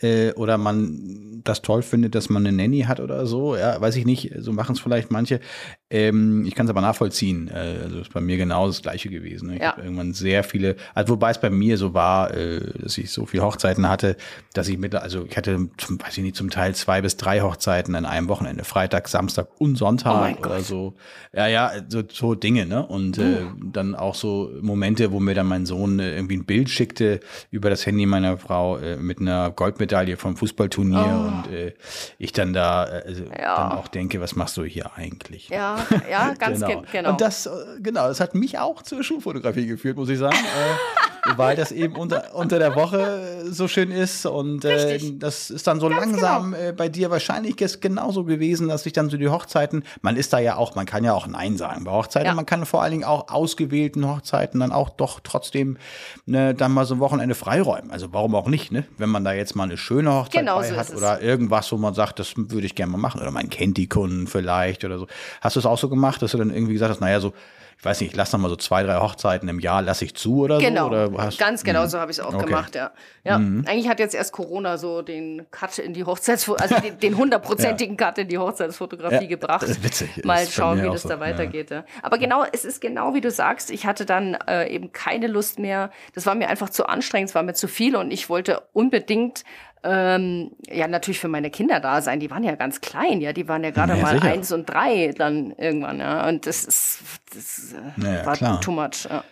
äh, 0.02 0.32
oder 0.32 0.58
man 0.58 1.32
das 1.44 1.62
toll 1.62 1.82
findet, 1.82 2.14
dass 2.14 2.28
man 2.28 2.46
eine 2.46 2.56
Nanny 2.56 2.82
hat 2.82 3.00
oder 3.00 3.26
so. 3.26 3.56
Ja, 3.56 3.80
weiß 3.80 3.96
ich 3.96 4.04
nicht. 4.04 4.32
So 4.38 4.52
machen 4.52 4.74
es 4.74 4.80
vielleicht 4.80 5.10
manche. 5.10 5.40
Ähm, 5.90 6.44
ich 6.46 6.54
kann 6.54 6.66
es 6.66 6.70
aber 6.70 6.80
nachvollziehen. 6.80 7.48
Äh, 7.48 7.80
also 7.82 8.00
ist 8.00 8.12
bei 8.12 8.20
mir 8.20 8.36
genau 8.36 8.66
das 8.66 8.82
Gleiche 8.82 9.08
gewesen. 9.08 9.48
Ne? 9.48 9.56
Ich 9.56 9.62
ja. 9.62 9.72
habe 9.72 9.82
irgendwann 9.82 10.12
sehr 10.12 10.44
viele, 10.44 10.76
also 10.94 11.14
wobei 11.14 11.30
es 11.30 11.40
bei 11.40 11.50
mir 11.50 11.76
so 11.78 11.94
war, 11.94 12.34
äh, 12.34 12.60
dass 12.78 12.98
ich 12.98 13.10
so 13.10 13.26
viele 13.26 13.42
Hochzeiten 13.42 13.88
hatte, 13.88 14.16
dass 14.54 14.68
ich 14.68 14.78
mit, 14.78 14.94
also 14.94 15.24
ich 15.28 15.36
hatte, 15.36 15.68
zum, 15.78 16.00
weiß 16.00 16.16
ich 16.18 16.24
nicht, 16.24 16.36
zum 16.36 16.50
Teil 16.50 16.74
zwei 16.74 17.00
bis 17.00 17.16
drei 17.16 17.40
Hochzeiten 17.40 17.94
an 17.94 18.04
einem 18.04 18.28
Wochenende, 18.28 18.64
Freitag, 18.64 19.08
Samstag 19.08 19.48
und 19.58 19.76
Sonntag 19.76 20.36
oh 20.38 20.46
oder 20.46 20.60
so. 20.60 20.94
Ja, 21.34 21.46
ja, 21.48 21.72
so, 21.88 22.02
so 22.08 22.34
Dinge, 22.34 22.66
ne? 22.66 22.86
Und 22.86 23.18
uh. 23.18 23.22
äh, 23.22 23.46
dann 23.72 23.94
auch 23.94 24.14
so 24.14 24.50
Momente, 24.60 25.12
wo 25.12 25.20
mir 25.20 25.34
dann 25.34 25.46
mein 25.46 25.66
Sohn 25.66 25.98
äh, 25.98 26.14
irgendwie 26.14 26.36
ein 26.36 26.44
Bild 26.44 26.70
schickte 26.70 27.20
über 27.50 27.70
das 27.70 27.84
Handy 27.84 28.06
meiner 28.06 28.38
Frau 28.38 28.78
äh, 28.78 28.96
mit 28.96 29.20
einer 29.20 29.50
Goldmedaille 29.50 29.91
vom 30.16 30.36
Fußballturnier 30.36 30.98
oh. 30.98 31.28
und 31.28 31.52
äh, 31.52 31.74
ich 32.18 32.32
dann 32.32 32.52
da 32.52 32.84
äh, 32.84 33.02
also 33.06 33.24
ja. 33.24 33.56
dann 33.56 33.78
auch 33.78 33.88
denke, 33.88 34.20
was 34.20 34.36
machst 34.36 34.56
du 34.56 34.64
hier 34.64 34.92
eigentlich? 34.96 35.48
Ja, 35.48 35.78
ja, 36.10 36.34
ganz 36.38 36.60
genau. 36.60 36.82
genau. 36.90 37.10
Und 37.10 37.20
das, 37.20 37.46
äh, 37.46 37.50
genau, 37.80 38.08
das 38.08 38.20
hat 38.20 38.34
mich 38.34 38.58
auch 38.58 38.82
zur 38.82 39.02
Schulfotografie 39.02 39.66
geführt, 39.66 39.96
muss 39.96 40.08
ich 40.08 40.18
sagen. 40.18 40.36
äh, 40.36 41.02
weil 41.36 41.56
das 41.56 41.70
eben 41.72 41.96
unter, 41.96 42.34
unter 42.34 42.58
der 42.58 42.74
Woche 42.74 43.44
so 43.44 43.68
schön 43.68 43.90
ist 43.90 44.26
und 44.26 44.64
äh, 44.64 44.98
das 45.14 45.50
ist 45.50 45.66
dann 45.66 45.78
so 45.78 45.88
ganz 45.88 46.00
langsam 46.00 46.52
genau. 46.52 46.64
äh, 46.64 46.72
bei 46.72 46.88
dir 46.88 47.10
wahrscheinlich 47.10 47.60
ist 47.60 47.80
genauso 47.80 48.24
gewesen, 48.24 48.68
dass 48.68 48.82
sich 48.82 48.92
dann 48.92 49.08
so 49.08 49.16
die 49.16 49.28
Hochzeiten, 49.28 49.84
man 50.00 50.16
ist 50.16 50.32
da 50.32 50.38
ja 50.40 50.56
auch, 50.56 50.74
man 50.74 50.86
kann 50.86 51.04
ja 51.04 51.12
auch 51.14 51.26
Nein 51.26 51.56
sagen 51.56 51.84
bei 51.84 51.92
Hochzeiten, 51.92 52.26
ja. 52.26 52.34
man 52.34 52.46
kann 52.46 52.66
vor 52.66 52.82
allen 52.82 52.92
Dingen 52.92 53.04
auch 53.04 53.28
ausgewählten 53.28 54.08
Hochzeiten 54.08 54.60
dann 54.60 54.72
auch 54.72 54.90
doch 54.90 55.20
trotzdem 55.22 55.76
ne, 56.26 56.54
dann 56.54 56.72
mal 56.72 56.84
so 56.84 56.94
ein 56.94 57.00
Wochenende 57.00 57.34
freiräumen. 57.34 57.90
Also 57.90 58.12
warum 58.12 58.34
auch 58.34 58.48
nicht, 58.48 58.72
ne? 58.72 58.84
Wenn 58.98 59.10
man 59.10 59.24
da 59.24 59.32
jetzt 59.32 59.54
mal 59.54 59.64
eine 59.64 59.76
schöne 59.82 60.12
Hochzeit 60.12 60.40
genau 60.40 60.62
so 60.62 60.76
hat 60.76 60.94
oder 60.94 61.20
irgendwas, 61.20 61.70
wo 61.72 61.76
man 61.76 61.94
sagt, 61.94 62.18
das 62.18 62.34
würde 62.36 62.66
ich 62.66 62.74
gerne 62.74 62.92
mal 62.92 62.98
machen 62.98 63.20
oder 63.20 63.30
man 63.30 63.50
kennt 63.50 63.76
die 63.76 63.88
Kunden 63.88 64.26
vielleicht 64.26 64.84
oder 64.84 64.98
so. 64.98 65.06
Hast 65.40 65.56
du 65.56 65.60
es 65.60 65.66
auch 65.66 65.78
so 65.78 65.88
gemacht, 65.88 66.22
dass 66.22 66.32
du 66.32 66.38
dann 66.38 66.50
irgendwie 66.50 66.74
gesagt 66.74 66.90
hast, 66.90 67.00
naja, 67.00 67.20
so 67.20 67.32
ich 67.82 67.86
weiß 67.86 68.00
nicht, 68.00 68.10
ich 68.10 68.16
lasse 68.16 68.38
mal 68.38 68.48
so 68.48 68.54
zwei, 68.54 68.84
drei 68.84 69.00
Hochzeiten 69.00 69.48
im 69.48 69.58
Jahr, 69.58 69.82
lasse 69.82 70.04
ich 70.04 70.14
zu 70.14 70.42
oder 70.42 70.58
genau. 70.58 70.84
so? 70.84 71.10
Genau, 71.10 71.30
ganz 71.36 71.64
genau 71.64 71.82
mhm. 71.82 71.88
so 71.88 71.98
habe 71.98 72.12
ich 72.12 72.18
es 72.18 72.24
auch 72.24 72.32
okay. 72.32 72.44
gemacht, 72.44 72.76
ja. 72.76 72.92
Ja, 73.24 73.38
mhm. 73.38 73.64
eigentlich 73.66 73.88
hat 73.88 73.98
jetzt 73.98 74.14
erst 74.14 74.32
Corona 74.32 74.78
so 74.78 75.02
den 75.02 75.46
Cut 75.50 75.80
in 75.80 75.92
die 75.92 76.04
Hochzeitsfotografie, 76.04 76.74
also 76.74 76.96
den 76.96 77.16
hundertprozentigen 77.16 77.96
ja. 77.98 78.06
Cut 78.06 78.18
in 78.18 78.28
die 78.28 78.38
Hochzeitsfotografie 78.38 79.24
ja, 79.24 79.26
gebracht. 79.26 79.62
Das 79.62 79.70
ist 79.70 79.82
witzig. 79.82 80.24
Mal 80.24 80.46
schauen, 80.46 80.80
wie 80.80 80.90
das 80.90 81.02
so. 81.02 81.08
da 81.08 81.18
weitergeht. 81.18 81.72
Ja. 81.72 81.84
Aber 82.02 82.18
genau, 82.18 82.44
es 82.52 82.64
ist 82.64 82.80
genau 82.80 83.14
wie 83.14 83.20
du 83.20 83.32
sagst, 83.32 83.68
ich 83.72 83.84
hatte 83.84 84.06
dann 84.06 84.34
äh, 84.46 84.72
eben 84.72 84.92
keine 84.92 85.26
Lust 85.26 85.58
mehr. 85.58 85.90
Das 86.14 86.24
war 86.24 86.36
mir 86.36 86.48
einfach 86.50 86.70
zu 86.70 86.86
anstrengend, 86.86 87.30
es 87.30 87.34
war 87.34 87.42
mir 87.42 87.54
zu 87.54 87.66
viel 87.66 87.96
und 87.96 88.12
ich 88.12 88.28
wollte 88.28 88.62
unbedingt 88.72 89.42
ähm, 89.84 90.52
ja 90.68 90.86
natürlich 90.86 91.18
für 91.18 91.28
meine 91.28 91.50
Kinder 91.50 91.80
da 91.80 92.00
sein. 92.00 92.20
Die 92.20 92.30
waren 92.30 92.44
ja 92.44 92.54
ganz 92.54 92.80
klein, 92.80 93.20
ja, 93.20 93.32
die 93.32 93.48
waren 93.48 93.64
ja 93.64 93.70
gerade 93.70 93.94
ja, 93.94 94.02
mal 94.02 94.14
sicher. 94.14 94.32
eins 94.32 94.52
und 94.52 94.66
drei 94.66 95.12
dann 95.16 95.52
irgendwann, 95.52 95.98
ja. 95.98 96.28
Und 96.28 96.46
das 96.46 96.64
ist 96.64 97.00
das 97.34 97.74
naja, 97.96 98.24
war 98.26 98.36
klar. 98.36 98.60
too 98.60 98.72
much. 98.72 99.06
Ja. 99.08 99.24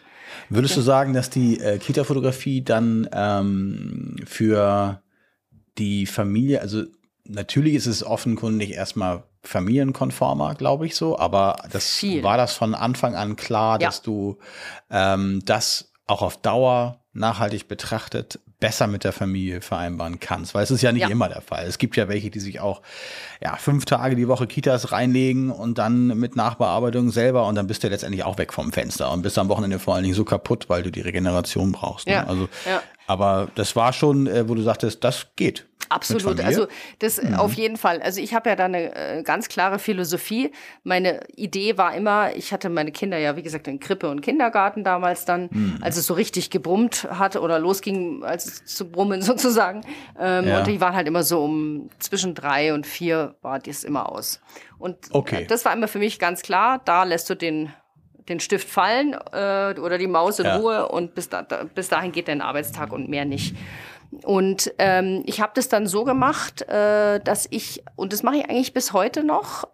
Würdest 0.48 0.76
du 0.76 0.80
sagen, 0.80 1.12
dass 1.12 1.30
die 1.30 1.60
äh, 1.60 1.78
Kita-Fotografie 1.78 2.62
dann 2.62 3.08
ähm, 3.12 4.16
für 4.26 5.02
die 5.78 6.06
Familie, 6.06 6.60
also 6.60 6.84
natürlich 7.24 7.74
ist 7.74 7.86
es 7.86 8.04
offenkundig 8.04 8.72
erstmal 8.72 9.24
familienkonformer, 9.42 10.54
glaube 10.56 10.86
ich 10.86 10.96
so, 10.96 11.18
aber 11.18 11.56
das 11.72 11.96
Viel. 11.96 12.22
war 12.22 12.36
das 12.36 12.52
von 12.52 12.74
Anfang 12.74 13.14
an 13.14 13.36
klar, 13.36 13.80
ja. 13.80 13.86
dass 13.86 14.02
du 14.02 14.38
ähm, 14.90 15.40
das 15.44 15.92
auch 16.06 16.22
auf 16.22 16.36
Dauer 16.36 17.00
nachhaltig 17.12 17.68
betrachtet 17.68 18.40
besser 18.60 18.86
mit 18.86 19.04
der 19.04 19.12
Familie 19.12 19.60
vereinbaren 19.62 20.20
kannst, 20.20 20.54
weil 20.54 20.62
es 20.62 20.70
ist 20.70 20.82
ja 20.82 20.92
nicht 20.92 21.02
ja. 21.02 21.08
immer 21.08 21.28
der 21.28 21.40
Fall. 21.40 21.66
Es 21.66 21.78
gibt 21.78 21.96
ja 21.96 22.08
welche, 22.08 22.30
die 22.30 22.40
sich 22.40 22.60
auch 22.60 22.82
ja 23.42 23.56
fünf 23.56 23.86
Tage 23.86 24.16
die 24.16 24.28
Woche 24.28 24.46
Kitas 24.46 24.92
reinlegen 24.92 25.50
und 25.50 25.78
dann 25.78 26.18
mit 26.18 26.36
Nachbearbeitung 26.36 27.10
selber 27.10 27.46
und 27.46 27.54
dann 27.54 27.66
bist 27.66 27.82
du 27.82 27.88
letztendlich 27.88 28.24
auch 28.24 28.38
weg 28.38 28.52
vom 28.52 28.70
Fenster 28.72 29.10
und 29.10 29.22
bist 29.22 29.38
am 29.38 29.48
Wochenende 29.48 29.78
vor 29.78 29.94
allen 29.94 30.04
Dingen 30.04 30.14
so 30.14 30.24
kaputt, 30.24 30.66
weil 30.68 30.82
du 30.82 30.90
die 30.90 31.00
Regeneration 31.00 31.72
brauchst. 31.72 32.06
Ne? 32.06 32.12
Ja. 32.12 32.26
Also, 32.26 32.48
ja. 32.66 32.82
Aber 33.10 33.48
das 33.56 33.74
war 33.74 33.92
schon, 33.92 34.28
äh, 34.28 34.48
wo 34.48 34.54
du 34.54 34.62
sagtest, 34.62 35.02
das 35.02 35.26
geht. 35.34 35.66
Absolut, 35.88 36.38
also 36.38 36.68
das 37.00 37.20
mhm. 37.20 37.34
auf 37.34 37.54
jeden 37.54 37.76
Fall. 37.76 38.00
Also 38.00 38.20
ich 38.20 38.34
habe 38.34 38.50
ja 38.50 38.54
da 38.54 38.66
eine 38.66 38.94
äh, 38.94 39.22
ganz 39.24 39.48
klare 39.48 39.80
Philosophie. 39.80 40.52
Meine 40.84 41.26
Idee 41.34 41.76
war 41.76 41.92
immer, 41.96 42.36
ich 42.36 42.52
hatte 42.52 42.68
meine 42.68 42.92
Kinder 42.92 43.18
ja, 43.18 43.34
wie 43.34 43.42
gesagt, 43.42 43.66
in 43.66 43.80
Krippe 43.80 44.08
und 44.08 44.20
Kindergarten 44.20 44.84
damals 44.84 45.24
dann, 45.24 45.48
mhm. 45.50 45.78
als 45.80 45.96
es 45.96 46.06
so 46.06 46.14
richtig 46.14 46.50
gebrummt 46.50 47.08
hatte 47.10 47.40
oder 47.40 47.58
losging, 47.58 48.22
als 48.22 48.46
es 48.46 48.64
zu 48.66 48.88
brummen 48.88 49.22
sozusagen. 49.22 49.80
Ähm, 50.16 50.46
ja. 50.46 50.58
Und 50.60 50.68
die 50.68 50.80
waren 50.80 50.94
halt 50.94 51.08
immer 51.08 51.24
so 51.24 51.42
um 51.42 51.90
zwischen 51.98 52.36
drei 52.36 52.72
und 52.72 52.86
vier 52.86 53.34
war 53.42 53.58
das 53.58 53.82
immer 53.82 54.12
aus. 54.12 54.40
Und 54.78 54.96
okay. 55.10 55.46
das 55.48 55.64
war 55.64 55.72
immer 55.72 55.88
für 55.88 55.98
mich 55.98 56.20
ganz 56.20 56.42
klar, 56.42 56.80
da 56.84 57.02
lässt 57.02 57.28
du 57.28 57.34
den 57.34 57.72
den 58.28 58.40
Stift 58.40 58.68
fallen 58.68 59.14
äh, 59.32 59.78
oder 59.80 59.98
die 59.98 60.06
Maus 60.06 60.38
in 60.38 60.46
ja. 60.46 60.56
Ruhe 60.56 60.88
und 60.88 61.14
bis, 61.14 61.28
da, 61.28 61.42
bis 61.74 61.88
dahin 61.88 62.12
geht 62.12 62.28
dein 62.28 62.40
Arbeitstag 62.40 62.92
und 62.92 63.08
mehr 63.08 63.24
nicht. 63.24 63.56
Und 64.24 64.72
ähm, 64.78 65.22
ich 65.26 65.40
habe 65.40 65.52
das 65.54 65.68
dann 65.68 65.86
so 65.86 66.04
gemacht, 66.04 66.62
äh, 66.62 67.20
dass 67.20 67.46
ich, 67.50 67.82
und 67.96 68.12
das 68.12 68.22
mache 68.22 68.38
ich 68.38 68.44
eigentlich 68.44 68.72
bis 68.72 68.92
heute 68.92 69.22
noch, 69.22 69.68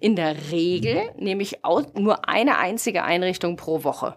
in 0.00 0.16
der 0.16 0.50
Regel 0.50 1.10
nehme 1.18 1.42
ich 1.42 1.58
nur 1.94 2.26
eine 2.26 2.56
einzige 2.56 3.04
Einrichtung 3.04 3.56
pro 3.56 3.84
Woche. 3.84 4.16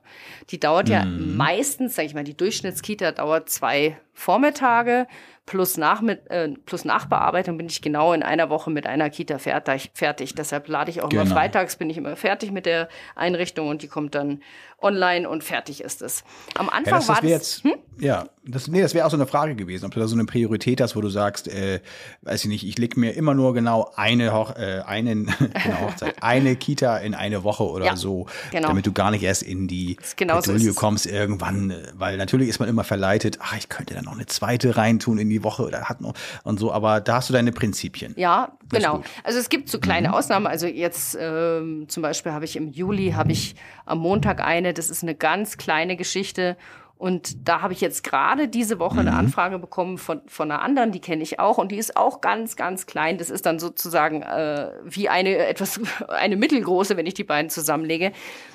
Die 0.49 0.59
dauert 0.59 0.87
ja 0.87 1.03
mhm. 1.03 1.35
meistens, 1.35 1.95
sage 1.95 2.07
ich 2.07 2.13
mal, 2.13 2.23
die 2.23 2.37
Durchschnittskita 2.37 3.11
dauert 3.11 3.49
zwei 3.49 3.97
Vormittage 4.13 5.07
plus, 5.45 5.77
Nachmit 5.77 6.29
äh, 6.29 6.49
plus 6.65 6.85
Nachbearbeitung 6.85 7.57
bin 7.57 7.67
ich 7.67 7.81
genau 7.81 8.13
in 8.13 8.23
einer 8.23 8.49
Woche 8.49 8.71
mit 8.71 8.87
einer 8.87 9.09
Kita 9.09 9.39
fertig. 9.39 9.91
fertig. 9.93 10.35
Deshalb 10.35 10.67
lade 10.67 10.89
ich 10.91 11.01
auch 11.01 11.09
genau. 11.09 11.23
immer 11.23 11.31
freitags, 11.31 11.75
bin 11.75 11.89
ich 11.89 11.97
immer 11.97 12.15
fertig 12.15 12.51
mit 12.51 12.65
der 12.65 12.87
Einrichtung 13.15 13.67
und 13.67 13.81
die 13.81 13.87
kommt 13.87 14.15
dann 14.15 14.41
online 14.83 15.27
und 15.27 15.43
fertig 15.43 15.81
ist 15.81 16.01
es. 16.01 16.23
Am 16.55 16.69
Anfang 16.69 16.93
ja, 16.93 16.99
das, 16.99 17.07
war 17.07 17.21
das, 17.21 17.29
jetzt, 17.29 17.63
hm? 17.63 17.73
ja, 17.99 18.25
das, 18.45 18.67
nee, 18.67 18.81
das 18.81 18.93
wäre 18.93 19.05
auch 19.05 19.09
so 19.09 19.17
eine 19.17 19.25
Frage 19.25 19.55
gewesen, 19.55 19.85
ob 19.85 19.93
du 19.93 19.99
da 19.99 20.07
so 20.07 20.15
eine 20.15 20.25
Priorität 20.25 20.81
hast, 20.81 20.95
wo 20.95 21.01
du 21.01 21.09
sagst, 21.09 21.47
äh, 21.47 21.79
weiß 22.21 22.43
ich 22.43 22.49
nicht, 22.49 22.67
ich 22.67 22.77
leg 22.77 22.97
mir 22.97 23.11
immer 23.11 23.33
nur 23.33 23.53
genau 23.53 23.91
eine 23.95 24.33
Hoch, 24.33 24.55
äh, 24.55 24.81
einen, 24.85 25.25
genau, 25.63 25.79
Hochzeit, 25.81 26.15
eine 26.21 26.55
Kita 26.55 26.97
in 26.97 27.15
eine 27.15 27.43
Woche 27.43 27.63
oder 27.63 27.85
ja, 27.85 27.95
so, 27.95 28.27
genau. 28.51 28.67
damit 28.67 28.85
du 28.85 28.91
gar 28.91 29.11
nicht 29.11 29.23
erst 29.23 29.43
in 29.43 29.67
die 29.67 29.97
genau 30.17 30.41
so 30.41 30.73
kommst 30.73 31.05
irgendwann, 31.05 31.71
äh, 31.71 31.83
weil 31.95 32.17
natürlich 32.17 32.49
ist 32.49 32.59
man 32.59 32.67
immer 32.67 32.83
verleitet, 32.83 33.39
ach, 33.41 33.55
ich 33.57 33.69
könnte 33.69 33.93
da 33.93 34.01
noch 34.01 34.13
eine 34.13 34.25
zweite 34.25 34.75
reintun 34.75 35.17
in 35.17 35.29
die 35.29 35.32
Woche 35.41 35.63
oder 35.63 35.85
hat 35.85 36.01
noch 36.01 36.13
und 36.43 36.59
so, 36.59 36.71
aber 36.71 36.99
da 36.99 37.15
hast 37.15 37.29
du 37.29 37.33
deine 37.33 37.53
Prinzipien. 37.53 38.13
Ja, 38.17 38.51
genau. 38.69 39.01
Also 39.23 39.39
es 39.39 39.47
gibt 39.47 39.69
so 39.69 39.79
kleine 39.79 40.09
mhm. 40.09 40.13
Ausnahmen, 40.13 40.47
also 40.47 40.67
jetzt 40.67 41.17
ähm, 41.17 41.85
zum 41.87 42.03
Beispiel 42.03 42.33
habe 42.33 42.43
ich 42.43 42.57
im 42.57 42.67
Juli, 42.67 43.11
habe 43.11 43.31
ich 43.31 43.55
am 43.85 43.99
Montag 43.99 44.43
eine, 44.43 44.73
das 44.73 44.89
ist 44.89 45.03
eine 45.03 45.15
ganz 45.15 45.57
kleine 45.57 45.95
Geschichte. 45.95 46.57
Und 47.03 47.49
da 47.49 47.61
habe 47.61 47.73
ich 47.73 47.81
jetzt 47.81 48.05
gerade 48.05 48.47
diese 48.47 48.79
Woche 48.79 49.01
eine 49.01 49.11
mhm. 49.11 49.17
Anfrage 49.17 49.59
bekommen 49.59 49.97
von, 49.97 50.21
von 50.25 50.49
einer 50.49 50.61
anderen, 50.61 50.93
die 50.93 51.01
kenne 51.01 51.21
ich 51.21 51.37
auch 51.37 51.57
und 51.57 51.71
die 51.73 51.77
ist 51.77 51.97
auch 51.97 52.21
ganz, 52.21 52.55
ganz 52.55 52.85
klein. 52.85 53.17
Das 53.17 53.29
ist 53.29 53.45
dann 53.45 53.59
sozusagen 53.59 54.21
äh, 54.21 54.71
wie 54.85 55.09
eine 55.09 55.35
etwas, 55.47 55.81
eine 56.07 56.37
mittelgroße, 56.37 56.95
wenn 56.95 57.05
ich 57.05 57.13
die 57.13 57.25
beiden 57.25 57.49
zusammenlege. 57.49 58.13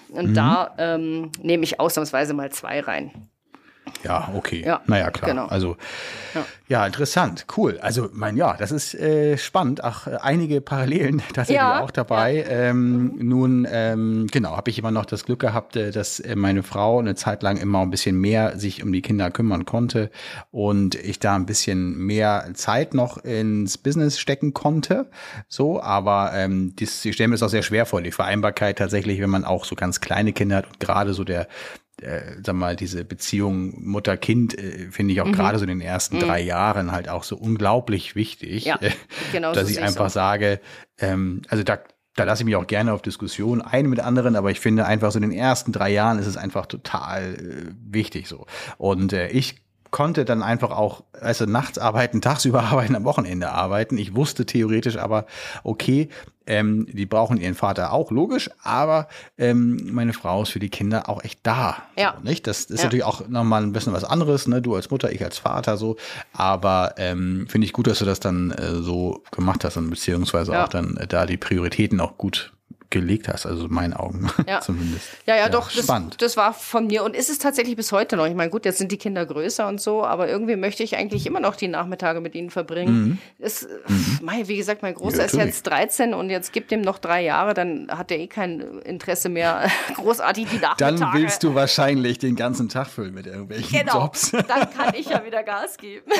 Und 0.09 0.31
mhm. 0.31 0.35
da 0.35 0.75
ähm, 0.79 1.31
nehme 1.43 1.65
ich 1.65 1.79
ausnahmsweise 1.79 2.33
mal 2.33 2.51
zwei 2.51 2.81
rein. 2.81 3.11
Ja, 4.05 4.31
okay. 4.35 4.63
Ja, 4.65 4.81
naja, 4.87 5.11
klar. 5.11 5.31
Genau. 5.31 5.47
Also, 5.47 5.77
ja. 6.35 6.45
ja. 6.69 6.87
interessant, 6.87 7.47
cool. 7.57 7.79
Also, 7.81 8.09
mein, 8.13 8.37
ja, 8.37 8.57
das 8.57 8.73
ist 8.73 8.95
äh, 8.95 9.37
spannend. 9.39 9.85
Ach, 9.85 10.07
äh, 10.07 10.17
einige 10.21 10.61
Parallelen 10.61 11.19
tatsächlich 11.35 11.57
ja, 11.57 11.81
auch 11.81 11.91
dabei. 11.91 12.37
Ja. 12.37 12.49
Ähm, 12.49 13.15
nun, 13.19 13.67
ähm, 13.71 14.27
genau, 14.31 14.57
habe 14.57 14.71
ich 14.71 14.79
immer 14.79 14.91
noch 14.91 15.07
das 15.07 15.25
Glück 15.25 15.41
gehabt, 15.41 15.77
äh, 15.77 15.91
dass 15.91 16.21
äh, 16.21 16.37
meine 16.37 16.63
Frau 16.63 16.99
eine 16.99 17.15
Zeit 17.15 17.43
lang 17.43 17.57
immer 17.57 17.81
ein 17.81 17.91
bisschen 17.91 18.21
mehr 18.21 18.59
sich 18.59 18.83
um 18.83 18.93
die 18.93 19.03
Kinder 19.03 19.31
kümmern 19.31 19.65
konnte 19.65 20.11
und 20.51 20.95
ich 20.95 21.19
da 21.19 21.35
ein 21.35 21.47
bisschen 21.47 21.99
mehr 21.99 22.51
Zeit 22.55 22.95
noch 22.95 23.19
ins 23.19 23.79
Business 23.79 24.19
stecken 24.19 24.55
konnte. 24.55 25.11
So, 25.49 25.83
aber 25.83 26.33
ähm, 26.35 26.75
dies, 26.77 27.05
ich 27.05 27.15
stelle 27.15 27.29
mir 27.29 27.35
das 27.35 27.43
auch 27.43 27.49
sehr 27.49 27.63
schwer 27.63 27.87
vor, 27.87 28.03
die 28.03 28.11
Vereinbarkeit 28.11 28.79
tatsächlich, 28.79 29.21
wenn 29.21 29.31
man 29.31 29.45
auch 29.45 29.65
so 29.65 29.75
ganz 29.75 30.01
kleine 30.01 30.33
Kinder 30.33 30.57
hat 30.57 30.67
und 30.67 30.81
gerade 30.81 31.15
so 31.15 31.25
der 31.25 31.49
äh, 32.03 32.37
sag 32.45 32.55
mal, 32.55 32.77
diese 32.77 33.05
Beziehung 33.05 33.83
Mutter-Kind 33.85 34.59
äh, 34.59 34.91
finde 34.91 35.13
ich 35.13 35.21
auch 35.21 35.27
mhm. 35.27 35.33
gerade 35.33 35.59
so 35.59 35.65
in 35.65 35.69
den 35.69 35.81
ersten 35.81 36.17
mhm. 36.17 36.21
drei 36.21 36.41
Jahren 36.41 36.93
halt 36.93 37.09
auch 37.09 37.25
so 37.25 37.37
unglaublich 37.37 38.15
wichtig, 38.15 38.65
ja, 38.65 38.77
äh, 38.81 38.91
genau 39.33 39.53
dass 39.53 39.69
so 39.69 39.73
ich 39.73 39.81
einfach 39.81 40.11
so. 40.11 40.15
sage, 40.15 40.61
ähm, 40.99 41.43
also 41.49 41.65
da, 41.65 41.79
da 42.17 42.25
lasse 42.25 42.43
ich 42.43 42.47
mich 42.47 42.57
auch 42.57 42.67
gerne 42.67 42.93
auf 42.93 43.03
Diskussionen 43.03 43.63
ein 43.63 43.89
mit 43.89 44.01
anderen, 44.01 44.37
aber 44.37 44.51
ich 44.51 44.61
finde 44.61 44.87
einfach 44.87 45.13
so 45.13 45.19
in 45.19 45.23
den 45.23 45.39
ersten 45.39 45.73
drei 45.73 45.91
Jahren 45.91 46.19
ist 46.19 46.27
es 46.27 46.37
einfach 46.37 46.67
total 46.67 47.35
äh, 47.35 47.73
wichtig 47.87 48.29
so. 48.29 48.47
Und 48.77 49.13
äh, 49.13 49.29
ich 49.29 49.63
konnte 49.91 50.25
dann 50.25 50.43
einfach 50.43 50.71
auch, 50.71 51.05
also 51.21 51.47
nachts 51.47 51.79
arbeiten, 51.79 52.21
tagsüber 52.21 52.63
arbeiten, 52.65 52.95
am 52.95 53.05
Wochenende 53.05 53.51
arbeiten. 53.51 53.99
Ich 53.99 54.15
wusste 54.15 54.47
theoretisch 54.47 54.97
aber, 54.97 55.27
okay, 55.65 56.09
ähm, 56.49 56.87
die 56.91 57.07
brauchen 57.07 57.39
ihren 57.39 57.55
Vater 57.55 57.93
auch, 57.93 58.11
logisch, 58.11 58.51
aber 58.63 59.07
ähm, 59.37 59.79
meine 59.93 60.15
Frau 60.15 60.43
ist 60.43 60.51
für 60.51 60.59
die 60.59 60.71
Kinder 60.71 61.09
auch 61.09 61.23
echt 61.23 61.41
da. 61.43 61.83
Ja. 61.97 62.15
So, 62.17 62.29
nicht? 62.29 62.47
Das 62.47 62.65
ist 62.65 62.79
ja. 62.79 62.85
natürlich 62.85 63.05
auch 63.05 63.29
nochmal 63.29 63.63
ein 63.63 63.73
bisschen 63.73 63.93
was 63.93 64.03
anderes, 64.03 64.49
ne? 64.49 64.63
Du 64.63 64.75
als 64.75 64.91
Mutter, 64.91 65.13
ich 65.13 65.23
als 65.23 65.39
Vater 65.39 65.77
so. 65.77 65.97
Aber 66.33 66.95
ähm, 66.97 67.47
finde 67.49 67.67
ich 67.67 67.75
gut, 67.75 67.87
dass 67.87 67.99
du 67.99 68.07
das 68.07 68.19
dann 68.19 68.51
äh, 68.51 68.77
so 68.77 69.23
gemacht 69.31 69.63
hast 69.63 69.77
und 69.77 69.91
beziehungsweise 69.91 70.53
ja. 70.53 70.65
auch 70.65 70.69
dann 70.69 70.97
äh, 70.97 71.07
da 71.07 71.27
die 71.27 71.37
Prioritäten 71.37 72.01
auch 72.01 72.17
gut 72.17 72.53
gelegt 72.91 73.29
hast, 73.29 73.45
also 73.45 73.67
in 73.67 73.73
meinen 73.73 73.93
Augen 73.93 74.31
ja. 74.47 74.61
zumindest. 74.61 75.07
Ja, 75.27 75.37
ja, 75.37 75.43
ja 75.43 75.49
doch, 75.49 75.71
spannend. 75.71 76.15
Das, 76.15 76.33
das, 76.33 76.37
war 76.39 76.55
von 76.55 76.87
mir 76.87 77.05
und 77.05 77.15
ist 77.15 77.29
es 77.29 77.39
tatsächlich 77.39 77.77
bis 77.77 77.93
heute 77.93 78.17
noch. 78.17 78.27
Ich 78.27 78.35
meine, 78.35 78.51
gut, 78.51 78.65
jetzt 78.65 78.79
sind 78.79 78.91
die 78.91 78.97
Kinder 78.97 79.27
größer 79.27 79.69
und 79.69 79.81
so, 79.81 80.05
aber 80.05 80.29
irgendwie 80.29 80.57
möchte 80.57 80.83
ich 80.83 80.97
eigentlich 80.97 81.27
immer 81.27 81.41
noch 81.41 81.57
die 81.57 81.69
Nachmittage 81.69 82.21
mit 82.21 82.35
ihnen 82.35 82.51
verbringen. 82.51 83.09
Mhm. 83.09 83.19
Es, 83.39 83.69
mhm. 83.87 84.21
Mei, 84.23 84.49
wie 84.49 84.57
gesagt, 84.57 84.83
mein 84.83 84.95
Großer 84.95 85.19
ja, 85.19 85.25
ist 85.25 85.35
jetzt 85.35 85.67
13 85.67 86.15
und 86.15 86.31
jetzt 86.31 86.53
gibt 86.53 86.73
ihm 86.73 86.81
noch 86.81 86.99
drei 86.99 87.23
Jahre, 87.23 87.53
dann 87.53 87.89
hat 87.91 88.11
er 88.11 88.19
eh 88.19 88.27
kein 88.27 88.61
Interesse 88.81 89.29
mehr, 89.29 89.69
großartig 89.95 90.47
die 90.51 90.59
Nachmittage. 90.59 90.99
Dann 90.99 91.13
willst 91.13 91.43
du 91.43 91.55
wahrscheinlich 91.55 92.19
den 92.19 92.37
ganzen 92.37 92.71
Tag 92.71 92.89
füllen 92.89 93.13
mit 93.13 93.27
irgendwelchen 93.27 93.81
genau, 93.81 94.05
Jobs. 94.05 94.31
dann 94.31 94.71
kann 94.71 94.95
ich 94.95 95.11
ja 95.11 95.25
wieder 95.25 95.43
Gas 95.43 95.77
geben 95.77 96.11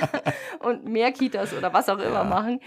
und 0.60 0.84
mehr 0.88 1.12
Kitas 1.12 1.52
oder 1.52 1.72
was 1.72 1.88
auch 1.88 1.98
immer 1.98 2.24
machen. 2.24 2.60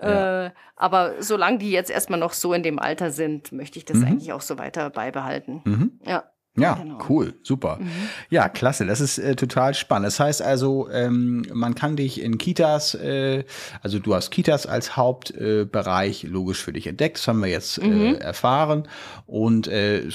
Ja. 0.00 0.46
Äh, 0.46 0.50
aber 0.76 1.14
solange 1.20 1.58
die 1.58 1.70
jetzt 1.70 1.90
erstmal 1.90 2.20
noch 2.20 2.32
so 2.32 2.52
in 2.52 2.62
dem 2.62 2.78
Alter 2.78 3.10
sind, 3.10 3.52
möchte 3.52 3.78
ich 3.78 3.84
das 3.84 3.98
mhm. 3.98 4.04
eigentlich 4.04 4.32
auch 4.32 4.42
so 4.42 4.58
weiter 4.58 4.90
beibehalten. 4.90 5.62
Mhm. 5.64 6.00
Ja. 6.04 6.24
Ja, 6.58 6.74
genau. 6.74 6.98
cool, 7.08 7.34
super. 7.42 7.78
Mhm. 7.80 7.90
Ja, 8.30 8.48
klasse, 8.48 8.86
das 8.86 9.00
ist 9.00 9.18
äh, 9.18 9.36
total 9.36 9.74
spannend. 9.74 10.06
Das 10.06 10.20
heißt 10.20 10.40
also, 10.40 10.88
ähm, 10.90 11.44
man 11.52 11.74
kann 11.74 11.96
dich 11.96 12.20
in 12.20 12.38
Kitas, 12.38 12.94
äh, 12.94 13.44
also 13.82 13.98
du 13.98 14.14
hast 14.14 14.30
Kitas 14.30 14.66
als 14.66 14.96
Hauptbereich 14.96 16.24
äh, 16.24 16.26
logisch 16.26 16.62
für 16.62 16.72
dich 16.72 16.86
entdeckt, 16.86 17.18
das 17.18 17.28
haben 17.28 17.42
wir 17.42 17.50
jetzt 17.50 17.78
äh, 17.78 17.86
mhm. 17.86 18.14
erfahren. 18.14 18.88
Und 19.26 19.68
äh, 19.68 20.08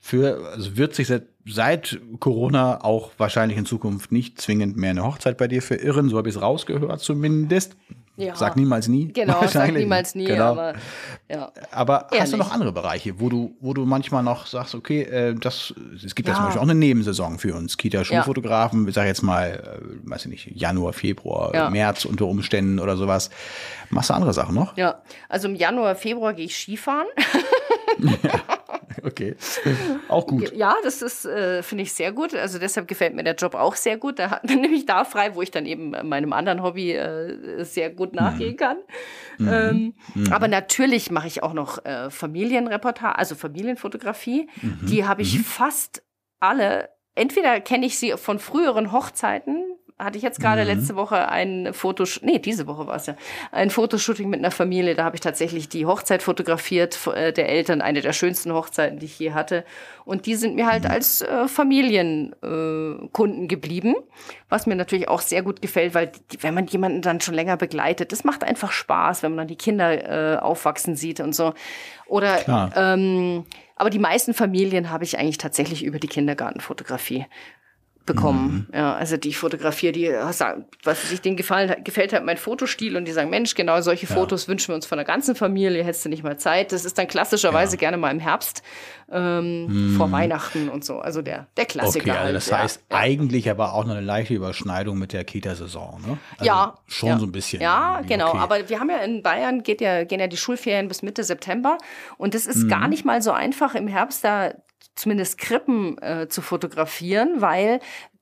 für, 0.00 0.52
also 0.52 0.76
wird 0.76 0.94
sich 0.94 1.08
seit, 1.08 1.26
seit 1.46 2.00
Corona 2.18 2.82
auch 2.82 3.12
wahrscheinlich 3.18 3.58
in 3.58 3.66
Zukunft 3.66 4.10
nicht 4.10 4.40
zwingend 4.40 4.76
mehr 4.76 4.90
eine 4.90 5.04
Hochzeit 5.04 5.36
bei 5.36 5.48
dir 5.48 5.60
verirren, 5.60 6.08
so 6.08 6.16
habe 6.16 6.28
ich 6.30 6.36
es 6.36 6.42
rausgehört 6.42 7.00
zumindest. 7.00 7.76
Ja. 8.16 8.36
Sag 8.36 8.56
niemals 8.56 8.86
nie. 8.86 9.12
Genau, 9.12 9.44
sag 9.48 9.72
niemals 9.72 10.14
nie, 10.14 10.26
genau. 10.26 10.52
aber 10.52 10.74
ja. 11.28 11.50
Aber 11.72 12.06
hast 12.16 12.32
du 12.32 12.36
noch 12.36 12.52
andere 12.52 12.70
Bereiche, 12.70 13.18
wo 13.18 13.28
du, 13.28 13.56
wo 13.60 13.74
du 13.74 13.84
manchmal 13.86 14.22
noch 14.22 14.46
sagst, 14.46 14.74
okay, 14.74 15.02
äh, 15.02 15.34
das, 15.34 15.74
es 16.04 16.14
gibt 16.14 16.28
ja. 16.28 16.34
zum 16.34 16.44
Beispiel 16.44 16.60
auch 16.60 16.64
eine 16.64 16.76
Nebensaison 16.76 17.38
für 17.38 17.54
uns, 17.54 17.76
Kita-Schulfotografen, 17.76 18.86
ich 18.86 18.94
sag 18.94 19.06
jetzt 19.06 19.22
mal, 19.22 19.80
äh, 19.80 20.08
weiß 20.08 20.26
ich 20.26 20.30
nicht, 20.30 20.50
Januar, 20.54 20.92
Februar, 20.92 21.52
ja. 21.54 21.70
März 21.70 22.04
unter 22.04 22.26
Umständen 22.26 22.78
oder 22.78 22.96
sowas. 22.96 23.30
Machst 23.90 24.10
du 24.10 24.14
andere 24.14 24.32
Sachen 24.32 24.54
noch? 24.54 24.76
Ja, 24.76 25.02
also 25.28 25.48
im 25.48 25.56
Januar, 25.56 25.96
Februar 25.96 26.34
gehe 26.34 26.46
ich 26.46 26.56
Skifahren. 26.56 27.08
ja. 27.98 28.08
Okay. 29.04 29.36
Auch 30.08 30.26
gut. 30.26 30.52
Ja, 30.54 30.74
das 30.82 31.02
ist, 31.02 31.24
äh, 31.24 31.62
finde 31.62 31.82
ich 31.82 31.92
sehr 31.92 32.12
gut. 32.12 32.34
Also 32.34 32.58
deshalb 32.58 32.88
gefällt 32.88 33.14
mir 33.14 33.24
der 33.24 33.34
Job 33.34 33.54
auch 33.54 33.76
sehr 33.76 33.96
gut. 33.96 34.18
Da 34.18 34.40
dann 34.42 34.60
nehme 34.60 34.74
ich 34.74 34.86
da 34.86 35.04
frei, 35.04 35.34
wo 35.34 35.42
ich 35.42 35.50
dann 35.50 35.66
eben 35.66 35.90
meinem 35.90 36.32
anderen 36.32 36.62
Hobby 36.62 36.92
äh, 36.92 37.64
sehr 37.64 37.90
gut 37.90 38.12
mhm. 38.12 38.18
nachgehen 38.18 38.56
kann. 38.56 38.78
Mhm. 39.38 39.48
Ähm, 39.48 39.94
mhm. 40.14 40.32
Aber 40.32 40.48
natürlich 40.48 41.10
mache 41.10 41.26
ich 41.26 41.42
auch 41.42 41.52
noch 41.52 41.84
äh, 41.84 42.10
Familienreportage, 42.10 43.18
also 43.18 43.34
Familienfotografie. 43.34 44.48
Mhm. 44.62 44.86
Die 44.86 45.06
habe 45.06 45.22
ich 45.22 45.38
mhm. 45.38 45.44
fast 45.44 46.02
alle. 46.40 46.90
Entweder 47.14 47.60
kenne 47.60 47.86
ich 47.86 47.98
sie 47.98 48.12
von 48.12 48.38
früheren 48.38 48.92
Hochzeiten, 48.92 49.64
hatte 50.04 50.16
ich 50.18 50.22
jetzt 50.22 50.40
gerade 50.40 50.62
mhm. 50.62 50.68
letzte 50.68 50.96
Woche 50.96 51.28
ein 51.28 51.72
Fotos, 51.72 52.20
nee, 52.22 52.38
diese 52.38 52.66
Woche 52.66 52.86
war 52.86 52.96
es 52.96 53.06
ja, 53.06 53.16
ein 53.50 53.70
Fotoshooting 53.70 54.28
mit 54.28 54.40
einer 54.40 54.50
Familie. 54.50 54.94
Da 54.94 55.04
habe 55.04 55.16
ich 55.16 55.20
tatsächlich 55.20 55.68
die 55.68 55.86
Hochzeit 55.86 56.22
fotografiert 56.22 56.98
äh, 57.08 57.32
der 57.32 57.48
Eltern, 57.48 57.80
eine 57.80 58.00
der 58.00 58.12
schönsten 58.12 58.52
Hochzeiten, 58.52 58.98
die 58.98 59.06
ich 59.06 59.18
je 59.18 59.32
hatte. 59.32 59.64
Und 60.04 60.26
die 60.26 60.36
sind 60.36 60.54
mir 60.54 60.66
halt 60.66 60.84
mhm. 60.84 60.90
als 60.90 61.22
äh, 61.22 61.48
Familienkunden 61.48 63.44
äh, 63.44 63.46
geblieben, 63.46 63.96
was 64.48 64.66
mir 64.66 64.76
natürlich 64.76 65.08
auch 65.08 65.20
sehr 65.20 65.42
gut 65.42 65.62
gefällt, 65.62 65.94
weil 65.94 66.12
die, 66.30 66.42
wenn 66.42 66.54
man 66.54 66.66
jemanden 66.66 67.02
dann 67.02 67.20
schon 67.20 67.34
länger 67.34 67.56
begleitet, 67.56 68.12
das 68.12 68.22
macht 68.24 68.44
einfach 68.44 68.70
Spaß, 68.70 69.22
wenn 69.22 69.32
man 69.32 69.38
dann 69.38 69.48
die 69.48 69.56
Kinder 69.56 70.34
äh, 70.34 70.38
aufwachsen 70.38 70.94
sieht 70.94 71.20
und 71.20 71.34
so. 71.34 71.54
Oder 72.06 72.72
ähm, 72.76 73.44
aber 73.76 73.90
die 73.90 73.98
meisten 73.98 74.34
Familien 74.34 74.90
habe 74.90 75.04
ich 75.04 75.18
eigentlich 75.18 75.38
tatsächlich 75.38 75.84
über 75.84 75.98
die 75.98 76.06
Kindergartenfotografie 76.06 77.26
bekommen. 78.06 78.66
Mhm. 78.70 78.78
Ja, 78.78 78.94
also 78.94 79.16
die 79.16 79.32
fotografiere, 79.32 79.92
die 79.92 80.10
was 80.82 81.08
sich 81.08 81.20
denen 81.20 81.36
gefallen 81.36 81.82
gefällt 81.84 82.12
hat 82.12 82.24
mein 82.24 82.36
Fotostil 82.36 82.96
und 82.96 83.06
die 83.06 83.12
sagen, 83.12 83.30
Mensch, 83.30 83.54
genau 83.54 83.80
solche 83.80 84.06
ja. 84.06 84.14
Fotos 84.14 84.46
wünschen 84.48 84.68
wir 84.68 84.74
uns 84.74 84.86
von 84.86 84.98
der 84.98 85.04
ganzen 85.04 85.34
Familie, 85.34 85.82
hättest 85.84 86.04
du 86.04 86.08
nicht 86.08 86.22
mal 86.22 86.38
Zeit. 86.38 86.72
Das 86.72 86.84
ist 86.84 86.98
dann 86.98 87.06
klassischerweise 87.06 87.76
ja. 87.76 87.80
gerne 87.80 87.96
mal 87.96 88.10
im 88.10 88.20
Herbst 88.20 88.62
ähm, 89.10 89.92
mhm. 89.92 89.96
vor 89.96 90.12
Weihnachten 90.12 90.68
und 90.68 90.84
so. 90.84 90.98
Also 90.98 91.22
der, 91.22 91.46
der 91.56 91.64
Klassiker. 91.64 92.04
Okay, 92.04 92.10
also 92.10 92.24
halt, 92.24 92.36
das 92.36 92.52
halt, 92.52 92.62
heißt 92.62 92.84
ja. 92.90 92.98
eigentlich 92.98 93.50
aber 93.50 93.72
auch 93.72 93.84
noch 93.84 93.92
eine 93.92 94.00
leichte 94.00 94.34
Überschneidung 94.34 94.98
mit 94.98 95.12
der 95.12 95.24
Kita-Saison, 95.24 96.00
ne? 96.06 96.18
Also 96.38 96.44
ja. 96.44 96.74
Schon 96.86 97.18
so 97.18 97.26
ein 97.26 97.32
bisschen. 97.32 97.62
Ja, 97.62 98.02
genau. 98.06 98.30
Okay. 98.30 98.38
Aber 98.38 98.68
wir 98.68 98.80
haben 98.80 98.90
ja 98.90 98.98
in 98.98 99.22
Bayern 99.22 99.62
geht 99.62 99.80
ja, 99.80 100.04
gehen 100.04 100.20
ja 100.20 100.26
die 100.26 100.36
Schulferien 100.36 100.88
bis 100.88 101.02
Mitte 101.02 101.24
September 101.24 101.78
und 102.18 102.34
es 102.34 102.46
ist 102.46 102.64
mhm. 102.64 102.68
gar 102.68 102.88
nicht 102.88 103.04
mal 103.04 103.22
so 103.22 103.32
einfach 103.32 103.74
im 103.74 103.88
Herbst 103.88 104.24
da 104.24 104.52
zumindest 104.94 105.38
Krippen 105.38 105.98
äh, 106.02 106.28
zu 106.28 106.42
fotografieren, 106.42 107.40
weil 107.40 107.80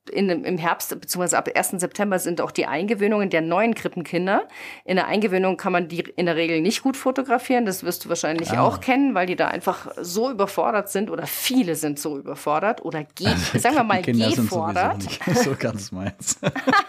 in, 0.09 0.29
im 0.29 0.57
Herbst 0.57 0.89
beziehungsweise 0.99 1.37
ab 1.37 1.49
1. 1.53 1.71
September 1.77 2.19
sind 2.19 2.41
auch 2.41 2.51
die 2.51 2.65
Eingewöhnungen 2.65 3.29
der 3.29 3.41
neuen 3.41 3.73
Krippenkinder. 3.73 4.47
In 4.85 4.95
der 4.97 5.07
Eingewöhnung 5.07 5.57
kann 5.57 5.71
man 5.71 5.87
die 5.87 6.01
in 6.15 6.25
der 6.25 6.35
Regel 6.35 6.61
nicht 6.61 6.83
gut 6.83 6.97
fotografieren. 6.97 7.65
Das 7.65 7.83
wirst 7.83 8.05
du 8.05 8.09
wahrscheinlich 8.09 8.51
ah. 8.51 8.63
auch 8.63 8.81
kennen, 8.81 9.15
weil 9.15 9.27
die 9.27 9.35
da 9.35 9.47
einfach 9.47 9.87
so 10.01 10.29
überfordert 10.29 10.89
sind 10.89 11.09
oder 11.09 11.25
viele 11.25 11.75
sind 11.75 11.99
so 11.99 12.17
überfordert 12.17 12.83
oder 12.83 13.03
ge 13.15 13.27
also, 13.27 13.59
sagen 13.59 13.75
wir 13.75 13.83
mal 13.83 14.01
gefordert. 14.01 15.03
So 15.43 15.55
ganz 15.57 15.91
meins. 15.91 16.39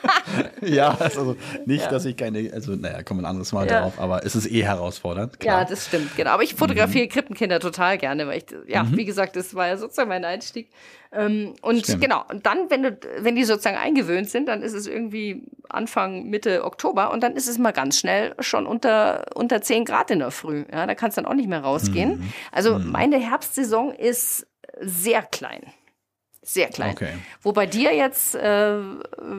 ja, 0.61 0.97
also 0.99 1.37
nicht, 1.67 1.85
ja. 1.85 1.91
dass 1.91 2.05
ich 2.05 2.17
keine, 2.17 2.51
also 2.53 2.73
naja, 2.73 3.03
kommen 3.03 3.21
ein 3.21 3.27
anderes 3.27 3.53
Mal 3.53 3.67
ja. 3.69 3.83
drauf, 3.83 3.99
aber 3.99 4.25
es 4.25 4.37
ist 4.37 4.51
eh 4.51 4.65
herausfordernd. 4.65 5.41
Klar. 5.41 5.61
Ja, 5.61 5.65
das 5.65 5.87
stimmt, 5.87 6.15
genau. 6.17 6.31
Aber 6.31 6.43
ich 6.43 6.55
fotografiere 6.55 7.07
mhm. 7.07 7.11
Krippenkinder 7.11 7.61
total 7.61 7.99
gerne, 7.99 8.27
weil 8.27 8.39
ich, 8.39 8.45
ja, 8.67 8.85
mhm. 8.85 8.97
wie 8.97 9.05
gesagt, 9.05 9.37
das 9.37 9.55
war 9.55 9.69
ja 9.69 9.77
sozusagen 9.77 10.09
mein 10.09 10.25
Einstieg. 10.25 10.69
Ähm, 11.15 11.55
und 11.63 11.85
Stimmt. 11.85 12.03
genau, 12.03 12.25
und 12.29 12.45
dann, 12.47 12.71
wenn 12.71 12.83
du, 12.83 12.99
wenn 13.19 13.37
die 13.37 13.45
sozusagen 13.45 13.77
eingewöhnt 13.77 14.29
sind, 14.29 14.47
dann 14.47 14.63
ist 14.63 14.73
es 14.73 14.87
irgendwie 14.87 15.45
Anfang, 15.69 16.29
Mitte 16.29 16.65
Oktober 16.65 17.13
und 17.13 17.23
dann 17.23 17.37
ist 17.37 17.49
es 17.49 17.59
mal 17.59 17.73
ganz 17.73 17.99
schnell 17.99 18.35
schon 18.41 18.67
unter, 18.67 19.27
unter 19.35 19.63
10 19.63 19.85
Grad 19.85 20.11
in 20.11 20.19
der 20.19 20.31
Früh. 20.31 20.65
Ja, 20.73 20.87
da 20.87 20.95
kannst 20.95 21.17
du 21.17 21.23
dann 21.23 21.31
auch 21.31 21.37
nicht 21.37 21.49
mehr 21.49 21.61
rausgehen. 21.61 22.19
Mhm. 22.19 22.33
Also 22.53 22.79
mhm. 22.79 22.91
meine 22.91 23.19
Herbstsaison 23.19 23.93
ist 23.93 24.47
sehr 24.81 25.23
klein. 25.23 25.63
Sehr 26.43 26.69
klein. 26.69 26.93
Okay. 26.93 27.13
Wo 27.41 27.53
bei 27.53 27.65
dir 27.65 27.95
jetzt 27.95 28.35
äh, 28.35 28.77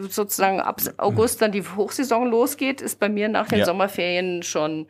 sozusagen 0.10 0.60
ab 0.60 0.82
August 0.98 1.40
dann 1.42 1.52
die 1.52 1.62
Hochsaison 1.62 2.28
losgeht, 2.28 2.82
ist 2.82 3.00
bei 3.00 3.10
mir 3.10 3.30
nach 3.30 3.48
den 3.48 3.60
ja. 3.60 3.66
Sommerferien 3.66 4.42
schon 4.42 4.88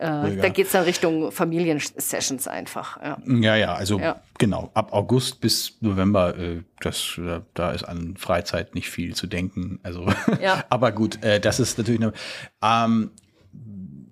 äh, 0.00 0.36
da 0.36 0.48
geht 0.48 0.66
es 0.66 0.72
dann 0.72 0.84
Richtung 0.84 1.30
Familiensessions 1.30 2.48
einfach. 2.48 2.98
Ja, 3.02 3.18
ja, 3.26 3.56
ja 3.56 3.74
also 3.74 3.98
ja. 3.98 4.20
genau, 4.38 4.70
ab 4.72 4.94
August 4.94 5.42
bis 5.42 5.76
November, 5.80 6.38
äh, 6.38 6.62
das, 6.80 7.18
äh, 7.18 7.40
da 7.52 7.72
ist 7.72 7.84
an 7.84 8.16
Freizeit 8.16 8.74
nicht 8.74 8.88
viel 8.88 9.14
zu 9.14 9.26
denken. 9.26 9.78
Also, 9.82 10.06
ja. 10.42 10.64
aber 10.70 10.92
gut, 10.92 11.22
äh, 11.22 11.38
das 11.38 11.60
ist 11.60 11.76
natürlich 11.76 12.00
eine. 12.00 12.12
Ähm, 12.62 13.10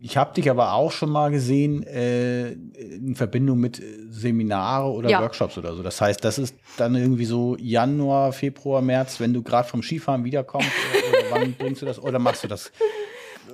ich 0.01 0.17
habe 0.17 0.33
dich 0.35 0.49
aber 0.51 0.75
auch 0.75 0.93
schon 0.93 1.11
mal 1.11 1.31
gesehen 1.31 1.83
äh, 1.83 2.51
in 2.51 3.17
Verbindung 3.17 3.59
mit 3.59 3.83
Seminare 4.11 4.91
oder 4.91 5.09
ja. 5.09 5.21
Workshops 5.21 5.57
oder 5.59 5.75
so. 5.75 5.83
Das 5.83 6.01
heißt, 6.01 6.23
das 6.23 6.39
ist 6.39 6.55
dann 6.77 6.95
irgendwie 6.95 7.25
so 7.25 7.57
Januar, 7.59 8.33
Februar, 8.33 8.81
März, 8.83 9.19
wenn 9.21 9.33
du 9.33 9.43
gerade 9.43 9.67
vom 9.67 9.83
Skifahren 9.83 10.23
wiederkommst. 10.23 10.71
oder, 10.71 11.19
oder 11.19 11.31
wann 11.31 11.55
bringst 11.55 11.83
du 11.83 11.87
das 11.87 11.99
oder 11.99 12.19
machst 12.19 12.45
du 12.45 12.49
das 12.49 12.71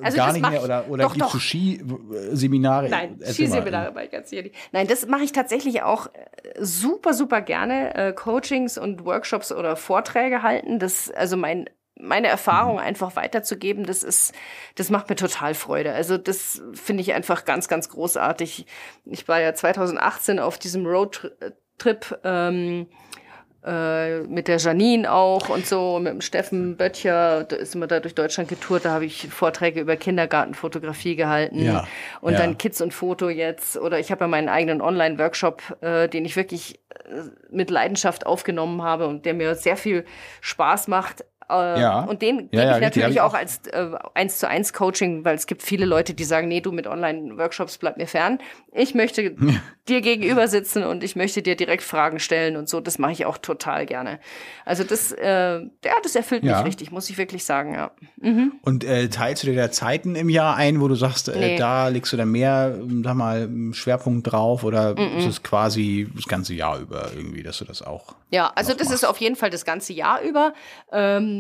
also 0.05 0.17
gar 0.17 0.33
nicht 0.33 0.49
mehr 0.49 0.63
oder, 0.63 0.85
oder 0.89 1.09
gibt 1.09 1.35
es 1.35 1.43
Skiseminare? 1.43 2.89
Nein, 2.89 3.19
Skiseminare 3.23 3.95
war 3.95 4.05
ich 4.05 4.11
ganz 4.11 4.33
ehrlich. 4.33 4.53
Nein, 4.73 4.87
das 4.87 5.07
mache 5.07 5.23
ich 5.23 5.33
tatsächlich 5.33 5.83
auch 5.83 6.07
äh, 6.07 6.11
super, 6.61 7.15
super 7.15 7.41
gerne. 7.41 7.95
Äh, 7.95 8.13
Coachings 8.13 8.79
und 8.79 9.05
Workshops 9.05 9.53
oder 9.53 9.77
Vorträge 9.77 10.43
halten. 10.43 10.79
Das, 10.79 11.11
also 11.11 11.37
mein 11.37 11.69
meine 11.97 12.27
Erfahrung 12.29 12.75
mhm. 12.75 12.83
einfach 12.83 13.17
weiterzugeben, 13.17 13.85
das 13.87 14.03
ist, 14.03 14.35
das 14.75 14.91
macht 14.91 15.09
mir 15.09 15.17
total 15.17 15.55
Freude. 15.55 15.93
Also 15.93 16.19
das 16.19 16.61
finde 16.73 17.03
ich 17.03 17.15
einfach 17.15 17.45
ganz, 17.45 17.69
ganz 17.69 17.89
großartig. 17.89 18.67
Ich 19.07 19.29
war 19.29 19.41
ja 19.41 19.55
2018 19.55 20.39
auf 20.39 20.59
diesem 20.59 20.87
Roadtrip 20.87 22.21
ähm, 22.25 22.89
äh, 23.65 24.21
mit 24.21 24.49
der 24.49 24.59
Janine 24.59 25.11
auch 25.11 25.49
und 25.49 25.67
so, 25.67 25.99
mit 25.99 26.13
dem 26.13 26.21
Steffen 26.21 26.77
Böttcher, 26.77 27.45
da 27.45 27.57
ist 27.57 27.75
immer 27.75 27.87
da 27.87 28.01
durch 28.01 28.15
Deutschland 28.15 28.49
getourt, 28.49 28.85
da 28.85 28.91
habe 28.91 29.07
ich 29.07 29.29
Vorträge 29.29 29.81
über 29.81 29.97
Kindergartenfotografie 29.97 31.17
gehalten. 31.17 31.65
Ja, 31.65 31.87
und 32.21 32.35
ja. 32.35 32.41
dann 32.41 32.59
Kids 32.59 32.81
und 32.81 32.93
Foto 32.93 33.29
jetzt. 33.29 33.77
Oder 33.79 33.99
ich 33.99 34.11
habe 34.11 34.25
ja 34.25 34.29
meinen 34.29 34.49
eigenen 34.49 34.81
Online-Workshop, 34.81 35.79
äh, 35.81 36.09
den 36.09 36.25
ich 36.25 36.37
wirklich 36.37 36.81
äh, 36.91 37.23
mit 37.51 37.71
Leidenschaft 37.71 38.27
aufgenommen 38.27 38.83
habe 38.83 39.07
und 39.07 39.25
der 39.25 39.35
mir 39.35 39.55
sehr 39.55 39.77
viel 39.77 40.05
Spaß 40.41 40.89
macht, 40.89 41.25
äh, 41.51 41.81
ja. 41.81 42.01
Und 42.05 42.23
den 42.23 42.51
gebe 42.51 42.63
ja, 42.63 42.77
ich 42.77 42.83
natürlich 42.83 43.21
auch 43.21 43.35
als 43.35 43.67
äh, 43.67 43.91
eins 44.15 44.39
zu 44.39 44.49
eins 44.49 44.73
Coaching, 44.73 45.25
weil 45.25 45.35
es 45.35 45.47
gibt 45.47 45.63
viele 45.63 45.87
Leute, 45.87 46.15
die 46.15 46.25
sagen, 46.25 46.49
nee, 46.49 46.61
du 46.61 46.73
mit 46.73 46.87
Online-Workshops 46.87 47.79
bleib 47.79 47.97
mir 47.97 48.07
fern. 48.07 48.39
Ich 48.73 48.95
möchte 48.95 49.35
dir 49.89 50.01
gegenüber 50.01 50.49
sitzen 50.49 50.85
und 50.85 51.05
ich 51.05 51.17
möchte 51.17 51.43
dir 51.43 51.57
direkt 51.57 51.83
Fragen 51.83 52.19
stellen 52.19 52.57
und 52.57 52.69
so. 52.69 52.81
Das 52.81 52.99
mache 52.99 53.13
ich 53.13 53.27
auch 53.27 53.39
total 53.39 53.87
gerne. 53.87 54.21
Also 54.65 54.85
das, 54.85 55.13
äh, 55.13 55.61
ja, 55.61 55.93
das 56.03 56.15
erfüllt 56.17 56.43
mich 56.43 56.65
richtig, 56.65 56.91
muss 56.91 57.11
ich 57.11 57.19
wirklich 57.19 57.45
sagen, 57.45 57.75
ja. 57.75 57.91
Mhm. 58.17 58.53
Und 58.63 58.85
äh, 58.85 59.09
teilst 59.09 59.43
du 59.43 59.49
dir 59.49 59.57
da 59.57 59.71
Zeiten 59.71 60.17
im 60.17 60.29
Jahr 60.29 60.57
ein, 60.57 60.81
wo 60.81 60.89
du 60.89 60.95
sagst, 60.95 61.29
äh, 61.29 61.39
nee. 61.39 61.57
da 61.57 61.89
legst 61.89 62.13
du 62.13 62.17
da 62.17 62.25
mehr, 62.25 62.79
sag 63.03 63.15
mal, 63.15 63.49
Schwerpunkt 63.73 64.33
drauf 64.33 64.65
oder 64.65 64.99
mhm. 64.99 65.19
ist 65.19 65.27
es 65.27 65.43
quasi 65.43 66.09
das 66.15 66.27
ganze 66.27 66.55
Jahr 66.55 66.81
über 66.81 67.11
irgendwie, 67.15 67.43
dass 67.43 67.59
du 67.59 67.65
das 67.65 67.83
auch 67.83 68.15
ja, 68.35 68.51
also 68.57 68.73
das 68.73 68.89
machst. 68.89 69.05
ist 69.05 69.09
auf 69.09 69.19
jeden 69.19 69.37
Fall 69.37 69.51
das 69.51 69.65
ganze 69.65 69.93
Jahr 69.93 70.21
über. 70.21 70.55
Ähm, 70.91 71.34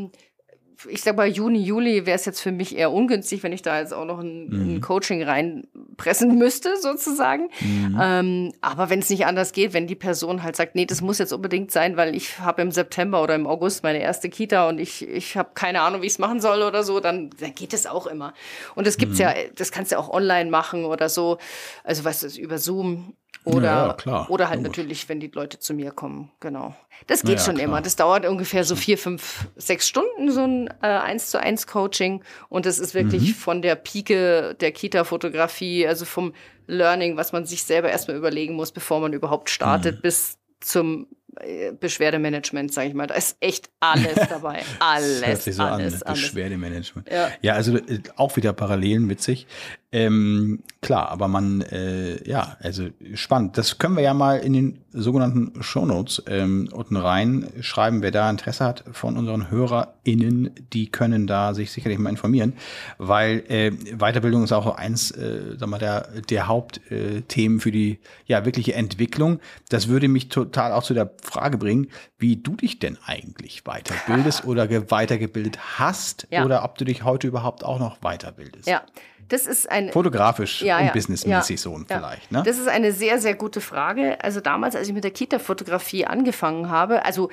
ich 0.88 1.02
sag 1.02 1.16
mal, 1.16 1.28
Juni, 1.28 1.60
Juli 1.62 2.06
wäre 2.06 2.16
es 2.16 2.24
jetzt 2.24 2.40
für 2.40 2.52
mich 2.52 2.76
eher 2.76 2.92
ungünstig, 2.92 3.42
wenn 3.42 3.52
ich 3.52 3.62
da 3.62 3.78
jetzt 3.78 3.92
auch 3.92 4.04
noch 4.04 4.18
ein, 4.18 4.48
mhm. 4.48 4.76
ein 4.76 4.80
Coaching 4.80 5.22
reinpressen 5.22 6.36
müsste, 6.38 6.76
sozusagen. 6.80 7.48
Mhm. 7.60 7.98
Ähm, 8.00 8.52
aber 8.60 8.90
wenn 8.90 8.98
es 8.98 9.10
nicht 9.10 9.26
anders 9.26 9.52
geht, 9.52 9.72
wenn 9.72 9.86
die 9.86 9.94
Person 9.94 10.42
halt 10.42 10.56
sagt, 10.56 10.74
nee, 10.74 10.86
das 10.86 11.00
muss 11.00 11.18
jetzt 11.18 11.32
unbedingt 11.32 11.70
sein, 11.70 11.96
weil 11.96 12.14
ich 12.14 12.38
habe 12.38 12.62
im 12.62 12.70
September 12.70 13.22
oder 13.22 13.34
im 13.34 13.46
August 13.46 13.82
meine 13.82 14.00
erste 14.00 14.28
Kita 14.28 14.68
und 14.68 14.78
ich, 14.78 15.06
ich 15.08 15.36
habe 15.36 15.50
keine 15.54 15.80
Ahnung, 15.82 16.02
wie 16.02 16.06
ich 16.06 16.12
es 16.12 16.18
machen 16.18 16.40
soll 16.40 16.62
oder 16.62 16.82
so, 16.82 17.00
dann, 17.00 17.30
dann 17.40 17.54
geht 17.54 17.72
es 17.72 17.86
auch 17.86 18.06
immer. 18.06 18.34
Und 18.74 18.86
das 18.86 18.96
gibt's 18.96 19.18
mhm. 19.18 19.22
ja, 19.22 19.34
das 19.54 19.72
kannst 19.72 19.92
du 19.92 19.96
ja 19.96 20.00
auch 20.00 20.10
online 20.10 20.50
machen 20.50 20.84
oder 20.84 21.08
so. 21.08 21.38
Also 21.82 22.04
was 22.04 22.22
ist 22.22 22.36
über 22.36 22.58
Zoom 22.58 23.14
oder, 23.44 23.96
ja, 24.04 24.26
oder 24.28 24.48
halt 24.48 24.58
logisch. 24.58 24.78
natürlich, 24.78 25.08
wenn 25.08 25.20
die 25.20 25.28
Leute 25.28 25.58
zu 25.58 25.74
mir 25.74 25.90
kommen, 25.90 26.30
genau. 26.40 26.74
Das 27.06 27.22
geht 27.22 27.38
ja, 27.38 27.44
schon 27.44 27.56
klar. 27.56 27.66
immer. 27.66 27.80
Das 27.82 27.96
dauert 27.96 28.26
ungefähr 28.26 28.64
so 28.64 28.74
vier, 28.74 28.96
fünf, 28.96 29.48
sechs 29.56 29.86
Stunden, 29.86 30.30
so 30.30 30.42
ein 30.42 30.68
äh, 30.82 30.86
eins 30.86 31.30
zu 31.30 31.38
eins 31.38 31.66
Coaching. 31.66 32.22
Und 32.48 32.64
das 32.66 32.78
ist 32.78 32.94
wirklich 32.94 33.28
mhm. 33.28 33.34
von 33.34 33.62
der 33.62 33.74
Pike 33.74 34.54
der 34.58 34.72
Kita-Fotografie, 34.72 35.86
also 35.86 36.04
vom 36.04 36.32
Learning, 36.66 37.16
was 37.16 37.32
man 37.32 37.44
sich 37.44 37.64
selber 37.64 37.90
erstmal 37.90 38.16
überlegen 38.16 38.54
muss, 38.54 38.72
bevor 38.72 39.00
man 39.00 39.12
überhaupt 39.12 39.50
startet, 39.50 39.96
mhm. 39.96 40.02
bis 40.02 40.38
zum 40.60 41.06
äh, 41.40 41.72
Beschwerdemanagement, 41.72 42.72
sage 42.72 42.88
ich 42.88 42.94
mal. 42.94 43.06
Da 43.06 43.14
ist 43.14 43.36
echt 43.40 43.70
alles 43.80 44.14
dabei. 44.28 44.62
Alles. 44.78 45.20
das 45.20 45.28
hört 45.28 45.42
sich 45.42 45.56
so 45.56 45.62
alles, 45.62 46.02
an, 46.02 46.14
Beschwerdemanagement. 46.14 47.10
Ja. 47.10 47.30
ja, 47.42 47.54
also 47.54 47.76
äh, 47.76 48.00
auch 48.16 48.36
wieder 48.36 48.52
Parallelen 48.52 49.08
witzig. 49.08 49.46
Ähm, 49.94 50.58
klar, 50.82 51.08
aber 51.10 51.28
man, 51.28 51.60
äh, 51.60 52.28
ja, 52.28 52.56
also 52.60 52.88
spannend. 53.14 53.56
Das 53.56 53.78
können 53.78 53.94
wir 53.94 54.02
ja 54.02 54.12
mal 54.12 54.38
in 54.38 54.52
den 54.52 54.84
sogenannten 54.92 55.62
Shownotes 55.62 56.24
ähm, 56.26 56.68
unten 56.72 56.96
rein 56.96 57.48
schreiben, 57.60 58.02
wer 58.02 58.10
da 58.10 58.28
Interesse 58.28 58.64
hat 58.64 58.82
von 58.90 59.16
unseren 59.16 59.52
HörerInnen, 59.52 60.50
die 60.72 60.90
können 60.90 61.28
da 61.28 61.54
sich 61.54 61.70
sicherlich 61.70 62.00
mal 62.00 62.10
informieren, 62.10 62.54
weil 62.98 63.44
äh, 63.48 63.70
Weiterbildung 63.70 64.42
ist 64.42 64.50
auch 64.50 64.66
eins, 64.76 65.12
äh, 65.12 65.54
sag 65.56 65.68
mal, 65.68 65.78
der, 65.78 66.08
der 66.28 66.48
Hauptthemen 66.48 67.60
für 67.60 67.70
die 67.70 68.00
ja 68.26 68.44
wirkliche 68.44 68.74
Entwicklung. 68.74 69.38
Das 69.68 69.86
würde 69.86 70.08
mich 70.08 70.28
total 70.28 70.72
auch 70.72 70.82
zu 70.82 70.94
der 70.94 71.12
Frage 71.22 71.56
bringen, 71.56 71.86
wie 72.18 72.34
du 72.34 72.56
dich 72.56 72.80
denn 72.80 72.98
eigentlich 73.06 73.62
weiterbildest 73.62 74.44
oder 74.44 74.68
weitergebildet 74.90 75.78
hast 75.78 76.26
ja. 76.32 76.44
oder 76.44 76.64
ob 76.64 76.78
du 76.78 76.84
dich 76.84 77.04
heute 77.04 77.28
überhaupt 77.28 77.64
auch 77.64 77.78
noch 77.78 77.98
weiterbildest. 78.00 78.66
Ja, 78.66 78.82
das 79.28 79.46
ist 79.46 79.70
ein 79.70 79.90
fotografisch 79.90 80.62
ja, 80.62 80.78
und 80.78 80.86
ja, 80.86 80.92
businessmäßig 80.92 81.56
ja, 81.56 81.62
so 81.62 81.80
vielleicht. 81.86 82.32
Ne? 82.32 82.42
Das 82.44 82.58
ist 82.58 82.68
eine 82.68 82.92
sehr 82.92 83.18
sehr 83.18 83.34
gute 83.34 83.60
Frage. 83.60 84.22
Also 84.22 84.40
damals, 84.40 84.76
als 84.76 84.88
ich 84.88 84.94
mit 84.94 85.04
der 85.04 85.10
Kita-Fotografie 85.10 86.06
angefangen 86.06 86.70
habe, 86.70 87.04
also 87.04 87.30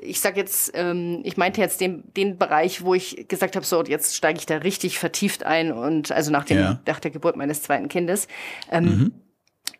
ich 0.00 0.20
sage 0.20 0.40
jetzt, 0.40 0.72
ähm, 0.74 1.20
ich 1.24 1.36
meinte 1.36 1.60
jetzt 1.60 1.80
den, 1.80 2.04
den 2.16 2.38
Bereich, 2.38 2.84
wo 2.84 2.94
ich 2.94 3.26
gesagt 3.28 3.56
habe, 3.56 3.66
so 3.66 3.82
jetzt 3.82 4.16
steige 4.16 4.38
ich 4.38 4.46
da 4.46 4.58
richtig 4.58 4.98
vertieft 4.98 5.44
ein 5.44 5.72
und 5.72 6.12
also 6.12 6.30
nach, 6.30 6.44
dem, 6.44 6.78
nach 6.86 7.00
der 7.00 7.10
Geburt 7.10 7.36
meines 7.36 7.62
zweiten 7.62 7.88
Kindes. 7.88 8.28
Ähm, 8.70 8.84
mhm. 8.84 9.12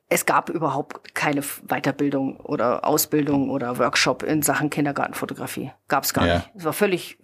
Es 0.08 0.26
gab 0.26 0.50
überhaupt 0.50 1.14
keine 1.14 1.40
Weiterbildung 1.66 2.36
oder 2.36 2.86
Ausbildung 2.86 3.48
oder 3.48 3.78
Workshop 3.78 4.22
in 4.22 4.42
Sachen 4.42 4.68
Kindergartenfotografie. 4.68 5.72
Gab 5.88 6.04
es 6.04 6.12
gar 6.12 6.26
nicht. 6.26 6.50
Es 6.54 6.64
war 6.64 6.74
völlig, 6.74 7.18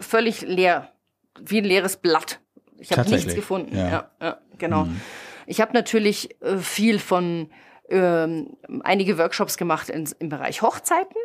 völlig 0.00 0.40
leer, 0.40 0.92
wie 1.38 1.58
ein 1.58 1.64
leeres 1.64 1.98
Blatt. 1.98 2.40
Ich 2.78 2.92
habe 2.92 3.08
nichts 3.08 3.34
gefunden. 3.34 3.76
Ja, 3.76 3.88
ja, 3.88 4.10
ja 4.20 4.38
genau. 4.58 4.84
Mhm. 4.84 5.00
Ich 5.46 5.60
habe 5.60 5.72
natürlich 5.72 6.40
äh, 6.42 6.58
viel 6.58 6.98
von 6.98 7.50
ähm, 7.88 8.56
einige 8.82 9.18
Workshops 9.18 9.56
gemacht 9.56 9.88
in, 9.90 10.08
im 10.18 10.28
Bereich 10.28 10.62
Hochzeiten. 10.62 11.16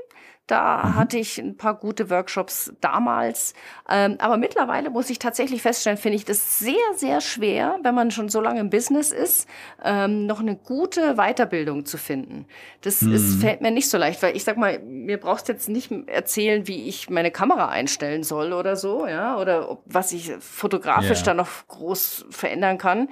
Da 0.49 0.77
mhm. 0.83 0.95
hatte 0.95 1.19
ich 1.19 1.37
ein 1.37 1.57
paar 1.57 1.75
gute 1.75 2.09
Workshops 2.09 2.73
damals. 2.81 3.53
Ähm, 3.87 4.15
aber 4.17 4.37
mittlerweile 4.37 4.89
muss 4.89 5.11
ich 5.11 5.19
tatsächlich 5.19 5.61
feststellen, 5.61 5.99
finde 5.99 6.15
ich 6.15 6.25
das 6.25 6.57
sehr, 6.57 6.73
sehr 6.95 7.21
schwer, 7.21 7.77
wenn 7.83 7.93
man 7.93 8.09
schon 8.09 8.29
so 8.29 8.41
lange 8.41 8.59
im 8.59 8.71
Business 8.71 9.11
ist, 9.11 9.47
ähm, 9.83 10.25
noch 10.25 10.39
eine 10.39 10.55
gute 10.55 11.17
Weiterbildung 11.17 11.85
zu 11.85 11.99
finden. 11.99 12.47
Das 12.81 13.03
mhm. 13.03 13.13
ist, 13.13 13.39
fällt 13.39 13.61
mir 13.61 13.69
nicht 13.69 13.91
so 13.91 13.99
leicht, 13.99 14.23
weil 14.23 14.35
ich 14.35 14.43
sag 14.43 14.57
mal, 14.57 14.79
mir 14.79 15.19
brauchst 15.19 15.49
jetzt 15.49 15.69
nicht 15.69 15.91
erzählen, 16.07 16.65
wie 16.67 16.89
ich 16.89 17.11
meine 17.11 17.29
Kamera 17.29 17.69
einstellen 17.69 18.23
soll 18.23 18.51
oder 18.51 18.75
so, 18.75 19.05
ja, 19.05 19.37
oder 19.37 19.69
ob, 19.69 19.83
was 19.85 20.11
ich 20.13 20.31
fotografisch 20.39 21.19
ja. 21.19 21.25
da 21.25 21.33
noch 21.35 21.67
groß 21.67 22.25
verändern 22.31 22.79
kann. 22.79 23.09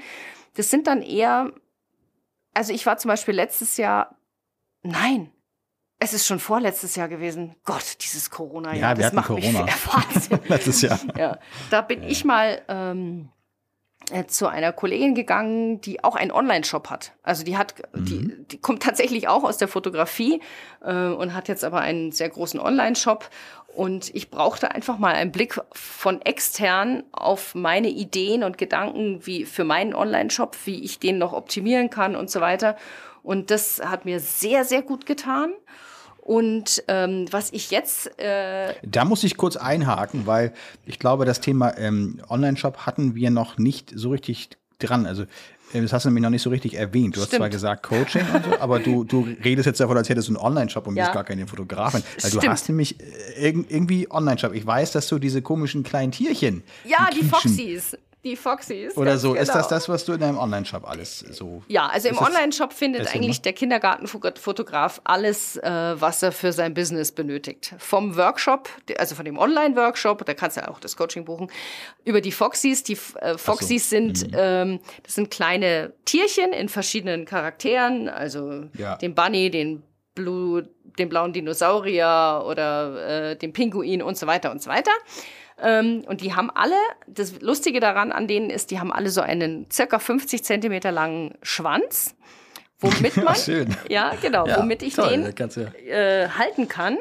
Das 0.56 0.72
sind 0.72 0.88
dann 0.88 1.04
eher, 1.04 1.52
also 2.56 2.74
ich 2.74 2.88
war 2.88 2.98
zum 2.98 3.10
Beispiel 3.10 3.36
letztes 3.36 3.78
Jahr, 3.78 4.18
nein, 4.82 5.30
Es 6.00 6.14
ist 6.14 6.28
schon 6.28 6.40
vorletztes 6.40 6.96
Jahr 6.96 7.08
gewesen. 7.08 7.56
Gott, 7.66 7.98
dieses 8.02 8.30
Corona-Jahr. 8.30 8.92
Ja, 8.92 8.98
wir 8.98 8.98
das 8.98 9.06
hatten 9.08 9.16
macht 9.16 9.28
Corona. 9.28 9.66
Letztes 10.48 10.82
Jahr. 10.82 11.00
ja. 11.18 11.40
Da 11.72 11.82
bin 11.82 12.04
ich 12.04 12.24
mal 12.24 12.62
ähm, 12.68 13.30
äh, 14.12 14.26
zu 14.26 14.48
einer 14.48 14.72
Kollegin 14.74 15.16
gegangen, 15.16 15.82
die 15.82 16.04
auch 16.04 16.16
einen 16.16 16.32
Online-Shop 16.32 16.92
hat. 16.92 17.14
Also 17.24 17.44
die 17.44 17.58
hat, 17.58 17.76
die, 17.96 18.46
die 18.46 18.60
kommt 18.60 18.84
tatsächlich 18.84 19.28
auch 19.28 19.44
aus 19.44 19.58
der 19.58 19.68
Fotografie 19.68 20.40
äh, 20.82 21.08
und 21.08 21.34
hat 21.34 21.48
jetzt 21.48 21.64
aber 21.64 21.82
einen 21.82 22.12
sehr 22.12 22.30
großen 22.30 22.60
Online-Shop. 22.60 23.30
Und 23.68 24.14
ich 24.16 24.30
brauchte 24.30 24.72
einfach 24.72 25.00
mal 25.00 25.14
einen 25.14 25.32
Blick 25.32 25.60
von 25.72 26.22
extern 26.22 27.04
auf 27.12 27.54
meine 27.54 27.90
Ideen 27.90 28.44
und 28.44 28.58
Gedanken 28.58 29.26
wie 29.26 29.46
für 29.46 29.64
meinen 29.64 29.94
Online-Shop, 29.94 30.56
wie 30.66 30.84
ich 30.84 31.00
den 31.00 31.18
noch 31.18 31.34
optimieren 31.34 31.90
kann 31.90 32.16
und 32.16 32.30
so 32.30 32.40
weiter. 32.40 32.78
Und 33.24 33.52
das 33.52 33.82
hat 33.84 34.06
mir 34.06 34.20
sehr, 34.20 34.64
sehr 34.64 34.84
gut 34.84 35.06
getan. 35.06 35.54
Und 36.28 36.84
ähm, 36.90 37.26
was 37.32 37.54
ich 37.54 37.72
jetzt 37.72 38.20
äh, 38.20 38.74
Da 38.84 39.06
muss 39.06 39.24
ich 39.24 39.38
kurz 39.38 39.56
einhaken, 39.56 40.28
weil 40.28 40.52
ich 40.86 41.00
glaube, 41.00 41.24
das 41.24 41.40
Thema 41.40 41.78
ähm, 41.78 42.20
Online-Shop 42.28 42.80
hatten 42.80 43.16
wir 43.16 43.32
noch 43.32 43.58
nicht 43.58 43.94
so 43.96 44.10
richtig 44.10 44.50
dran. 44.80 45.06
Also 45.06 45.24
äh, 45.72 45.82
das 45.82 45.94
hast 45.94 46.04
du 46.04 46.10
nämlich 46.10 46.24
noch 46.24 46.30
nicht 46.30 46.42
so 46.42 46.50
richtig 46.50 46.74
erwähnt. 46.74 47.16
Du 47.16 47.22
hast 47.22 47.28
Stimmt. 47.28 47.40
zwar 47.40 47.50
gesagt 47.50 47.84
Coaching 47.84 48.24
und 48.34 48.44
so, 48.44 48.60
aber 48.60 48.80
du, 48.80 49.06
du 49.06 49.26
redest 49.42 49.68
jetzt 49.68 49.80
davon, 49.80 49.96
als 49.96 50.10
hättest 50.10 50.28
du 50.28 50.34
einen 50.34 50.46
Online-Shop 50.46 50.86
und 50.86 50.98
Ja. 50.98 51.06
bist 51.06 51.14
gar 51.14 51.24
keine 51.24 51.48
Fotografin. 51.48 52.04
Weil 52.22 52.30
du 52.32 52.38
Stimmt. 52.40 52.50
hast 52.52 52.68
nämlich 52.68 53.00
äh, 53.00 53.48
irg 53.48 53.66
irgendwie 53.70 54.12
Online-Shop. 54.12 54.54
Ich 54.54 54.66
weiß, 54.68 54.92
dass 54.92 55.08
du 55.08 55.20
diese 55.20 55.42
komischen 55.42 55.84
kleinen 55.84 56.12
Tierchen. 56.12 56.62
ja, 56.84 57.08
die 57.10 57.20
quietschen 57.20 57.30
Foxys. 57.30 57.98
Die 58.28 58.36
Foxys. 58.36 58.98
Oder 58.98 59.18
so. 59.18 59.36
Ist 59.36 59.48
das 59.48 59.56
genau. 59.56 59.70
das, 59.70 59.88
was 59.88 60.04
du 60.04 60.12
in 60.14 60.20
deinem 60.20 60.38
Online-Shop 60.38 60.84
alles 60.86 61.20
so. 61.20 61.64
Ja, 61.70 61.88
also 61.88 62.10
im 62.10 62.18
Online-Shop 62.18 62.74
findet 62.74 63.08
eigentlich 63.16 63.38
mal. 63.38 63.44
der 63.44 63.54
Kindergartenfotograf 63.54 65.00
alles, 65.06 65.56
äh, 65.56 65.96
was 65.98 66.22
er 66.24 66.34
für 66.34 66.52
sein 66.52 66.74
Business 66.74 67.14
benötigt. 67.14 67.74
Vom 67.78 68.18
Workshop, 68.18 68.68
also 68.98 69.16
von 69.16 69.24
dem 69.24 69.38
Online-Workshop, 69.38 70.26
da 70.26 70.34
kannst 70.34 70.58
du 70.58 70.62
ja 70.62 70.68
auch 70.68 70.80
das 70.82 70.98
Coaching 70.98 71.24
buchen, 71.24 71.50
über 72.04 72.20
die 72.20 72.34
Foxys. 72.34 72.84
Die 72.84 72.98
äh, 73.22 73.38
Foxys 73.38 73.90
sind, 73.90 74.28
Mhm. 74.28 74.34
ähm, 74.38 74.80
das 75.04 75.16
sind 75.16 75.32
kleine 75.32 75.94
Tierchen 76.04 76.52
in 76.52 76.68
verschiedenen 76.68 77.24
Charakteren, 77.24 78.10
also 78.10 78.66
Ja. 78.78 78.98
den 78.98 79.16
Bunny, 79.16 79.50
den 79.50 79.84
Blue, 80.16 80.68
den 81.00 81.08
blauen 81.08 81.32
Dinosaurier 81.32 82.44
oder 82.46 83.30
äh, 83.32 83.36
den 83.38 83.54
Pinguin 83.54 84.02
und 84.02 84.18
so 84.18 84.28
weiter 84.28 84.52
und 84.52 84.62
so 84.62 84.70
weiter. 84.70 84.92
Ähm, 85.62 86.04
und 86.08 86.22
die 86.22 86.36
haben 86.36 86.50
alle, 86.52 86.76
das 87.08 87.42
Lustige 87.42 87.80
daran 87.80 88.12
an 88.12 88.28
denen 88.28 88.50
ist, 88.50 88.70
die 88.72 88.80
haben 88.80 88.92
alle 88.94 89.10
so 89.10 89.22
einen 89.22 89.70
circa 89.72 89.98
50 90.00 90.44
Zentimeter 90.44 90.92
langen 90.92 91.36
Schwanz, 91.42 92.16
womit 92.80 93.18
man, 93.24 93.36
schön. 93.36 93.76
ja 93.90 94.14
genau, 94.22 94.46
Ja, 94.48 94.60
womit 94.60 94.84
ich 94.84 94.96
toll, 94.96 95.10
den 95.10 95.34
ja- 95.34 95.92
äh, 96.24 96.30
halten 96.30 96.68
kann 96.68 96.98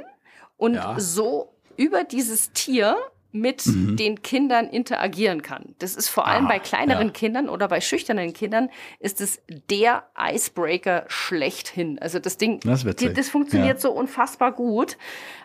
und 0.57 0.75
Ja. 0.75 0.95
so 0.99 1.53
über 1.77 2.05
dieses 2.05 2.53
Tier 2.53 2.97
mit 3.33 3.65
den 3.67 4.23
Kindern 4.23 4.67
interagieren 4.71 5.43
kann. 5.43 5.75
Das 5.79 5.95
ist 5.95 6.09
vor 6.09 6.27
allem 6.27 6.45
Mhm. 6.45 6.51
Ah, 6.51 6.53
bei 6.55 6.59
kleineren 6.59 7.09
ja. 7.09 7.13
Kindern 7.13 7.49
oder 7.51 7.69
bei 7.69 7.83
schüchternen 7.83 8.33
Kindern 8.33 8.71
ist 8.99 9.21
es 9.21 9.43
der 9.69 10.05
Icebreaker 10.19 11.05
schlechthin. 11.09 11.99
Also 11.99 12.19
das 12.19 12.39
Ding, 12.39 12.61
Das 12.61 12.83
das 12.85 13.29
funktioniert 13.29 13.69
Ja. 13.69 13.75
Mhm. 13.75 13.79
so 13.81 13.91
unfassbar 13.93 14.53
gut. 14.53 14.97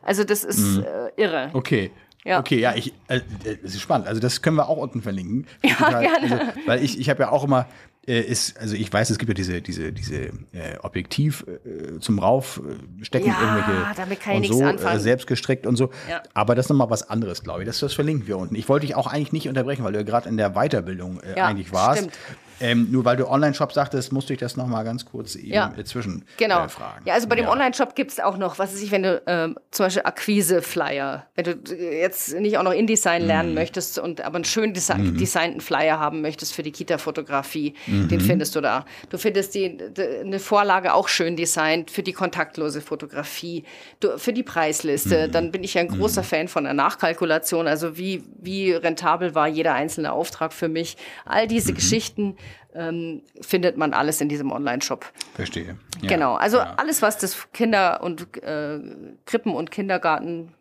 Also 0.02 0.24
das 0.24 0.46
ist 0.46 0.78
äh, 0.78 1.12
irre. 1.18 1.50
Okay. 1.52 1.92
Ja. 2.24 2.40
Okay, 2.40 2.60
ja, 2.60 2.76
ich, 2.76 2.94
äh, 3.08 3.18
äh, 3.18 3.58
das 3.64 3.74
ist 3.74 3.82
spannend. 3.82 4.08
Also 4.08 4.22
das 4.22 4.42
können 4.42 4.56
wir 4.58 4.70
auch 4.70 4.78
unten 4.78 5.02
verlinken. 5.02 5.48
Ja, 5.64 5.90
gerne. 6.02 6.12
Also, 6.22 6.40
weil 6.68 6.84
ich, 6.84 7.00
ich 7.00 7.10
habe 7.10 7.24
ja 7.24 7.32
auch 7.32 7.44
immer, 7.44 7.68
äh, 8.08 8.20
ist, 8.20 8.60
also 8.60 8.76
ich 8.76 8.92
weiß, 8.94 9.10
es 9.10 9.18
gibt 9.18 9.30
ja 9.30 9.34
diese, 9.34 9.62
diese, 9.62 9.92
diese 9.92 10.16
äh, 10.54 10.78
Objektiv 10.84 11.46
äh, 11.48 12.00
zum 12.00 12.20
Raufstecken, 12.20 13.28
Ja, 13.28 13.56
irgendwelche 13.58 13.96
damit 13.96 14.20
kann 14.20 14.36
und 14.38 14.46
so, 14.46 14.64
anfangen. 14.64 14.98
Äh, 14.98 15.00
selbst 15.00 15.28
gestrickt 15.28 15.66
und 15.66 15.76
so. 15.78 15.90
Ja. 16.10 16.22
Aber 16.34 16.54
das 16.56 16.66
ist 16.66 16.70
nochmal 16.70 16.90
was 16.90 17.10
anderes, 17.10 17.44
glaube 17.44 17.62
ich. 17.62 17.66
Das, 17.68 17.80
das 17.80 17.94
verlinken 17.94 18.28
wir 18.28 18.38
unten. 18.38 18.56
Ich 18.56 18.70
wollte 18.70 18.86
dich 18.86 18.96
auch 18.96 19.08
eigentlich 19.08 19.34
nicht 19.34 19.48
unterbrechen, 19.50 19.84
weil 19.84 19.94
du 19.94 20.00
ja 20.00 20.04
gerade 20.06 20.30
in 20.30 20.38
der 20.38 20.52
Weiterbildung 20.52 21.20
äh, 21.22 21.38
Ja, 21.38 21.48
eigentlich 21.48 21.72
warst. 21.74 22.00
stimmt. 22.02 22.18
Ähm, 22.62 22.88
nur 22.92 23.04
weil 23.06 23.18
du 23.18 23.28
Online-Shop 23.28 23.74
sagtest, 23.74 24.12
musste 24.14 24.34
ich 24.34 24.40
das 24.40 24.56
nochmal 24.56 24.84
ganz 24.84 25.06
kurz 25.06 25.36
eben 25.36 25.54
Ja. 25.54 25.74
äh, 25.78 25.84
zwischen 25.84 26.26
Genau. 26.38 26.66
äh, 26.66 26.70
fragen. 26.70 27.02
Ja, 27.06 27.14
also 27.16 27.28
bei 27.28 27.36
dem 27.36 27.48
Online-Shop 27.48 27.96
gibt 27.96 28.12
es 28.12 28.20
auch 28.20 28.38
noch, 28.38 28.60
was 28.60 28.74
weiß 28.74 28.82
ich, 28.82 28.92
wenn 28.92 29.04
du 29.04 29.22
ähm, 29.28 29.58
zum 29.72 29.86
Beispiel 29.88 30.04
Akquise-Flyer, 30.06 31.26
wenn 31.36 31.46
du 31.46 31.52
äh, 31.76 32.00
jetzt 32.02 32.34
nicht 32.40 32.58
auch 32.58 32.64
noch 32.64 32.74
InDesign 32.74 33.22
Mhm. 33.24 33.28
lernen 33.28 33.54
möchtest 33.54 34.00
und 34.00 34.22
aber 34.22 34.36
einen 34.36 34.46
schön 34.46 34.74
desi 34.74 34.94
designten 35.14 35.62
Flyer 35.62 36.00
haben 36.00 36.22
möchtest 36.22 36.54
für 36.54 36.64
die 36.64 36.72
Kita-Fotografie, 36.72 37.74
Mhm. 37.88 38.08
den 38.10 38.20
findest 38.22 38.56
du 38.56 38.62
da. 38.62 38.86
Du 39.10 39.18
findest 39.18 39.54
die, 39.56 39.78
die, 39.78 40.02
eine 40.02 40.40
Vorlage 40.40 40.94
auch 40.94 41.08
schön 41.08 41.36
designt 41.36 41.92
für 41.92 42.04
die 42.04 42.14
kontaktlose 42.14 42.82
Fotografie, 42.82 43.64
du, 44.00 44.18
für 44.18 44.34
die 44.34 44.44
Preisliste. 44.44 45.28
Mhm. 45.28 45.32
Dann 45.32 45.52
bin 45.52 45.64
ich 45.64 45.74
ja 45.76 45.82
ein 45.82 45.88
großer 45.88 46.24
Fan 46.24 46.48
von 46.48 46.64
der 46.64 46.74
Nachkalkulation, 46.74 47.68
also 47.68 47.98
wie, 47.98 48.24
wie 48.40 48.72
rentabel 48.74 49.36
war 49.36 49.48
jeder 49.48 49.74
einzelne 49.74 50.12
Auftrag 50.12 50.54
für 50.54 50.68
mich. 50.70 50.98
All 51.26 51.46
Mhm. 51.46 51.50
diese 51.50 51.74
Geschichten 51.74 52.36
ähm, 52.74 53.22
findet 53.42 53.78
man 53.78 53.94
alles 53.94 54.22
in 54.22 54.30
diesem 54.30 54.52
Online-Shop. 54.52 55.06
Verstehe. 55.36 55.78
Ja. 56.02 56.10
Genau, 56.10 56.36
also 56.36 56.58
Ja. 56.58 56.74
alles, 56.78 57.02
was 57.02 57.18
das 57.18 57.52
Kinder- 57.54 58.02
und 58.04 58.38
äh, 58.44 58.80
Krippen- 59.26 59.54
und 59.56 59.72
Kindergarten 59.72 60.54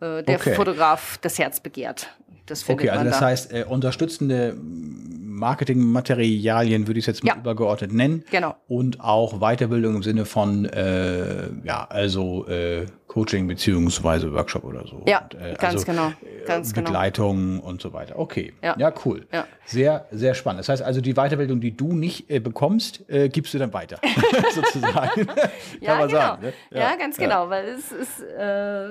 äh, 0.00 0.22
der 0.22 0.36
Okay. 0.36 0.54
Fotograf 0.54 1.18
das 1.18 1.38
Herz 1.38 1.60
begehrt. 1.60 2.08
Das 2.46 2.68
Okay, 2.68 2.88
also 2.90 3.04
das 3.04 3.18
da. 3.20 3.26
heißt, 3.26 3.52
äh, 3.52 3.64
unterstützende 3.68 4.56
Marketingmaterialien 5.40 6.86
würde 6.86 6.98
ich 7.00 7.04
es 7.04 7.06
jetzt 7.18 7.24
mal 7.24 7.32
Ja. 7.34 7.38
übergeordnet 7.40 7.92
nennen. 7.92 8.24
Genau. 8.30 8.54
Und 8.68 9.00
auch 9.00 9.40
Weiterbildung 9.40 9.96
im 9.96 10.02
Sinne 10.02 10.24
von, 10.24 10.64
äh, 10.66 11.48
ja, 11.64 11.86
also 11.88 12.46
äh, 12.48 12.86
Coaching 13.08 13.48
beziehungsweise 13.48 14.32
Workshop 14.32 14.62
oder 14.62 14.86
so. 14.86 15.02
Ja, 15.06 15.22
und, 15.22 15.34
äh, 15.34 15.54
ganz 15.58 15.74
also, 15.74 15.86
genau, 15.86 16.06
äh, 16.08 16.46
ganz 16.46 16.72
genau. 16.72 16.86
Begleitung 16.90 17.58
und 17.58 17.82
so 17.82 17.92
weiter. 17.92 18.16
Okay, 18.18 18.52
ja, 18.62 18.76
Ja. 18.78 18.92
cool. 19.04 19.26
Ja. 19.32 19.46
Sehr, 19.64 20.06
sehr 20.12 20.34
spannend. 20.34 20.60
Das 20.60 20.68
heißt 20.68 20.82
also, 20.82 21.00
die 21.00 21.14
Weiterbildung, 21.14 21.60
die 21.60 21.76
du 21.76 21.92
nicht 21.92 22.30
äh, 22.30 22.38
bekommst, 22.38 23.02
äh, 23.08 23.28
gibst 23.28 23.52
du 23.52 23.58
dann 23.58 23.72
weiter, 23.72 23.98
sozusagen. 24.54 25.26
ja, 25.80 25.96
genau. 26.06 26.08
sagen. 26.08 26.42
Ne? 26.44 26.52
Ja, 26.70 26.94
ganz 26.96 27.16
genau, 27.16 27.50
weil 27.50 27.64
es 27.70 27.90
ist, 27.90 28.20
äh, 28.38 28.88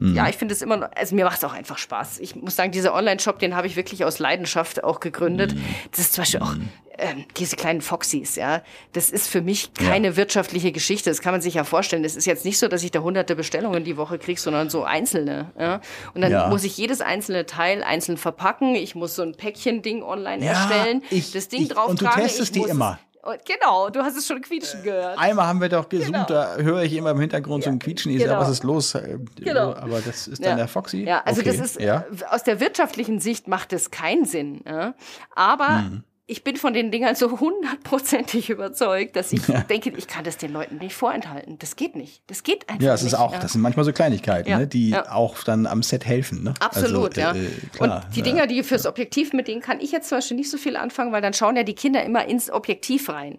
Mhm. 0.00 0.14
ja, 0.14 0.28
ich 0.28 0.36
finde 0.36 0.54
es 0.54 0.62
immer, 0.62 0.76
noch, 0.76 0.88
also 0.94 1.16
mir 1.16 1.24
macht 1.24 1.38
es 1.38 1.44
auch 1.44 1.54
einfach 1.54 1.78
Spaß. 1.78 2.20
Ich 2.20 2.36
muss 2.36 2.54
sagen, 2.54 2.70
dieser 2.70 2.94
Online-Shop, 2.94 3.40
den 3.40 3.56
habe 3.56 3.66
ich 3.66 3.74
wirklich 3.74 4.04
aus 4.04 4.20
Leidenschaft 4.20 4.84
auch 4.84 5.00
gegründet. 5.00 5.54
Mhm. 5.54 5.64
Das 5.90 6.00
ist 6.00 6.12
zum 6.14 6.22
Beispiel 6.22 6.40
auch 6.40 6.54
ähm, 7.00 7.26
diese 7.36 7.54
kleinen 7.54 7.80
Foxys, 7.80 8.34
ja. 8.34 8.60
Das 8.92 9.10
ist 9.10 9.28
für 9.28 9.40
mich 9.40 9.72
keine 9.74 10.16
wirtschaftliche 10.16 10.72
Geschichte. 10.72 11.10
Das 11.10 11.20
kann 11.20 11.32
man 11.32 11.40
sich 11.40 11.54
ja 11.54 11.62
vorstellen. 11.62 12.02
Das 12.02 12.16
ist 12.16 12.26
jetzt 12.26 12.44
nicht 12.44 12.58
so, 12.58 12.66
dass 12.66 12.82
ich 12.82 12.90
da 12.90 12.98
hunderte 13.00 13.36
Bestellungen 13.36 13.84
die 13.84 13.96
Woche 13.96 14.18
kriege, 14.18 14.40
sondern 14.40 14.68
so 14.68 14.82
einzelne. 14.82 15.52
Ja? 15.56 15.80
Und 16.14 16.22
dann 16.22 16.32
Ja. 16.32 16.48
muss 16.48 16.64
ich 16.64 16.76
jedes 16.76 17.00
einzelne 17.00 17.46
Teil 17.46 17.84
einzeln 17.84 18.16
verpacken. 18.18 18.74
Ich 18.74 18.96
muss 18.96 19.14
so 19.14 19.22
ein 19.22 19.36
Päckchen-Ding 19.36 20.02
online 20.02 20.44
Ja, 20.44 20.52
erstellen, 20.54 21.02
ich- 21.10 21.30
das 21.30 21.46
Ding 21.46 21.62
ich- 21.62 21.68
drauf 21.68 21.88
und 21.88 22.00
du 22.00 22.06
testest 22.06 22.56
die 22.56 22.62
immer. 22.62 22.98
Und 23.28 23.44
genau, 23.44 23.90
du 23.90 24.00
hast 24.02 24.16
es 24.16 24.26
schon 24.26 24.40
quietschen 24.40 24.82
gehört. 24.82 25.18
Einmal 25.18 25.46
haben 25.46 25.60
wir 25.60 25.68
doch 25.68 25.88
gesucht, 25.88 26.12
Genau. 26.12 26.24
da 26.26 26.56
höre 26.56 26.82
ich 26.82 26.94
immer 26.94 27.10
im 27.10 27.20
Hintergrund 27.20 27.64
so 27.64 27.70
ein 27.70 27.78
Quietschen. 27.78 28.10
Ich 28.12 28.18
genau. 28.18 28.32
sage, 28.32 28.42
was 28.42 28.50
ist 28.50 28.64
los? 28.64 28.94
Äh, 28.94 29.18
Genau. 29.36 29.74
Aber 29.74 30.00
das 30.00 30.26
ist 30.28 30.42
dann 30.42 30.50
Ja. 30.52 30.56
der 30.56 30.68
Foxy. 30.68 31.04
Ja, 31.04 31.22
also 31.24 31.40
okay. 31.42 31.50
das 31.50 31.60
ist 31.60 31.80
Ja. 31.80 32.04
äh, 32.10 32.24
aus 32.30 32.42
der 32.44 32.60
wirtschaftlichen 32.60 33.20
Sicht 33.20 33.46
macht 33.48 33.72
es 33.72 33.90
keinen 33.90 34.24
Sinn. 34.24 34.62
Ja? 34.66 34.94
Aber 35.34 35.68
Mhm. 35.68 36.04
Ich 36.30 36.44
bin 36.44 36.56
von 36.56 36.74
den 36.74 36.90
Dingern 36.90 37.14
so 37.14 37.40
hundertprozentig 37.40 38.50
überzeugt, 38.50 39.16
dass 39.16 39.32
ich 39.32 39.40
denke, 39.70 39.90
ich 39.96 40.06
kann 40.06 40.24
das 40.24 40.36
den 40.36 40.52
Leuten 40.52 40.76
nicht 40.76 40.94
vorenthalten. 40.94 41.58
Das 41.58 41.74
geht 41.74 41.96
nicht. 41.96 42.22
Das 42.26 42.42
geht 42.42 42.68
einfach 42.68 42.84
Ja, 42.84 42.92
es 42.94 43.02
nicht. 43.02 43.14
ist 43.14 43.18
auch, 43.18 43.32
ja. 43.32 43.38
das 43.38 43.52
sind 43.54 43.62
manchmal 43.62 43.84
so 43.86 43.92
Kleinigkeiten, 43.92 44.48
Ja, 44.50 44.58
ne, 44.58 44.66
die 44.66 44.90
ja. 44.90 45.10
auch 45.10 45.42
dann 45.42 45.66
am 45.66 45.82
Set 45.82 46.04
helfen. 46.04 46.44
Ne? 46.44 46.54
Absolut, 46.60 47.18
also, 47.18 47.20
ja. 47.20 47.32
äh, 47.34 47.48
klar, 47.72 48.04
und 48.06 48.14
die 48.14 48.20
ja. 48.20 48.24
Dinger, 48.24 48.46
die 48.46 48.62
fürs 48.62 48.84
Objektiv, 48.86 49.32
mit 49.32 49.48
denen 49.48 49.62
kann 49.62 49.80
ich 49.80 49.90
jetzt 49.90 50.10
zum 50.10 50.18
Beispiel 50.18 50.36
nicht 50.36 50.50
so 50.50 50.58
viel 50.58 50.76
anfangen, 50.76 51.12
weil 51.12 51.22
dann 51.22 51.32
schauen 51.32 51.56
ja 51.56 51.62
die 51.62 51.74
Kinder 51.74 52.04
immer 52.04 52.26
ins 52.26 52.50
Objektiv 52.50 53.08
rein. 53.08 53.38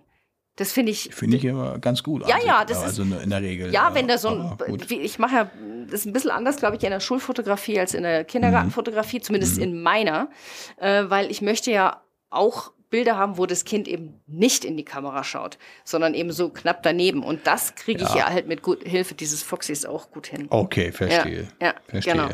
Das 0.55 0.71
finde 0.73 0.91
ich. 0.91 1.09
Finde 1.13 1.37
ich 1.37 1.45
immer 1.45 1.79
ganz 1.79 2.03
gut. 2.03 2.27
Ja, 2.27 2.35
ja, 2.45 2.65
das 2.65 2.79
also 2.83 3.03
ist- 3.03 3.23
in 3.23 3.29
der 3.29 3.41
Regel. 3.41 3.71
Ja, 3.71 3.93
wenn 3.93 4.07
da 4.09 4.17
so 4.17 4.29
ein, 4.29 4.57
ich 4.89 5.17
mache 5.19 5.35
ja, 5.35 5.49
das 5.85 6.01
ist 6.01 6.05
ein 6.07 6.11
bisschen 6.11 6.31
anders, 6.31 6.57
glaube 6.57 6.75
ich, 6.75 6.83
in 6.83 6.89
der 6.89 6.99
Schulfotografie 6.99 7.79
als 7.79 7.93
in 7.93 8.03
der 8.03 8.25
Kindergartenfotografie, 8.25 9.21
zumindest 9.21 9.57
Mhm. 9.57 9.63
in 9.63 9.81
meiner, 9.83 10.29
äh, 10.77 11.03
weil 11.07 11.31
ich 11.31 11.41
möchte 11.41 11.71
ja 11.71 12.01
auch 12.31 12.73
Bilder 12.89 13.17
haben, 13.17 13.37
wo 13.37 13.45
das 13.45 13.65
Kind 13.65 13.87
eben 13.87 14.19
nicht 14.27 14.65
in 14.65 14.75
die 14.77 14.85
Kamera 14.85 15.23
schaut, 15.23 15.57
sondern 15.83 16.13
eben 16.13 16.31
so 16.31 16.49
knapp 16.49 16.81
daneben. 16.83 17.23
Und 17.23 17.45
das 17.47 17.75
kriege 17.75 18.03
ich 18.03 18.09
Ja. 18.09 18.17
ja 18.17 18.29
halt 18.29 18.47
mit 18.47 18.61
gut, 18.61 18.83
Hilfe 18.83 19.13
dieses 19.15 19.43
Foxys 19.43 19.85
auch 19.85 20.09
gut 20.11 20.27
hin. 20.27 20.47
Okay, 20.49 20.91
verstehe. 20.91 21.47
Ja, 21.61 21.67
ja, 21.67 21.73
verstehe. 21.87 22.13
genau. 22.13 22.29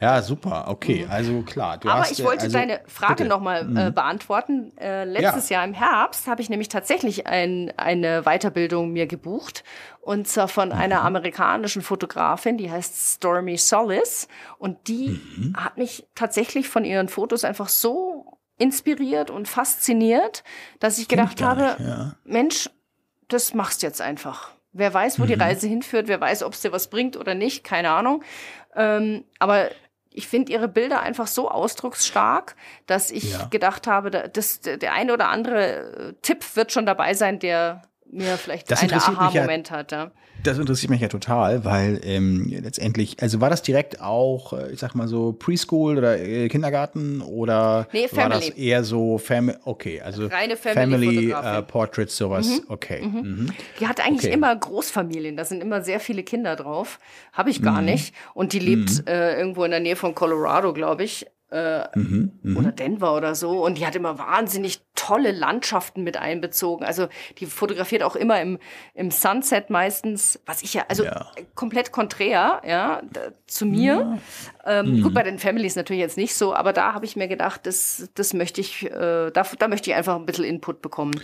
Ja, 0.00 0.20
super. 0.22 0.64
Okay, 0.68 1.06
also 1.08 1.42
klar. 1.42 1.74
Aber 1.82 1.94
hast, 2.00 2.12
ich 2.12 2.24
wollte 2.24 2.44
also, 2.44 2.58
deine 2.58 2.80
Frage. 2.86 3.24
Mhm. 3.24 3.28
nochmal 3.30 3.76
äh, 3.76 3.90
beantworten. 3.90 4.76
Äh, 4.78 5.04
letztes 5.04 5.48
Jahr 5.48 5.64
im 5.64 5.72
Herbst 5.74 6.26
habe 6.26 6.42
ich 6.42 6.50
nämlich 6.50 6.68
tatsächlich 6.68 7.26
ein, 7.26 7.72
eine 7.76 8.22
Weiterbildung 8.24 8.92
mir 8.92 9.06
gebucht. 9.06 9.64
Und 10.00 10.28
zwar 10.28 10.48
von 10.48 10.68
Mhm. 10.68 10.74
einer 10.74 11.02
amerikanischen 11.04 11.82
Fotografin, 11.82 12.58
die 12.58 12.70
heißt 12.70 13.14
Stormy 13.14 13.56
Solis. 13.56 14.28
Und 14.58 14.88
die 14.88 15.20
Mhm. 15.36 15.54
hat 15.56 15.78
mich 15.78 16.06
tatsächlich 16.14 16.68
von 16.68 16.84
ihren 16.84 17.08
Fotos 17.08 17.44
einfach 17.44 17.68
so 17.68 18.32
inspiriert 18.58 19.30
und 19.30 19.48
fasziniert, 19.48 20.44
dass 20.78 20.98
ich 20.98 21.08
gedacht 21.08 21.42
habe, 21.42 21.76
nicht, 21.78 21.88
ja. 21.88 22.14
Mensch, 22.24 22.70
das 23.28 23.54
machst 23.54 23.82
du 23.82 23.86
jetzt 23.86 24.00
einfach. 24.00 24.50
Wer 24.72 24.92
weiß, 24.92 25.18
wo 25.18 25.24
mhm. 25.24 25.28
die 25.28 25.34
Reise 25.34 25.66
hinführt, 25.66 26.08
wer 26.08 26.20
weiß, 26.20 26.42
ob 26.42 26.52
es 26.52 26.60
dir 26.60 26.72
was 26.72 26.88
bringt 26.88 27.16
oder 27.16 27.34
nicht, 27.34 27.64
keine 27.64 27.90
Ahnung. 27.90 28.22
Ähm, 28.74 29.24
aber 29.38 29.70
ich 30.10 30.28
finde 30.28 30.52
ihre 30.52 30.68
Bilder 30.68 31.00
einfach 31.00 31.26
so 31.26 31.50
ausdrucksstark, 31.50 32.56
dass 32.86 33.10
ich 33.10 33.32
ja. 33.32 33.46
gedacht 33.46 33.86
habe, 33.86 34.10
dass 34.10 34.60
der 34.60 34.92
eine 34.92 35.12
oder 35.12 35.28
andere 35.28 36.14
Tipp 36.22 36.44
wird 36.56 36.72
schon 36.72 36.86
dabei 36.86 37.12
sein, 37.12 37.38
der 37.38 37.82
mir 38.16 38.36
vielleicht 38.36 38.70
das 38.70 38.82
einen 38.82 38.94
Aha-Moment 38.94 39.70
ja, 39.70 39.76
hat. 39.76 39.92
Ja. 39.92 40.10
Das 40.42 40.58
interessiert 40.58 40.90
mich 40.90 41.00
ja 41.00 41.08
total, 41.08 41.64
weil 41.64 42.00
ähm, 42.04 42.46
letztendlich, 42.62 43.16
also 43.20 43.40
war 43.40 43.50
das 43.50 43.62
direkt 43.62 44.00
auch, 44.00 44.52
äh, 44.52 44.72
ich 44.72 44.78
sag 44.78 44.94
mal 44.94 45.08
so 45.08 45.32
Preschool 45.32 45.98
oder 45.98 46.18
äh, 46.18 46.48
Kindergarten 46.48 47.20
oder 47.20 47.88
nee, 47.92 48.08
war 48.12 48.28
das 48.28 48.50
eher 48.50 48.84
so 48.84 49.18
Family? 49.18 49.56
Okay, 49.64 50.00
also 50.00 50.26
reine 50.26 50.56
Family, 50.56 51.32
Family 51.32 51.34
uh, 51.34 51.62
Portraits, 51.62 52.16
sowas. 52.16 52.46
Mhm. 52.48 52.64
Okay. 52.68 53.02
Mhm. 53.02 53.20
Mhm. 53.20 53.52
Die 53.80 53.88
hat 53.88 54.00
eigentlich 54.00 54.26
okay. 54.26 54.34
immer 54.34 54.54
Großfamilien, 54.54 55.36
da 55.36 55.44
sind 55.44 55.62
immer 55.62 55.82
sehr 55.82 56.00
viele 56.00 56.22
Kinder 56.22 56.56
drauf. 56.56 56.98
Habe 57.32 57.50
ich 57.50 57.62
gar 57.62 57.80
mhm. 57.80 57.86
nicht. 57.86 58.14
Und 58.34 58.52
die 58.52 58.58
lebt 58.58 58.90
mhm. 58.90 59.06
äh, 59.06 59.38
irgendwo 59.38 59.64
in 59.64 59.70
der 59.70 59.80
Nähe 59.80 59.96
von 59.96 60.14
Colorado, 60.14 60.72
glaube 60.72 61.04
ich. 61.04 61.26
Äh, 61.48 61.86
mhm, 61.96 62.32
mh. 62.42 62.58
oder 62.58 62.72
Denver 62.72 63.14
oder 63.14 63.36
so. 63.36 63.64
Und 63.64 63.78
die 63.78 63.86
hat 63.86 63.94
immer 63.94 64.18
wahnsinnig 64.18 64.80
tolle 64.96 65.30
Landschaften 65.30 66.02
mit 66.02 66.16
einbezogen. 66.16 66.84
Also 66.84 67.06
die 67.38 67.46
fotografiert 67.46 68.02
auch 68.02 68.16
immer 68.16 68.40
im, 68.40 68.58
im 68.94 69.12
Sunset 69.12 69.70
meistens, 69.70 70.40
was 70.44 70.62
ich 70.62 70.74
ja, 70.74 70.84
also 70.88 71.04
ja. 71.04 71.30
komplett 71.54 71.92
konträr, 71.92 72.62
ja, 72.66 73.00
da, 73.12 73.20
zu 73.46 73.64
mir. 73.64 74.18
Ja. 74.64 74.80
Ähm, 74.80 74.96
mhm. 74.96 75.02
Gut, 75.02 75.14
bei 75.14 75.22
den 75.22 75.38
Families 75.38 75.76
natürlich 75.76 76.00
jetzt 76.00 76.16
nicht 76.16 76.34
so, 76.34 76.52
aber 76.52 76.72
da 76.72 76.94
habe 76.94 77.04
ich 77.04 77.14
mir 77.14 77.28
gedacht, 77.28 77.60
das, 77.64 78.08
das 78.14 78.34
möchte 78.34 78.60
ich, 78.60 78.84
äh, 78.84 79.30
da, 79.30 79.46
da 79.58 79.68
möchte 79.68 79.90
ich 79.90 79.94
einfach 79.94 80.16
ein 80.16 80.26
bisschen 80.26 80.44
Input 80.44 80.82
bekommen. 80.82 81.20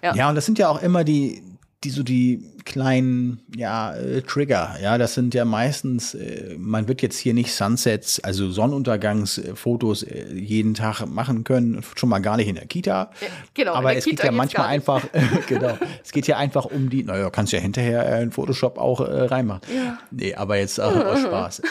Ja. 0.00 0.14
ja, 0.14 0.28
und 0.28 0.36
das 0.36 0.46
sind 0.46 0.60
ja 0.60 0.68
auch 0.68 0.80
immer 0.80 1.02
die, 1.02 1.42
die 1.82 1.90
so 1.90 2.04
die 2.04 2.55
kleinen 2.66 3.40
ja 3.56 3.94
äh, 3.94 4.20
Trigger 4.20 4.76
ja 4.82 4.98
das 4.98 5.14
sind 5.14 5.32
ja 5.32 5.46
meistens 5.46 6.14
äh, 6.14 6.56
man 6.58 6.88
wird 6.88 7.00
jetzt 7.00 7.16
hier 7.18 7.32
nicht 7.32 7.54
Sunsets 7.54 8.20
also 8.20 8.50
Sonnenuntergangsfotos 8.50 10.02
äh, 10.02 10.34
jeden 10.34 10.74
Tag 10.74 11.06
machen 11.06 11.44
können 11.44 11.82
schon 11.94 12.10
mal 12.10 12.18
gar 12.18 12.36
nicht 12.36 12.48
in 12.48 12.56
der 12.56 12.66
Kita 12.66 13.10
genau 13.54 13.74
aber 13.74 13.96
es 13.96 14.04
Kita 14.04 14.24
geht 14.24 14.24
ja 14.24 14.32
manchmal 14.32 14.66
einfach 14.66 15.02
genau 15.46 15.78
es 16.04 16.12
geht 16.12 16.26
ja 16.26 16.36
einfach 16.36 16.66
um 16.66 16.90
die 16.90 17.04
naja 17.04 17.30
kannst 17.30 17.52
ja 17.52 17.60
hinterher 17.60 18.20
in 18.20 18.32
Photoshop 18.32 18.76
auch 18.76 19.00
äh, 19.00 19.22
reinmachen 19.22 19.62
ja. 19.74 19.98
nee 20.10 20.34
aber 20.34 20.58
jetzt 20.58 20.78
auch, 20.80 20.94
auch 20.94 21.16
Spaß 21.16 21.62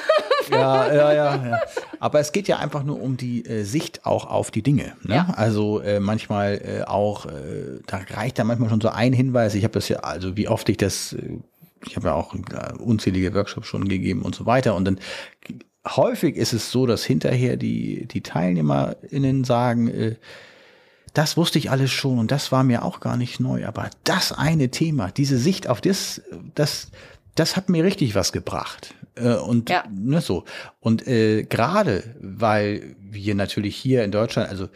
ja, 0.50 0.94
ja, 0.94 1.14
ja, 1.14 1.36
ja. 1.48 1.60
Aber 2.00 2.20
es 2.20 2.32
geht 2.32 2.48
ja 2.48 2.58
einfach 2.58 2.84
nur 2.84 3.02
um 3.02 3.18
die 3.18 3.46
äh, 3.46 3.64
Sicht 3.64 4.06
auch 4.06 4.26
auf 4.26 4.52
die 4.52 4.62
Dinge. 4.62 4.94
Ne? 5.02 5.16
Ja. 5.16 5.28
Also 5.36 5.80
äh, 5.80 6.00
manchmal 6.00 6.62
äh, 6.64 6.84
auch, 6.84 7.26
äh, 7.26 7.80
da 7.88 8.02
reicht 8.16 8.38
ja 8.38 8.44
manchmal 8.44 8.70
schon 8.70 8.82
so 8.82 8.90
ein 8.90 9.14
Hinweis. 9.14 9.56
Ich 9.56 9.64
habe 9.64 9.74
das 9.74 9.90
ja, 9.90 9.98
also 10.00 10.38
wie 10.38 10.48
oft 10.48 10.68
ich 10.70 10.78
das, 10.78 10.85
äh, 11.14 11.40
ich 11.88 11.96
habe 11.96 12.08
ja 12.08 12.14
auch 12.14 12.34
äh, 12.34 12.74
unzählige 12.78 13.34
Workshops 13.34 13.68
schon 13.68 13.88
gegeben 13.88 14.22
und 14.22 14.36
so 14.36 14.46
weiter. 14.46 14.76
Und 14.76 14.86
dann 14.86 15.00
häufig 15.88 16.36
ist 16.36 16.54
es 16.54 16.72
so, 16.72 16.86
dass 16.86 17.04
hinterher 17.04 17.58
die, 17.58 18.08
die 18.08 18.22
TeilnehmerInnen 18.22 19.44
sagen, 19.44 19.88
äh, 19.88 20.16
das 21.14 21.38
wusste 21.38 21.60
ich 21.60 21.72
alles 21.72 21.92
schon 21.92 22.20
und 22.20 22.32
das 22.32 22.52
war 22.52 22.64
mir 22.64 22.84
auch 22.84 23.00
gar 23.00 23.16
nicht 23.18 23.40
neu. 23.40 23.66
Aber 23.66 23.90
das 24.04 24.32
eine 24.32 24.70
Thema, 24.70 25.12
diese 25.12 25.38
Sicht 25.38 25.68
auf 25.68 25.80
das, 25.80 26.22
das, 26.56 26.92
das 27.36 27.56
hat 27.56 27.70
mir 27.70 27.84
richtig 27.84 28.16
was 28.16 28.32
gebracht. 28.32 28.94
Äh, 29.16 29.36
und 29.36 29.70
ja. 29.70 29.86
ne, 29.90 30.22
so. 30.22 30.44
Und 30.80 31.08
äh, 31.08 31.44
gerade 31.44 32.04
weil 32.20 32.96
wir 33.00 33.36
natürlich 33.36 33.76
hier 33.78 34.04
in 34.04 34.12
Deutschland, 34.12 34.50
also 34.50 34.68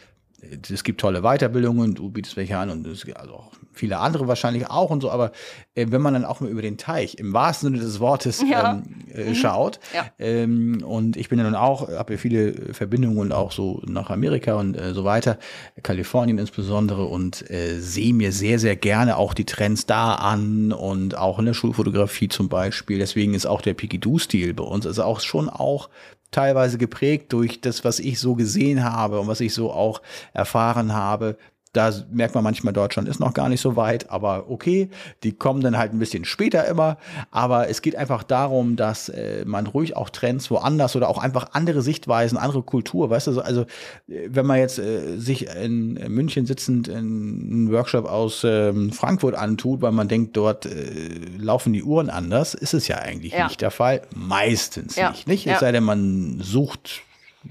es 0.70 0.84
gibt 0.84 1.00
tolle 1.00 1.22
Weiterbildungen, 1.22 1.94
du 1.94 2.10
bietest 2.10 2.36
welche 2.36 2.56
an 2.56 2.70
und 2.70 2.86
es 2.86 3.04
gibt 3.04 3.18
also 3.18 3.34
auch 3.34 3.52
viele 3.72 3.98
andere 3.98 4.28
wahrscheinlich 4.28 4.68
auch 4.68 4.90
und 4.90 5.00
so, 5.00 5.10
aber 5.10 5.32
äh, 5.74 5.86
wenn 5.90 6.02
man 6.02 6.14
dann 6.14 6.24
auch 6.24 6.40
mal 6.40 6.50
über 6.50 6.62
den 6.62 6.76
Teich 6.76 7.16
im 7.16 7.32
wahrsten 7.32 7.70
Sinne 7.70 7.82
des 7.82 8.00
Wortes 8.00 8.42
ja. 8.48 8.72
ähm, 8.72 8.82
äh, 9.14 9.30
mhm. 9.30 9.34
schaut 9.34 9.80
ja. 9.94 10.06
ähm, 10.18 10.82
und 10.84 11.16
ich 11.16 11.28
bin 11.28 11.38
ja 11.38 11.44
nun 11.44 11.54
auch, 11.54 11.88
habe 11.88 12.14
ja 12.14 12.18
viele 12.18 12.74
Verbindungen 12.74 13.18
und 13.18 13.32
auch 13.32 13.52
so 13.52 13.82
nach 13.86 14.10
Amerika 14.10 14.54
und 14.54 14.76
äh, 14.76 14.92
so 14.92 15.04
weiter, 15.04 15.38
Kalifornien 15.82 16.38
insbesondere 16.38 17.04
und 17.04 17.48
äh, 17.50 17.78
sehe 17.78 18.14
mir 18.14 18.32
sehr, 18.32 18.58
sehr 18.58 18.76
gerne 18.76 19.16
auch 19.16 19.34
die 19.34 19.46
Trends 19.46 19.86
da 19.86 20.14
an 20.14 20.72
und 20.72 21.16
auch 21.16 21.38
in 21.38 21.46
der 21.46 21.54
Schulfotografie 21.54 22.28
zum 22.28 22.48
Beispiel. 22.48 22.98
Deswegen 22.98 23.34
ist 23.34 23.46
auch 23.46 23.62
der 23.62 23.74
Piggy-Do-Stil 23.74 24.54
bei 24.54 24.64
uns, 24.64 24.86
also 24.86 25.02
auch 25.04 25.20
schon 25.20 25.48
auch 25.48 25.88
teilweise 26.30 26.78
geprägt 26.78 27.32
durch 27.32 27.60
das, 27.60 27.84
was 27.84 27.98
ich 27.98 28.18
so 28.20 28.34
gesehen 28.34 28.84
habe 28.84 29.20
und 29.20 29.26
was 29.26 29.40
ich 29.40 29.54
so 29.54 29.72
auch 29.72 30.00
erfahren 30.32 30.92
habe. 30.92 31.36
Da 31.72 31.92
merkt 32.10 32.34
man 32.34 32.42
manchmal, 32.42 32.72
Deutschland 32.72 33.08
ist 33.08 33.20
noch 33.20 33.32
gar 33.32 33.48
nicht 33.48 33.60
so 33.60 33.76
weit, 33.76 34.10
aber 34.10 34.50
okay, 34.50 34.90
die 35.22 35.32
kommen 35.32 35.60
dann 35.60 35.78
halt 35.78 35.92
ein 35.92 36.00
bisschen 36.00 36.24
später 36.24 36.66
immer. 36.66 36.96
Aber 37.30 37.68
es 37.68 37.80
geht 37.80 37.94
einfach 37.94 38.24
darum, 38.24 38.74
dass 38.74 39.08
äh, 39.08 39.44
man 39.46 39.68
ruhig 39.68 39.96
auch 39.96 40.10
Trends 40.10 40.50
woanders 40.50 40.96
oder 40.96 41.08
auch 41.08 41.18
einfach 41.18 41.50
andere 41.52 41.82
Sichtweisen, 41.82 42.38
andere 42.38 42.62
Kultur, 42.62 43.10
weißt 43.10 43.28
du, 43.28 43.40
also 43.40 43.62
äh, 44.08 44.28
wenn 44.28 44.46
man 44.46 44.58
jetzt 44.58 44.80
äh, 44.80 45.16
sich 45.16 45.46
in 45.54 45.94
München 46.08 46.44
sitzend 46.44 46.88
einen 46.88 47.70
Workshop 47.70 48.06
aus 48.06 48.42
ähm, 48.44 48.90
Frankfurt 48.90 49.36
antut, 49.36 49.80
weil 49.80 49.92
man 49.92 50.08
denkt, 50.08 50.36
dort 50.36 50.66
äh, 50.66 51.08
laufen 51.38 51.72
die 51.72 51.84
Uhren 51.84 52.10
anders, 52.10 52.54
ist 52.54 52.74
es 52.74 52.88
ja 52.88 52.98
eigentlich 52.98 53.32
ja. 53.32 53.46
nicht 53.46 53.60
der 53.60 53.70
Fall. 53.70 54.02
Meistens 54.14 54.96
ja. 54.96 55.10
nicht, 55.10 55.28
nicht? 55.28 55.44
Ja. 55.44 55.54
Es 55.54 55.60
sei 55.60 55.70
denn, 55.70 55.84
man 55.84 56.40
sucht, 56.40 57.02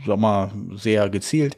sag 0.05 0.19
mal, 0.19 0.51
sehr 0.75 1.09
gezielt 1.09 1.55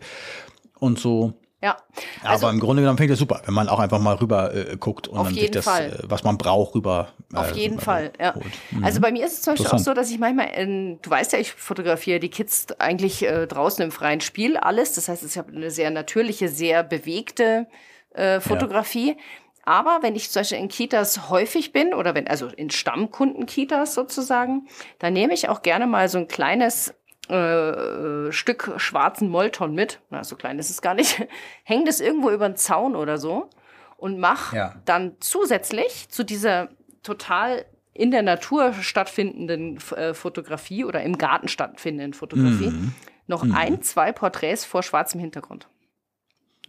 und 0.78 1.00
so. 1.00 1.34
Ja. 1.62 1.78
Also, 2.24 2.48
Aber 2.48 2.54
im 2.54 2.60
Grunde 2.60 2.82
genommen 2.82 2.98
fängt 2.98 3.12
das 3.12 3.20
super, 3.20 3.42
wenn 3.46 3.54
man 3.54 3.70
auch 3.70 3.80
einfach 3.80 4.00
mal 4.00 4.16
rüber 4.16 4.54
äh, 4.54 4.78
guckt 4.78 5.08
und 5.08 5.24
dann 5.24 5.34
sich 5.34 5.52
das, 5.52 5.66
Fall. 5.66 5.92
Äh, 5.92 6.10
was 6.10 6.24
man 6.24 6.38
braucht, 6.38 6.74
rüber. 6.74 7.10
Äh, 7.32 7.38
auf 7.38 7.56
jeden 7.56 7.74
rüber 7.74 7.84
Fall, 7.84 8.14
ja. 8.20 8.34
Mhm. 8.72 8.84
Also 8.84 9.00
bei 9.00 9.12
mir 9.12 9.26
ist 9.26 9.34
es 9.34 9.42
zum 9.44 9.54
Beispiel 9.54 9.72
auch 9.72 9.80
so, 9.80 9.94
dass 9.94 10.10
ich 10.10 10.18
manchmal, 10.18 10.50
in, 10.50 11.00
du 11.02 11.10
weißt 11.10 11.34
ja, 11.34 11.40
ich 11.40 11.52
fotografiere 11.52 12.20
die 12.20 12.30
Kids 12.30 12.68
eigentlich 12.80 13.24
äh, 13.24 13.46
draußen 13.46 13.84
im 13.84 13.92
freien 13.92 14.22
Spiel, 14.22 14.58
alles. 14.58 14.94
Das 14.94 15.08
heißt, 15.08 15.24
ich 15.24 15.38
habe 15.38 15.52
eine 15.52 15.70
sehr 15.70 15.92
natürliche, 15.92 16.50
sehr 16.50 16.84
bewegte 16.84 17.68
äh, 18.14 18.40
Fotografie. 18.40 19.10
Ja. 19.10 19.16
Aber 19.64 20.00
wenn 20.02 20.16
ich 20.16 20.32
zum 20.32 20.40
Beispiel 20.40 20.58
in 20.58 20.70
Kitas 20.70 21.30
häufig 21.30 21.72
bin 21.72 21.94
oder 21.94 22.16
wenn, 22.16 22.28
also 22.28 22.48
in 22.48 22.72
Stammkunden-Kitas 22.72 23.94
sozusagen, 23.94 24.68
dann 24.98 25.14
nehme 25.14 25.34
ich 25.34 25.50
auch 25.50 25.62
gerne 25.62 25.86
mal 25.86 26.10
so 26.10 26.18
ein 26.18 26.28
kleines 26.28 26.96
äh, 27.30 28.32
Stück 28.32 28.74
schwarzen 28.78 29.30
Molton 29.30 29.74
mit, 29.74 30.00
na, 30.10 30.24
so 30.24 30.36
klein 30.36 30.60
ist 30.60 30.70
es 30.70 30.82
gar 30.82 30.94
nicht, 30.94 31.22
hänge 31.64 31.86
das 31.86 32.00
irgendwo 32.00 32.30
über 32.32 32.50
den 32.50 32.58
Zaun 32.58 32.96
oder 32.96 33.18
so 33.18 33.50
und 33.98 34.20
mach 34.20 34.54
ja. 34.54 34.76
dann 34.86 35.16
zusätzlich 35.20 36.10
zu 36.10 36.24
dieser 36.24 36.70
total 37.04 37.66
in 37.94 38.12
der 38.12 38.24
Natur 38.24 38.74
stattfindenden 38.74 39.78
äh, 39.96 40.14
Fotografie 40.14 40.86
oder 40.86 41.04
im 41.04 41.18
Garten 41.18 41.48
stattfindenden 41.48 42.14
Fotografie 42.14 42.70
mhm. 42.70 42.94
noch 43.28 43.44
mhm. 43.44 43.54
ein, 43.54 43.82
zwei 43.82 44.12
Porträts 44.12 44.66
vor 44.66 44.82
schwarzem 44.82 45.20
Hintergrund. 45.20 45.68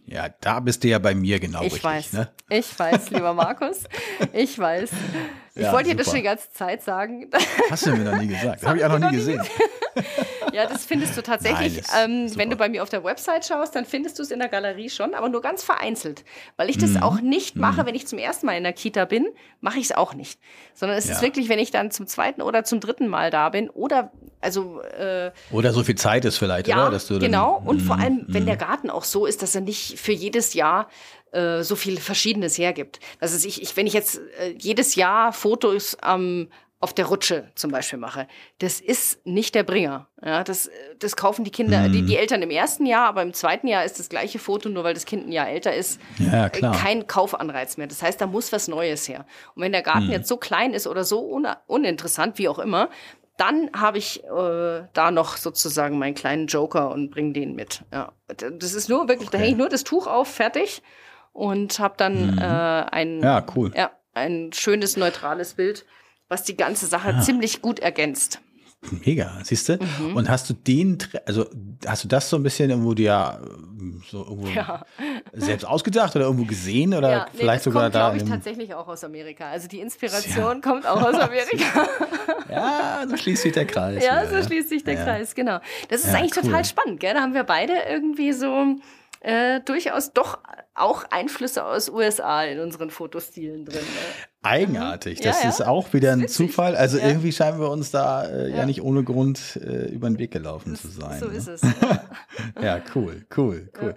Ja, 0.05 0.27
da 0.41 0.59
bist 0.59 0.83
du 0.83 0.89
ja 0.89 0.99
bei 0.99 1.15
mir 1.15 1.39
genau 1.39 1.59
ich 1.59 1.73
richtig. 1.73 1.83
Weiß. 1.83 2.13
Ne? 2.13 2.29
Ich 2.49 2.77
weiß, 2.77 3.09
lieber 3.11 3.33
Markus. 3.33 3.85
Ich 4.33 4.57
weiß. 4.57 4.91
Ich 5.55 5.61
ja, 5.61 5.71
wollte 5.71 5.89
dir 5.89 5.97
das 5.97 6.07
schon 6.07 6.15
die 6.15 6.23
ganze 6.23 6.51
Zeit 6.51 6.81
sagen. 6.81 7.29
Hast 7.69 7.85
du 7.85 7.91
mir 7.91 8.11
noch 8.11 8.19
nie 8.19 8.25
gesagt. 8.25 8.55
Das 8.61 8.67
habe 8.67 8.79
ich 8.79 8.85
auch 8.85 8.97
noch 8.97 9.11
nie 9.11 9.17
gesehen. 9.17 9.39
Ja, 10.53 10.65
das 10.65 10.85
findest 10.85 11.17
du 11.17 11.21
tatsächlich. 11.21 11.81
Nein, 11.91 12.27
ähm, 12.27 12.37
wenn 12.37 12.49
du 12.49 12.55
bei 12.55 12.69
mir 12.69 12.83
auf 12.83 12.89
der 12.89 13.03
Website 13.03 13.45
schaust, 13.45 13.75
dann 13.75 13.85
findest 13.85 14.19
du 14.19 14.23
es 14.23 14.31
in 14.31 14.39
der 14.39 14.49
Galerie 14.49 14.89
schon, 14.89 15.13
aber 15.13 15.29
nur 15.29 15.41
ganz 15.41 15.63
vereinzelt. 15.63 16.23
Weil 16.57 16.69
ich 16.69 16.77
das 16.77 16.91
mhm. 16.91 17.03
auch 17.03 17.21
nicht 17.21 17.55
mache, 17.55 17.81
mhm. 17.83 17.87
wenn 17.87 17.95
ich 17.95 18.07
zum 18.07 18.19
ersten 18.19 18.45
Mal 18.45 18.57
in 18.57 18.63
der 18.63 18.73
Kita 18.73 19.05
bin, 19.05 19.27
mache 19.61 19.79
ich 19.79 19.85
es 19.85 19.91
auch 19.91 20.13
nicht. 20.13 20.39
Sondern 20.73 20.97
es 20.97 21.07
ja. 21.07 21.13
ist 21.13 21.21
wirklich, 21.21 21.49
wenn 21.49 21.59
ich 21.59 21.71
dann 21.71 21.91
zum 21.91 22.07
zweiten 22.07 22.41
oder 22.41 22.63
zum 22.63 22.79
dritten 22.79 23.07
Mal 23.07 23.29
da 23.29 23.49
bin 23.49 23.69
oder 23.69 24.11
also 24.41 24.81
äh, 24.81 25.31
oder 25.51 25.71
so 25.71 25.83
viel 25.83 25.95
Zeit 25.95 26.25
ist 26.25 26.37
vielleicht, 26.37 26.67
ja, 26.67 26.81
oder? 26.83 26.91
Dass 26.91 27.07
du 27.07 27.13
dann, 27.13 27.23
genau. 27.23 27.61
Und 27.63 27.81
vor 27.81 27.95
mhm. 27.97 28.01
allem, 28.01 28.25
wenn 28.27 28.45
der 28.45 28.57
Garten 28.57 28.89
auch 28.89 29.05
so 29.05 29.25
ist, 29.25 29.41
dass 29.41 29.55
er 29.55 29.61
nicht 29.61 29.99
für 29.99 30.11
jedes 30.11 30.53
Jahr 30.53 30.89
äh, 31.33 31.63
so 31.63 31.75
viel 31.75 31.99
Verschiedenes 31.99 32.57
hergibt. 32.57 32.99
Also 33.19 33.47
ich, 33.47 33.61
ich 33.61 33.75
wenn 33.75 33.87
ich 33.87 33.93
jetzt 33.93 34.21
äh, 34.39 34.53
jedes 34.59 34.95
Jahr 34.95 35.33
Fotos 35.33 35.97
am 36.01 36.47
auf 36.83 36.93
der 36.93 37.05
Rutsche 37.05 37.49
zum 37.55 37.71
Beispiel 37.71 37.97
mache, 37.97 38.27
das 38.59 38.81
ist 38.81 39.25
nicht 39.25 39.55
der 39.55 39.63
Bringer. 39.63 40.09
Ja, 40.21 40.43
das, 40.43 40.69
das 40.99 41.15
kaufen 41.15 41.45
die 41.45 41.51
Kinder, 41.51 41.87
mhm. 41.87 41.93
die, 41.93 42.01
die 42.01 42.17
Eltern 42.17 42.41
im 42.41 42.49
ersten 42.49 42.85
Jahr, 42.85 43.07
aber 43.07 43.21
im 43.21 43.33
zweiten 43.33 43.67
Jahr 43.67 43.85
ist 43.85 43.99
das 43.99 44.09
gleiche 44.09 44.37
Foto, 44.37 44.67
nur 44.67 44.83
weil 44.83 44.93
das 44.93 45.05
Kind 45.05 45.25
ein 45.25 45.31
Jahr 45.31 45.47
älter 45.47 45.73
ist, 45.73 46.01
ja, 46.19 46.49
klar. 46.49 46.75
kein 46.75 47.07
Kaufanreiz 47.07 47.77
mehr. 47.77 47.87
Das 47.87 48.03
heißt, 48.03 48.19
da 48.19 48.27
muss 48.27 48.51
was 48.51 48.67
Neues 48.67 49.07
her. 49.07 49.25
Und 49.55 49.63
wenn 49.63 49.71
der 49.71 49.81
Garten 49.81 50.07
mhm. 50.07 50.11
jetzt 50.11 50.27
so 50.27 50.35
klein 50.35 50.73
ist 50.73 50.85
oder 50.85 51.05
so 51.05 51.25
un 51.33 51.47
uninteressant, 51.67 52.37
wie 52.37 52.49
auch 52.49 52.59
immer, 52.59 52.89
dann 53.37 53.69
habe 53.73 53.97
ich 53.97 54.21
äh, 54.25 54.83
da 54.91 55.11
noch 55.11 55.37
sozusagen 55.37 55.97
meinen 55.97 56.15
kleinen 56.15 56.47
Joker 56.47 56.91
und 56.91 57.11
bringe 57.11 57.31
den 57.31 57.55
mit. 57.55 57.85
Ja, 57.93 58.11
das 58.27 58.73
ist 58.73 58.89
nur 58.89 59.07
wirklich, 59.07 59.29
okay. 59.29 59.37
da 59.37 59.41
hänge 59.41 59.51
ich 59.51 59.57
nur 59.57 59.69
das 59.69 59.85
Tuch 59.85 60.05
auf, 60.05 60.27
fertig 60.27 60.83
und 61.31 61.79
habe 61.79 61.93
dann 61.95 62.33
mhm. 62.33 62.37
äh, 62.39 62.41
ein, 62.41 63.21
ja, 63.21 63.45
cool. 63.55 63.71
ja, 63.73 63.91
ein 64.13 64.51
schönes 64.51 64.97
neutrales 64.97 65.53
Bild 65.53 65.85
was 66.29 66.43
die 66.43 66.57
ganze 66.57 66.87
Sache 66.87 67.11
ja. 67.11 67.21
ziemlich 67.21 67.61
gut 67.61 67.79
ergänzt. 67.79 68.39
Mega, 69.05 69.39
siehst 69.43 69.69
du? 69.69 69.77
Mhm. 69.77 70.15
Und 70.15 70.29
hast 70.29 70.49
du 70.49 70.53
den, 70.53 70.97
also 71.25 71.45
hast 71.85 72.03
du 72.03 72.07
das 72.07 72.29
so 72.29 72.35
ein 72.35 72.43
bisschen 72.43 72.69
irgendwo 72.69 72.93
dir 72.93 73.39
so 74.09 74.23
irgendwo 74.23 74.47
ja. 74.47 74.85
selbst 75.33 75.65
ausgedacht 75.65 76.15
oder 76.15 76.25
irgendwo 76.25 76.45
gesehen 76.45 76.93
oder 76.93 77.09
ja, 77.09 77.25
nee, 77.31 77.39
vielleicht 77.39 77.63
sogar 77.63 77.83
kommt, 77.83 77.95
da? 77.95 78.15
ich 78.15 78.23
tatsächlich 78.23 78.73
auch 78.73 78.87
aus 78.87 79.03
Amerika. 79.03 79.49
Also 79.49 79.67
die 79.67 79.79
Inspiration 79.79 80.55
ja. 80.55 80.59
kommt 80.61 80.85
auch 80.85 81.01
aus 81.01 81.15
Amerika. 81.15 81.87
ja, 82.49 83.05
so 83.07 83.17
schließt 83.17 83.43
sich 83.43 83.53
der 83.53 83.65
Kreis. 83.65 84.03
Ja, 84.03 84.27
wieder. 84.27 84.41
so 84.41 84.47
schließt 84.47 84.69
sich 84.69 84.83
der 84.83 84.95
Kreis, 84.95 85.33
genau. 85.33 85.59
Das 85.89 86.03
ist 86.03 86.13
eigentlich 86.13 86.35
cool. 86.37 86.43
total 86.43 86.65
spannend, 86.65 86.99
gell? 86.99 87.13
Da 87.13 87.21
haben 87.21 87.33
wir 87.33 87.43
beide 87.43 87.73
irgendwie 87.89 88.33
so 88.33 88.75
äh, 89.21 89.61
durchaus 89.61 90.13
doch 90.13 90.39
auch 90.75 91.05
Einflüsse 91.09 91.63
aus 91.63 91.89
USA 91.89 92.43
in 92.43 92.59
unseren 92.59 92.89
Fotostilen 92.89 93.65
drin. 93.65 93.81
Ne? 93.81 94.27
Eigenartig, 94.43 95.21
das 95.21 95.37
ja, 95.37 95.43
ja. 95.43 95.49
ist 95.49 95.65
auch 95.65 95.93
wieder 95.93 96.11
ein 96.11 96.27
Zufall. 96.27 96.75
Also 96.75 96.97
ja. 96.97 97.07
irgendwie 97.07 97.31
scheinen 97.31 97.59
wir 97.59 97.69
uns 97.69 97.91
da 97.91 98.25
äh, 98.25 98.51
ja. 98.51 98.65
nicht 98.65 98.81
ohne 98.81 99.03
Grund 99.03 99.59
äh, 99.63 99.87
über 99.87 100.09
den 100.09 100.19
Weg 100.19 100.31
gelaufen 100.31 100.75
zu 100.75 100.89
sein. 100.89 101.19
So 101.19 101.27
ne? 101.27 101.33
ist 101.33 101.47
es. 101.47 101.61
ja, 102.61 102.81
cool, 102.93 103.25
cool, 103.37 103.69
cool. 103.81 103.95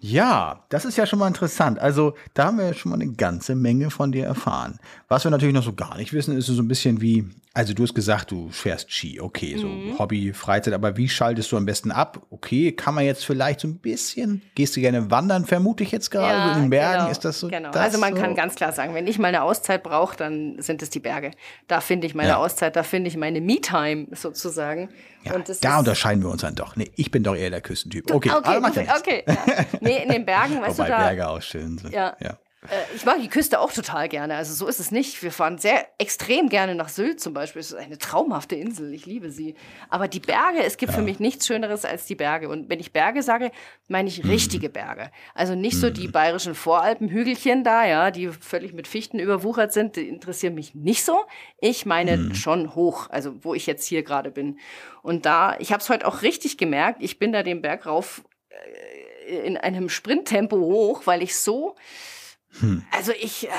Ja. 0.00 0.64
das 0.68 0.84
ist 0.84 0.96
ja 0.96 1.06
schon 1.06 1.18
mal 1.18 1.28
interessant. 1.28 1.78
Also 1.78 2.14
da 2.34 2.46
haben 2.46 2.58
wir 2.58 2.74
schon 2.74 2.90
mal 2.90 3.00
eine 3.00 3.12
ganze 3.12 3.54
Menge 3.54 3.90
von 3.90 4.12
dir 4.12 4.26
erfahren. 4.26 4.78
Was 5.08 5.24
wir 5.24 5.30
natürlich 5.30 5.54
noch 5.54 5.64
so 5.64 5.72
gar 5.72 5.96
nicht 5.96 6.12
wissen, 6.12 6.36
ist 6.36 6.46
so 6.46 6.60
ein 6.60 6.68
bisschen 6.68 7.00
wie, 7.00 7.28
also 7.52 7.74
du 7.74 7.82
hast 7.82 7.94
gesagt, 7.94 8.30
du 8.30 8.48
fährst 8.50 8.92
Ski, 8.92 9.20
okay, 9.20 9.56
so 9.58 9.66
mhm. 9.66 9.98
Hobby, 9.98 10.32
Freizeit, 10.32 10.72
aber 10.72 10.96
wie 10.96 11.08
schaltest 11.08 11.50
du 11.50 11.56
am 11.56 11.66
besten 11.66 11.90
ab? 11.90 12.22
Okay, 12.30 12.72
kann 12.72 12.94
man 12.94 13.04
jetzt 13.04 13.24
vielleicht 13.24 13.60
so 13.60 13.68
ein 13.68 13.78
bisschen, 13.78 14.42
gehst 14.54 14.76
du 14.76 14.80
gerne 14.80 15.10
wandern, 15.10 15.44
vermute 15.46 15.82
ich 15.82 15.90
jetzt 15.90 16.10
gerade, 16.10 16.50
so 16.50 16.56
in 16.56 16.64
den 16.66 16.70
Bergen, 16.70 16.98
genau, 17.00 17.10
ist 17.10 17.24
das 17.24 17.40
so? 17.40 17.48
Genau, 17.48 17.70
das 17.72 17.82
also 17.82 17.98
man 17.98 18.14
so? 18.14 18.22
kann 18.22 18.36
ganz 18.36 18.54
klar 18.54 18.72
sagen, 18.72 18.94
wenn 18.94 19.06
ich 19.06 19.18
mal 19.18 19.28
eine 19.28 19.42
Auszeit 19.60 19.82
brauche, 19.82 20.16
dann 20.16 20.60
sind 20.60 20.82
es 20.82 20.90
die 20.90 21.00
Berge. 21.00 21.32
Da 21.68 21.80
finde 21.80 22.06
ich 22.06 22.14
meine 22.14 22.30
ja. 22.30 22.36
Auszeit, 22.38 22.76
da 22.76 22.82
finde 22.82 23.08
ich 23.08 23.16
meine 23.16 23.40
Me-Time 23.40 24.06
sozusagen. 24.12 24.88
Ja, 25.24 25.38
da 25.60 25.78
unterscheiden 25.78 26.22
wir 26.22 26.30
uns 26.30 26.40
dann 26.40 26.54
doch. 26.54 26.76
Nee, 26.76 26.90
ich 26.96 27.10
bin 27.10 27.22
doch 27.22 27.36
eher 27.36 27.50
der 27.50 27.60
Küstentyp. 27.60 28.10
Okay, 28.10 28.30
okay, 28.30 28.56
aber 28.56 28.68
okay, 28.68 29.24
ja. 29.26 29.36
Nee, 29.80 30.02
in 30.02 30.08
den 30.08 30.24
Bergen, 30.24 30.62
weißt 30.62 30.78
Wobei 30.78 30.88
du, 30.88 30.92
da, 30.92 30.98
Berge 30.98 31.28
auch 31.28 31.42
schön 31.42 31.76
sind. 31.78 31.92
ja. 31.92 32.16
ja. 32.20 32.38
Äh, 32.68 32.94
ich 32.94 33.04
mag 33.04 33.20
die 33.20 33.28
Küste 33.28 33.58
auch 33.60 33.72
total 33.72 34.08
gerne. 34.08 34.34
Also 34.36 34.52
so 34.52 34.66
ist 34.66 34.80
es 34.80 34.90
nicht. 34.90 35.22
Wir 35.22 35.32
fahren 35.32 35.58
sehr 35.58 35.86
extrem 35.98 36.48
gerne 36.48 36.74
nach 36.74 36.88
Sylt 36.88 37.20
zum 37.20 37.32
Beispiel. 37.32 37.60
Es 37.60 37.72
ist 37.72 37.78
eine 37.78 37.98
traumhafte 37.98 38.54
Insel. 38.54 38.92
Ich 38.92 39.06
liebe 39.06 39.30
sie. 39.30 39.54
Aber 39.88 40.08
die 40.08 40.20
Berge, 40.20 40.62
es 40.62 40.76
gibt 40.76 40.92
ja. 40.92 40.98
für 40.98 41.04
mich 41.04 41.20
nichts 41.20 41.46
Schöneres 41.46 41.84
als 41.84 42.06
die 42.06 42.14
Berge. 42.14 42.48
Und 42.48 42.68
wenn 42.68 42.80
ich 42.80 42.92
Berge 42.92 43.22
sage, 43.22 43.50
meine 43.88 44.08
ich 44.08 44.22
mhm. 44.22 44.30
richtige 44.30 44.68
Berge. 44.68 45.10
Also 45.34 45.54
nicht 45.54 45.78
so 45.78 45.90
die 45.90 46.08
mhm. 46.08 46.12
bayerischen 46.12 46.54
Voralpenhügelchen 46.54 47.64
da, 47.64 47.86
ja, 47.86 48.10
die 48.10 48.28
völlig 48.28 48.74
mit 48.74 48.86
Fichten 48.86 49.18
überwuchert 49.18 49.72
sind. 49.72 49.96
Die 49.96 50.08
interessieren 50.08 50.54
mich 50.54 50.74
nicht 50.74 51.04
so. 51.04 51.24
Ich 51.60 51.86
meine 51.86 52.16
mhm. 52.16 52.34
schon 52.34 52.74
hoch, 52.74 53.08
also 53.08 53.42
wo 53.42 53.54
ich 53.54 53.66
jetzt 53.66 53.86
hier 53.86 54.02
gerade 54.02 54.30
bin. 54.30 54.58
Und 55.02 55.24
da, 55.24 55.56
ich 55.58 55.72
habe 55.72 55.82
es 55.82 55.88
heute 55.88 56.06
auch 56.06 56.20
richtig 56.20 56.58
gemerkt. 56.58 57.02
Ich 57.02 57.18
bin 57.18 57.32
da 57.32 57.42
den 57.42 57.62
Berg 57.62 57.86
rauf 57.86 58.22
äh, 59.28 59.46
in 59.46 59.56
einem 59.56 59.88
Sprinttempo 59.88 60.56
hoch, 60.56 61.02
weil 61.06 61.22
ich 61.22 61.36
so 61.36 61.74
hm. 62.58 62.84
Also 62.90 63.12
ich. 63.12 63.48
Äh, 63.48 63.50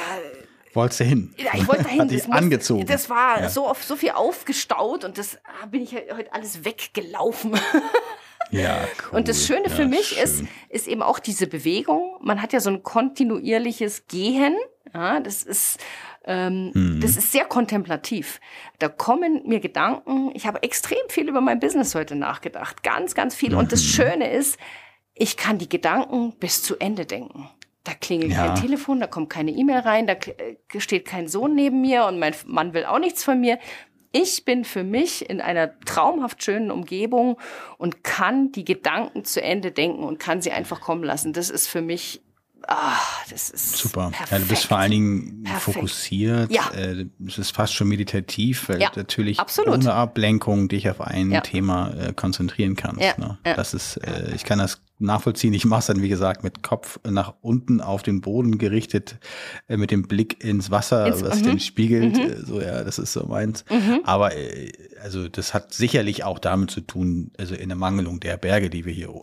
Wolltest 0.73 1.01
du 1.01 1.03
hin? 1.03 1.33
Ja, 1.37 1.51
ich 1.53 1.67
wollte 1.67 1.83
dahin. 1.85 2.01
Hat 2.01 2.11
das, 2.11 2.29
angezogen. 2.29 2.85
das 2.85 3.09
war 3.09 3.41
ja. 3.41 3.49
so 3.49 3.67
oft 3.67 3.85
so 3.85 3.95
viel 3.95 4.11
aufgestaut 4.11 5.03
und 5.03 5.17
das 5.17 5.37
ah, 5.37 5.65
bin 5.65 5.81
ich 5.81 5.93
heute 5.93 6.33
alles 6.33 6.65
weggelaufen. 6.65 7.59
Ja, 8.51 8.85
cool. 9.09 9.09
Und 9.17 9.27
das 9.27 9.45
Schöne 9.45 9.67
ja, 9.67 9.69
für 9.69 9.87
mich 9.87 10.17
ist, 10.17 10.43
ist 10.69 10.87
eben 10.87 11.01
auch 11.01 11.19
diese 11.19 11.47
Bewegung. 11.47 12.17
Man 12.21 12.41
hat 12.41 12.53
ja 12.53 12.59
so 12.59 12.69
ein 12.69 12.83
kontinuierliches 12.83 14.07
Gehen. 14.07 14.57
Ja, 14.93 15.21
das 15.21 15.43
ist, 15.43 15.79
ähm, 16.25 16.71
mhm. 16.73 16.99
das 17.01 17.15
ist 17.15 17.31
sehr 17.31 17.45
kontemplativ. 17.45 18.41
Da 18.79 18.89
kommen 18.89 19.43
mir 19.45 19.61
Gedanken. 19.61 20.31
Ich 20.33 20.45
habe 20.47 20.63
extrem 20.63 20.99
viel 21.07 21.29
über 21.29 21.39
mein 21.39 21.59
Business 21.59 21.95
heute 21.95 22.15
nachgedacht. 22.15 22.83
Ganz, 22.83 23.15
ganz 23.15 23.35
viel. 23.35 23.51
Mhm. 23.51 23.57
Und 23.57 23.71
das 23.71 23.81
mhm. 23.83 23.87
Schöne 23.87 24.31
ist, 24.31 24.57
ich 25.13 25.37
kann 25.37 25.57
die 25.57 25.69
Gedanken 25.69 26.33
bis 26.39 26.61
zu 26.61 26.77
Ende 26.77 27.05
denken. 27.05 27.49
Da 27.83 27.93
klingelt 27.93 28.31
ja. 28.31 28.47
kein 28.47 28.55
Telefon, 28.55 28.99
da 28.99 29.07
kommt 29.07 29.29
keine 29.29 29.51
E-Mail 29.51 29.79
rein, 29.79 30.05
da 30.05 30.13
äh, 30.13 30.79
steht 30.79 31.05
kein 31.05 31.27
Sohn 31.27 31.55
neben 31.55 31.81
mir 31.81 32.05
und 32.05 32.19
mein 32.19 32.35
Mann 32.45 32.73
will 32.73 32.85
auch 32.85 32.99
nichts 32.99 33.23
von 33.23 33.39
mir. 33.39 33.57
Ich 34.11 34.45
bin 34.45 34.65
für 34.65 34.83
mich 34.83 35.29
in 35.29 35.41
einer 35.41 35.79
traumhaft 35.79 36.43
schönen 36.43 36.69
Umgebung 36.69 37.39
und 37.77 38.03
kann 38.03 38.51
die 38.51 38.65
Gedanken 38.65 39.23
zu 39.23 39.41
Ende 39.41 39.71
denken 39.71 40.03
und 40.03 40.19
kann 40.19 40.41
sie 40.41 40.51
einfach 40.51 40.81
kommen 40.81 41.03
lassen. 41.03 41.33
Das 41.33 41.49
ist 41.49 41.67
für 41.67 41.81
mich 41.81 42.21
Ah, 42.67 42.99
das 43.29 43.49
ist 43.49 43.77
super. 43.77 44.11
Ja, 44.29 44.37
du 44.37 44.45
bist 44.45 44.65
vor 44.65 44.77
allen 44.77 44.91
Dingen 44.91 45.43
perfekt. 45.43 45.77
fokussiert. 45.77 46.51
Ja. 46.51 46.69
Äh, 46.75 47.07
es 47.25 47.37
ist 47.37 47.55
fast 47.55 47.73
schon 47.73 47.87
meditativ, 47.87 48.69
weil 48.69 48.79
ja, 48.79 48.91
natürlich 48.95 49.39
absolut. 49.39 49.73
ohne 49.73 49.93
Ablenkung 49.93 50.67
dich 50.67 50.89
auf 50.89 51.01
ein 51.01 51.31
ja. 51.31 51.41
Thema 51.41 51.91
äh, 51.93 52.13
konzentrieren 52.13 52.75
kannst. 52.75 53.01
Ja. 53.01 53.13
Ne? 53.17 53.37
Das 53.43 53.73
ist, 53.73 53.97
äh, 53.97 54.33
ich 54.35 54.43
kann 54.43 54.59
das 54.59 54.81
nachvollziehen. 55.01 55.53
Ich 55.53 55.65
mache 55.65 55.79
es 55.79 55.85
dann, 55.87 56.01
wie 56.01 56.09
gesagt, 56.09 56.43
mit 56.43 56.63
Kopf 56.63 56.99
nach 57.09 57.33
unten 57.41 57.81
auf 57.81 58.03
den 58.03 58.21
Boden 58.21 58.57
gerichtet, 58.57 59.17
äh, 59.67 59.77
mit 59.77 59.91
dem 59.91 60.03
Blick 60.03 60.43
ins 60.43 60.71
Wasser, 60.71 61.07
ins, 61.07 61.23
was 61.23 61.39
-hmm. 61.39 61.43
den 61.43 61.59
spiegelt. 61.59 62.15
-hmm. 62.15 62.31
Äh, 62.31 62.45
so, 62.45 62.61
ja, 62.61 62.83
das 62.83 62.99
ist 62.99 63.13
so 63.13 63.25
meins. 63.25 63.65
-hmm. 63.69 63.99
Aber 64.03 64.35
äh, 64.35 64.71
also 65.03 65.27
das 65.27 65.53
hat 65.53 65.73
sicherlich 65.73 66.23
auch 66.23 66.39
damit 66.39 66.71
zu 66.71 66.81
tun, 66.81 67.31
also 67.37 67.55
in 67.55 67.69
der 67.69 67.77
Mangelung 67.77 68.19
der 68.19 68.37
Berge, 68.37 68.69
die 68.69 68.85
wir 68.85 68.93
hier 68.93 69.09
also 69.09 69.21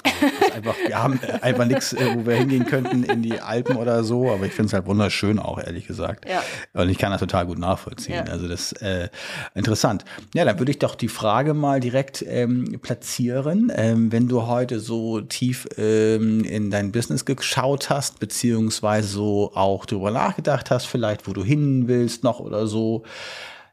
einfach, 0.55 0.77
wir 0.87 1.03
haben 1.03 1.21
einfach 1.41 1.65
nichts, 1.65 1.93
äh, 1.93 2.15
wo 2.15 2.27
wir 2.27 2.35
hingehen 2.37 2.67
könnten 2.67 3.05
in 3.05 3.23
die 3.23 3.41
Alpen 3.41 3.77
oder 3.77 4.05
so, 4.05 4.31
aber 4.31 4.47
ich 4.47 4.53
finde 4.53 4.69
es 4.69 4.73
halt 4.73 4.87
wunderschön 4.87 5.39
auch, 5.39 5.59
ehrlich 5.59 5.87
gesagt. 5.87 6.29
Ja. 6.29 6.43
Und 6.75 6.89
ich 6.89 6.99
kann 6.99 7.13
das 7.13 7.21
total 7.21 7.47
gut 7.47 7.59
nachvollziehen. 7.59 8.27
Ja. 8.27 8.33
Also 8.33 8.49
das 8.49 8.73
äh, 8.73 9.09
interessant. 9.55 10.05
Ja, 10.35 10.45
dann 10.45 10.59
würde 10.59 10.73
ich 10.73 10.79
doch 10.79 10.95
die 10.95 11.09
Frage 11.09 11.55
mal 11.55 11.81
direkt 11.81 12.25
ähm, 12.27 12.79
platzieren. 12.83 13.73
Ähm, 13.75 14.13
wenn 14.13 14.29
du 14.29 14.47
heute 14.47 14.81
so 14.81 15.21
tief 15.21 15.69
ähm, 15.77 16.45
in 16.45 16.71
dein 16.71 16.93
Business 16.93 17.25
geschaut 17.25 17.91
hast, 17.91 18.21
beziehungsweise 18.21 19.09
so 19.09 19.53
auch 19.55 19.87
darüber 19.87 20.11
nachgedacht 20.11 20.71
hast, 20.71 20.87
vielleicht 20.87 21.27
wo 21.27 21.33
du 21.33 21.45
hin 21.45 21.89
willst 21.89 22.25
noch 22.25 22.41
oder 22.41 22.67
so. 22.67 23.05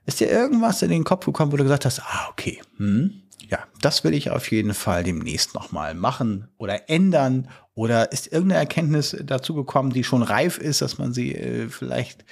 Ist 0.06 0.20
dir 0.20 0.30
irgendwas 0.30 0.82
in 0.82 0.89
den 0.89 1.03
Kopf 1.03 1.26
gekommen, 1.26 1.51
wo 1.51 1.58
du 1.58 1.64
gesagt 1.64 1.86
hast, 1.86 1.99
ah, 2.01 2.28
okay, 2.30 2.62
hm, 2.78 3.22
ja, 3.49 3.60
das 3.82 4.03
will 4.03 4.14
ich 4.14 4.32
auf 4.32 4.49
jeden 4.51 4.74
Fall 4.74 5.03
demnächst 5.03 5.53
nochmal 5.53 5.93
machen 5.93 6.47
oder 6.58 6.89
ändern? 6.89 7.49
Oder 7.74 8.12
ist 8.12 8.28
irgendeine 8.32 8.62
Erkenntnis 8.62 9.16
dazu 9.24 9.53
gekommen, 9.53 9.91
die 9.91 10.03
schon 10.03 10.24
reif 10.24 10.58
ist, 10.58 10.82
dass 10.82 10.97
man 10.97 11.14
sie 11.14 11.36
äh, 11.36 11.68
vielleicht 11.68 12.24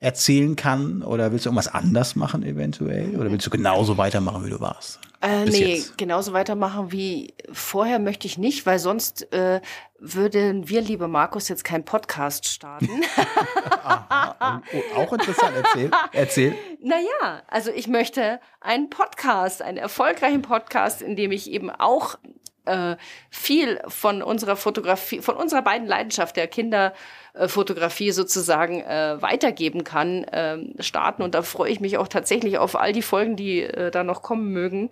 erzählen 0.00 0.56
kann? 0.56 1.02
Oder 1.02 1.32
willst 1.32 1.46
du 1.46 1.50
irgendwas 1.50 1.68
anders 1.68 2.16
machen 2.16 2.42
eventuell? 2.42 3.16
Oder 3.16 3.30
willst 3.30 3.46
du 3.46 3.50
genauso 3.50 3.98
weitermachen, 3.98 4.44
wie 4.44 4.50
du 4.50 4.60
warst? 4.60 5.00
Äh, 5.20 5.46
nee, 5.46 5.74
jetzt? 5.74 5.98
genauso 5.98 6.32
weitermachen 6.32 6.92
wie 6.92 7.34
vorher 7.52 7.98
möchte 7.98 8.28
ich 8.28 8.38
nicht, 8.38 8.66
weil 8.66 8.78
sonst 8.78 9.32
äh, 9.32 9.60
würden 9.98 10.68
wir, 10.68 10.80
liebe 10.80 11.08
Markus, 11.08 11.48
jetzt 11.48 11.64
keinen 11.64 11.84
Podcast 11.84 12.46
starten. 12.46 12.88
Aha, 13.82 14.62
oh, 14.72 15.00
auch 15.00 15.12
interessant, 15.12 15.56
erzähl. 15.56 15.90
erzähl. 16.12 16.54
Naja, 16.80 17.42
also 17.48 17.72
ich 17.72 17.88
möchte 17.88 18.38
einen 18.60 18.90
Podcast, 18.90 19.60
einen 19.60 19.78
erfolgreichen 19.78 20.42
Podcast, 20.42 21.02
in 21.02 21.16
dem 21.16 21.32
ich 21.32 21.50
eben 21.50 21.70
auch 21.70 22.16
äh, 22.68 22.96
viel 23.30 23.80
von 23.88 24.22
unserer 24.22 24.56
Fotografie, 24.56 25.20
von 25.20 25.36
unserer 25.36 25.62
beiden 25.62 25.86
Leidenschaft 25.86 26.36
der 26.36 26.46
Kinderfotografie 26.46 28.12
sozusagen 28.12 28.80
äh, 28.82 29.20
weitergeben 29.20 29.84
kann, 29.84 30.24
äh, 30.24 30.58
starten. 30.80 31.22
Und 31.22 31.34
da 31.34 31.42
freue 31.42 31.70
ich 31.70 31.80
mich 31.80 31.98
auch 31.98 32.08
tatsächlich 32.08 32.58
auf 32.58 32.76
all 32.76 32.92
die 32.92 33.02
Folgen, 33.02 33.36
die 33.36 33.62
äh, 33.62 33.90
da 33.90 34.04
noch 34.04 34.22
kommen 34.22 34.52
mögen. 34.52 34.90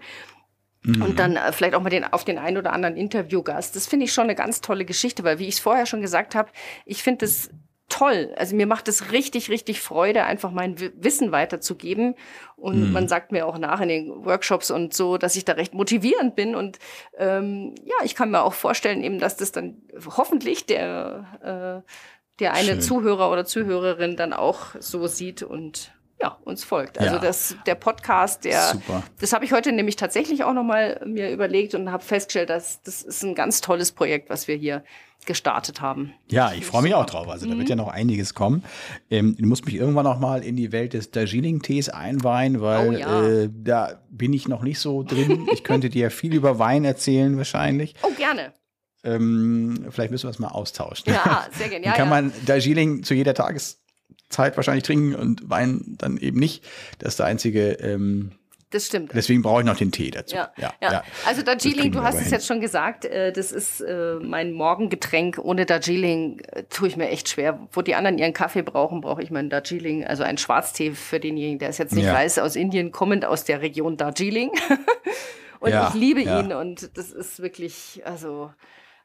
Mhm. 0.83 1.03
Und 1.03 1.18
dann 1.18 1.37
äh, 1.37 1.53
vielleicht 1.53 1.74
auch 1.74 1.83
mal 1.83 1.91
den, 1.91 2.05
auf 2.05 2.24
den 2.24 2.39
einen 2.39 2.57
oder 2.57 2.72
anderen 2.72 2.97
Interviewgast. 2.97 3.77
Das 3.77 3.87
finde 3.87 4.05
ich 4.05 4.12
schon 4.12 4.24
eine 4.24 4.35
ganz 4.35 4.61
tolle 4.61 4.85
Geschichte, 4.85 5.24
weil 5.24 5.39
wie 5.39 5.49
ich 5.49 5.57
es 5.57 5.61
vorher 5.61 5.87
schon 5.87 6.01
gesagt 6.01 6.35
habe, 6.35 6.51
ich 6.85 7.03
finde 7.03 7.27
es 7.27 7.51
toll. 7.89 8.34
Also 8.37 8.57
mir 8.57 8.66
macht 8.66 8.89
es 8.89 9.12
richtig, 9.12 9.49
richtig 9.51 9.80
Freude, 9.80 10.24
einfach 10.24 10.51
mein 10.51 10.76
Wissen 10.78 11.32
weiterzugeben. 11.32 12.14
Und 12.57 12.89
mhm. 12.89 12.93
man 12.93 13.09
sagt 13.09 13.32
mir 13.32 13.47
auch 13.47 13.59
nach 13.59 13.80
in 13.80 13.89
den 13.89 14.24
Workshops 14.24 14.70
und 14.70 14.95
so, 14.95 15.18
dass 15.18 15.37
ich 15.37 15.45
da 15.45 15.53
recht 15.53 15.74
motivierend 15.74 16.34
bin. 16.34 16.55
Und 16.55 16.78
ähm, 17.16 17.74
ja, 17.84 17.97
ich 18.05 18.14
kann 18.14 18.30
mir 18.30 18.43
auch 18.43 18.55
vorstellen, 18.55 19.03
eben, 19.03 19.18
dass 19.18 19.37
das 19.37 19.53
dann 19.53 19.82
hoffentlich 20.16 20.66
der, 20.66 21.84
äh, 21.84 21.91
der 22.41 22.55
eine 22.55 22.72
Schön. 22.72 22.80
Zuhörer 22.80 23.30
oder 23.30 23.45
Zuhörerin 23.45 24.16
dann 24.16 24.32
auch 24.32 24.74
so 24.80 25.07
sieht 25.07 25.43
und 25.43 25.93
ja, 26.20 26.39
uns 26.45 26.64
folgt. 26.64 26.99
Also 26.99 27.16
ja. 27.16 27.20
das, 27.20 27.57
der 27.66 27.74
Podcast, 27.74 28.45
der, 28.45 28.72
Super. 28.72 29.03
das 29.20 29.32
habe 29.34 29.45
ich 29.45 29.53
heute 29.53 29.70
nämlich 29.72 29.97
tatsächlich 29.97 30.45
auch 30.45 30.55
nochmal 30.55 31.03
mir 31.05 31.30
überlegt 31.30 31.74
und 31.74 31.93
habe 31.93 32.03
festgestellt, 32.03 32.49
dass 32.49 32.82
das 32.82 33.03
ist 33.03 33.22
ein 33.22 33.34
ganz 33.34 33.61
tolles 33.61 33.93
Projekt, 33.93 34.30
was 34.30 34.49
wir 34.49 34.57
hier 34.57 34.82
gestartet 35.27 35.81
haben. 35.81 36.12
Ja, 36.31 36.53
ich 36.53 36.64
freue 36.64 36.83
mich 36.83 36.95
auch 36.95 37.07
drauf. 37.07 37.29
Also 37.29 37.47
mhm. 37.47 37.51
da 37.53 37.59
wird 37.59 37.68
ja 37.68 37.77
noch 37.77 37.89
einiges 37.89 38.35
kommen. 38.35 38.64
Ähm, 39.11 39.37
du 39.39 39.47
musst 39.47 39.66
mich 39.66 39.74
irgendwann 39.74 40.05
noch 40.05 40.18
mal 40.18 40.43
in 40.43 40.57
die 40.57 40.72
Welt 40.72 40.93
des 40.95 41.11
Darjeeling-Tees 41.11 41.89
einweihen, 41.89 42.61
weil 42.61 42.89
oh, 42.89 42.93
ja. 42.93 43.29
äh, 43.29 43.51
da 43.53 44.01
bin 44.11 44.33
ich 44.33 44.49
noch 44.49 44.62
nicht 44.62 44.79
so 44.79 45.03
drin. 45.03 45.49
ich 45.53 45.64
könnte 45.64 45.91
dir 45.91 46.11
viel 46.11 46.35
über 46.35 46.59
Wein 46.59 46.85
erzählen 46.85 47.37
wahrscheinlich. 47.37 47.95
Oh, 48.03 48.12
gerne. 48.16 48.53
Ähm, 49.05 49.87
vielleicht 49.91 50.11
müssen 50.11 50.24
wir 50.27 50.31
es 50.31 50.39
mal 50.39 50.49
austauschen. 50.49 51.12
Ja, 51.12 51.47
sehr 51.53 51.68
gerne. 51.68 51.87
Ja, 51.87 51.93
kann 51.93 52.09
man 52.09 52.33
Darjeeling 52.45 53.03
zu 53.05 53.14
jeder 53.14 53.35
Tageszeit 53.35 54.57
wahrscheinlich 54.57 54.85
trinken 54.85 55.14
und 55.14 55.49
Wein 55.49 55.97
dann 55.99 56.16
eben 56.16 56.39
nicht. 56.39 56.64
Das 56.99 57.11
ist 57.11 57.18
der 57.20 57.27
einzige 57.27 57.72
ähm, 57.74 58.33
Das 58.70 58.86
stimmt. 58.86 59.12
Deswegen 59.14 59.42
brauche 59.42 59.60
ich 59.60 59.66
noch 59.66 59.76
den 59.76 59.92
Tee 59.92 60.10
dazu. 60.10 60.34
Ja, 60.34 60.50
ja. 60.58 60.72
ja. 60.80 61.04
Also 61.24 61.42
Darjeeling, 61.42 61.92
du 61.92 62.02
hast 62.02 62.16
es 62.16 62.22
hin. 62.22 62.32
jetzt 62.32 62.46
schon 62.46 62.60
gesagt, 62.60 63.04
äh, 63.04 63.32
das 63.32 63.52
ist 63.52 63.80
äh, 63.80 64.16
mein 64.20 64.52
Morgengetränk. 64.52 65.38
Ohne 65.40 65.66
Darjeeling 65.66 66.40
äh, 66.50 66.64
tue 66.64 66.88
ich 66.88 66.96
mir 66.96 67.08
echt 67.08 67.28
schwer. 67.28 67.60
Wo 67.72 67.82
die 67.82 67.94
anderen 67.94 68.18
ihren 68.18 68.32
Kaffee 68.32 68.62
brauchen, 68.62 69.00
brauche 69.02 69.22
ich 69.22 69.30
meinen 69.30 69.50
Darjeeling, 69.50 70.04
also 70.04 70.24
einen 70.24 70.38
Schwarztee 70.38 70.92
für 70.92 71.20
denjenigen, 71.20 71.60
der 71.60 71.68
es 71.68 71.78
jetzt 71.78 71.94
nicht 71.94 72.06
Ja. 72.06 72.14
weiß, 72.14 72.40
aus 72.40 72.56
Indien 72.56 72.90
kommend 72.90 73.24
aus 73.24 73.44
der 73.44 73.62
Region 73.62 73.96
Darjeeling. 73.96 74.50
und 75.60 75.72
ich 75.72 75.94
liebe 75.94 76.20
ihn 76.22 76.52
und 76.52 76.96
das 76.98 77.12
ist 77.12 77.40
wirklich, 77.40 78.02
also 78.04 78.50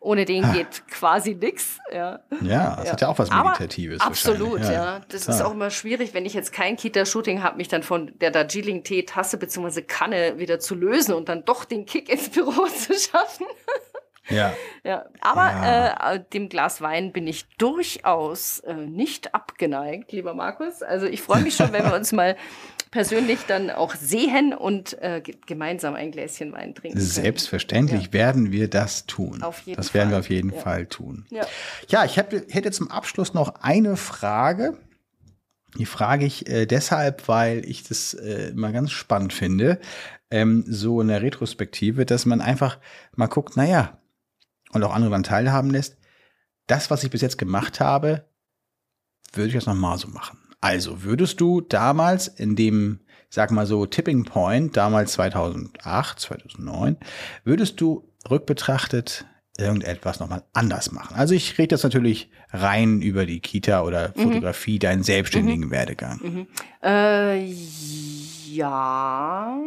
ohne 0.01 0.25
den 0.25 0.51
geht 0.51 0.87
quasi 0.89 1.35
nix. 1.35 1.77
Ja. 1.93 2.19
Ja, 2.41 2.75
das 2.77 2.91
hat 2.93 3.01
ja 3.01 3.07
auch 3.07 3.19
was 3.19 3.29
Aber 3.31 3.51
Meditatives. 3.51 4.01
Absolut, 4.01 4.53
wahrscheinlich. 4.59 4.71
ja. 4.71 5.01
Das 5.09 5.21
total. 5.21 5.35
ist 5.35 5.41
auch 5.45 5.51
immer 5.53 5.69
schwierig, 5.69 6.13
wenn 6.15 6.25
ich 6.25 6.33
jetzt 6.33 6.51
kein 6.51 6.75
Kita-Shooting 6.75 7.43
habe, 7.43 7.57
mich 7.57 7.67
dann 7.67 7.83
von 7.83 8.11
der 8.19 8.31
Darjeeling-Tee-Tasse 8.31 9.37
bzw. 9.37 9.83
Kanne 9.83 10.39
wieder 10.39 10.59
zu 10.59 10.73
lösen 10.75 11.13
und 11.13 11.29
dann 11.29 11.45
doch 11.45 11.65
den 11.65 11.85
Kick 11.85 12.09
ins 12.09 12.29
Büro 12.29 12.65
zu 12.67 12.93
schaffen. 12.95 13.45
Ja. 14.29 14.53
Ja, 14.83 15.05
aber 15.21 15.45
Ja. 15.51 16.13
Äh, 16.13 16.23
dem 16.33 16.49
Glas 16.49 16.81
Wein 16.81 17.11
bin 17.11 17.27
ich 17.27 17.47
durchaus 17.57 18.59
äh, 18.61 18.73
nicht 18.73 19.35
abgeneigt, 19.35 20.11
lieber 20.13 20.33
Markus. 20.33 20.81
Also 20.81 21.05
ich 21.05 21.21
freue 21.21 21.41
mich 21.41 21.55
schon, 21.55 21.71
wenn 21.73 21.83
wir 21.85 21.93
uns 21.95 22.11
mal 22.11 22.35
persönlich 22.91 23.39
dann 23.47 23.69
auch 23.69 23.95
sehen 23.95 24.53
und 24.53 25.01
äh, 25.01 25.21
ge- 25.21 25.37
gemeinsam 25.47 25.95
ein 25.95 26.11
Gläschen 26.11 26.51
Wein 26.51 26.75
trinken. 26.75 26.97
können. 26.97 27.09
Selbstverständlich 27.09 28.11
werden 28.13 28.51
wir 28.51 28.69
das 28.69 29.05
tun. 29.05 29.41
Auf 29.43 29.61
jeden 29.61 29.77
das 29.77 29.93
werden 29.93 30.09
wir 30.09 30.15
Fall. 30.15 30.19
auf 30.19 30.29
jeden 30.29 30.51
Ja. 30.53 30.59
Fall 30.59 30.85
tun. 30.87 31.25
Ja. 31.31 31.45
Ja, 31.87 32.05
ich 32.05 32.19
hab, 32.19 32.31
hätte 32.33 32.71
zum 32.71 32.91
Abschluss 32.91 33.33
noch 33.33 33.55
eine 33.61 33.95
Frage. 33.97 34.77
Die 35.77 35.85
frage 35.85 36.25
ich 36.25 36.49
äh, 36.49 36.65
deshalb, 36.65 37.29
weil 37.29 37.65
ich 37.65 37.83
das 37.83 38.13
äh, 38.13 38.49
immer 38.49 38.73
ganz 38.73 38.91
spannend 38.91 39.31
finde, 39.31 39.79
ähm, 40.29 40.65
so 40.67 40.99
in 40.99 41.07
der 41.07 41.21
Retrospektive, 41.21 42.05
dass 42.05 42.25
man 42.25 42.41
einfach 42.41 42.77
mal 43.15 43.27
guckt, 43.27 43.55
naja, 43.55 43.97
und 44.73 44.83
auch 44.83 44.93
andere 44.93 45.11
dann 45.11 45.23
teilhaben 45.23 45.69
lässt. 45.71 45.97
Das, 46.67 46.91
was 46.91 47.05
ich 47.05 47.09
bis 47.09 47.21
jetzt 47.21 47.37
gemacht 47.37 47.79
habe, 47.79 48.25
würde 49.31 49.47
ich 49.47 49.53
das 49.53 49.65
nochmal 49.65 49.97
so 49.97 50.09
machen. 50.09 50.39
Also 50.61 51.03
würdest 51.03 51.41
du 51.41 51.61
damals 51.61 52.27
in 52.27 52.55
dem, 52.55 52.99
sag 53.29 53.49
mal 53.51 53.65
so, 53.65 53.87
Tipping 53.87 54.23
Point, 54.23 54.77
damals 54.77 55.13
2008, 55.13 56.19
2009, 56.19 56.97
würdest 57.43 57.81
du 57.81 58.07
rückbetrachtet 58.29 59.25
irgendetwas 59.57 60.19
nochmal 60.19 60.43
anders 60.53 60.91
machen? 60.91 61.15
Also 61.15 61.33
ich 61.33 61.57
rede 61.57 61.73
jetzt 61.75 61.83
natürlich 61.83 62.29
rein 62.51 63.01
über 63.01 63.25
die 63.25 63.39
Kita 63.39 63.81
oder 63.81 64.13
Fotografie, 64.13 64.77
deinen 64.77 65.01
selbstständigen 65.03 65.71
Werdegang. 65.71 66.47
Äh, 66.83 67.43
ja. 67.43 69.59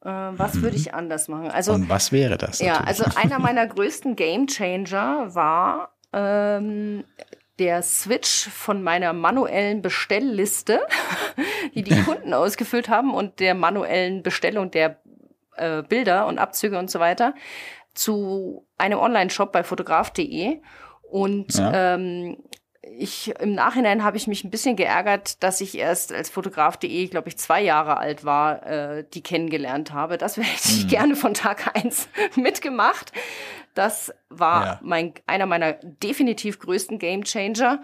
Äh, 0.00 0.08
was 0.08 0.62
würde 0.62 0.76
ich 0.76 0.94
anders 0.94 1.28
machen? 1.28 1.50
Also 1.50 1.74
Und 1.74 1.90
was 1.90 2.12
wäre 2.12 2.38
das? 2.38 2.60
Ja, 2.60 2.80
natürlich? 2.80 3.00
also 3.00 3.20
einer 3.20 3.38
meiner 3.42 3.66
größten 3.66 4.16
Gamechanger 4.16 5.34
war 5.34 5.92
ähm, 6.12 7.04
der 7.58 7.82
Switch 7.82 8.48
von 8.48 8.82
meiner 8.82 9.12
manuellen 9.12 9.82
Bestellliste, 9.82 10.80
die 11.74 11.82
die 11.82 12.00
Kunden 12.04 12.34
ausgefüllt 12.34 12.88
haben 12.88 13.14
und 13.14 13.40
der 13.40 13.54
manuellen 13.54 14.22
Bestellung 14.22 14.70
der 14.70 14.98
äh, 15.56 15.82
Bilder 15.82 16.26
und 16.26 16.38
Abzüge 16.38 16.78
und 16.78 16.90
so 16.90 16.98
weiter 17.00 17.34
zu 17.94 18.66
einem 18.78 18.98
Online-Shop 18.98 19.52
bei 19.52 19.62
fotograf.de. 19.62 20.60
Und 21.02 21.54
Ja. 21.54 21.94
ähm, 21.96 22.38
ich 22.98 23.32
im 23.38 23.54
Nachhinein 23.54 24.02
habe 24.02 24.16
ich 24.16 24.26
mich 24.26 24.44
ein 24.44 24.50
bisschen 24.50 24.76
geärgert, 24.76 25.42
dass 25.42 25.60
ich 25.60 25.78
erst 25.78 26.12
als 26.12 26.30
Fotograf.de, 26.30 27.06
glaube 27.06 27.28
ich, 27.28 27.38
zwei 27.38 27.60
Jahre 27.62 27.96
alt 27.98 28.24
war, 28.24 28.66
äh, 28.66 29.04
die 29.12 29.22
kennengelernt 29.22 29.92
habe. 29.92 30.18
Das 30.18 30.36
hätte 30.36 30.46
Mhm. 30.48 30.54
ich 30.64 30.88
gerne 30.88 31.16
von 31.16 31.32
Tag 31.34 31.76
eins 31.76 32.08
mitgemacht. 32.36 33.12
Das 33.74 34.12
war 34.28 34.64
Ja. 34.64 34.80
mein, 34.82 35.14
einer 35.26 35.46
meiner 35.46 35.72
definitiv 35.74 36.58
größten 36.58 36.98
Gamechanger. 36.98 37.80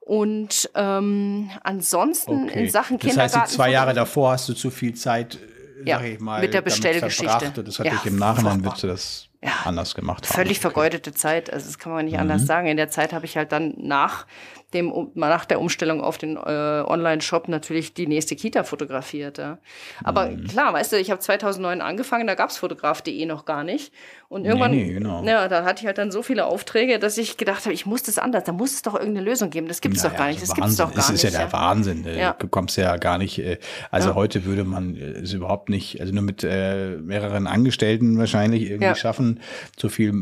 Und 0.00 0.70
ähm, 0.74 1.50
ansonsten 1.64 2.48
in 2.48 2.70
Sachen 2.70 2.98
das 2.98 3.08
Kindergarten. 3.10 3.40
heißt, 3.40 3.52
die 3.52 3.56
zwei 3.56 3.70
Jahre 3.70 3.92
davor 3.92 4.32
hast 4.32 4.48
du 4.48 4.54
zu 4.54 4.70
viel 4.70 4.94
Zeit, 4.94 5.34
äh, 5.36 5.88
Ja, 5.88 5.98
sag 5.98 6.06
ich 6.06 6.18
mal, 6.20 6.40
mit 6.40 6.54
der 6.54 6.62
Bestellgeschichte. 6.62 7.62
das 7.62 7.78
hat 7.78 7.86
Ja, 7.86 7.92
dich 7.92 8.06
im 8.06 8.16
Nachhinein 8.16 8.64
würdest 8.64 8.82
du 8.82 8.86
das 8.86 9.28
Ja. 9.42 9.50
anders 9.64 9.94
gemacht 9.94 10.26
haben. 10.26 10.34
Völlig 10.34 10.58
Okay. 10.58 10.62
vergeudete 10.62 11.12
Zeit. 11.12 11.52
Also 11.52 11.66
das 11.66 11.78
kann 11.78 11.92
man 11.92 12.06
nicht 12.06 12.14
Mhm. 12.14 12.20
anders 12.20 12.46
sagen. 12.46 12.66
In 12.68 12.76
der 12.78 12.88
Zeit 12.90 13.12
habe 13.12 13.26
ich 13.26 13.36
halt 13.36 13.52
dann 13.52 13.74
nach 13.76 14.26
dem 14.74 14.92
nach 15.14 15.46
der 15.46 15.60
Umstellung 15.60 16.02
auf 16.02 16.18
den 16.18 16.36
äh, 16.36 16.40
Online-Shop 16.86 17.48
natürlich 17.48 17.94
die 17.94 18.06
nächste 18.06 18.36
Kita 18.36 18.64
fotografiert. 18.64 19.38
Ja. 19.38 19.58
Aber 20.04 20.28
Mhm. 20.28 20.44
klar, 20.46 20.72
weißt 20.74 20.92
du, 20.92 20.96
ich 20.98 21.10
habe 21.10 21.20
2009 21.20 21.80
angefangen, 21.80 22.26
da 22.26 22.34
gab's 22.34 22.58
fotograf.de 22.58 23.24
noch 23.24 23.46
gar 23.46 23.64
nicht. 23.64 23.92
Und 24.28 24.44
irgendwann, 24.44 24.72
nee, 24.72 24.92
genau. 24.92 25.24
ja, 25.24 25.48
da 25.48 25.64
hatte 25.64 25.80
ich 25.80 25.86
halt 25.86 25.96
dann 25.96 26.10
so 26.10 26.22
viele 26.22 26.44
Aufträge, 26.44 26.98
dass 26.98 27.16
ich 27.16 27.38
gedacht 27.38 27.64
habe, 27.64 27.72
ich 27.72 27.86
muss 27.86 28.02
das 28.02 28.18
anders. 28.18 28.44
Da 28.44 28.52
muss 28.52 28.72
es 28.74 28.82
doch 28.82 28.92
irgendeine 28.94 29.24
Lösung 29.24 29.48
geben. 29.48 29.68
Das 29.68 29.80
gibt's 29.80 30.02
doch 30.02 30.10
Naja, 30.10 30.18
gar 30.18 30.28
nicht. 30.28 30.42
Das 30.42 30.54
gibt's 30.54 30.76
doch 30.76 30.90
gar 30.92 30.98
Es 30.98 31.08
ist 31.10 31.24
nicht. 31.24 31.32
ja 31.32 31.40
der 31.40 31.52
Wahnsinn. 31.54 32.04
äh, 32.04 32.18
Ja. 32.20 32.36
Du 32.38 32.46
kommst 32.46 32.76
ja 32.76 32.94
gar 32.98 33.16
nicht, 33.16 33.38
äh, 33.38 33.56
also 33.90 34.14
heute 34.14 34.44
würde 34.44 34.64
man 34.64 34.96
äh, 34.96 35.00
es 35.22 35.32
überhaupt 35.32 35.70
nicht, 35.70 36.00
also 36.02 36.12
nur 36.12 36.22
mit 36.22 36.44
äh, 36.44 36.96
mehreren 36.98 37.46
Angestellten 37.46 38.18
wahrscheinlich 38.18 38.68
irgendwie 38.70 38.94
schaffen, 38.96 39.40
so 39.78 39.88
viel 39.88 40.12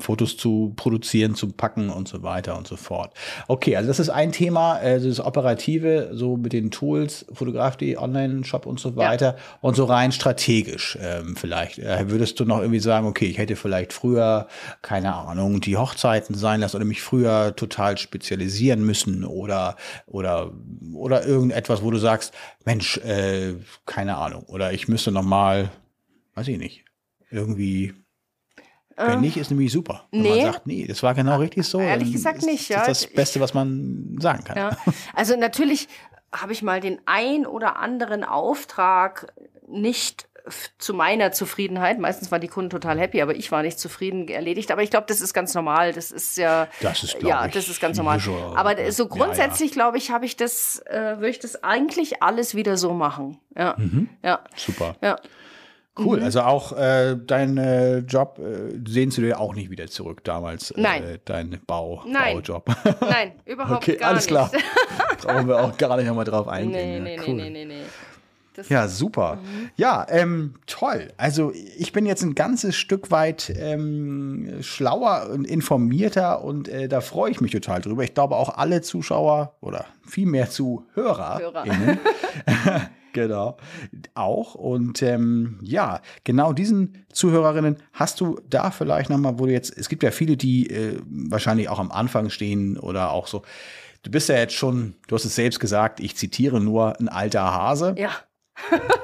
Fotos 0.00 0.38
zu 0.38 0.72
produzieren, 0.76 1.34
zu 1.34 1.52
packen 1.52 1.90
und 1.90 2.08
so 2.08 2.22
weiter 2.22 2.56
und 2.56 2.66
so 2.66 2.76
fort. 2.76 3.12
Okay, 3.46 3.73
also 3.76 3.88
das 3.88 3.98
ist 3.98 4.10
ein 4.10 4.32
Thema, 4.32 4.80
äh, 4.80 5.00
das 5.00 5.20
Operative, 5.20 6.10
so 6.12 6.36
mit 6.36 6.52
den 6.52 6.70
Tools, 6.70 7.26
Fotograf.de, 7.32 7.96
Online-Shop 7.96 8.66
und 8.66 8.80
so 8.80 8.96
weiter 8.96 9.36
und 9.60 9.76
so 9.76 9.84
rein 9.84 10.12
strategisch 10.12 10.98
ähm, 11.00 11.36
vielleicht. 11.36 11.78
Äh, 11.78 12.10
würdest 12.10 12.38
du 12.40 12.44
noch 12.44 12.60
irgendwie 12.60 12.80
sagen, 12.80 13.06
okay, 13.06 13.26
ich 13.26 13.38
hätte 13.38 13.56
vielleicht 13.56 13.92
früher, 13.92 14.48
keine 14.82 15.14
Ahnung, 15.14 15.60
die 15.60 15.76
Hochzeiten 15.76 16.34
sein 16.34 16.60
lassen 16.60 16.76
oder 16.76 16.84
mich 16.84 17.02
früher 17.02 17.54
total 17.56 17.98
spezialisieren 17.98 18.84
müssen 18.84 19.24
oder, 19.24 19.76
oder, 20.06 20.52
oder 20.94 21.26
irgendetwas, 21.26 21.82
wo 21.82 21.90
du 21.90 21.98
sagst, 21.98 22.32
Mensch, 22.64 22.98
äh, 22.98 23.54
keine 23.86 24.16
Ahnung, 24.16 24.44
oder 24.44 24.72
ich 24.72 24.88
müsste 24.88 25.10
noch 25.10 25.22
mal, 25.22 25.70
weiß 26.34 26.48
ich 26.48 26.58
nicht, 26.58 26.84
irgendwie 27.30 28.03
wenn 28.96 29.20
nicht, 29.20 29.36
ist 29.36 29.50
nämlich 29.50 29.72
super. 29.72 30.04
Wenn 30.10 30.20
Äh, 30.20 30.22
nee. 30.22 30.42
man 30.44 30.52
sagt, 30.52 30.66
nee, 30.66 30.86
das 30.86 31.02
war 31.02 31.14
genau 31.14 31.38
richtig 31.38 31.66
so. 31.66 31.80
Ehrlich 31.80 32.12
gesagt 32.12 32.38
ist, 32.38 32.46
nicht, 32.46 32.70
Das 32.70 32.86
ja. 32.86 32.92
ist 32.92 33.04
das 33.06 33.12
Beste, 33.12 33.40
was 33.40 33.54
man 33.54 34.16
sagen 34.20 34.44
kann. 34.44 34.56
Ja. 34.56 34.76
Also 35.14 35.36
natürlich 35.36 35.88
habe 36.32 36.52
ich 36.52 36.62
mal 36.62 36.80
den 36.80 37.00
ein 37.06 37.46
oder 37.46 37.76
anderen 37.76 38.24
Auftrag 38.24 39.32
nicht 39.68 40.28
zu 40.78 40.92
meiner 40.92 41.32
Zufriedenheit, 41.32 41.98
meistens 41.98 42.30
waren 42.30 42.42
die 42.42 42.48
Kunden 42.48 42.68
total 42.68 42.98
happy, 43.00 43.22
aber 43.22 43.34
ich 43.34 43.50
war 43.50 43.62
nicht 43.62 43.78
zufrieden 43.78 44.28
erledigt. 44.28 44.70
Aber 44.72 44.82
ich 44.82 44.90
glaube, 44.90 45.06
das 45.08 45.22
ist 45.22 45.32
ganz 45.32 45.54
normal. 45.54 45.94
Das 45.94 46.10
ist 46.10 46.36
ja, 46.36 46.68
Das 46.82 47.02
ist, 47.02 47.16
ja, 47.22 47.48
das 47.48 47.68
ist 47.68 47.80
ganz 47.80 47.96
normal. 47.96 48.20
Aber 48.54 48.92
so 48.92 49.04
Ja, 49.04 49.08
grundsätzlich, 49.08 49.72
glaube 49.72 49.96
ich, 49.96 50.10
habe 50.10 50.26
ich 50.26 50.36
das, 50.36 50.80
äh, 50.86 51.14
würde 51.16 51.30
ich 51.30 51.38
das 51.38 51.64
eigentlich 51.64 52.22
alles 52.22 52.54
wieder 52.54 52.76
so 52.76 52.92
machen. 52.92 53.38
Ja, 53.56 53.74
Mhm. 53.78 54.10
ja, 54.22 54.40
Super. 54.54 54.96
ja. 55.00 55.16
Cool. 55.96 56.18
Mhm. 56.18 56.24
Also 56.24 56.40
auch 56.40 56.72
äh, 56.76 57.16
dein 57.24 57.56
äh, 57.56 57.98
Job 57.98 58.40
äh, 58.40 58.76
sehnst 58.88 59.16
du 59.16 59.22
dir 59.22 59.38
auch 59.38 59.54
nicht 59.54 59.70
wieder 59.70 59.86
zurück 59.86 60.24
damals. 60.24 60.72
Äh, 60.72 60.80
Nein. 60.80 61.18
Dein 61.24 61.60
Bau, 61.66 62.02
Nein. 62.06 62.34
Baujob. 62.36 62.68
Nein, 63.00 63.32
überhaupt 63.44 63.84
okay, 63.84 63.96
gar 63.96 64.10
alles 64.10 64.24
nicht. 64.24 64.30
klar. 64.30 64.50
Brauchen 65.22 65.46
wir 65.48 65.60
auch 65.62 65.76
gar 65.78 65.96
nicht 65.96 66.06
nochmal 66.06 66.24
drauf 66.24 66.48
eingehen. 66.48 66.72
Nee, 66.72 66.94
Ja, 66.96 67.00
nee, 67.02 67.16
nee, 67.16 67.22
cool. 67.28 67.34
nee, 67.36 67.50
nee, 67.50 67.64
nee. 67.64 67.82
Das 68.56 68.68
Ja, 68.68 68.86
super. 68.86 69.38
Ja, 69.76 70.06
ähm, 70.08 70.54
toll. 70.66 71.12
Also 71.16 71.52
ich 71.76 71.92
bin 71.92 72.06
jetzt 72.06 72.22
ein 72.22 72.34
ganzes 72.36 72.76
Stück 72.76 73.10
weit 73.10 73.52
ähm, 73.56 74.58
schlauer 74.62 75.28
und 75.32 75.44
informierter 75.44 76.42
und 76.44 76.68
äh, 76.68 76.86
da 76.88 77.00
freue 77.00 77.30
ich 77.32 77.40
mich 77.40 77.50
total 77.50 77.80
drüber. 77.80 78.04
Ich 78.04 78.14
glaube 78.14 78.36
auch 78.36 78.56
alle 78.56 78.80
Zuschauer 78.80 79.54
oder 79.60 79.86
vielmehr 80.06 80.50
Zuhörer. 80.50 81.38
Hörer. 81.40 81.64
genau. 83.14 83.56
Auch. 84.12 84.54
Und 84.54 85.02
ähm, 85.02 85.58
ja, 85.62 86.02
genau 86.24 86.52
diesen 86.52 87.06
Zuhörerinnen 87.12 87.76
hast 87.94 88.20
du 88.20 88.38
da 88.50 88.70
vielleicht 88.70 89.08
nochmal, 89.08 89.38
wo 89.38 89.46
du 89.46 89.52
jetzt, 89.52 89.76
es 89.76 89.88
gibt 89.88 90.02
ja 90.02 90.10
viele, 90.10 90.36
die 90.36 90.68
äh, 90.68 90.98
wahrscheinlich 91.06 91.70
auch 91.70 91.78
am 91.78 91.90
Anfang 91.90 92.28
stehen 92.28 92.76
oder 92.76 93.12
auch 93.12 93.26
so. 93.26 93.42
Du 94.02 94.10
bist 94.10 94.28
ja 94.28 94.36
jetzt 94.36 94.54
schon, 94.54 94.96
du 95.08 95.14
hast 95.14 95.24
es 95.24 95.34
selbst 95.34 95.60
gesagt, 95.60 95.98
ich 96.00 96.16
zitiere 96.16 96.60
nur 96.60 97.00
ein 97.00 97.08
alter 97.08 97.42
Hase 97.42 97.94
ja, 97.96 98.10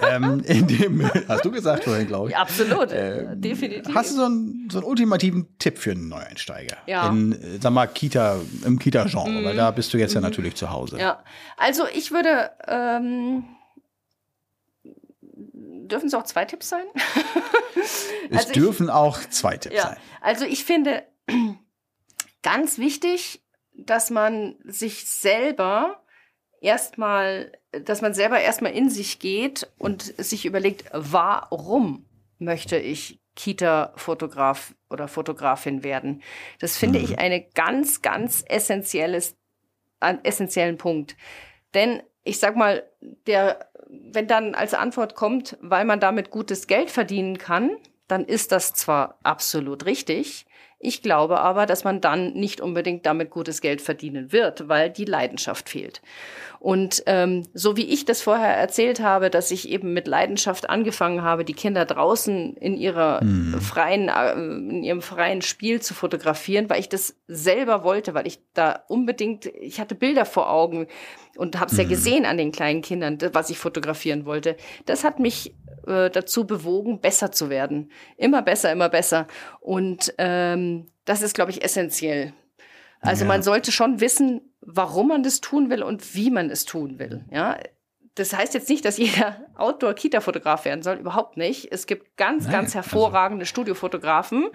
ähm, 0.08 0.42
in 0.46 0.66
dem, 0.66 1.10
hast 1.28 1.44
du 1.44 1.50
gesagt 1.50 1.84
vorhin, 1.84 2.06
glaube 2.06 2.28
ich. 2.28 2.32
ja, 2.34 2.40
absolut. 2.40 2.88
Ähm, 2.92 3.40
Definitiv. 3.40 3.94
Hast 3.94 4.12
du 4.12 4.16
so 4.16 4.24
einen, 4.24 4.68
so 4.70 4.78
einen 4.78 4.86
ultimativen 4.86 5.46
Tipp 5.58 5.78
für 5.78 5.90
einen 5.92 6.08
Neueinsteiger? 6.08 6.76
Ja. 6.86 7.08
In, 7.08 7.32
äh, 7.32 7.58
sag 7.60 7.72
mal, 7.72 7.86
Kita, 7.86 8.36
im 8.64 8.78
Kita-Genre, 8.78 9.44
weil 9.44 9.56
da 9.56 9.70
bist 9.70 9.92
du 9.92 9.98
jetzt 9.98 10.14
ja 10.14 10.20
natürlich 10.20 10.54
zu 10.54 10.70
Hause. 10.70 10.98
Ja, 10.98 11.22
also 11.56 11.84
ich 11.92 12.12
würde, 12.12 12.50
ähm, 12.66 13.44
dürfen 15.90 16.06
es 16.06 16.14
auch 16.14 16.24
zwei 16.24 16.44
Tipps 16.44 16.68
sein? 16.68 16.84
es 17.80 18.12
also 18.30 18.48
ich- 18.48 18.52
dürfen 18.52 18.90
auch 18.90 19.18
zwei 19.28 19.56
Tipps 19.56 19.76
Ja, 19.76 19.88
sein. 19.88 19.96
also 20.20 20.44
ich 20.44 20.64
finde 20.64 21.04
ganz 22.42 22.78
wichtig, 22.78 23.42
dass 23.72 24.10
man 24.10 24.56
sich 24.64 25.06
selber 25.06 26.02
erstmal, 26.60 27.52
dass 27.72 28.02
man 28.02 28.14
selber 28.14 28.40
erstmal 28.40 28.72
in 28.72 28.90
sich 28.90 29.18
geht 29.18 29.70
und 29.78 30.02
sich 30.02 30.44
überlegt, 30.44 30.84
warum 30.92 32.06
möchte 32.38 32.76
ich 32.76 33.20
Kita-Fotograf 33.36 34.74
oder 34.90 35.08
Fotografin 35.08 35.82
werden. 35.82 36.22
Das 36.58 36.76
finde 36.76 36.98
mhm. 36.98 37.04
ich 37.06 37.18
eine 37.18 37.42
ganz, 37.42 38.02
ganz 38.02 38.44
essentielles, 38.46 39.36
einen 40.00 40.24
essentiellen 40.24 40.76
Punkt. 40.76 41.16
Denn 41.74 42.02
ich 42.22 42.38
sag 42.38 42.56
mal, 42.56 42.82
der, 43.26 43.69
wenn 44.12 44.26
dann 44.26 44.54
als 44.54 44.74
Antwort 44.74 45.14
kommt, 45.14 45.56
weil 45.60 45.84
man 45.84 46.00
damit 46.00 46.30
gutes 46.30 46.66
Geld 46.66 46.90
verdienen 46.90 47.38
kann, 47.38 47.70
dann 48.08 48.24
ist 48.24 48.52
das 48.52 48.74
zwar 48.74 49.18
absolut 49.22 49.86
richtig, 49.86 50.46
ich 50.82 51.02
glaube 51.02 51.40
aber, 51.40 51.66
dass 51.66 51.84
man 51.84 52.00
dann 52.00 52.32
nicht 52.32 52.62
unbedingt 52.62 53.04
damit 53.04 53.28
gutes 53.28 53.60
Geld 53.60 53.82
verdienen 53.82 54.32
wird, 54.32 54.66
weil 54.66 54.88
die 54.88 55.04
Leidenschaft 55.04 55.68
fehlt. 55.68 56.00
Und 56.58 57.02
ähm, 57.04 57.46
so 57.52 57.76
wie 57.76 57.84
ich 57.84 58.06
das 58.06 58.22
vorher 58.22 58.56
erzählt 58.56 59.00
habe, 59.00 59.28
dass 59.28 59.50
ich 59.50 59.68
eben 59.68 59.92
mit 59.92 60.06
Leidenschaft 60.08 60.70
angefangen 60.70 61.22
habe, 61.22 61.44
die 61.44 61.52
Kinder 61.52 61.84
draußen 61.84 62.56
in 62.56 62.78
ihrer 62.78 63.22
mhm. 63.22 63.60
freien, 63.60 64.08
äh, 64.08 64.32
in 64.32 64.82
ihrem 64.82 65.02
freien 65.02 65.42
Spiel 65.42 65.82
zu 65.82 65.92
fotografieren, 65.92 66.70
weil 66.70 66.80
ich 66.80 66.88
das 66.88 67.14
selber 67.28 67.84
wollte, 67.84 68.14
weil 68.14 68.26
ich 68.26 68.40
da 68.54 68.82
unbedingt, 68.88 69.46
ich 69.46 69.80
hatte 69.80 69.94
Bilder 69.94 70.24
vor 70.24 70.50
Augen 70.50 70.86
und 71.40 71.58
habe 71.58 71.70
es 71.70 71.72
mhm. 71.72 71.84
ja 71.84 71.88
gesehen 71.88 72.26
an 72.26 72.36
den 72.36 72.52
kleinen 72.52 72.82
Kindern, 72.82 73.16
was 73.32 73.48
ich 73.48 73.56
fotografieren 73.56 74.26
wollte. 74.26 74.56
Das 74.84 75.04
hat 75.04 75.18
mich 75.18 75.54
äh, 75.86 76.10
dazu 76.10 76.46
bewogen, 76.46 77.00
besser 77.00 77.32
zu 77.32 77.48
werden, 77.48 77.90
immer 78.18 78.42
besser, 78.42 78.70
immer 78.70 78.90
besser. 78.90 79.26
Und 79.58 80.12
ähm, 80.18 80.88
das 81.06 81.22
ist, 81.22 81.34
glaube 81.34 81.50
ich, 81.50 81.64
essentiell. 81.64 82.34
Also 83.00 83.24
ja. 83.24 83.28
man 83.28 83.42
sollte 83.42 83.72
schon 83.72 84.02
wissen, 84.02 84.42
warum 84.60 85.08
man 85.08 85.22
das 85.22 85.40
tun 85.40 85.70
will 85.70 85.82
und 85.82 86.14
wie 86.14 86.30
man 86.30 86.50
es 86.50 86.66
tun 86.66 86.98
will. 86.98 87.24
Ja, 87.32 87.56
das 88.16 88.36
heißt 88.36 88.52
jetzt 88.52 88.68
nicht, 88.68 88.84
dass 88.84 88.98
jeder 88.98 89.38
Outdoor-Kita-Fotograf 89.56 90.66
werden 90.66 90.82
soll, 90.82 90.98
überhaupt 90.98 91.38
nicht. 91.38 91.72
Es 91.72 91.86
gibt 91.86 92.18
ganz, 92.18 92.44
Nein, 92.44 92.52
ganz 92.52 92.76
also 92.76 92.80
hervorragende 92.80 93.44
also. 93.44 93.48
Studiofotografen. 93.48 94.50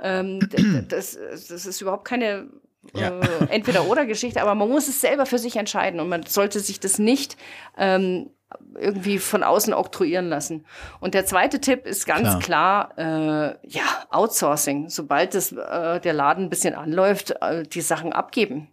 Ähm, 0.00 0.40
das, 0.88 1.18
das 1.28 1.66
ist 1.66 1.82
überhaupt 1.82 2.06
keine 2.06 2.48
ja. 2.94 3.20
äh, 3.20 3.46
Entweder-oder-Geschichte, 3.50 4.40
aber 4.40 4.54
man 4.54 4.68
muss 4.68 4.88
es 4.88 5.00
selber 5.00 5.26
für 5.26 5.38
sich 5.38 5.56
entscheiden 5.56 6.00
und 6.00 6.08
man 6.08 6.24
sollte 6.24 6.60
sich 6.60 6.80
das 6.80 6.98
nicht 6.98 7.36
ähm, 7.76 8.30
irgendwie 8.78 9.18
von 9.18 9.42
außen 9.42 9.74
oktroyieren 9.74 10.28
lassen. 10.28 10.64
Und 11.00 11.14
der 11.14 11.26
zweite 11.26 11.60
Tipp 11.60 11.86
ist 11.86 12.06
ganz 12.06 12.42
klar, 12.42 12.92
klar 12.94 13.52
äh, 13.52 13.68
ja, 13.68 13.82
Outsourcing. 14.10 14.88
Sobald 14.88 15.34
das, 15.34 15.52
äh, 15.52 16.00
der 16.00 16.12
Laden 16.12 16.44
ein 16.44 16.50
bisschen 16.50 16.74
anläuft, 16.74 17.34
äh, 17.40 17.62
die 17.64 17.80
Sachen 17.80 18.12
abgeben. 18.12 18.68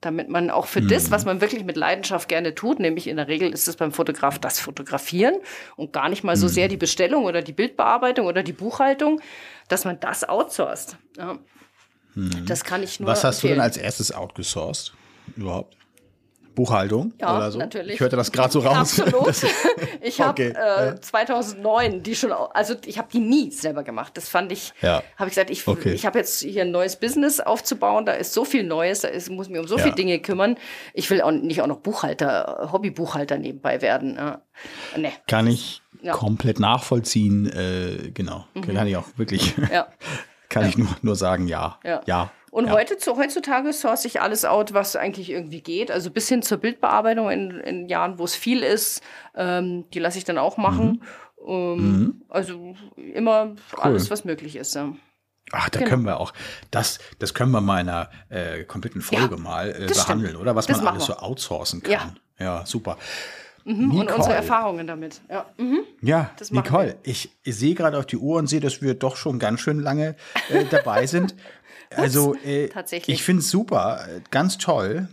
Damit 0.00 0.30
man 0.30 0.50
auch 0.50 0.66
für 0.66 0.80
mhm. 0.80 0.88
das, 0.88 1.10
was 1.10 1.26
man 1.26 1.40
wirklich 1.40 1.64
mit 1.64 1.76
Leidenschaft 1.76 2.28
gerne 2.28 2.54
tut, 2.54 2.80
nämlich 2.80 3.06
in 3.06 3.16
der 3.16 3.28
Regel 3.28 3.52
ist 3.52 3.68
es 3.68 3.76
beim 3.76 3.92
Fotograf 3.92 4.38
das 4.38 4.58
Fotografieren 4.58 5.34
und 5.76 5.92
gar 5.92 6.08
nicht 6.08 6.24
mal 6.24 6.36
so 6.36 6.46
mhm. 6.46 6.50
sehr 6.50 6.68
die 6.68 6.78
Bestellung 6.78 7.24
oder 7.24 7.42
die 7.42 7.52
Bildbearbeitung 7.52 8.26
oder 8.26 8.42
die 8.42 8.52
Buchhaltung, 8.52 9.20
dass 9.68 9.84
man 9.84 10.00
das 10.00 10.26
outsourced. 10.26 10.96
Ja. 11.18 11.38
Mhm. 12.14 12.46
Das 12.46 12.64
kann 12.64 12.82
ich 12.82 13.00
nur. 13.00 13.08
Was 13.08 13.24
hast 13.24 13.36
empfehlen. 13.36 13.52
du 13.52 13.56
denn 13.56 13.64
als 13.64 13.76
erstes 13.76 14.12
outgesourced 14.12 14.92
überhaupt? 15.36 15.76
Buchhaltung 16.54 17.14
ja, 17.20 17.36
oder 17.36 17.50
so? 17.50 17.58
natürlich. 17.58 17.94
Ich 17.94 18.00
hörte 18.00 18.16
das 18.16 18.32
gerade 18.32 18.52
so 18.52 18.60
raus. 18.60 19.00
Absolut. 19.00 19.34
ich 20.02 20.20
habe 20.20 20.30
okay. 20.30 20.48
äh, 20.50 21.00
2009 21.00 22.02
die 22.02 22.14
schon, 22.14 22.32
also 22.32 22.74
ich 22.84 22.98
habe 22.98 23.08
die 23.10 23.20
nie 23.20 23.50
selber 23.50 23.82
gemacht. 23.82 24.16
Das 24.16 24.28
fand 24.28 24.52
ich, 24.52 24.72
ja. 24.82 25.02
habe 25.16 25.28
ich 25.28 25.34
gesagt, 25.34 25.50
ich, 25.50 25.66
okay. 25.66 25.92
ich 25.92 26.06
habe 26.06 26.18
jetzt 26.18 26.40
hier 26.40 26.62
ein 26.62 26.70
neues 26.70 26.96
Business 26.96 27.40
aufzubauen. 27.40 28.04
Da 28.04 28.12
ist 28.12 28.32
so 28.32 28.44
viel 28.44 28.64
Neues, 28.64 29.00
da 29.00 29.08
ist, 29.08 29.30
muss 29.30 29.48
mich 29.48 29.60
um 29.60 29.66
so 29.66 29.76
ja. 29.76 29.84
viele 29.84 29.94
Dinge 29.94 30.18
kümmern. 30.18 30.56
Ich 30.92 31.08
will 31.10 31.22
auch 31.22 31.30
nicht 31.30 31.62
auch 31.62 31.66
noch 31.66 31.78
Buchhalter, 31.78 32.68
Hobbybuchhalter 32.72 33.38
nebenbei 33.38 33.80
werden. 33.80 34.16
Ja. 34.16 34.42
Nee. 34.96 35.12
Kann 35.28 35.46
ich 35.46 35.82
komplett 36.12 36.60
nachvollziehen. 36.60 37.46
Äh, 37.46 38.10
genau, 38.12 38.46
mhm. 38.54 38.74
kann 38.74 38.86
ich 38.86 38.96
auch 38.96 39.06
wirklich. 39.16 39.54
Ja. 39.72 39.88
kann 40.50 40.68
ich 40.68 40.76
nur, 40.76 40.88
nur 41.00 41.16
sagen, 41.16 41.48
ja. 41.48 41.78
Ja. 41.84 42.30
Und 42.50 42.66
ja. 42.66 42.72
heute, 42.72 42.98
zu, 42.98 43.16
heutzutage 43.16 43.72
source 43.72 44.04
ich 44.04 44.20
alles 44.20 44.44
out, 44.44 44.74
was 44.74 44.96
eigentlich 44.96 45.30
irgendwie 45.30 45.62
geht. 45.62 45.90
Also 45.90 46.10
bis 46.10 46.28
hin 46.28 46.42
zur 46.42 46.58
Bildbearbeitung 46.58 47.30
in, 47.30 47.50
in 47.60 47.88
Jahren, 47.88 48.18
wo 48.18 48.24
es 48.24 48.34
viel 48.34 48.62
ist, 48.62 49.02
ähm, 49.36 49.88
die 49.94 50.00
lasse 50.00 50.18
ich 50.18 50.24
dann 50.24 50.36
auch 50.36 50.56
machen. 50.56 51.00
Mhm. 51.46 51.48
Ähm, 51.48 51.76
mhm. 51.76 52.22
Also 52.28 52.74
immer 52.96 53.54
cool. 53.72 53.80
alles, 53.80 54.10
was 54.10 54.24
möglich 54.24 54.56
ist. 54.56 54.74
Ja. 54.74 54.92
Ach, 55.52 55.68
da 55.70 55.78
genau. 55.78 55.90
können 55.90 56.04
wir 56.04 56.18
auch, 56.18 56.32
das, 56.70 56.98
das 57.18 57.34
können 57.34 57.52
wir 57.52 57.60
mal 57.60 57.80
in 57.80 57.88
einer 57.88 58.10
äh, 58.28 58.64
kompletten 58.64 59.00
Folge 59.00 59.36
ja, 59.36 59.40
mal 59.40 59.70
äh, 59.70 59.86
behandeln, 59.86 60.30
stimmt. 60.30 60.40
oder? 60.40 60.56
Was 60.56 60.66
das 60.66 60.78
man 60.78 60.88
alles 60.88 61.06
so 61.06 61.16
outsourcen 61.16 61.82
kann. 61.82 62.18
Ja, 62.38 62.44
ja 62.44 62.66
super. 62.66 62.98
Mhm, 63.70 63.94
und 63.94 64.12
unsere 64.12 64.34
Erfahrungen 64.34 64.86
damit. 64.86 65.20
Ja, 65.28 65.46
mhm. 65.56 65.80
ja 66.02 66.30
Nicole, 66.50 66.96
ich, 67.02 67.30
ich 67.42 67.56
sehe 67.56 67.74
gerade 67.74 67.98
auf 67.98 68.06
die 68.06 68.16
Uhr 68.16 68.38
und 68.38 68.48
sehe, 68.48 68.60
dass 68.60 68.82
wir 68.82 68.94
doch 68.94 69.16
schon 69.16 69.38
ganz 69.38 69.60
schön 69.60 69.80
lange 69.80 70.16
äh, 70.50 70.64
dabei 70.70 71.06
sind. 71.06 71.34
Also 71.92 72.36
äh, 72.44 72.70
ich 73.08 73.24
finde 73.24 73.40
es 73.40 73.50
super, 73.50 74.06
ganz 74.30 74.58
toll. 74.58 75.08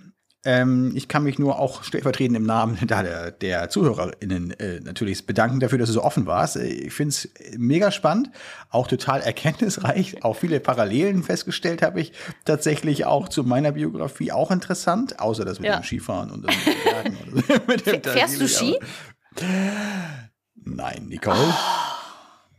Ähm, 0.48 0.94
ich 0.96 1.10
kann 1.10 1.24
mich 1.24 1.38
nur 1.40 1.60
auch 1.60 1.84
stellvertretend 1.84 2.38
im 2.38 2.46
Namen 2.46 2.78
der, 2.88 3.32
der 3.32 3.70
ZuhörerInnen 3.70 4.58
äh, 4.58 4.80
natürlich 4.80 5.26
bedanken 5.26 5.60
dafür, 5.60 5.78
dass 5.78 5.90
du 5.90 5.94
so 5.94 6.04
offen 6.04 6.26
warst. 6.26 6.56
Äh, 6.56 6.68
ich 6.68 6.94
finde 6.94 7.10
es 7.10 7.30
mega 7.58 7.92
spannend, 7.92 8.32
auch 8.70 8.88
total 8.88 9.20
erkenntnisreich. 9.24 10.24
Auch 10.24 10.38
viele 10.38 10.62
Parallelen 10.62 11.24
festgestellt 11.24 11.82
habe 11.82 12.00
ich 12.00 12.14
tatsächlich 12.46 13.04
auch 13.04 13.28
zu 13.28 13.44
meiner 13.44 13.74
Biografie 13.74 14.32
auch 14.32 14.50
interessant, 14.50 15.20
außer 15.20 15.44
das 15.44 15.60
mit 15.60 15.68
ja. 15.68 15.80
dem 15.80 15.84
Skifahren 15.84 16.32
und 16.32 16.48
das 16.48 16.56
mit. 16.56 17.46
So. 17.46 17.54
mit 17.68 17.86
dem 17.86 18.04
Fährst 18.04 18.40
du 18.40 18.48
Ski? 18.48 18.80
Nein, 20.56 21.08
Nicole. 21.08 21.36
Oh. 21.38 21.54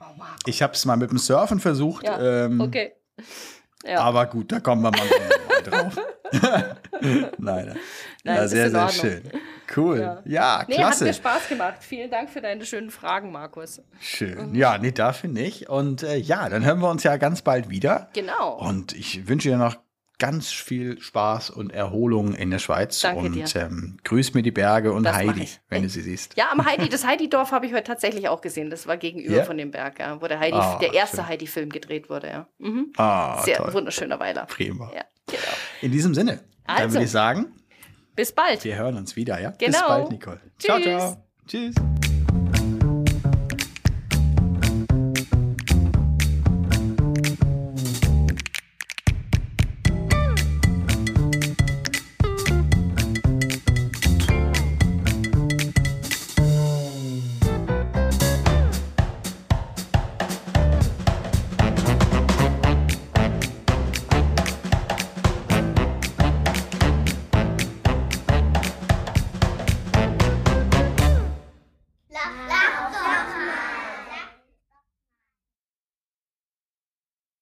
Oh, 0.00 0.22
ich 0.44 0.60
habe 0.60 0.74
es 0.74 0.84
mal 0.84 0.96
mit 0.98 1.10
dem 1.10 1.18
Surfen 1.18 1.58
versucht. 1.58 2.04
Ja, 2.04 2.44
ähm, 2.44 2.60
okay. 2.60 2.92
Ja. 3.82 4.00
Aber 4.00 4.26
gut, 4.26 4.52
da 4.52 4.60
kommen 4.60 4.82
wir 4.82 4.90
mal 4.90 5.08
drauf. 5.64 5.96
Nein, 7.38 7.76
ja, 8.24 8.48
sehr, 8.48 8.70
sehr 8.70 8.88
schön. 8.90 9.22
Cool. 9.74 10.00
Ja, 10.00 10.22
ja 10.24 10.64
nee, 10.68 10.74
klasse. 10.76 11.00
Hat 11.00 11.08
mir 11.08 11.14
Spaß 11.14 11.48
gemacht. 11.48 11.76
Vielen 11.80 12.10
Dank 12.10 12.30
für 12.30 12.40
deine 12.40 12.64
schönen 12.64 12.90
Fragen, 12.90 13.32
Markus. 13.32 13.82
Schön. 14.00 14.50
Mhm. 14.50 14.54
Ja, 14.54 14.78
nee, 14.78 14.92
dafür 14.92 15.30
nicht. 15.30 15.68
Und 15.68 16.02
äh, 16.02 16.16
ja, 16.16 16.48
dann 16.48 16.64
hören 16.64 16.80
wir 16.80 16.90
uns 16.90 17.02
ja 17.02 17.16
ganz 17.16 17.42
bald 17.42 17.68
wieder. 17.68 18.08
Genau. 18.14 18.58
Und 18.58 18.94
ich 18.94 19.28
wünsche 19.28 19.50
dir 19.50 19.58
noch 19.58 19.76
ganz 20.18 20.50
viel 20.50 21.00
Spaß 21.00 21.50
und 21.50 21.72
Erholung 21.72 22.34
in 22.34 22.50
der 22.50 22.58
Schweiz. 22.58 23.00
Danke 23.00 23.20
und 23.20 23.32
dir. 23.34 23.46
Ähm, 23.54 23.98
grüß 24.04 24.34
mir 24.34 24.42
die 24.42 24.50
Berge 24.50 24.92
und 24.92 25.04
das 25.04 25.16
Heidi, 25.16 25.48
wenn 25.68 25.82
du 25.82 25.88
sie 25.88 26.02
siehst. 26.02 26.36
Ja, 26.36 26.50
am 26.50 26.64
Heidi, 26.64 26.88
das 26.90 27.06
Heidi-Dorf 27.06 27.52
habe 27.52 27.66
ich 27.66 27.72
heute 27.72 27.84
tatsächlich 27.84 28.28
auch 28.28 28.40
gesehen. 28.40 28.70
Das 28.70 28.86
war 28.86 28.96
gegenüber 28.96 29.36
yeah? 29.36 29.44
von 29.44 29.56
dem 29.56 29.70
Berg, 29.70 30.00
ja, 30.00 30.20
wo 30.20 30.26
der 30.26 30.40
Heidi, 30.40 30.56
ah, 30.56 30.78
der 30.78 30.92
erste 30.92 31.26
Heidi-Film 31.26 31.70
gedreht 31.70 32.10
wurde, 32.10 32.28
ja. 32.28 32.48
Mhm. 32.58 32.92
Ah, 32.96 33.42
Sehr 33.42 33.58
toll. 33.58 33.72
wunderschöner 33.72 34.18
Weiler. 34.18 34.46
Prima. 34.46 34.90
Ja, 34.94 35.04
genau. 35.26 35.42
In 35.82 35.92
diesem 35.92 36.14
Sinne, 36.14 36.40
also, 36.64 36.82
dann 36.82 36.92
würde 36.92 37.04
ich 37.04 37.10
sagen, 37.10 37.46
bis 38.16 38.32
bald. 38.32 38.64
Wir 38.64 38.76
hören 38.76 38.96
uns 38.96 39.14
wieder, 39.14 39.40
ja? 39.40 39.50
Genau. 39.50 39.66
Bis 39.66 39.80
bald, 39.80 40.10
Nicole. 40.10 40.40
Tschüss. 40.58 40.66
Ciao, 40.66 40.80
ciao. 40.80 41.24
Tschüss. 41.46 41.74